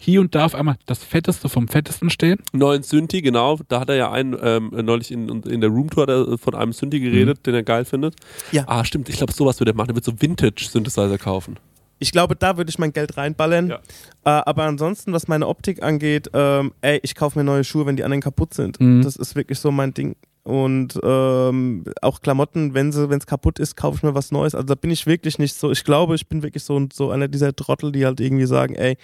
hier 0.00 0.20
und 0.20 0.34
da 0.34 0.44
auf 0.46 0.54
einmal 0.54 0.76
das 0.86 1.02
Fetteste 1.02 1.48
vom 1.48 1.66
Fettesten 1.66 2.08
stehen. 2.08 2.38
Neuen 2.52 2.84
Synthi, 2.84 3.20
genau. 3.20 3.58
Da 3.68 3.80
hat 3.80 3.88
er 3.88 3.96
ja 3.96 4.12
einen, 4.12 4.36
ähm, 4.40 4.70
neulich 4.84 5.10
in, 5.10 5.42
in 5.42 5.60
der 5.60 5.70
Roomtour 5.70 6.38
von 6.38 6.54
einem 6.54 6.72
Synthi 6.72 7.00
geredet, 7.00 7.44
den 7.46 7.54
er 7.54 7.64
geil 7.64 7.84
findet. 7.84 8.14
Ja. 8.52 8.62
Ah, 8.68 8.84
stimmt. 8.84 9.08
Ich 9.08 9.16
glaube, 9.16 9.32
sowas 9.32 9.58
wird 9.58 9.68
er 9.68 9.74
machen. 9.74 9.90
Er 9.90 9.94
wird 9.96 10.04
so 10.04 10.12
Vintage-Synthesizer 10.20 11.18
kaufen. 11.18 11.58
Ich 11.98 12.12
glaube, 12.12 12.36
da 12.36 12.56
würde 12.56 12.70
ich 12.70 12.78
mein 12.78 12.92
Geld 12.92 13.16
reinballern. 13.16 13.68
Ja. 13.68 13.76
Äh, 14.24 14.42
aber 14.46 14.64
ansonsten, 14.64 15.12
was 15.12 15.28
meine 15.28 15.46
Optik 15.46 15.82
angeht, 15.82 16.30
ähm, 16.32 16.72
ey, 16.80 17.00
ich 17.02 17.14
kaufe 17.14 17.38
mir 17.38 17.44
neue 17.44 17.64
Schuhe, 17.64 17.86
wenn 17.86 17.96
die 17.96 18.04
anderen 18.04 18.20
kaputt 18.20 18.54
sind. 18.54 18.80
Mhm. 18.80 19.02
Das 19.02 19.16
ist 19.16 19.34
wirklich 19.34 19.58
so 19.58 19.70
mein 19.70 19.94
Ding. 19.94 20.16
Und 20.44 20.98
ähm, 21.02 21.84
auch 22.00 22.22
Klamotten, 22.22 22.72
wenn 22.72 22.88
es 22.88 23.26
kaputt 23.26 23.58
ist, 23.58 23.76
kaufe 23.76 23.98
ich 23.98 24.02
mir 24.02 24.14
was 24.14 24.30
Neues. 24.30 24.54
Also 24.54 24.66
da 24.66 24.74
bin 24.76 24.90
ich 24.90 25.06
wirklich 25.06 25.38
nicht 25.38 25.54
so. 25.54 25.70
Ich 25.70 25.84
glaube, 25.84 26.14
ich 26.14 26.26
bin 26.26 26.42
wirklich 26.42 26.64
so, 26.64 26.86
so 26.90 27.10
einer 27.10 27.28
dieser 27.28 27.54
Trottel, 27.54 27.92
die 27.92 28.06
halt 28.06 28.18
irgendwie 28.18 28.46
sagen, 28.46 28.74
ey, 28.74 28.96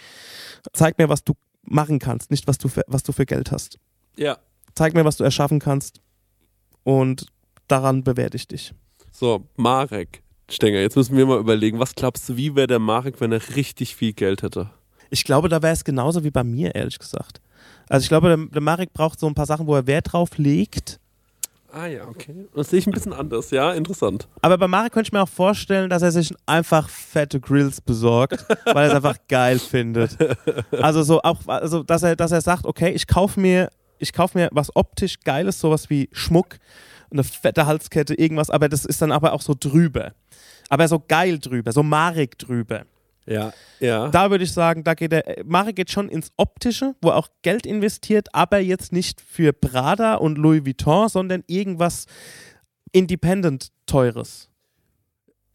zeig 0.73 0.97
mir, 0.97 1.11
was 1.11 1.23
du 1.23 1.35
machen 1.63 1.99
kannst, 1.99 2.31
nicht 2.31 2.47
was 2.49 2.57
du 2.57 2.69
für, 2.69 2.83
was 2.87 3.03
du 3.03 3.13
für 3.13 3.27
Geld 3.27 3.51
hast. 3.51 3.79
Ja. 4.17 4.39
Zeig 4.75 4.95
mir, 4.95 5.05
was 5.05 5.19
du 5.19 5.25
erschaffen 5.25 5.59
kannst. 5.59 6.01
Und 6.83 7.27
daran 7.69 8.05
bewerte 8.05 8.37
ich 8.37 8.49
dich. 8.49 8.73
So, 9.11 9.47
Marek. 9.57 10.24
Stenger, 10.55 10.81
jetzt 10.81 10.97
müssen 10.97 11.17
wir 11.17 11.27
mal 11.27 11.39
überlegen, 11.39 11.79
was 11.79 11.95
glaubst 11.95 12.29
du, 12.29 12.37
wie 12.37 12.55
wäre 12.55 12.67
der 12.67 12.79
Marek, 12.79 13.21
wenn 13.21 13.33
er 13.33 13.41
richtig 13.57 13.97
viel 13.97 14.13
Geld 14.13 14.43
hätte? 14.43 14.71
Ich 15.11 15.25
glaube, 15.25 15.49
da 15.49 15.63
wäre 15.63 15.73
es 15.73 15.85
genauso 15.85 16.25
wie 16.25 16.31
bei 16.31 16.45
mir, 16.45 16.75
ehrlich 16.75 16.99
gesagt. 16.99 17.41
Also 17.89 18.05
ich 18.05 18.09
glaube, 18.09 18.29
der, 18.29 18.37
der 18.37 18.61
Marek 18.61 18.93
braucht 18.93 19.21
so 19.21 19.27
ein 19.27 19.35
paar 19.35 19.47
Sachen, 19.47 19.67
wo 19.67 19.75
er 19.75 19.87
Wert 19.87 20.13
drauf 20.13 20.39
legt. 20.39 20.99
Ah 21.73 21.87
ja, 21.87 22.07
okay. 22.07 22.47
Das 22.55 22.71
sehe 22.71 22.79
ich 22.79 22.87
ein 22.87 22.93
bisschen 22.93 23.13
anders, 23.13 23.51
ja, 23.51 23.73
interessant. 23.73 24.29
Aber 24.43 24.57
bei 24.57 24.69
Marek 24.69 24.93
könnte 24.93 25.09
ich 25.09 25.13
mir 25.13 25.23
auch 25.23 25.29
vorstellen, 25.29 25.91
dass 25.91 26.03
er 26.03 26.13
sich 26.13 26.33
einfach 26.47 26.89
fette 26.89 27.41
Grills 27.41 27.81
besorgt, 27.81 28.47
weil 28.65 28.85
er 28.85 28.91
es 28.91 28.95
einfach 28.95 29.17
geil 29.29 29.59
findet. 29.59 30.17
Also 30.71 31.03
so 31.03 31.21
auch, 31.23 31.39
also 31.49 31.83
dass 31.83 32.05
er, 32.05 32.15
dass 32.15 32.31
er 32.31 32.41
sagt, 32.41 32.65
okay, 32.65 32.91
ich 32.91 33.09
kaufe 33.09 33.41
mir, 33.41 33.71
ich 33.99 34.13
kaufe 34.13 34.39
mir 34.39 34.51
was 34.53 34.75
optisch 34.77 35.19
Geiles, 35.25 35.59
sowas 35.59 35.91
wie 35.91 36.09
Schmuck, 36.13 36.59
eine 37.11 37.25
fette 37.25 37.67
Halskette, 37.67 38.15
irgendwas, 38.15 38.51
aber 38.51 38.69
das 38.69 38.85
ist 38.85 39.03
dann 39.03 39.11
aber 39.11 39.33
auch 39.33 39.43
so 39.43 39.55
drüber. 39.59 40.13
Aber 40.69 40.89
so 40.89 41.03
geil 41.07 41.39
drüber, 41.39 41.73
so 41.73 41.83
Marek 41.83 42.39
drüber. 42.39 42.85
Ja, 43.27 43.53
ja. 43.81 44.09
Da 44.09 44.31
würde 44.31 44.45
ich 44.45 44.53
sagen, 44.53 44.85
da 44.85 44.95
geht 44.95 45.13
er, 45.13 45.45
Marek 45.45 45.77
geht 45.77 45.91
schon 45.91 46.09
ins 46.09 46.31
Optische, 46.37 46.95
wo 47.01 47.09
er 47.09 47.17
auch 47.17 47.29
Geld 47.43 47.65
investiert, 47.65 48.29
aber 48.33 48.59
jetzt 48.59 48.93
nicht 48.93 49.21
für 49.21 49.53
Prada 49.53 50.17
und 50.17 50.37
Louis 50.37 50.65
Vuitton, 50.65 51.09
sondern 51.09 51.43
irgendwas 51.47 52.07
Independent 52.93 53.69
Teures. 53.87 54.51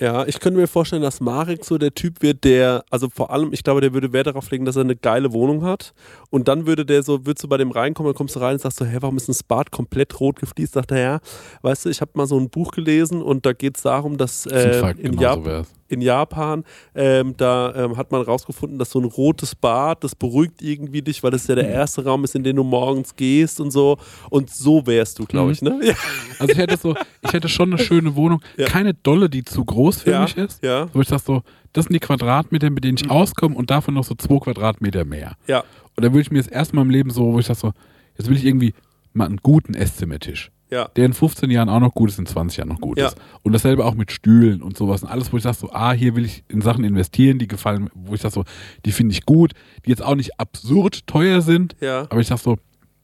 Ja, 0.02 0.26
ich 0.26 0.40
könnte 0.40 0.58
mir 0.58 0.68
vorstellen, 0.68 1.02
dass 1.02 1.20
Marek 1.20 1.66
so 1.66 1.78
der 1.78 1.94
Typ 1.94 2.22
wird, 2.22 2.46
der, 2.46 2.86
also 2.90 3.10
vor 3.10 3.32
allem, 3.32 3.52
ich 3.52 3.64
glaube, 3.64 3.82
der 3.82 3.94
würde 3.94 4.14
Wert 4.14 4.28
darauf 4.28 4.50
legen, 4.50 4.64
dass 4.64 4.78
er 4.78 4.84
eine 4.84 4.96
geile 4.96 5.34
Wohnung 5.34 5.64
hat. 5.64 5.94
Und 6.30 6.48
dann 6.48 6.66
würde 6.66 6.86
der 6.86 7.04
so, 7.04 7.26
würdest 7.26 7.44
du 7.44 7.50
bei 7.50 7.58
dem 7.58 7.72
reinkommen, 7.72 8.14
dann 8.14 8.18
kommst 8.18 8.38
du 8.38 8.40
rein 8.40 8.54
und 8.54 8.62
sagst 8.62 8.78
so, 8.78 8.86
hä, 8.86 8.98
warum 9.02 9.18
ist 9.18 9.28
das 9.28 9.44
Bad 9.44 9.72
komplett 9.72 10.18
rot 10.22 10.38
gefliest? 10.40 10.74
Sagt 10.74 10.92
er, 10.92 11.00
ja, 11.00 11.20
weißt 11.64 11.84
du, 11.84 11.90
ich 11.90 12.00
habe 12.00 12.12
mal 12.14 12.28
so 12.28 12.40
ein 12.40 12.50
Buch 12.50 12.72
gelesen 12.72 13.22
und 13.22 13.46
da 13.46 13.52
geht 13.52 13.76
es 13.76 13.84
darum, 13.84 14.18
dass 14.18 14.44
Das 14.44 14.54
ein 14.54 14.70
äh, 14.70 14.74
Fakt, 14.80 15.00
in, 15.00 15.12
genau 15.12 15.22
Jap 15.22 15.66
so. 15.66 15.79
In 15.90 16.02
Japan, 16.02 16.64
ähm, 16.96 17.36
da 17.38 17.74
ähm, 17.76 17.98
hat 17.98 18.12
man 18.12 18.22
rausgefunden, 18.22 18.80
dass 18.80 18.92
so 18.92 19.00
ein 19.00 19.06
rotes 19.06 19.56
Bad, 19.56 20.04
das 20.04 20.16
beruhigt 20.16 20.62
irgendwie 20.62 21.02
dich, 21.02 21.22
weil 21.24 21.32
das 21.32 21.48
ja 21.48 21.56
der 21.56 21.66
Mhm. 21.66 21.72
erste 21.72 22.04
Raum 22.06 22.24
ist, 22.24 22.36
in 22.36 22.44
den 22.44 22.56
du 22.56 22.64
morgens 22.64 23.16
gehst 23.16 23.60
und 23.60 23.72
so. 23.72 23.98
Und 24.30 24.50
so 24.50 24.86
wärst 24.88 25.20
du, 25.20 25.26
glaube 25.26 25.48
Mhm. 25.48 25.52
ich, 25.54 25.62
ne? 25.62 25.80
Ja. 25.84 25.94
Also 26.40 26.52
ich 26.54 26.58
hätte 26.58 26.78
so, 26.78 26.96
ich 27.22 27.34
hätte 27.34 27.50
schon 27.50 27.74
eine 27.74 27.84
schöne 27.84 28.16
Wohnung, 28.16 28.42
Ja. 28.58 28.68
keine 28.68 28.94
dolle, 28.94 29.30
die 29.30 29.44
zu 29.44 29.66
groß 29.66 30.04
für 30.04 30.12
Ja, 30.12 30.22
mich 30.22 30.38
ist. 30.38 30.64
ja. 30.64 30.88
Wo 30.94 31.02
ich 31.02 31.08
sage 31.08 31.22
so, 31.26 31.42
das 31.74 31.86
sind 31.86 31.94
die 31.94 32.00
Quadratmeter, 32.00 32.70
mit 32.70 32.84
denen 32.84 32.98
ich 32.98 33.10
auskomme 33.10 33.56
und 33.56 33.70
davon 33.70 33.94
noch 33.96 34.04
so 34.04 34.16
zwei 34.16 34.40
Quadratmeter 34.40 35.06
mehr. 35.06 35.36
Ja. 35.48 35.60
Und 35.96 36.04
dann 36.06 36.14
würde 36.14 36.22
ich 36.22 36.32
mir 36.32 36.40
das 36.40 36.48
erste 36.48 36.76
Mal 36.76 36.84
im 36.84 36.90
Leben 36.90 37.10
so, 37.10 37.34
wo 37.34 37.40
ich 37.40 37.46
sage 37.48 37.60
so, 37.60 37.72
jetzt 38.18 38.30
will 38.30 38.38
ich 38.38 38.46
irgendwie 38.46 38.74
mal 39.14 39.26
einen 39.26 39.38
guten 39.44 39.74
Esszimmertisch. 39.74 40.52
Ja. 40.72 40.88
Der 40.96 41.06
in 41.06 41.14
15 41.14 41.50
Jahren 41.50 41.68
auch 41.70 41.80
noch 41.80 41.94
gut 41.96 42.10
ist, 42.10 42.20
in 42.20 42.26
20 42.26 42.58
Jahren 42.58 42.70
noch 42.70 42.80
gut 42.80 42.98
Ja. 43.00 43.08
ist. 43.08 43.18
Und 43.42 43.54
dasselbe 43.54 43.86
auch 43.86 43.96
mit 43.96 44.12
Stühlen 44.12 44.62
und 44.62 44.78
sowas. 44.78 45.02
Und 45.04 45.10
alles, 45.10 45.34
wo 45.34 45.38
ich 45.38 45.44
sage 45.44 45.58
so, 45.58 45.72
ah, 45.72 45.92
hier 45.94 46.16
will 46.16 46.26
ich 46.26 46.44
in 46.48 46.62
Sachen 46.62 46.84
investieren, 46.84 47.40
die 47.40 47.48
gefallen, 47.48 47.84
mir, 47.86 47.90
wo 47.96 48.14
ich 48.14 48.22
sage 48.22 48.34
so, 48.34 48.44
die 48.86 48.92
finde 48.92 49.14
ich 49.14 49.26
gut, 49.26 49.54
die 49.86 49.90
jetzt 49.90 50.04
auch 50.04 50.16
nicht 50.16 50.40
absurd 50.40 51.08
teuer 51.08 51.42
sind. 51.42 51.76
Ja. 51.82 52.02
Aber 52.10 52.20
ich 52.20 52.28
sage 52.28 52.42
so, 52.42 52.58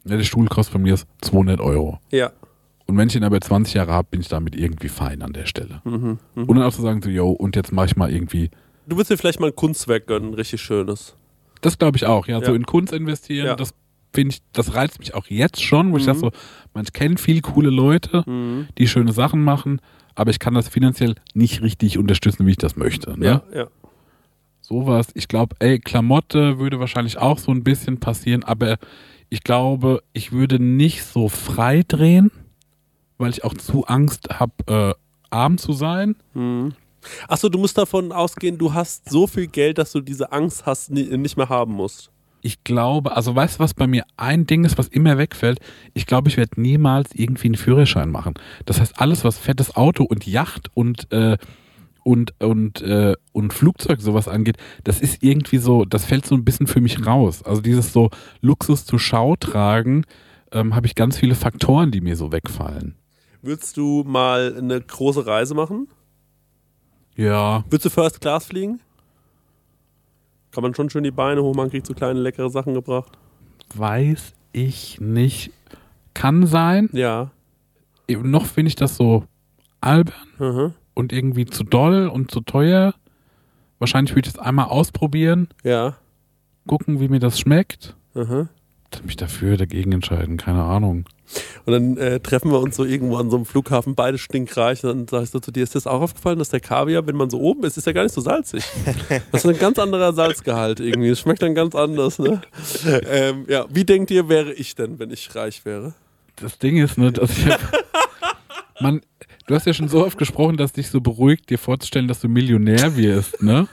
ja, 0.05 0.18
der 0.18 0.24
Stuhl 0.24 0.47
kostet 0.47 0.74
von 0.74 0.82
mir 0.84 0.89
jetzt 0.91 1.07
200 1.22 1.59
Euro. 1.59 1.99
Ja. 2.11 2.32
Und 2.86 2.97
wenn 2.99 3.07
ich 3.07 3.16
ihn 3.16 3.24
aber 3.24 3.41
20 3.41 3.74
Jahre 3.74 3.91
habe, 3.93 4.07
bin 4.11 4.22
ich 4.22 4.28
damit 4.28 4.55
irgendwie 4.55 4.89
fein 4.89 5.24
an 5.24 5.34
der 5.34 5.47
Stelle. 5.47 5.82
Mhm. 5.86 6.20
Mhm. 6.36 6.43
Und 6.43 6.55
dann 6.57 6.61
auch 6.68 6.74
zu 6.74 6.84
sagen, 6.84 7.01
so, 7.01 7.09
yo, 7.09 7.32
und 7.32 7.55
jetzt 7.55 7.72
mache 7.72 7.88
ich 7.88 7.95
mal 7.95 8.11
irgendwie, 8.11 8.51
Du 8.88 8.95
würdest 8.97 9.09
dir 9.09 9.18
vielleicht 9.18 9.39
mal 9.39 9.47
ein 9.47 9.55
Kunstwerk 9.55 10.05
gönnen, 10.05 10.30
ein 10.30 10.34
richtig 10.36 10.61
schönes. 10.61 11.16
das 11.61 11.80
glaube 11.80 11.97
ich 11.97 12.05
auch, 12.05 12.28
ja, 12.28 12.45
so 12.45 12.53
in 12.53 12.68
Kunst 12.68 12.93
investieren, 12.93 13.57
das 13.57 13.74
finde 14.16 14.34
ich, 14.36 14.41
das 14.53 14.74
reizt 14.74 14.97
mich 14.99 15.13
auch 15.13 15.28
jetzt 15.28 15.61
schon, 15.63 15.91
wo 15.91 15.97
ich 15.97 16.03
Mhm. 16.03 16.07
sage 16.07 16.20
so, 16.20 16.32
man 16.74 16.86
kennt 16.86 17.20
viel 17.20 17.41
coole 17.41 17.70
Leute, 17.70 18.24
Mhm. 18.26 18.68
die 18.80 18.88
schöne 18.88 19.11
Sachen 19.13 19.43
machen, 19.43 19.80
aber 20.16 20.32
ich 20.32 20.39
kann 20.39 20.53
das 20.55 20.68
finanziell 20.70 21.16
nicht 21.34 21.61
richtig 21.61 21.97
unterstützen, 21.99 22.45
wie 22.47 22.51
ich 22.51 22.57
das 22.57 22.76
möchte. 22.76 23.20
Ne? 23.20 23.26
Ja, 23.26 23.43
ja. 23.53 23.68
sowas. 24.61 25.07
Ich 25.13 25.28
glaube, 25.28 25.55
ey, 25.59 25.78
Klamotte 25.80 26.57
würde 26.57 26.80
wahrscheinlich 26.80 27.18
auch 27.20 27.38
so 27.38 27.51
ein 27.51 27.63
bisschen 27.63 27.99
passieren, 27.99 28.43
aber 28.43 28.78
ich 29.30 29.43
glaube, 29.43 30.01
ich 30.13 30.32
würde 30.32 30.57
nicht 30.59 31.03
so 31.03 31.30
frei 31.30 31.84
drehen, 31.88 32.32
weil 33.20 33.30
ich 33.30 33.43
auch 33.43 33.53
zu 33.53 33.86
Angst 33.86 34.30
habe, 34.39 34.53
äh, 34.68 34.93
arm 35.30 35.57
zu 35.59 35.74
sein. 35.74 36.16
Achso, 37.28 37.49
du 37.49 37.59
musst 37.59 37.78
davon 37.78 38.11
ausgehen, 38.11 38.57
du 38.57 38.74
hast 38.74 39.07
so 39.09 39.28
viel 39.28 39.47
Geld, 39.47 39.78
dass 39.78 39.91
du 39.91 40.01
diese 40.01 40.32
Angst 40.32 40.66
hast, 40.66 40.89
ni- 40.89 41.16
nicht 41.18 41.38
mehr 41.38 41.49
haben 41.49 41.74
musst. 41.74 42.09
Ich 42.45 42.63
glaube, 42.63 43.15
also 43.15 43.35
weißt 43.35 43.55
du, 43.55 43.63
was 43.63 43.73
bei 43.73 43.87
mir 43.87 44.05
ein 44.17 44.45
Ding 44.45 44.65
ist, 44.65 44.77
was 44.77 44.87
immer 44.87 45.17
wegfällt? 45.17 45.57
Ich 45.95 46.05
glaube, 46.05 46.29
ich 46.29 46.37
werde 46.37 46.61
niemals 46.61 47.09
irgendwie 47.15 47.47
einen 47.47 47.55
Führerschein 47.55 48.11
machen. 48.11 48.35
Das 48.67 48.79
heißt, 48.79 49.01
alles, 49.01 49.23
was 49.23 49.39
fettes 49.39 49.75
Auto 49.75 50.03
und 50.03 50.27
Yacht 50.27 50.69
und 50.75 51.11
äh, 51.11 51.39
und 52.03 52.39
und 52.39 52.83
äh, 52.83 53.15
und 53.31 53.51
Flugzeug 53.51 53.99
sowas 53.99 54.27
angeht, 54.27 54.57
das 54.83 55.01
ist 55.01 55.23
irgendwie 55.23 55.57
so, 55.57 55.85
das 55.85 56.05
fällt 56.05 56.27
so 56.27 56.35
ein 56.35 56.45
bisschen 56.45 56.67
für 56.67 56.81
mich 56.81 57.03
raus. 57.03 57.41
Also 57.41 57.61
dieses 57.61 57.91
so 57.91 58.11
Luxus 58.41 58.85
zur 58.85 58.99
Schau 58.99 59.35
tragen, 59.37 60.03
ähm, 60.51 60.75
habe 60.75 60.85
ich 60.85 60.93
ganz 60.93 61.17
viele 61.17 61.33
Faktoren, 61.33 61.89
die 61.89 62.01
mir 62.01 62.15
so 62.15 62.31
wegfallen. 62.31 62.93
Würdest 63.41 63.75
du 63.75 64.03
mal 64.05 64.55
eine 64.55 64.79
große 64.81 65.25
Reise 65.25 65.55
machen? 65.55 65.87
Ja, 67.15 67.63
Würdest 67.71 67.85
du 67.85 67.89
First 67.89 68.21
Class 68.21 68.45
fliegen? 68.45 68.81
Kann 70.56 70.62
man 70.64 70.74
schon 70.74 70.89
schön 70.89 71.03
die 71.03 71.12
Beine 71.12 71.43
hoch, 71.43 71.53
man 71.53 71.70
kriegt 71.70 71.86
so 71.86 71.93
kleine 71.93 72.18
leckere 72.20 72.49
Sachen 72.49 72.74
gebracht. 72.74 73.12
weiß 73.76 74.34
ich 74.53 75.01
nicht. 75.01 75.51
Kann 76.14 76.47
sein. 76.47 76.89
Ja. 76.93 77.30
Noch 78.10 78.45
finde 78.45 78.70
ich 78.70 78.76
das 78.76 78.95
so 78.95 79.26
albern. 79.82 80.16
Mhm. 80.39 80.74
und 80.93 81.12
irgendwie 81.12 81.45
zu 81.45 81.66
doll 81.66 82.08
und 82.08 82.32
zu 82.32 82.39
teuer. 82.39 82.93
Wahrscheinlich 83.80 84.16
würde 84.16 84.30
ich 84.30 84.36
es 84.36 84.39
einmal 84.39 84.68
ausprobieren, 84.68 85.49
Ja. 85.64 85.97
gucken, 86.68 87.01
wie 87.01 87.10
mir 87.10 87.20
das 87.20 87.38
schmeckt. 87.38 87.97
Mhm. 88.14 88.47
Mich 89.03 89.15
dafür 89.15 89.57
dagegen 89.57 89.91
entscheiden, 89.91 90.37
keine 90.37 90.63
Ahnung. 90.63 91.05
Und 91.65 91.73
dann 91.73 91.97
äh, 91.97 92.19
treffen 92.19 92.51
wir 92.51 92.59
uns 92.59 92.75
so 92.75 92.85
irgendwo 92.85 93.17
an 93.17 93.29
so 93.29 93.37
einem 93.37 93.45
Flughafen, 93.45 93.95
beide 93.95 94.17
stinkreich. 94.17 94.83
Und 94.83 94.89
dann 94.89 95.07
sagst 95.07 95.33
du 95.33 95.39
zu 95.39 95.51
dir, 95.51 95.63
ist 95.63 95.75
das 95.75 95.87
auch 95.87 96.01
aufgefallen, 96.01 96.39
dass 96.39 96.49
der 96.49 96.59
Kaviar, 96.59 97.05
wenn 97.07 97.15
man 97.15 97.29
so 97.29 97.39
oben 97.39 97.63
ist, 97.63 97.77
ist 97.77 97.87
ja 97.87 97.93
gar 97.93 98.03
nicht 98.03 98.13
so 98.13 98.21
salzig. 98.21 98.63
Das 99.31 99.43
ist 99.43 99.49
ein 99.49 99.59
ganz 99.59 99.79
anderer 99.79 100.13
Salzgehalt 100.13 100.79
irgendwie. 100.79 101.09
Es 101.09 101.19
schmeckt 101.19 101.41
dann 101.41 101.55
ganz 101.55 101.75
anders, 101.75 102.19
ne? 102.19 102.41
ähm, 103.09 103.45
ja, 103.47 103.65
wie 103.69 103.83
denkt 103.83 104.11
ihr, 104.11 104.29
wäre 104.29 104.53
ich 104.53 104.75
denn, 104.75 104.99
wenn 104.99 105.11
ich 105.11 105.33
reich 105.35 105.65
wäre? 105.65 105.93
Das 106.37 106.57
Ding 106.59 106.77
ist, 106.77 106.97
ne, 106.97 107.11
dass 107.11 107.37
ich 107.37 107.45
man, 108.79 109.01
du 109.47 109.55
hast 109.55 109.65
ja 109.65 109.73
schon 109.73 109.89
so 109.89 110.05
oft 110.05 110.17
gesprochen, 110.17 110.57
dass 110.57 110.73
dich 110.73 110.89
so 110.89 111.01
beruhigt, 111.01 111.49
dir 111.49 111.57
vorzustellen, 111.57 112.07
dass 112.07 112.19
du 112.19 112.27
Millionär 112.27 112.95
wirst, 112.95 113.41
ne? 113.41 113.67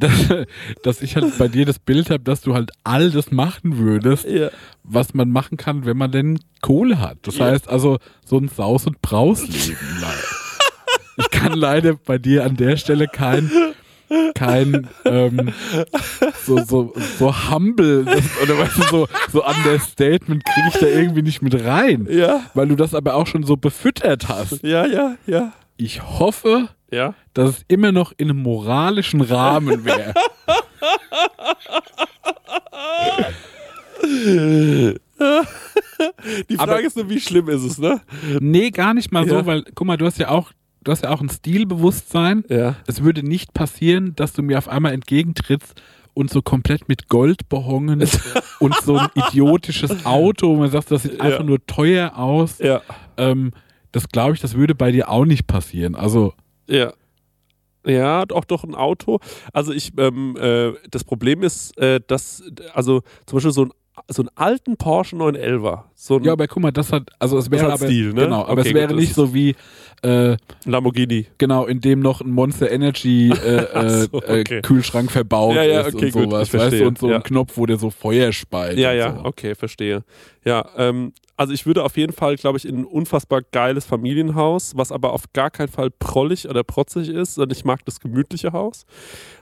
Dass, 0.00 0.46
dass 0.82 1.02
ich 1.02 1.16
halt 1.16 1.36
bei 1.38 1.46
dir 1.48 1.64
das 1.66 1.78
Bild 1.78 2.10
habe, 2.10 2.24
dass 2.24 2.40
du 2.40 2.54
halt 2.54 2.70
all 2.84 3.10
das 3.10 3.30
machen 3.30 3.78
würdest, 3.78 4.24
Ja. 4.28 4.48
was 4.82 5.14
man 5.14 5.30
machen 5.30 5.56
kann, 5.56 5.84
wenn 5.84 5.96
man 5.96 6.10
denn 6.10 6.38
Kohle 6.62 6.98
hat. 7.00 7.18
Das 7.22 7.36
Ja. 7.38 7.46
heißt 7.46 7.68
also 7.68 7.98
so 8.24 8.38
ein 8.38 8.48
Saus- 8.48 8.86
und 8.86 9.00
Brausleben. 9.02 9.76
ich 11.16 11.30
kann 11.30 11.52
leider 11.52 11.94
bei 11.94 12.18
dir 12.18 12.44
an 12.44 12.56
der 12.56 12.76
Stelle 12.76 13.06
kein 13.08 13.50
kein 14.34 14.88
ähm, 15.04 15.52
so, 16.44 16.58
so, 16.64 16.92
so 17.18 17.50
humble 17.50 18.04
das, 18.04 18.24
oder 18.42 18.58
weißt 18.58 18.76
du, 18.78 18.82
so, 18.90 19.08
so 19.32 19.46
Understatement 19.46 20.44
kriege 20.44 20.68
ich 20.74 20.80
da 20.80 20.86
irgendwie 20.86 21.22
nicht 21.22 21.42
mit 21.42 21.54
rein. 21.64 22.08
Ja. 22.10 22.40
Weil 22.54 22.66
du 22.68 22.74
das 22.74 22.92
aber 22.94 23.14
auch 23.14 23.28
schon 23.28 23.44
so 23.44 23.56
befüttert 23.56 24.28
hast. 24.28 24.64
Ja, 24.64 24.84
ja, 24.86 25.14
ja. 25.26 25.52
Ich 25.76 26.02
hoffe, 26.02 26.68
Ja. 26.90 27.14
dass 27.34 27.50
es 27.58 27.64
immer 27.68 27.92
noch 27.92 28.12
in 28.16 28.30
einem 28.30 28.42
moralischen 28.42 29.20
Rahmen 29.20 29.84
wäre. 29.84 30.14
Die 36.48 36.58
Aber- 36.58 36.72
Frage 36.72 36.86
ist 36.86 36.96
nur, 36.96 37.08
wie 37.10 37.20
schlimm 37.20 37.48
ist 37.48 37.62
es, 37.62 37.78
ne? 37.78 38.00
Nee, 38.40 38.70
gar 38.70 38.94
nicht 38.94 39.12
mal 39.12 39.26
Ja. 39.26 39.38
so, 39.40 39.46
weil, 39.46 39.64
guck 39.74 39.86
mal, 39.86 39.96
du 39.96 40.06
hast 40.06 40.18
ja 40.18 40.28
auch, 40.28 40.50
du 40.82 40.92
hast 40.92 41.02
ja 41.04 41.10
auch 41.10 41.20
ein 41.20 41.28
Stilbewusstsein. 41.28 42.44
Ja. 42.48 42.76
Es 42.86 43.02
würde 43.02 43.22
nicht 43.22 43.52
passieren, 43.52 44.14
dass 44.16 44.32
du 44.32 44.42
mir 44.42 44.58
auf 44.58 44.68
einmal 44.68 44.92
entgegentrittst 44.92 45.80
und 46.14 46.30
so 46.30 46.42
komplett 46.42 46.88
mit 46.88 47.08
Gold 47.08 47.48
behongen 47.48 48.02
und 48.60 48.74
so 48.82 48.96
ein 48.96 49.08
idiotisches 49.14 50.04
Auto, 50.06 50.48
wo 50.56 50.60
man 50.60 50.70
sagt, 50.70 50.90
das 50.90 51.02
sieht 51.02 51.20
einfach 51.20 51.40
Ja. 51.40 51.44
nur 51.44 51.64
teuer 51.66 52.16
aus. 52.16 52.58
Ja. 52.58 52.80
Ähm, 53.16 53.52
das 53.92 54.08
glaube 54.08 54.34
ich, 54.34 54.40
das 54.40 54.54
würde 54.54 54.74
bei 54.74 54.92
dir 54.92 55.08
auch 55.08 55.24
nicht 55.24 55.46
passieren. 55.46 55.94
Also, 55.94 56.32
Ja. 56.70 56.92
Ja, 57.86 58.24
auch 58.32 58.44
doch 58.44 58.62
ein 58.64 58.74
Auto. 58.74 59.20
Also 59.54 59.72
ich, 59.72 59.92
ähm, 59.96 60.36
äh, 60.38 60.72
das 60.90 61.02
Problem 61.02 61.42
ist, 61.42 61.76
äh, 61.78 62.00
dass, 62.06 62.42
also 62.74 63.02
zum 63.26 63.36
Beispiel 63.36 63.52
so 63.52 63.64
ein 63.64 63.72
so 64.08 64.22
einen 64.22 64.30
alten 64.34 64.76
Porsche 64.76 65.16
911er, 65.16 65.82
so 65.94 66.20
ja, 66.20 66.32
aber 66.32 66.46
guck 66.46 66.62
mal, 66.62 66.70
das 66.70 66.92
hat, 66.92 67.10
also 67.18 67.38
es 67.38 67.50
wäre 67.50 67.72
aber, 67.72 67.86
Stil, 67.86 68.12
ne? 68.12 68.24
genau, 68.24 68.42
aber 68.44 68.60
Okay, 68.60 68.68
es 68.68 68.74
wäre 68.74 68.88
gut, 68.88 68.96
nicht 68.96 69.14
so 69.14 69.34
wie, 69.34 69.54
äh, 70.02 70.36
Lamborghini. 70.64 71.26
genau, 71.38 71.66
in 71.66 71.80
dem 71.80 72.00
noch 72.00 72.20
ein 72.20 72.30
Monster 72.30 72.70
Energy 72.70 73.30
äh, 73.30 73.56
äh, 73.74 74.06
so, 74.10 74.18
okay. 74.18 74.58
äh, 74.58 74.62
Kühlschrank 74.62 75.10
verbaut 75.10 75.54
Ja, 75.54 75.64
ja, 75.64 75.80
ist 75.82 75.94
okay, 75.94 76.06
und 76.06 76.12
sowas, 76.12 76.52
weißt 76.52 76.80
du, 76.80 76.86
und 76.86 76.98
so 76.98 77.10
ja. 77.10 77.16
ein 77.16 77.22
Knopf, 77.22 77.56
wo 77.56 77.66
der 77.66 77.78
so 77.78 77.90
Feuer 77.90 78.32
speit. 78.32 78.78
Ja, 78.78 78.92
ja, 78.92 79.16
so. 79.16 79.24
okay, 79.24 79.54
verstehe. 79.54 80.02
Ja, 80.44 80.66
ähm, 80.76 81.12
also 81.40 81.54
ich 81.54 81.64
würde 81.64 81.84
auf 81.84 81.96
jeden 81.96 82.12
Fall, 82.12 82.36
glaube 82.36 82.58
ich, 82.58 82.68
in 82.68 82.80
ein 82.80 82.84
unfassbar 82.84 83.40
geiles 83.40 83.86
Familienhaus, 83.86 84.76
was 84.76 84.92
aber 84.92 85.14
auf 85.14 85.32
gar 85.32 85.50
keinen 85.50 85.70
Fall 85.70 85.90
prollig 85.90 86.46
oder 86.46 86.62
protzig 86.62 87.08
ist, 87.08 87.36
sondern 87.36 87.56
ich 87.56 87.64
mag 87.64 87.82
das 87.86 87.98
gemütliche 87.98 88.52
Haus. 88.52 88.84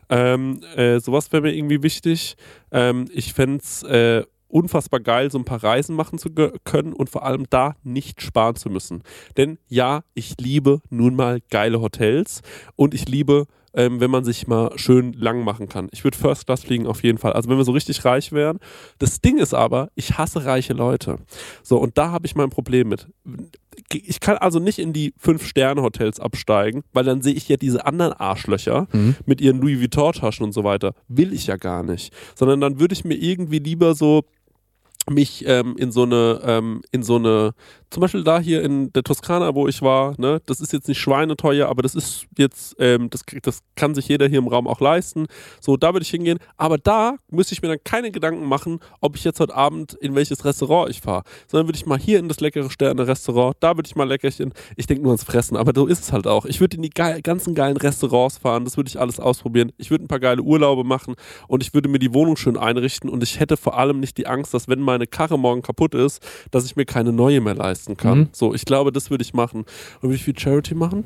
Ähm, 0.08 0.60
äh, 0.76 1.00
sowas 1.00 1.32
wäre 1.32 1.42
mir 1.42 1.52
irgendwie 1.52 1.82
wichtig. 1.82 2.36
Ähm, 2.70 3.06
ich 3.12 3.32
fände 3.32 3.56
es 3.64 3.82
äh, 3.82 4.22
unfassbar 4.46 5.00
geil, 5.00 5.32
so 5.32 5.38
ein 5.38 5.44
paar 5.44 5.64
Reisen 5.64 5.96
machen 5.96 6.20
zu 6.20 6.30
können 6.62 6.92
und 6.92 7.10
vor 7.10 7.24
allem 7.24 7.46
da 7.50 7.74
nicht 7.82 8.22
sparen 8.22 8.54
zu 8.54 8.70
müssen. 8.70 9.02
Denn 9.36 9.58
ja, 9.66 10.04
ich 10.14 10.36
liebe 10.38 10.80
nun 10.90 11.16
mal 11.16 11.40
geile 11.50 11.80
Hotels 11.80 12.42
und 12.76 12.94
ich 12.94 13.08
liebe 13.08 13.46
ähm, 13.78 14.00
wenn 14.00 14.10
man 14.10 14.24
sich 14.24 14.48
mal 14.48 14.76
schön 14.76 15.12
lang 15.12 15.44
machen 15.44 15.68
kann. 15.68 15.88
Ich 15.92 16.02
würde 16.02 16.18
First 16.18 16.46
Class 16.46 16.64
fliegen 16.64 16.88
auf 16.88 17.04
jeden 17.04 17.16
Fall. 17.16 17.32
Also 17.32 17.48
wenn 17.48 17.56
wir 17.56 17.64
so 17.64 17.70
richtig 17.70 18.04
reich 18.04 18.32
wären. 18.32 18.58
Das 18.98 19.20
Ding 19.20 19.38
ist 19.38 19.54
aber, 19.54 19.90
ich 19.94 20.18
hasse 20.18 20.44
reiche 20.44 20.72
Leute. 20.72 21.18
So, 21.62 21.78
und 21.78 21.96
da 21.96 22.10
habe 22.10 22.26
ich 22.26 22.34
mein 22.34 22.50
Problem 22.50 22.88
mit. 22.88 23.06
Ich 23.92 24.18
kann 24.18 24.36
also 24.36 24.58
nicht 24.58 24.80
in 24.80 24.92
die 24.92 25.14
Fünf-Sterne-Hotels 25.16 26.18
absteigen, 26.18 26.82
weil 26.92 27.04
dann 27.04 27.22
sehe 27.22 27.34
ich 27.34 27.48
ja 27.48 27.56
diese 27.56 27.86
anderen 27.86 28.12
Arschlöcher 28.14 28.88
Mhm. 28.92 29.14
mit 29.26 29.40
ihren 29.40 29.60
Louis 29.60 29.80
Vuitton-Taschen 29.80 30.44
und 30.44 30.52
so 30.52 30.64
weiter. 30.64 30.92
Will 31.06 31.32
ich 31.32 31.46
ja 31.46 31.56
gar 31.56 31.84
nicht. 31.84 32.12
Sondern 32.34 32.60
dann 32.60 32.80
würde 32.80 32.94
ich 32.94 33.04
mir 33.04 33.14
irgendwie 33.14 33.60
lieber 33.60 33.94
so 33.94 34.24
mich 35.08 35.44
ähm, 35.46 35.76
in 35.78 35.92
so 35.92 36.02
eine, 36.02 36.40
ähm, 36.44 36.82
in 36.90 37.02
so 37.04 37.16
eine, 37.16 37.52
zum 37.90 38.02
Beispiel 38.02 38.22
da 38.22 38.38
hier 38.38 38.62
in 38.62 38.92
der 38.92 39.02
Toskana, 39.02 39.54
wo 39.54 39.66
ich 39.66 39.80
war, 39.80 40.14
ne, 40.18 40.40
das 40.46 40.60
ist 40.60 40.72
jetzt 40.72 40.88
nicht 40.88 40.98
schweineteuer, 40.98 41.68
aber 41.68 41.82
das 41.82 41.94
ist 41.94 42.26
jetzt, 42.36 42.76
ähm, 42.78 43.08
das, 43.10 43.22
das 43.42 43.60
kann 43.76 43.94
sich 43.94 44.08
jeder 44.08 44.28
hier 44.28 44.38
im 44.38 44.48
Raum 44.48 44.66
auch 44.66 44.80
leisten. 44.80 45.26
So, 45.60 45.76
da 45.76 45.94
würde 45.94 46.02
ich 46.02 46.10
hingehen. 46.10 46.38
Aber 46.56 46.76
da 46.76 47.16
müsste 47.30 47.54
ich 47.54 47.62
mir 47.62 47.68
dann 47.68 47.78
keine 47.84 48.10
Gedanken 48.10 48.44
machen, 48.44 48.80
ob 49.00 49.16
ich 49.16 49.24
jetzt 49.24 49.40
heute 49.40 49.54
Abend 49.54 49.94
in 49.94 50.14
welches 50.14 50.44
Restaurant 50.44 50.90
ich 50.90 51.00
fahre. 51.00 51.22
Sondern 51.46 51.66
würde 51.66 51.76
ich 51.76 51.86
mal 51.86 51.98
hier 51.98 52.18
in 52.18 52.28
das 52.28 52.40
leckere 52.40 52.70
Sterne-Restaurant, 52.70 53.56
da 53.60 53.76
würde 53.76 53.86
ich 53.86 53.96
mal 53.96 54.08
leckerchen. 54.08 54.52
Ich 54.76 54.86
denke 54.86 55.02
nur 55.02 55.12
ans 55.12 55.24
Fressen, 55.24 55.56
aber 55.56 55.72
so 55.74 55.86
ist 55.86 56.02
es 56.02 56.12
halt 56.12 56.26
auch. 56.26 56.44
Ich 56.44 56.60
würde 56.60 56.76
in 56.76 56.82
die 56.82 56.90
geil, 56.90 57.22
ganzen 57.22 57.54
geilen 57.54 57.76
Restaurants 57.76 58.38
fahren, 58.38 58.64
das 58.64 58.76
würde 58.76 58.88
ich 58.88 59.00
alles 59.00 59.18
ausprobieren. 59.18 59.72
Ich 59.78 59.90
würde 59.90 60.04
ein 60.04 60.08
paar 60.08 60.20
geile 60.20 60.42
Urlaube 60.42 60.84
machen 60.84 61.14
und 61.46 61.62
ich 61.62 61.72
würde 61.72 61.88
mir 61.88 61.98
die 61.98 62.12
Wohnung 62.12 62.36
schön 62.36 62.56
einrichten 62.56 63.08
und 63.08 63.22
ich 63.22 63.40
hätte 63.40 63.56
vor 63.56 63.78
allem 63.78 64.00
nicht 64.00 64.18
die 64.18 64.26
Angst, 64.26 64.52
dass 64.52 64.68
wenn 64.68 64.80
meine 64.80 65.06
Karre 65.06 65.38
morgen 65.38 65.62
kaputt 65.62 65.94
ist, 65.94 66.22
dass 66.50 66.64
ich 66.64 66.76
mir 66.76 66.84
keine 66.84 67.12
neue 67.12 67.40
mehr 67.40 67.54
leisten 67.78 67.96
kann. 67.96 68.18
Mhm. 68.18 68.28
So, 68.32 68.54
ich 68.54 68.64
glaube, 68.64 68.92
das 68.92 69.10
würde 69.10 69.22
ich 69.22 69.34
machen. 69.34 69.60
Und 70.00 70.02
würde 70.02 70.14
ich 70.16 70.24
viel 70.24 70.38
Charity 70.38 70.74
machen? 70.74 71.04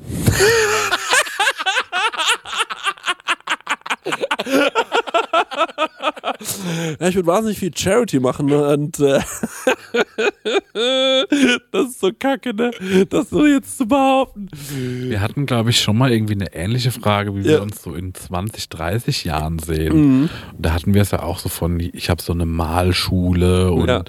Ja, 7.00 7.08
ich 7.08 7.14
würde 7.14 7.26
wahnsinnig 7.26 7.58
viel 7.58 7.76
Charity 7.76 8.20
machen 8.20 8.46
ne? 8.46 8.66
und 8.68 8.98
äh, 9.00 9.20
das 11.72 11.88
ist 11.88 12.00
so 12.00 12.10
kacke, 12.18 12.54
ne? 12.54 12.70
Das 13.08 13.30
so 13.30 13.46
jetzt 13.46 13.78
zu 13.78 13.86
behaupten. 13.86 14.48
Wir 15.08 15.20
hatten, 15.20 15.46
glaube 15.46 15.70
ich, 15.70 15.80
schon 15.80 15.96
mal 15.96 16.12
irgendwie 16.12 16.34
eine 16.34 16.52
ähnliche 16.54 16.90
Frage, 16.90 17.34
wie 17.36 17.44
wir 17.44 17.52
Ja. 17.52 17.60
uns 17.60 17.82
so 17.82 17.94
in 17.94 18.14
20, 18.14 18.68
30 18.68 19.24
Jahren 19.24 19.58
sehen. 19.58 19.94
Mhm. 20.22 20.22
Und 20.56 20.66
da 20.66 20.72
hatten 20.72 20.94
wir 20.94 21.02
es 21.02 21.10
ja 21.12 21.22
auch 21.22 21.38
so 21.38 21.48
von, 21.48 21.78
ich 21.80 22.10
habe 22.10 22.20
so 22.22 22.32
eine 22.32 22.46
Malschule 22.46 23.70
und, 23.72 23.88
Ja. 23.88 24.04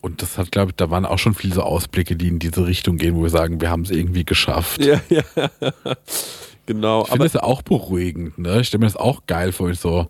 Und 0.00 0.22
das 0.22 0.38
hat, 0.38 0.52
glaube 0.52 0.70
ich, 0.70 0.76
da 0.76 0.90
waren 0.90 1.04
auch 1.04 1.18
schon 1.18 1.34
viele 1.34 1.54
so 1.54 1.62
Ausblicke, 1.62 2.16
die 2.16 2.28
in 2.28 2.38
diese 2.38 2.66
Richtung 2.66 2.96
gehen, 2.98 3.16
wo 3.16 3.22
wir 3.22 3.30
sagen, 3.30 3.60
wir 3.60 3.70
haben 3.70 3.82
es 3.82 3.90
irgendwie 3.90 4.24
geschafft. 4.24 4.84
Ja, 4.84 5.00
ja. 5.08 5.22
Genau, 6.66 7.02
Ich 7.02 7.06
finde 7.08 7.12
aber 7.12 7.24
das 7.24 7.32
ja 7.32 7.42
auch 7.42 7.62
beruhigend, 7.62 8.38
ne? 8.38 8.60
Ich 8.60 8.68
stelle 8.68 8.80
mir 8.80 8.86
das 8.86 8.96
auch 8.96 9.22
geil 9.26 9.52
vor, 9.52 9.70
ich 9.70 9.80
so, 9.80 10.08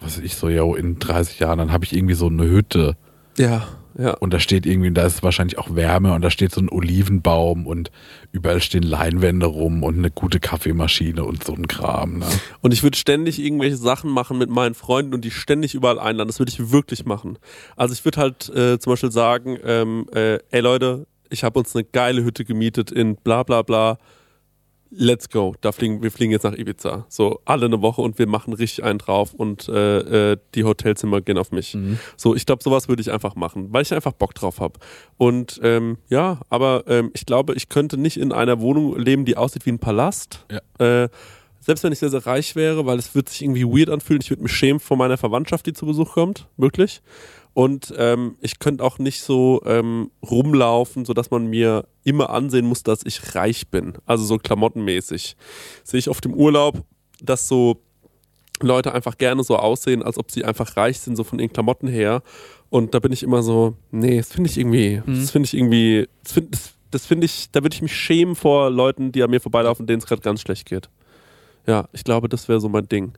was 0.00 0.16
weiß 0.16 0.24
ich 0.24 0.36
so, 0.36 0.48
yo, 0.48 0.74
in 0.74 0.98
30 0.98 1.38
Jahren, 1.38 1.58
dann 1.58 1.72
habe 1.72 1.84
ich 1.84 1.92
irgendwie 1.94 2.14
so 2.14 2.26
eine 2.28 2.44
Hütte. 2.44 2.96
ja, 3.36 3.66
Ja. 3.96 4.14
Und 4.14 4.34
da 4.34 4.40
steht 4.40 4.66
irgendwie, 4.66 4.90
da 4.90 5.06
ist 5.06 5.22
wahrscheinlich 5.22 5.58
auch 5.58 5.74
Wärme 5.74 6.14
und 6.14 6.22
da 6.22 6.30
steht 6.30 6.52
so 6.52 6.60
ein 6.60 6.68
Olivenbaum 6.68 7.66
und 7.66 7.90
überall 8.32 8.60
stehen 8.60 8.82
Leinwände 8.82 9.46
rum 9.46 9.82
und 9.82 9.98
eine 9.98 10.10
gute 10.10 10.40
Kaffeemaschine 10.40 11.24
und 11.24 11.44
so 11.44 11.54
ein 11.54 11.68
Kram. 11.68 12.18
Ne? 12.18 12.26
Und 12.60 12.72
ich 12.72 12.82
würde 12.82 12.96
ständig 12.96 13.38
irgendwelche 13.38 13.76
Sachen 13.76 14.10
machen 14.10 14.38
mit 14.38 14.50
meinen 14.50 14.74
Freunden 14.74 15.14
und 15.14 15.24
die 15.24 15.30
ständig 15.30 15.74
überall 15.74 15.98
einladen. 15.98 16.28
Das 16.28 16.40
würde 16.40 16.50
ich 16.50 16.72
wirklich 16.72 17.04
machen. 17.04 17.38
Also 17.76 17.94
ich 17.94 18.04
würde 18.04 18.20
halt 18.20 18.48
äh, 18.48 18.78
zum 18.78 18.92
Beispiel 18.92 19.12
sagen, 19.12 19.58
ähm, 19.64 20.06
äh, 20.12 20.38
ey 20.50 20.60
Leute, 20.60 21.06
ich 21.30 21.44
habe 21.44 21.58
uns 21.58 21.74
eine 21.74 21.84
geile 21.84 22.24
Hütte 22.24 22.44
gemietet 22.44 22.90
in 22.90 23.16
bla 23.16 23.42
bla 23.44 23.62
bla. 23.62 23.98
Let's 24.96 25.28
go. 25.28 25.54
Da 25.60 25.72
fliegen, 25.72 26.02
wir 26.02 26.12
fliegen 26.12 26.30
jetzt 26.30 26.44
nach 26.44 26.56
Ibiza. 26.56 27.04
So 27.08 27.40
alle 27.44 27.66
eine 27.66 27.82
Woche 27.82 28.00
und 28.00 28.18
wir 28.18 28.28
machen 28.28 28.52
richtig 28.52 28.84
einen 28.84 28.98
drauf 28.98 29.34
und 29.34 29.68
äh, 29.68 30.32
äh, 30.32 30.36
die 30.54 30.64
Hotelzimmer 30.64 31.20
gehen 31.20 31.36
auf 31.36 31.50
mich. 31.50 31.76
So, 32.16 32.34
ich 32.34 32.46
glaube, 32.46 32.62
sowas 32.62 32.88
würde 32.88 33.02
ich 33.02 33.10
einfach 33.10 33.34
machen, 33.34 33.72
weil 33.72 33.82
ich 33.82 33.92
einfach 33.92 34.12
Bock 34.12 34.34
drauf 34.34 34.60
habe. 34.60 34.78
Und 35.16 35.60
ähm, 35.62 35.98
ja, 36.08 36.40
aber 36.48 36.84
ähm, 36.86 37.10
ich 37.14 37.26
glaube, 37.26 37.54
ich 37.54 37.68
könnte 37.68 37.96
nicht 37.96 38.16
in 38.16 38.32
einer 38.32 38.60
Wohnung 38.60 38.96
leben, 38.96 39.24
die 39.24 39.36
aussieht 39.36 39.66
wie 39.66 39.70
ein 39.70 39.80
Palast. 39.80 40.46
Äh, 40.78 41.08
selbst 41.60 41.82
wenn 41.82 41.92
ich 41.92 41.98
sehr, 41.98 42.10
sehr 42.10 42.26
reich 42.26 42.56
wäre, 42.56 42.84
weil 42.86 42.98
es 42.98 43.14
wird 43.14 43.28
sich 43.30 43.42
irgendwie 43.42 43.64
weird 43.64 43.88
anfühlen. 43.88 44.20
Ich 44.22 44.30
würde 44.30 44.42
mich 44.42 44.52
schämen 44.52 44.80
vor 44.80 44.96
meiner 44.96 45.16
Verwandtschaft, 45.16 45.66
die 45.66 45.72
zu 45.72 45.86
Besuch 45.86 46.12
kommt. 46.12 46.46
Wirklich. 46.56 47.00
Und 47.54 47.94
ähm, 47.96 48.36
ich 48.40 48.58
könnte 48.58 48.82
auch 48.82 48.98
nicht 48.98 49.22
so 49.22 49.62
ähm, 49.64 50.10
rumlaufen, 50.28 51.04
sodass 51.04 51.30
man 51.30 51.46
mir 51.46 51.86
immer 52.02 52.30
ansehen 52.30 52.66
muss, 52.66 52.82
dass 52.82 53.04
ich 53.04 53.36
reich 53.36 53.68
bin. 53.68 53.94
Also 54.06 54.24
so 54.24 54.38
klamottenmäßig. 54.38 55.36
Sehe 55.84 55.98
ich 55.98 56.08
oft 56.08 56.24
im 56.26 56.34
Urlaub, 56.34 56.84
dass 57.22 57.46
so 57.46 57.80
Leute 58.60 58.92
einfach 58.92 59.18
gerne 59.18 59.44
so 59.44 59.56
aussehen, 59.56 60.02
als 60.02 60.18
ob 60.18 60.30
sie 60.30 60.44
einfach 60.44 60.76
reich 60.76 60.98
sind, 60.98 61.16
so 61.16 61.22
von 61.24 61.38
ihren 61.38 61.52
Klamotten 61.52 61.86
her. 61.86 62.22
Und 62.70 62.94
da 62.94 62.98
bin 62.98 63.12
ich 63.12 63.22
immer 63.22 63.42
so, 63.42 63.76
nee, 63.92 64.16
das 64.16 64.32
finde 64.32 64.50
ich 64.50 64.58
irgendwie, 64.58 65.02
das 65.06 65.30
finde 65.30 65.46
ich 65.46 65.54
irgendwie, 65.54 66.08
das 66.22 66.32
finde 66.32 66.58
find 66.98 67.24
ich, 67.24 67.50
da 67.50 67.62
würde 67.62 67.74
ich 67.74 67.82
mich 67.82 67.94
schämen 67.94 68.34
vor 68.34 68.70
Leuten, 68.70 69.12
die 69.12 69.22
an 69.22 69.30
mir 69.30 69.40
vorbeilaufen, 69.40 69.86
denen 69.86 69.98
es 69.98 70.06
gerade 70.06 70.22
ganz 70.22 70.40
schlecht 70.40 70.66
geht. 70.66 70.88
Ja, 71.66 71.88
ich 71.92 72.04
glaube, 72.04 72.28
das 72.28 72.48
wäre 72.48 72.60
so 72.60 72.68
mein 72.68 72.88
Ding. 72.88 73.12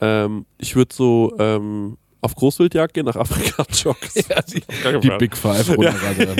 Ähm, 0.00 0.46
ich 0.58 0.76
würde 0.76 0.94
so 0.94 1.34
ähm, 1.38 1.96
auf 2.22 2.34
Großwildjagd 2.36 2.94
gehen, 2.94 3.04
nach 3.06 3.16
Afrika 3.16 3.64
joggen. 3.72 5.00
Die 5.02 5.10
Big 5.18 5.36
Five 5.36 5.68
runterradern. 5.76 6.36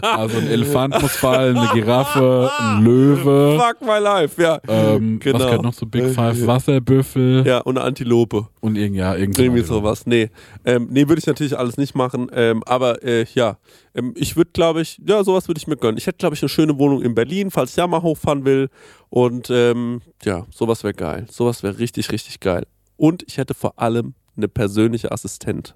Also 0.00 0.38
ein 0.38 0.46
Elefant 0.46 1.00
muss 1.02 1.16
fallen, 1.16 1.56
eine 1.56 1.68
Giraffe, 1.72 2.50
ein 2.58 2.84
Löwe. 2.84 3.58
Fuck 3.58 3.80
my 3.80 3.98
life, 3.98 4.40
ja. 4.40 4.60
Ähm, 4.68 5.18
Genau. 5.18 5.38
Was 5.38 5.46
gehört 5.46 5.62
noch 5.62 5.72
so 5.74 5.86
Big 5.86 6.14
Five? 6.14 6.46
Wasserbüffel 6.46 7.44
Ja, 7.46 7.58
und 7.60 7.78
eine 7.78 7.86
Antilope. 7.86 8.46
und 8.60 8.76
irgend, 8.76 8.96
ja, 8.96 9.16
Irgendwie 9.16 9.44
eine- 9.48 9.64
sowas. 9.64 10.06
Nee, 10.06 10.30
ähm, 10.64 10.88
nee 10.90 11.08
würde 11.08 11.18
ich 11.18 11.26
natürlich 11.26 11.58
alles 11.58 11.76
nicht 11.78 11.94
machen. 11.94 12.28
Ähm, 12.32 12.62
aber 12.64 13.02
äh, 13.02 13.24
ja, 13.34 13.56
ähm, 13.94 14.12
ich 14.16 14.36
würde, 14.36 14.50
glaube 14.52 14.82
ich, 14.82 15.00
ja, 15.06 15.24
sowas 15.24 15.48
würde 15.48 15.58
ich 15.58 15.66
mir 15.66 15.76
gönnen. 15.76 15.96
Ich 15.96 16.06
hätte, 16.06 16.18
glaube 16.18 16.34
ich, 16.36 16.42
eine 16.42 16.48
schöne 16.50 16.78
Wohnung 16.78 17.00
in 17.02 17.14
Berlin, 17.14 17.50
falls 17.50 17.70
ich 17.70 17.76
da 17.76 17.86
mal 17.86 18.02
hochfahren 18.02 18.44
will. 18.44 18.68
Und 19.08 19.48
ähm, 19.50 20.02
ja, 20.24 20.44
sowas 20.50 20.84
wäre 20.84 20.92
geil. 20.94 21.26
Sowas 21.30 21.62
wäre 21.62 21.78
richtig, 21.78 22.12
richtig 22.12 22.40
geil. 22.40 22.66
Und 22.98 23.22
ich 23.26 23.38
hätte 23.38 23.54
vor 23.54 23.78
allem 23.78 24.14
eine 24.36 24.48
persönliche 24.48 25.12
Assistentin 25.12 25.72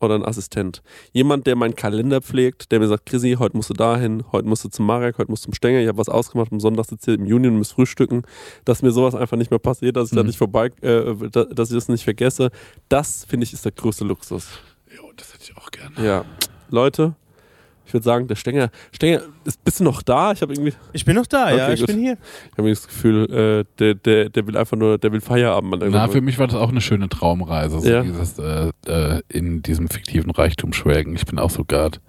oder 0.00 0.14
ein 0.14 0.24
Assistent. 0.24 0.82
Jemand, 1.12 1.46
der 1.48 1.56
meinen 1.56 1.74
Kalender 1.74 2.20
pflegt, 2.22 2.70
der 2.70 2.78
mir 2.78 2.86
sagt, 2.86 3.06
Chrissy, 3.06 3.36
heute 3.40 3.56
musst 3.56 3.68
du 3.70 3.74
dahin, 3.74 4.22
heute 4.30 4.46
musst 4.46 4.62
du 4.64 4.68
zum 4.68 4.86
Marek, 4.86 5.18
heute 5.18 5.30
musst 5.32 5.42
du 5.44 5.46
zum 5.46 5.54
Stenger, 5.54 5.80
ich 5.80 5.88
habe 5.88 5.98
was 5.98 6.08
ausgemacht, 6.08 6.52
am 6.52 6.60
Sonntag 6.60 6.84
sitze 6.86 7.12
ich 7.12 7.18
im 7.18 7.26
Juni 7.26 7.48
und 7.48 7.58
muss 7.58 7.72
frühstücken, 7.72 8.22
dass 8.64 8.82
mir 8.82 8.92
sowas 8.92 9.16
einfach 9.16 9.36
nicht 9.36 9.50
mehr 9.50 9.58
passiert, 9.58 9.96
dass 9.96 10.10
ich 10.10 10.14
da 10.16 10.22
Mhm. 10.22 10.28
nicht 10.28 10.38
vorbei, 10.38 10.66
äh, 10.82 11.12
da- 11.32 11.44
dass 11.46 11.70
ich 11.70 11.74
das 11.76 11.88
nicht 11.88 12.04
vergesse. 12.04 12.50
Das, 12.88 13.24
finde 13.24 13.44
ich, 13.44 13.52
ist 13.52 13.64
der 13.64 13.72
größte 13.72 14.04
Luxus. 14.04 14.46
Jo, 14.96 15.10
das 15.16 15.34
hätte 15.34 15.42
ich 15.44 15.56
auch 15.56 15.70
gerne. 15.72 16.06
Ja. 16.06 16.24
Leute, 16.70 17.16
ich 17.88 17.92
würde 17.94 18.04
sagen, 18.04 18.28
der 18.28 18.36
Stenger, 18.36 18.68
Stenger, 18.92 19.22
ist, 19.44 19.64
bist 19.64 19.80
du 19.80 19.84
noch 19.84 20.02
da? 20.02 20.30
Ich 20.32 20.42
habe 20.42 20.52
irgendwie, 20.52 20.74
Ich 20.92 21.04
bin 21.04 21.16
noch 21.16 21.26
da, 21.26 21.50
ja, 21.50 21.64
Okay, 21.64 21.74
ich 21.74 21.80
gut. 21.80 21.86
bin 21.88 21.98
hier. 21.98 22.12
ich 22.12 22.50
hab 22.52 22.58
irgendwie 22.58 22.74
das 22.74 22.86
Gefühl, 22.86 23.24
äh, 23.32 23.64
der, 23.80 23.94
der, 23.94 24.28
der 24.28 24.46
will 24.46 24.56
einfach 24.56 24.76
nur, 24.76 24.98
der 24.98 25.10
will 25.10 25.20
Feierabend. 25.20 25.70
machen. 25.70 25.88
Na, 25.90 26.06
für 26.08 26.20
mich 26.20 26.38
war 26.38 26.46
das 26.46 26.56
auch 26.56 26.68
eine 26.68 26.80
schöne 26.80 27.08
Traumreise, 27.08 27.80
so 27.80 27.88
Ja. 27.88 28.02
dieses 28.02 28.38
äh, 28.38 28.70
äh, 28.86 29.22
in 29.28 29.62
diesem 29.62 29.88
fiktiven 29.88 30.30
Reichtum 30.30 30.72
schwelgen. 30.72 31.16
Ich 31.16 31.26
bin 31.26 31.38
auch 31.38 31.50
so 31.50 31.64
gart. 31.64 32.00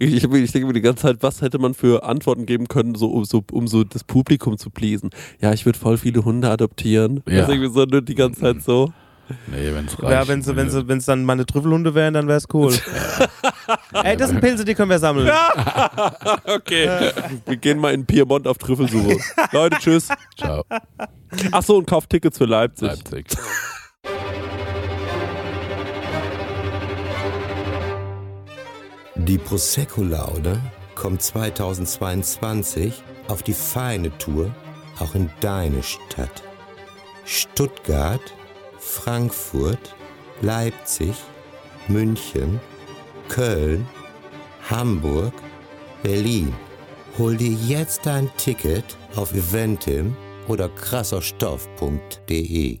Ich, 0.00 0.12
ich, 0.12 0.24
ich 0.24 0.52
denke 0.52 0.66
mir 0.66 0.72
die 0.72 0.80
ganze 0.80 1.02
Zeit, 1.02 1.18
was 1.20 1.40
hätte 1.40 1.58
man 1.60 1.72
für 1.72 2.02
Antworten 2.02 2.46
geben 2.46 2.66
können, 2.66 2.96
so, 2.96 3.10
um, 3.12 3.24
so, 3.24 3.44
um 3.52 3.68
so 3.68 3.84
das 3.84 4.02
Publikum 4.02 4.58
zu 4.58 4.70
pleasen? 4.70 5.10
Ja, 5.40 5.52
ich 5.52 5.66
würde 5.66 5.78
voll 5.78 5.98
viele 5.98 6.24
Hunde 6.24 6.50
adoptieren. 6.50 7.22
Ja. 7.28 7.36
Das 7.42 7.48
ist 7.48 7.54
irgendwie 7.54 7.72
so 7.72 7.84
nur 7.84 8.02
die 8.02 8.16
ganze 8.16 8.40
Zeit 8.40 8.62
so. 8.62 8.92
Nee, 9.46 9.72
wenn's 9.74 10.00
reicht. 10.02 10.12
Ja, 10.12 10.28
wenn 10.28 10.42
sie, 10.42 10.56
wenn 10.56 10.70
sie, 10.70 10.88
wenn 10.88 10.98
es 10.98 11.04
dann 11.04 11.24
meine 11.24 11.44
Trüffelhunde 11.44 11.94
wären, 11.94 12.14
dann 12.14 12.28
wäre 12.28 12.38
es 12.38 12.46
cool. 12.52 12.74
Ey, 13.92 14.16
das 14.16 14.30
sind 14.30 14.40
Pilze, 14.40 14.64
die 14.64 14.74
können 14.74 14.90
wir 14.90 14.98
sammeln. 14.98 15.30
Okay. 16.44 16.88
Wir 17.46 17.56
gehen 17.56 17.78
mal 17.78 17.92
in 17.92 18.06
Piemont 18.06 18.46
auf 18.46 18.58
Trüffelsuche. 18.58 19.18
Leute, 19.52 19.76
tschüss. 19.78 20.08
Ciao, 20.36 20.64
Achso, 21.52 21.76
und 21.76 21.86
kauft 21.86 22.10
Tickets 22.10 22.38
für 22.38 22.46
Leipzig. 22.46 22.88
Leipzig. 22.88 23.26
Die 29.14 29.38
Prosecco-Laude 29.38 30.60
kommt 30.94 31.22
2022 31.22 33.02
auf 33.28 33.42
die 33.42 33.52
feine 33.52 34.16
Tour 34.18 34.54
auch 35.00 35.14
in 35.14 35.30
deine 35.40 35.82
Stadt. 35.82 36.42
Stuttgart, 37.24 38.34
Frankfurt, 38.88 39.94
Leipzig, 40.40 41.14
München, 41.88 42.58
Köln, 43.28 43.86
Hamburg, 44.68 45.34
Berlin. 46.02 46.54
Hol 47.18 47.36
dir 47.36 47.52
jetzt 47.52 48.06
dein 48.06 48.34
Ticket 48.36 48.96
auf 49.14 49.34
eventim 49.34 50.16
oder 50.48 50.70
krasserstoff.de. 50.70 52.80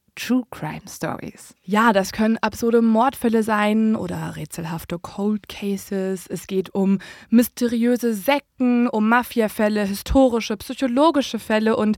True 0.15 0.43
Crime 0.51 0.81
Stories. 0.89 1.55
ja, 1.63 1.93
das 1.93 2.11
können 2.11 2.37
absurde 2.41 2.81
Mordfälle 2.81 3.43
sein 3.43 3.95
oder 3.95 4.35
rätselhafte 4.35 4.99
Cold 4.99 5.47
Cases. 5.47 6.27
Es 6.27 6.47
geht 6.47 6.73
um 6.75 6.99
mysteriöse 7.29 8.13
Sekten, 8.13 8.87
um 8.87 9.07
Mafiafälle, 9.07 9.83
historische, 9.85 10.57
psychologische 10.57 11.39
Fälle 11.39 11.75
und 11.77 11.97